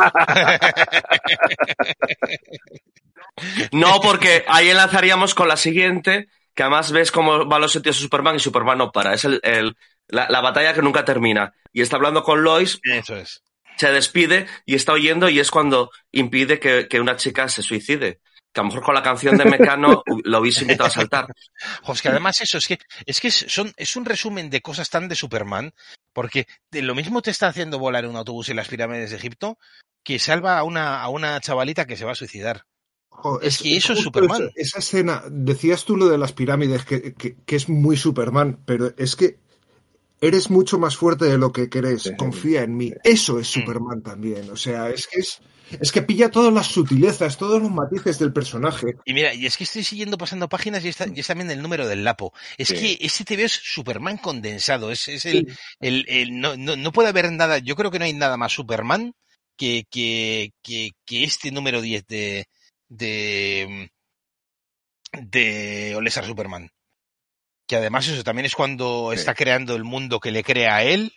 [3.71, 8.01] No, porque ahí enlazaríamos con la siguiente, que además ves cómo va los sitios de
[8.01, 9.13] Superman y Superman no para.
[9.13, 9.75] Es el, el-
[10.07, 11.53] la, la batalla que nunca termina.
[11.73, 13.43] Y está hablando con Lois, Eso es.
[13.77, 18.21] se despide y está oyendo y es cuando impide que, que una chica se suicide.
[18.57, 21.27] Que a lo mejor con la canción de Mecano lo hubiese invitado a saltar.
[21.83, 24.61] Jo, es que además eso, es que, es que es, son, es un resumen de
[24.63, 25.75] cosas tan de Superman,
[26.11, 29.59] porque de lo mismo te está haciendo volar un autobús en las pirámides de Egipto,
[30.01, 32.63] que salva a una, a una chavalita que se va a suicidar.
[33.09, 34.41] Jo, Es que eso es Superman.
[34.41, 38.59] Esa, esa escena, decías tú lo de las pirámides, que, que- que es muy Superman,
[38.65, 39.37] pero es que
[40.19, 42.11] eres mucho más fuerte de lo que crees.
[42.17, 42.91] Confía en mí.
[43.03, 43.39] Eso Mm.
[43.41, 44.49] es Superman también.
[44.49, 45.41] O sea, es que es,
[45.79, 48.95] es que pilla todas las sutilezas, todos los matices del personaje.
[49.05, 51.61] Y mira, y es que estoy siguiendo pasando páginas y, está, y es también el
[51.61, 52.33] número del Lapo.
[52.57, 52.75] Es Sí.
[52.75, 54.91] que ese TV es Superman condensado.
[54.91, 58.05] Es, es el, el, el- no, no, no puede haber nada, yo creo que no
[58.05, 59.13] hay nada más Superman
[59.57, 62.45] que, que, que, que este número 10 de,
[62.89, 63.91] de,
[65.13, 66.69] de Olesar Superman.
[67.67, 69.19] Que además eso también es cuando Sí.
[69.19, 71.13] está creando el mundo que le crea a él.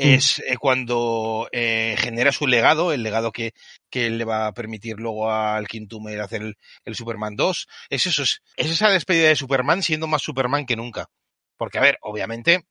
[0.00, 3.52] Es eh, cuando eh, genera su legado, el legado que,
[3.90, 7.68] que le va a permitir luego al Quintumer hacer el, el Superman 2.
[7.90, 11.08] Es eso, es, es esa despedida de Superman siendo más Superman que nunca.
[11.56, 12.64] Porque, a ver, obviamente,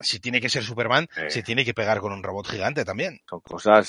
[0.00, 3.20] si tiene que ser Superman, se tiene que pegar con un robot gigante también.
[3.28, 3.88] Son cosas.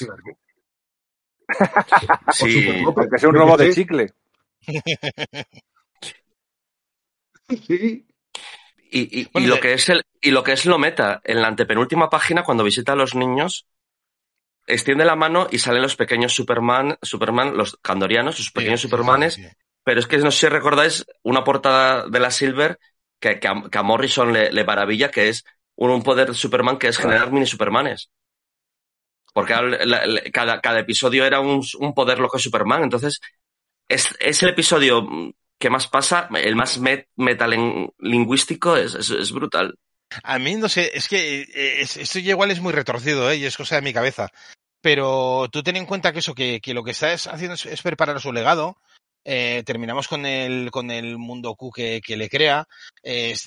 [2.34, 2.82] Sí.
[2.85, 4.14] Aunque sea un robot de chicle.
[7.66, 8.06] Sí.
[8.92, 12.09] Y, y- lo que es el, y lo que es lo meta, en la antepenúltima
[12.09, 13.67] página, cuando visita a los niños,
[14.65, 19.33] extiende la mano y salen los pequeños Superman, Superman, los candorianos, sus pequeños Sí, Supermanes,
[19.35, 19.49] sí, sí.
[19.83, 22.77] pero es que no sé si recordáis una portada de la Silver
[23.19, 25.43] que, que, a, que a Morrison le, le maravilla, que es
[25.75, 28.09] un, un poder de Superman que es generar mini Supermanes.
[29.33, 32.83] Porque al- la- la- cada, cada episodio era un, un poder loco de Superman.
[32.83, 33.19] Entonces,
[33.87, 35.07] es, es el episodio
[35.59, 39.75] que más pasa, el más met- metalingüístico, es, es, es brutal.
[40.23, 43.37] A mí, no sé, es que eh, es- esto igual es muy retorcido, ¿eh?
[43.37, 44.29] Y es cosa de mi cabeza.
[44.81, 48.31] Pero tú ten en cuenta que eso, que, lo que estás haciendo es, preparar su
[48.33, 48.77] legado.
[49.29, 52.65] eh, terminamos con el, con el mundo Q que, le crea,
[53.03, 53.45] eh, es-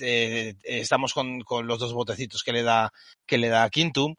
[0.63, 2.91] estamos con, con los dos botecitos que le da,
[3.25, 4.15] que le da Quintum,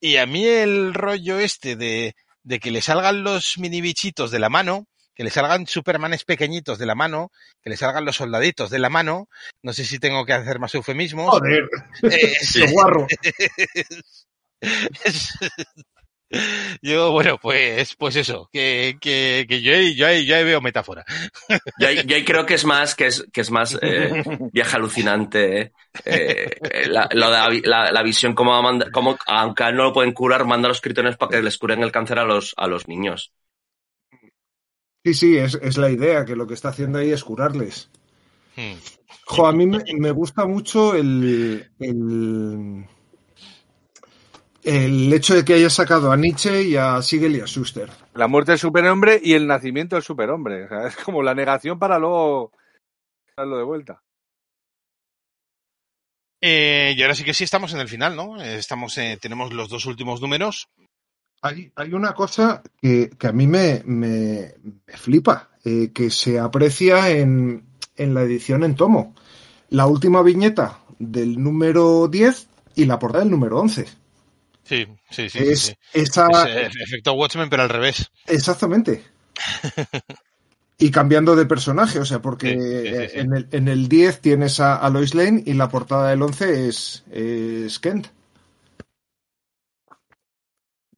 [0.00, 4.40] y a mí el rollo este de, de que le salgan los mini bichitos de
[4.40, 4.86] la mano,
[5.18, 8.88] que le salgan Supermanes pequeñitos de la mano, que le salgan los soldaditos de la
[8.88, 9.28] mano,
[9.64, 11.28] no sé si tengo que hacer más eufemismos.
[11.30, 11.68] Joder,
[12.04, 13.08] Eh, qué guarro.
[16.82, 20.60] Yo, bueno, pues, pues eso, que, que, que yo, ahí- yo, ahí- yo ahí veo
[20.60, 21.02] metáfora.
[21.78, 24.22] Yo, ahí- yo ahí creo que es más, que es, que es más eh,
[24.52, 25.72] viaje alucinante.
[26.04, 26.50] eh,
[26.88, 30.66] la, de la, la- la visión como, manda, como aunque no lo pueden curar, manda
[30.66, 33.32] a los critones para que les curen el cáncer a los, a los niños.
[35.04, 37.90] Sí, sí, es, es la idea, que lo que está haciendo ahí es curarles.
[38.56, 38.74] Hmm.
[39.24, 42.86] Jo, a mí me, me gusta mucho el, el,
[44.62, 47.90] el hecho de que haya sacado a Nietzsche y a Siegel y a Schuster.
[48.14, 50.64] La muerte del superhombre y el nacimiento del superhombre.
[50.64, 52.52] O sea, es como la negación para luego
[53.36, 54.02] darlo de vuelta.
[56.40, 58.40] Eh, y ahora sí que sí estamos en el final, ¿no?
[58.40, 60.68] Eh, Estamos, eh, tenemos los dos últimos números.
[61.42, 64.54] Hay, hay una cosa que, que a mí me, me,
[64.86, 67.64] me flipa, eh, que se aprecia en,
[67.96, 69.14] en la edición en tomo.
[69.70, 73.86] La última viñeta del número 10 y la portada del número 11.
[74.64, 75.30] Sí, sí, sí.
[75.30, 75.74] sí, es sí.
[75.92, 78.10] esa, Es, eh, efecto Watchmen, pero al revés.
[78.26, 79.04] Exactamente.
[80.80, 83.18] Y cambiando de personaje, o sea, porque Sí, sí, sí, sí.
[83.18, 86.68] En, el, en el 10 tienes a, a Lois Lane y la portada del 11
[86.68, 88.06] es, es Kent.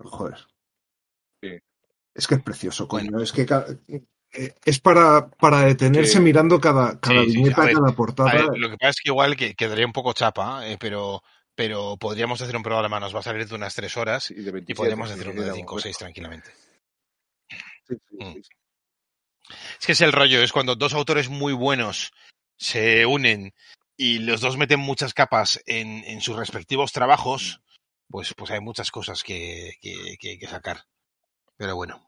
[0.03, 0.39] Joder.
[1.43, 1.59] Sí.
[2.15, 3.20] Es que es precioso, coño.
[3.20, 3.47] Es que
[4.33, 8.33] eh, es para, para detenerse Que- mirando cada, cada Sí, viñeta, ver, cada portada.
[8.33, 11.23] ver, lo que pasa es que igual que quedaría un poco chapa, eh, pero,
[11.55, 14.41] pero podríamos hacer un programa, nos va a salir de unas tres horas Y, de
[14.51, 16.51] y 27, podríamos hacer uno de cinco o seis tranquilamente.
[17.89, 18.37] Sí, sí, Mm.
[19.81, 22.12] Es que es el rollo, es cuando dos autores muy buenos
[22.57, 23.53] se unen
[23.97, 27.61] y los dos meten muchas capas en, en sus respectivos trabajos,
[28.11, 30.85] pues, pues hay muchas cosas que, que, que, que sacar.
[31.57, 32.07] Pero bueno.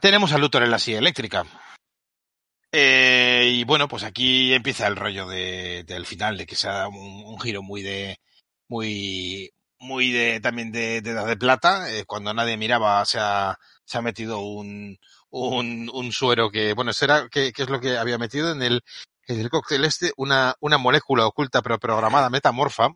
[0.00, 1.44] Tenemos a Luthor en la silla eléctrica.
[2.72, 6.72] Eh, y bueno, pues aquí empieza el rollo de, del final, de que se ha
[6.72, 8.18] dado un, giro muy de,
[8.68, 11.92] muy, muy de, también de, de edad de plata.
[11.92, 14.98] Eh, cuando nadie miraba, se ha, se ha metido un,
[15.30, 18.82] un, un suero que, bueno, será, ¿qué, qué es lo que había metido en el,
[19.26, 20.12] en el cóctel este?
[20.16, 22.88] Una, una molécula oculta pero programada metamorfa.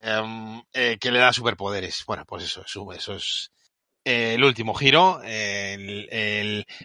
[0.00, 2.04] Em, eh, que le da superpoderes.
[2.06, 3.50] Bueno, pues eso, eso, es
[4.04, 5.20] eh, el último giro.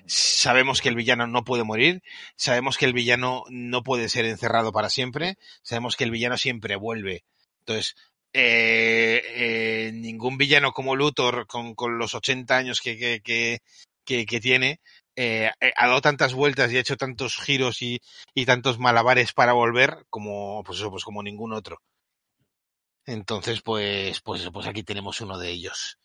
[0.06, 2.01] Sabemos que el villano no puede morir.
[2.35, 5.38] Sabemos que el villano no puede ser encerrado para siempre.
[5.61, 7.24] Sabemos que el villano siempre vuelve.
[7.59, 7.95] Entonces,
[8.34, 13.22] eh, ningún villano como Luthor, con, los 80 años que, que,
[14.03, 14.82] que, que, tiene,
[15.17, 18.01] ha dado tantas vueltas y ha hecho tantos giros y,
[18.34, 21.80] y tantos malabares para volver como, pues eso, pues como ningún otro.
[23.06, 25.98] Entonces, pues, pues pues aquí tenemos uno de ellos.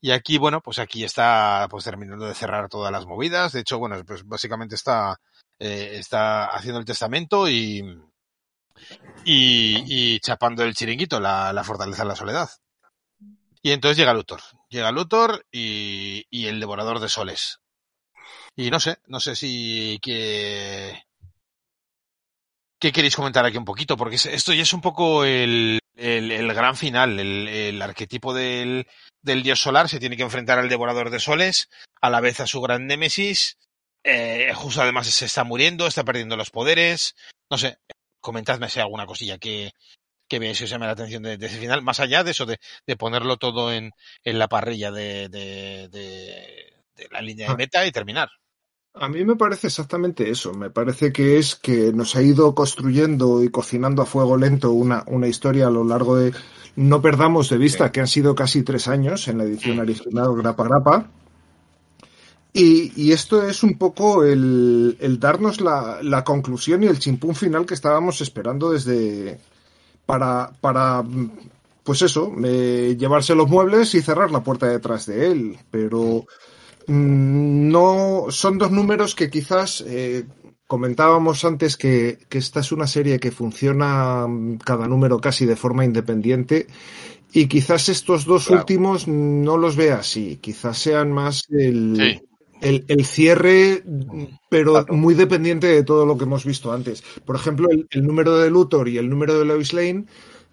[0.00, 3.52] Y aquí, bueno, pues aquí está pues terminando de cerrar todas las movidas.
[3.52, 5.18] De hecho, bueno, pues básicamente está,
[5.58, 7.78] eh, está haciendo el testamento y,
[9.24, 12.50] y, y chapando el chiringuito, la, la fortaleza de la soledad.
[13.62, 14.42] Y entonces llega Luthor.
[14.68, 17.60] Llega Luthor y, y el devorador de soles.
[18.56, 21.02] Y no sé, no sé si que,
[22.84, 23.96] ¿Qué queréis comentar aquí un poquito?
[23.96, 28.34] Porque es- esto ya es un poco el, el, el gran final, el, el arquetipo
[28.34, 28.86] del,
[29.22, 31.70] del dios solar se tiene que enfrentar al devorador de soles,
[32.02, 33.56] a la vez a su gran némesis.
[34.04, 37.14] Eh, justo además se está muriendo, está perdiendo los poderes.
[37.50, 37.78] No sé,
[38.20, 39.72] comentadme si hay alguna cosilla que,
[40.28, 42.44] que veáis que os llame la atención de, de ese final, más allá de eso,
[42.44, 43.92] de, de ponerlo todo en,
[44.24, 47.56] en la parrilla de, de, de, de la línea de Ah.
[47.56, 48.28] meta y terminar.
[48.96, 50.52] A mí me parece exactamente eso.
[50.54, 55.02] Me parece que es que nos ha ido construyendo y cocinando a fuego lento una,
[55.08, 56.32] una historia a lo largo de.
[56.76, 59.80] No perdamos de vista que han sido casi tres años en la edición Mm.
[59.80, 61.10] original Grapa Grapa.
[62.52, 67.34] Y, y esto es un poco el, el darnos la, la conclusión y el chimpún
[67.34, 69.40] final que estábamos esperando desde.
[70.06, 71.02] Para, para
[71.82, 75.58] pues eso, eh, llevarse los muebles y cerrar la puerta detrás de él.
[75.70, 76.26] Pero
[76.88, 80.24] no son dos números que quizás eh,
[80.66, 85.56] comentábamos antes que, que esta es una serie que funciona mm, cada número casi de
[85.56, 86.66] forma independiente
[87.32, 88.60] y quizás estos dos Claro.
[88.60, 92.20] últimos no los vea así, quizás sean más el, Sí.
[92.60, 94.94] el, el cierre, mm, pero Claro.
[94.94, 97.02] muy dependiente de todo lo que hemos visto antes.
[97.24, 100.06] Por ejemplo, el, el número de Luthor y el número de Lois Lane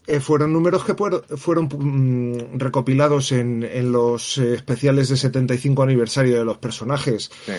[0.07, 5.83] eh, fueron números que puer- fueron mm, recopilados en, en los eh, especiales de 75
[5.83, 7.51] aniversario de los personajes Sí.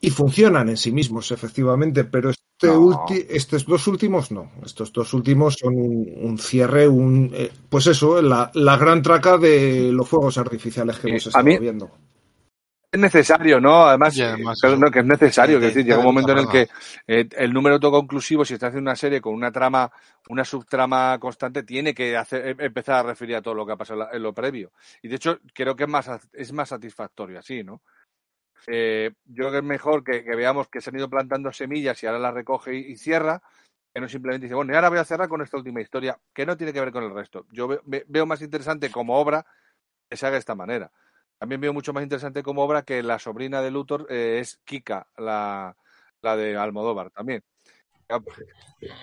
[0.00, 2.80] y funcionan en sí mismos, efectivamente, pero este No.
[2.80, 4.50] ulti- estos dos últimos no.
[4.64, 9.36] Estos dos últimos son un, un cierre, un eh, pues eso, la, la gran traca
[9.38, 11.90] de los fuegos artificiales que Eh, hemos a estado mí- viendo.
[12.96, 13.86] Es necesario, ¿no?
[13.86, 14.16] Además,
[14.80, 15.60] no, que es necesario.
[15.60, 16.68] que llega un momento en el que
[17.06, 19.90] eh, el número autoconclusivo, si está haciendo una serie con una trama,
[20.30, 23.76] una subtrama constante, tiene que hacer, em- empezar a referir a todo lo que ha
[23.76, 24.72] pasado en lo previo.
[25.02, 27.82] Y de hecho, creo que es más, es más satisfactorio así, ¿no?
[28.66, 32.02] Eh, yo creo que es mejor que, que veamos que se han ido plantando semillas
[32.02, 33.42] y ahora las recoge y, y cierra,
[33.94, 36.46] que no simplemente dice, bueno, y ahora voy a cerrar con esta última historia, que
[36.46, 37.46] no tiene que ver con el resto.
[37.52, 39.44] Yo ve- ve- veo más interesante como obra
[40.08, 40.90] que se haga de esta manera.
[41.38, 45.06] También veo mucho más interesante como obra que la sobrina de Luthor eh, es Kika,
[45.18, 45.76] la,
[46.22, 47.42] la de Almodóvar también.
[48.08, 48.20] Ya,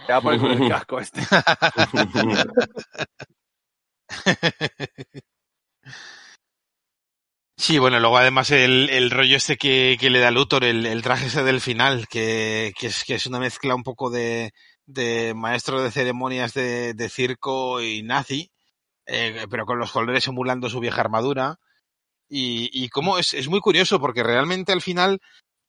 [0.08, 1.22] ya por con el casco este.
[7.56, 11.02] Sí, bueno, luego además el, el rollo este que, que le da Luthor, el, el
[11.02, 14.52] traje ese del final, que, que, es, que es una mezcla un poco de,
[14.86, 18.52] de maestro de ceremonias de, de circo y nazi,
[19.06, 21.60] eh, pero con los colores emulando su vieja armadura.
[22.36, 25.22] Y, y como es, es muy curioso porque realmente al final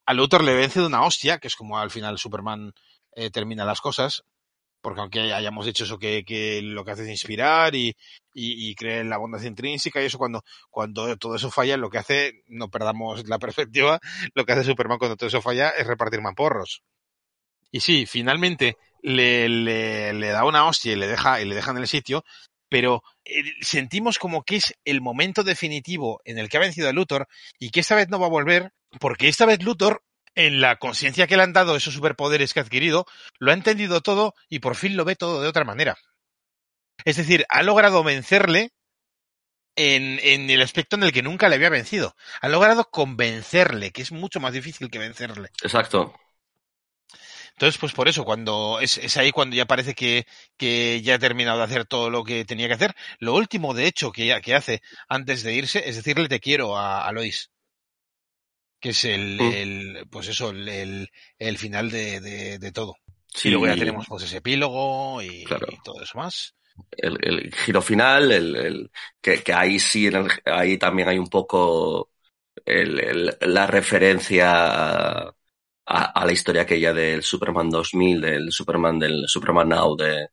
[0.06, 2.72] a Luthor le vence de una hostia, que es como al final Superman
[3.14, 4.24] eh, termina las cosas,
[4.80, 7.88] porque aunque hayamos dicho eso que, que lo que hace es inspirar y,
[8.32, 11.90] y, y cree en la bondad intrínseca y eso cuando, cuando todo eso falla, lo
[11.90, 14.00] que hace, no perdamos la perspectiva,
[14.32, 16.82] lo que hace Superman cuando todo eso falla es repartir mamporros.
[17.70, 21.72] Y sí, finalmente le, le, le da una hostia y le deja, y le deja
[21.72, 22.24] en el sitio,
[22.74, 26.92] pero eh, sentimos como que es el momento definitivo en el que ha vencido a
[26.92, 30.02] Luthor y que esta vez no va a volver, porque esta vez Luthor,
[30.34, 33.06] en la conciencia que le han dado esos superpoderes que ha adquirido,
[33.38, 35.96] lo ha entendido todo y por fin lo ve todo de otra manera.
[37.04, 38.72] Es decir, ha logrado vencerle
[39.76, 42.16] en, en el aspecto en el que nunca le había vencido.
[42.40, 45.50] Ha logrado convencerle, que es mucho más difícil que vencerle.
[45.62, 46.12] Exacto.
[47.56, 50.26] Entonces, pues por eso, cuando es, es ahí cuando ya parece que,
[50.56, 52.94] que ya ha terminado de hacer todo lo que tenía que hacer.
[53.20, 57.06] Lo último, de hecho, que, que hace antes de irse es decirle te quiero a,
[57.06, 57.50] a Lois.
[58.80, 59.50] Que es el, Mm.
[59.52, 62.96] el pues eso, el, el, el final de, de, de todo.
[63.34, 65.66] Sí, y luego ya tenemos pues ese epílogo y, Claro.
[65.68, 66.54] y todo eso más.
[66.90, 71.18] el, el giro final, el, el- que, que ahí sí, en el- ahí también hay
[71.18, 72.10] un poco
[72.64, 75.34] el, el- la referencia
[75.86, 80.28] a, la historia aquella del Superman 2000, del Superman del Superman Now, de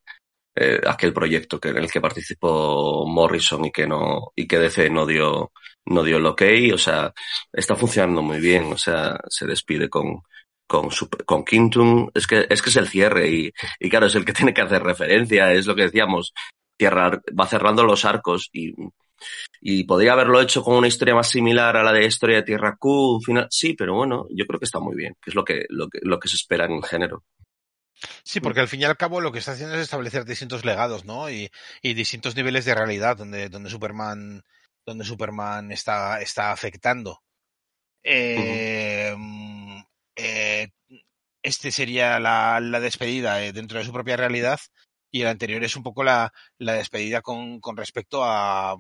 [0.56, 4.90] eh, aquel proyecto que, en el que participó Morrison y que no y que DC
[4.90, 5.52] no dio
[5.86, 7.14] no dio el ok, o sea,
[7.52, 10.22] está funcionando muy bien, o sea, se despide con
[10.68, 14.34] con, Quintum, es que es que es el cierre y, y claro, es el que
[14.34, 16.34] tiene que hacer referencia, es lo que decíamos,
[16.82, 18.74] va cerrando los arcos y,
[19.60, 22.76] y podría haberlo hecho con una historia más similar a la de Historia de Tierra
[22.78, 25.66] Q, final, sí, pero bueno, yo creo que está muy bien, que es lo que,
[25.70, 27.24] lo que, lo que se espera en el género.
[28.24, 31.06] Sí, porque al fin y al cabo lo que está haciendo es establecer distintos legados,
[31.06, 31.30] ¿no?
[31.30, 31.50] Y,
[31.82, 34.44] y distintos niveles de realidad donde, donde Superman,
[34.86, 37.22] donde Superman está, está afectando.
[38.04, 39.82] Eh, mm,
[40.16, 40.70] eh,
[41.44, 44.60] este sería la, la despedida eh, dentro de su propia realidad
[45.12, 48.76] y el anterior es un poco la, la despedida con, con respecto a,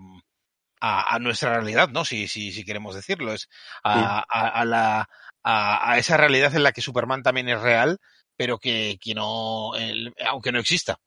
[0.81, 2.03] a, a nuestra realidad, ¿no?
[2.03, 3.47] Si, si, si queremos decirlo, es
[3.83, 5.09] a, a, a la,
[5.43, 7.99] a, esa realidad en la que Superman también es real,
[8.35, 10.97] pero que, que no, el- aunque no exista.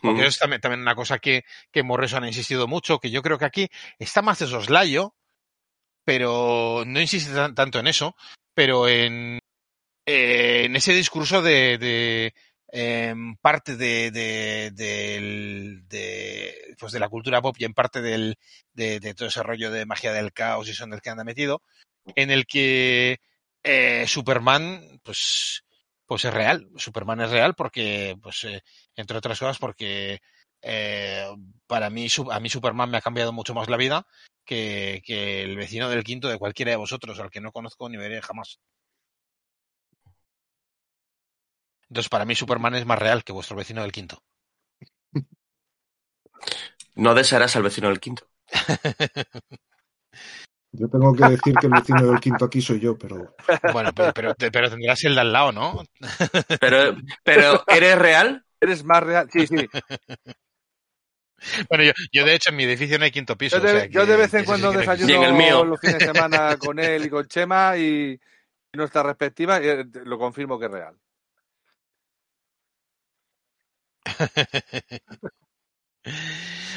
[0.00, 3.22] Porque eso es también, también una cosa que, que Morrison ha insistido mucho, que yo
[3.22, 3.68] creo que aquí
[3.98, 5.14] está más de soslayo,
[6.04, 8.14] pero no insiste tan- tanto en eso,
[8.54, 9.38] pero en,
[10.06, 12.34] eh, en ese discurso de, de
[12.76, 18.36] em, parte de, de, del- de, pues de la cultura pop y en parte del,
[18.72, 21.62] de, todo ese rollo de magia del caos y eso en el que anda metido,
[22.16, 23.18] en el que
[23.62, 25.64] eh, Superman, pues,
[26.06, 26.68] pues es real.
[26.76, 28.62] Superman es real porque, pues, eh,
[28.96, 30.20] entre otras cosas, porque
[30.62, 31.26] eh,
[31.66, 34.06] para mí, a mí Superman me ha cambiado mucho más la vida
[34.44, 37.96] que, que el vecino del quinto de cualquiera de vosotros, al que no conozco ni
[37.96, 38.58] veré jamás.
[41.88, 44.22] Entonces, para mí Superman es más real que vuestro vecino del quinto.
[46.94, 48.26] No desearás al vecino del quinto.
[50.76, 53.36] Yo tengo que decir que el vecino del quinto aquí soy yo, pero
[53.72, 55.84] Bueno, pero, pero, pero tendrás el de al lado, ¿no?
[56.60, 58.44] Pero, pero ¿eres real?
[58.60, 59.28] Eres más real.
[59.32, 59.68] Sí, sí.
[61.68, 63.58] Bueno, yo, yo de hecho en mi edificio no hay quinto piso.
[63.58, 65.64] Yo de, o sea, yo que- de vez en cuando sí en el desayuno mío.
[65.64, 68.18] los fines de semana con él y con Chema y
[68.72, 70.96] nuestra respectiva, y, eh, lo confirmo que es real.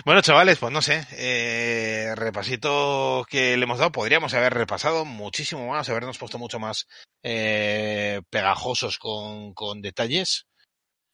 [0.06, 5.68] Bueno, chavales, pues no sé, eh, repasito que le hemos dado, podríamos haber repasado muchísimo
[5.68, 6.88] más, habernos puesto mucho más
[7.24, 10.48] eh, pegajosos con, con detalles.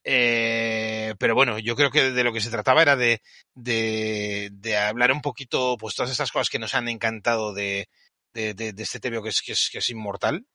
[0.04, 3.22] Eh, pero bueno, yo creo que de lo que se trataba era de,
[3.56, 7.88] de, de hablar un poquito, pues todas estas cosas que nos han encantado de,
[8.34, 10.46] de, este TVO que es, que es, que es inmortal,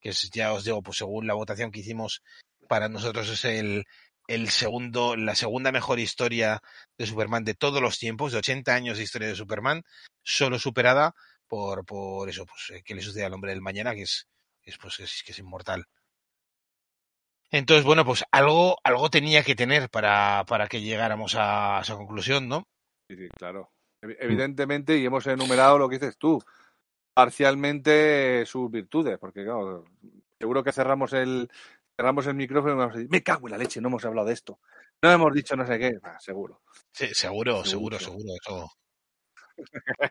[0.00, 2.22] que es, ya os digo, pues según la votación que hicimos,
[2.68, 3.84] para nosotros es el,
[4.28, 6.60] el segundo, la segunda mejor historia
[6.98, 9.82] de Superman de todos los tiempos, de 80 años de historia de Superman,
[10.22, 11.14] solo superada
[11.48, 14.28] por, por eso, pues, eh, que le sucede al hombre del mañana, que es,
[14.62, 15.86] es pues, que es, que es inmortal.
[17.52, 22.48] Entonces, bueno, pues algo, algo tenía que tener para, para que llegáramos a esa conclusión,
[22.48, 22.66] ¿no?
[23.08, 23.70] Sí, sí, claro.
[24.02, 26.42] Evi- Evidentemente, y hemos enumerado lo que dices tú,
[27.14, 29.84] parcialmente sus virtudes, porque claro,
[30.38, 31.50] seguro que cerramos el
[32.02, 34.26] cerramos el micrófono y vamos a decir, me cago en la leche, no hemos hablado
[34.26, 34.58] de esto.
[35.00, 36.62] No hemos dicho no sé qué, Ah, seguro.
[36.92, 37.98] Sí, seguro, seguro, Seguro.
[37.98, 38.72] seguro, eso.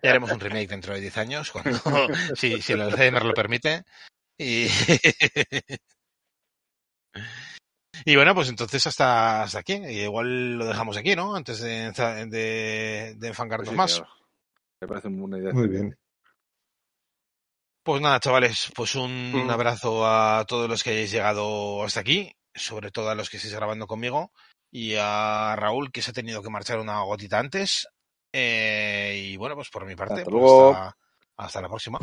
[0.02, 1.72] Ya haremos un remake dentro de 10 años, cuando,
[2.36, 3.84] si, si el Alzheimer lo permite.
[4.38, 4.68] Y,
[8.06, 9.74] y bueno, pues entonces hasta, hasta aquí.
[9.74, 11.36] Y igual lo dejamos aquí, ¿no?
[11.36, 11.92] Antes de,
[12.28, 13.96] de, de enfangarnos Pues sí, más.
[13.98, 14.14] claro.
[14.82, 15.54] Me parece una idea.
[15.54, 15.98] Muy bien.
[17.84, 19.50] Pues nada, chavales, pues un Mm.
[19.50, 23.56] abrazo a todos los que hayáis llegado hasta aquí, sobre todo a los que estáis
[23.56, 24.32] grabando conmigo,
[24.72, 27.88] y a Raúl, que se ha tenido que marchar una gotita antes.
[28.34, 30.72] Eh, y bueno, pues por mi parte, Hasta pues luego.
[30.74, 30.98] hasta,
[31.38, 32.00] hasta la próxima.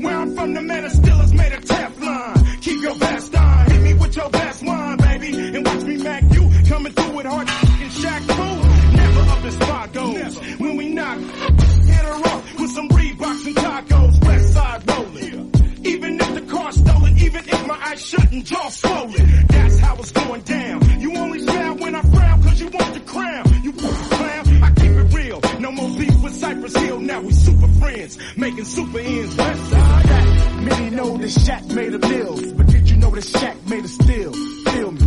[0.00, 2.62] Where I'm from, the metal still is made of Teflon.
[2.62, 3.70] Keep your best on.
[3.70, 7.26] Hit me with your best one, baby, and watch me mac you coming through with
[7.26, 8.96] hard and Shaq Fu.
[8.96, 11.18] Never up the spot goes when we knock.
[11.18, 14.24] Hit her off with some Reeboks and tacos.
[14.24, 15.52] West side rolling.
[15.84, 19.46] Even if the car's stolen, even if my eyes shut and jaw swollen.
[19.48, 21.00] That's how it's going down.
[21.00, 23.62] You only smile when I frown cause you want the crown.
[23.64, 25.40] You clown, I keep it real.
[25.60, 28.18] No more beef with Cypress Hill, now we super friends.
[28.36, 29.72] Making super ends, west.
[29.72, 33.90] Many know the shack made of mills, but did you know the shack made of
[33.90, 34.32] steel?
[34.32, 35.00] Feel me.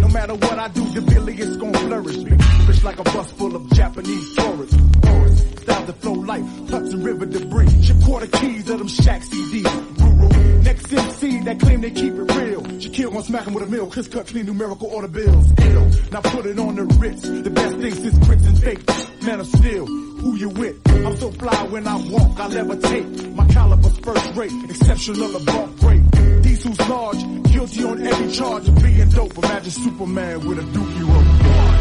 [0.00, 2.16] No matter what I do, the Billy is gon' flourish.
[2.16, 4.76] Big Rich like a bus full of Japanese tourists.
[5.02, 7.82] Tourists, Style to flow life, Hudson River debris.
[7.82, 10.00] Ship quarter keys of them shack CDs.
[10.00, 10.51] Rural.
[10.64, 12.62] Next MC that claim they keep it real.
[12.62, 13.86] Shaquille gon' smack him with a mill.
[13.90, 15.52] Chris cut clean numerical order bills.
[15.58, 15.90] Ill.
[16.10, 17.22] Now put it on the Ritz.
[17.22, 19.22] The best thing since Prince and fake.
[19.24, 19.86] Man of steel.
[19.86, 20.76] Who you with?
[20.88, 23.34] I'm so fly when I walk, I levitate.
[23.34, 26.02] My caliber's first rate, exceptional above rate.
[26.42, 27.18] These who's large,
[27.52, 29.36] guilty on every charge of being dope.
[29.36, 31.26] Imagine Superman with a dookie rope.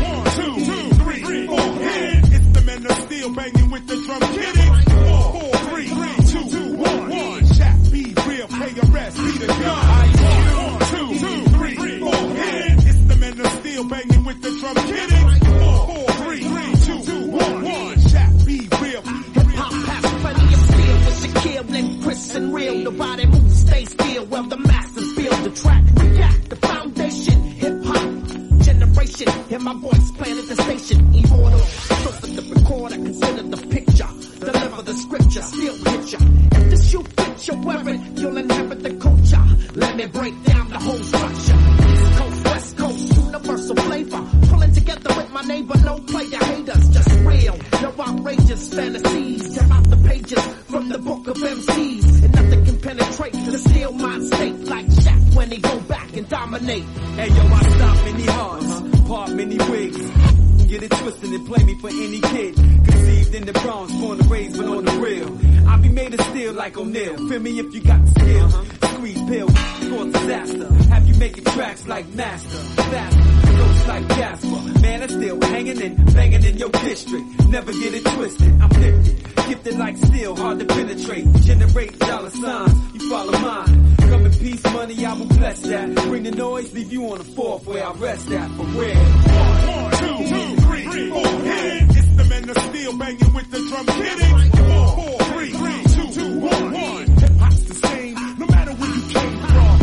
[0.10, 2.34] One, two, three, four, hit.
[2.34, 4.68] It's the men of steel banging with the drum kitty.
[4.90, 6.21] Four, four, three, three,
[8.72, 9.60] pay your rest, be the gun.
[10.62, 12.88] One, two, three, four, hit.
[12.88, 15.16] It's the men of steel banging with the drum kitty.
[15.60, 16.42] Four, four, three,
[17.06, 17.96] two, one, one.
[17.96, 19.02] Shaq, be real.
[19.02, 22.76] Hip hop has plenty of steel with Shaquille and Chris and real.
[22.76, 25.84] Nobody moves, stay still while the masses build the track.
[25.96, 27.81] Got the foundation, hip
[28.94, 29.50] generation.
[29.50, 31.14] Hear my voice playing at the station.
[31.14, 34.08] Immortal, closer to record, I consider the picture.
[34.40, 36.20] Deliver the scripture, still ya.
[36.52, 39.44] If the shoe fits you wear it, you'll inherit the culture.
[39.76, 41.58] Let me break down the whole structure.
[41.92, 44.24] East Coast, West Coast, universal flavor.
[44.50, 47.58] Pulling together with my neighbor, no player haters, just real.
[47.82, 49.56] No outrageous fantasies.
[49.56, 52.24] Tear out the pages from the book of MCs.
[52.24, 56.28] And nothing can penetrate the steel mind state like Shaq when he go back and
[56.28, 56.84] dominate.
[56.84, 58.81] Hey yo, I stop many hearts,
[59.12, 60.00] part many wigs.
[60.70, 62.56] Get it twisted and play me for any kid.
[62.56, 65.28] Conceived in the Bronx, born and raised, but on the real.
[65.68, 67.18] I be made of steel like O'Neal.
[67.28, 68.46] Feel me if you got the skill.
[68.46, 68.88] Uh-huh.
[68.96, 70.74] Squeeze pill, for disaster.
[70.94, 72.58] Have you making tracks like Master,
[72.92, 74.80] Faster, ghost like Jasper.
[74.80, 77.26] Man, I'm still hanging and banging in your district.
[77.50, 78.62] Never get it twisted.
[78.62, 81.26] I'm gifted, gifted like steel, hard to penetrate.
[81.42, 84.01] Generate dollar signs, you follow mine.
[84.12, 85.96] Come in peace, money, I will bless that.
[85.96, 88.94] Bring the noise, leave you on the fourth where I rest at for real.
[88.94, 91.84] One, two, three, four, hit.
[91.96, 94.30] It's the men of steel banging with the drum kitty.
[94.58, 95.52] Four, four, three,
[96.12, 97.08] two, one, one.
[97.08, 99.80] Hip hop's the same, no matter where you came from.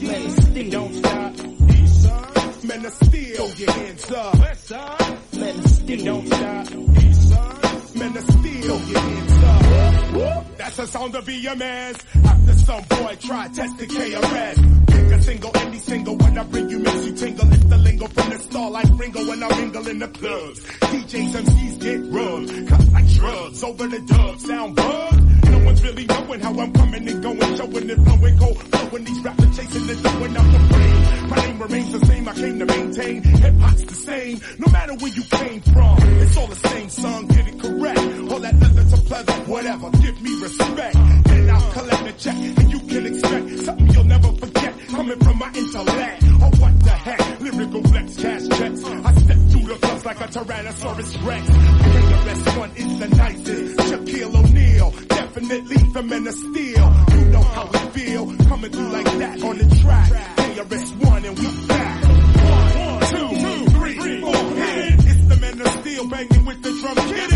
[0.00, 0.70] Men of steel.
[0.70, 1.32] don't stop.
[1.76, 4.38] East side, men of steel, throw your hands up.
[4.38, 6.04] West side, Men of steel.
[6.06, 6.72] don't stop.
[7.04, 10.55] East side, men of steel, throw your hands up.
[10.66, 11.96] That's the sound of EMS.
[12.26, 14.86] After some boy try testing KRS.
[14.88, 16.16] Pick a single, any single.
[16.16, 17.52] When I bring you, makes you tingle.
[17.52, 20.60] It's the lingo from the star like Ringo when I mingle in the clubs.
[20.64, 22.68] DJs, MCs get rubbed.
[22.68, 24.40] Cut like drugs over the dub.
[24.40, 25.14] Sound bug.
[25.52, 27.56] No one's really knowing how I'm coming and going.
[27.56, 28.58] Showing it, flowing, cold.
[28.58, 31.30] Flowing these rappers chasing it, throwing out the frame.
[31.30, 32.28] My name remains the same.
[32.28, 33.22] I came to maintain.
[33.22, 34.40] Hip hop's the same.
[34.58, 35.96] No matter where you came from.
[36.00, 37.26] It's all the same song.
[37.28, 38.32] Get it correct.
[38.32, 39.46] All that leather to pleather.
[39.46, 39.90] Whatever.
[40.02, 40.55] Give me respect.
[40.58, 42.34] Then I'll collect the check.
[42.36, 44.78] And you can expect something you'll never forget.
[44.88, 46.22] Coming from my intellect.
[46.24, 47.40] Oh, what the heck?
[47.40, 48.84] Lyrical flex, cash checks.
[48.84, 51.46] I step through the clubs like a Tyrannosaurus Rex.
[51.46, 53.76] Think the best one is the nicest.
[53.78, 54.90] Shaquille O'Neal.
[55.08, 56.86] Definitely the men of steel.
[57.18, 58.36] You know how we feel.
[58.48, 60.10] Coming through like that on the track.
[60.36, 62.04] KRS-One and we back.
[62.04, 64.34] One, two, three, four.
[64.34, 67.26] It's the men of steel banging with the drum kit.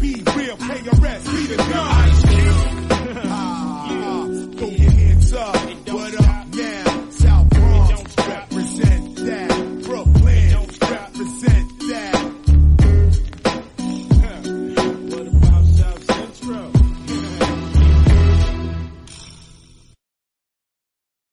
[0.00, 2.69] Be real, pay your KRS, be the gun.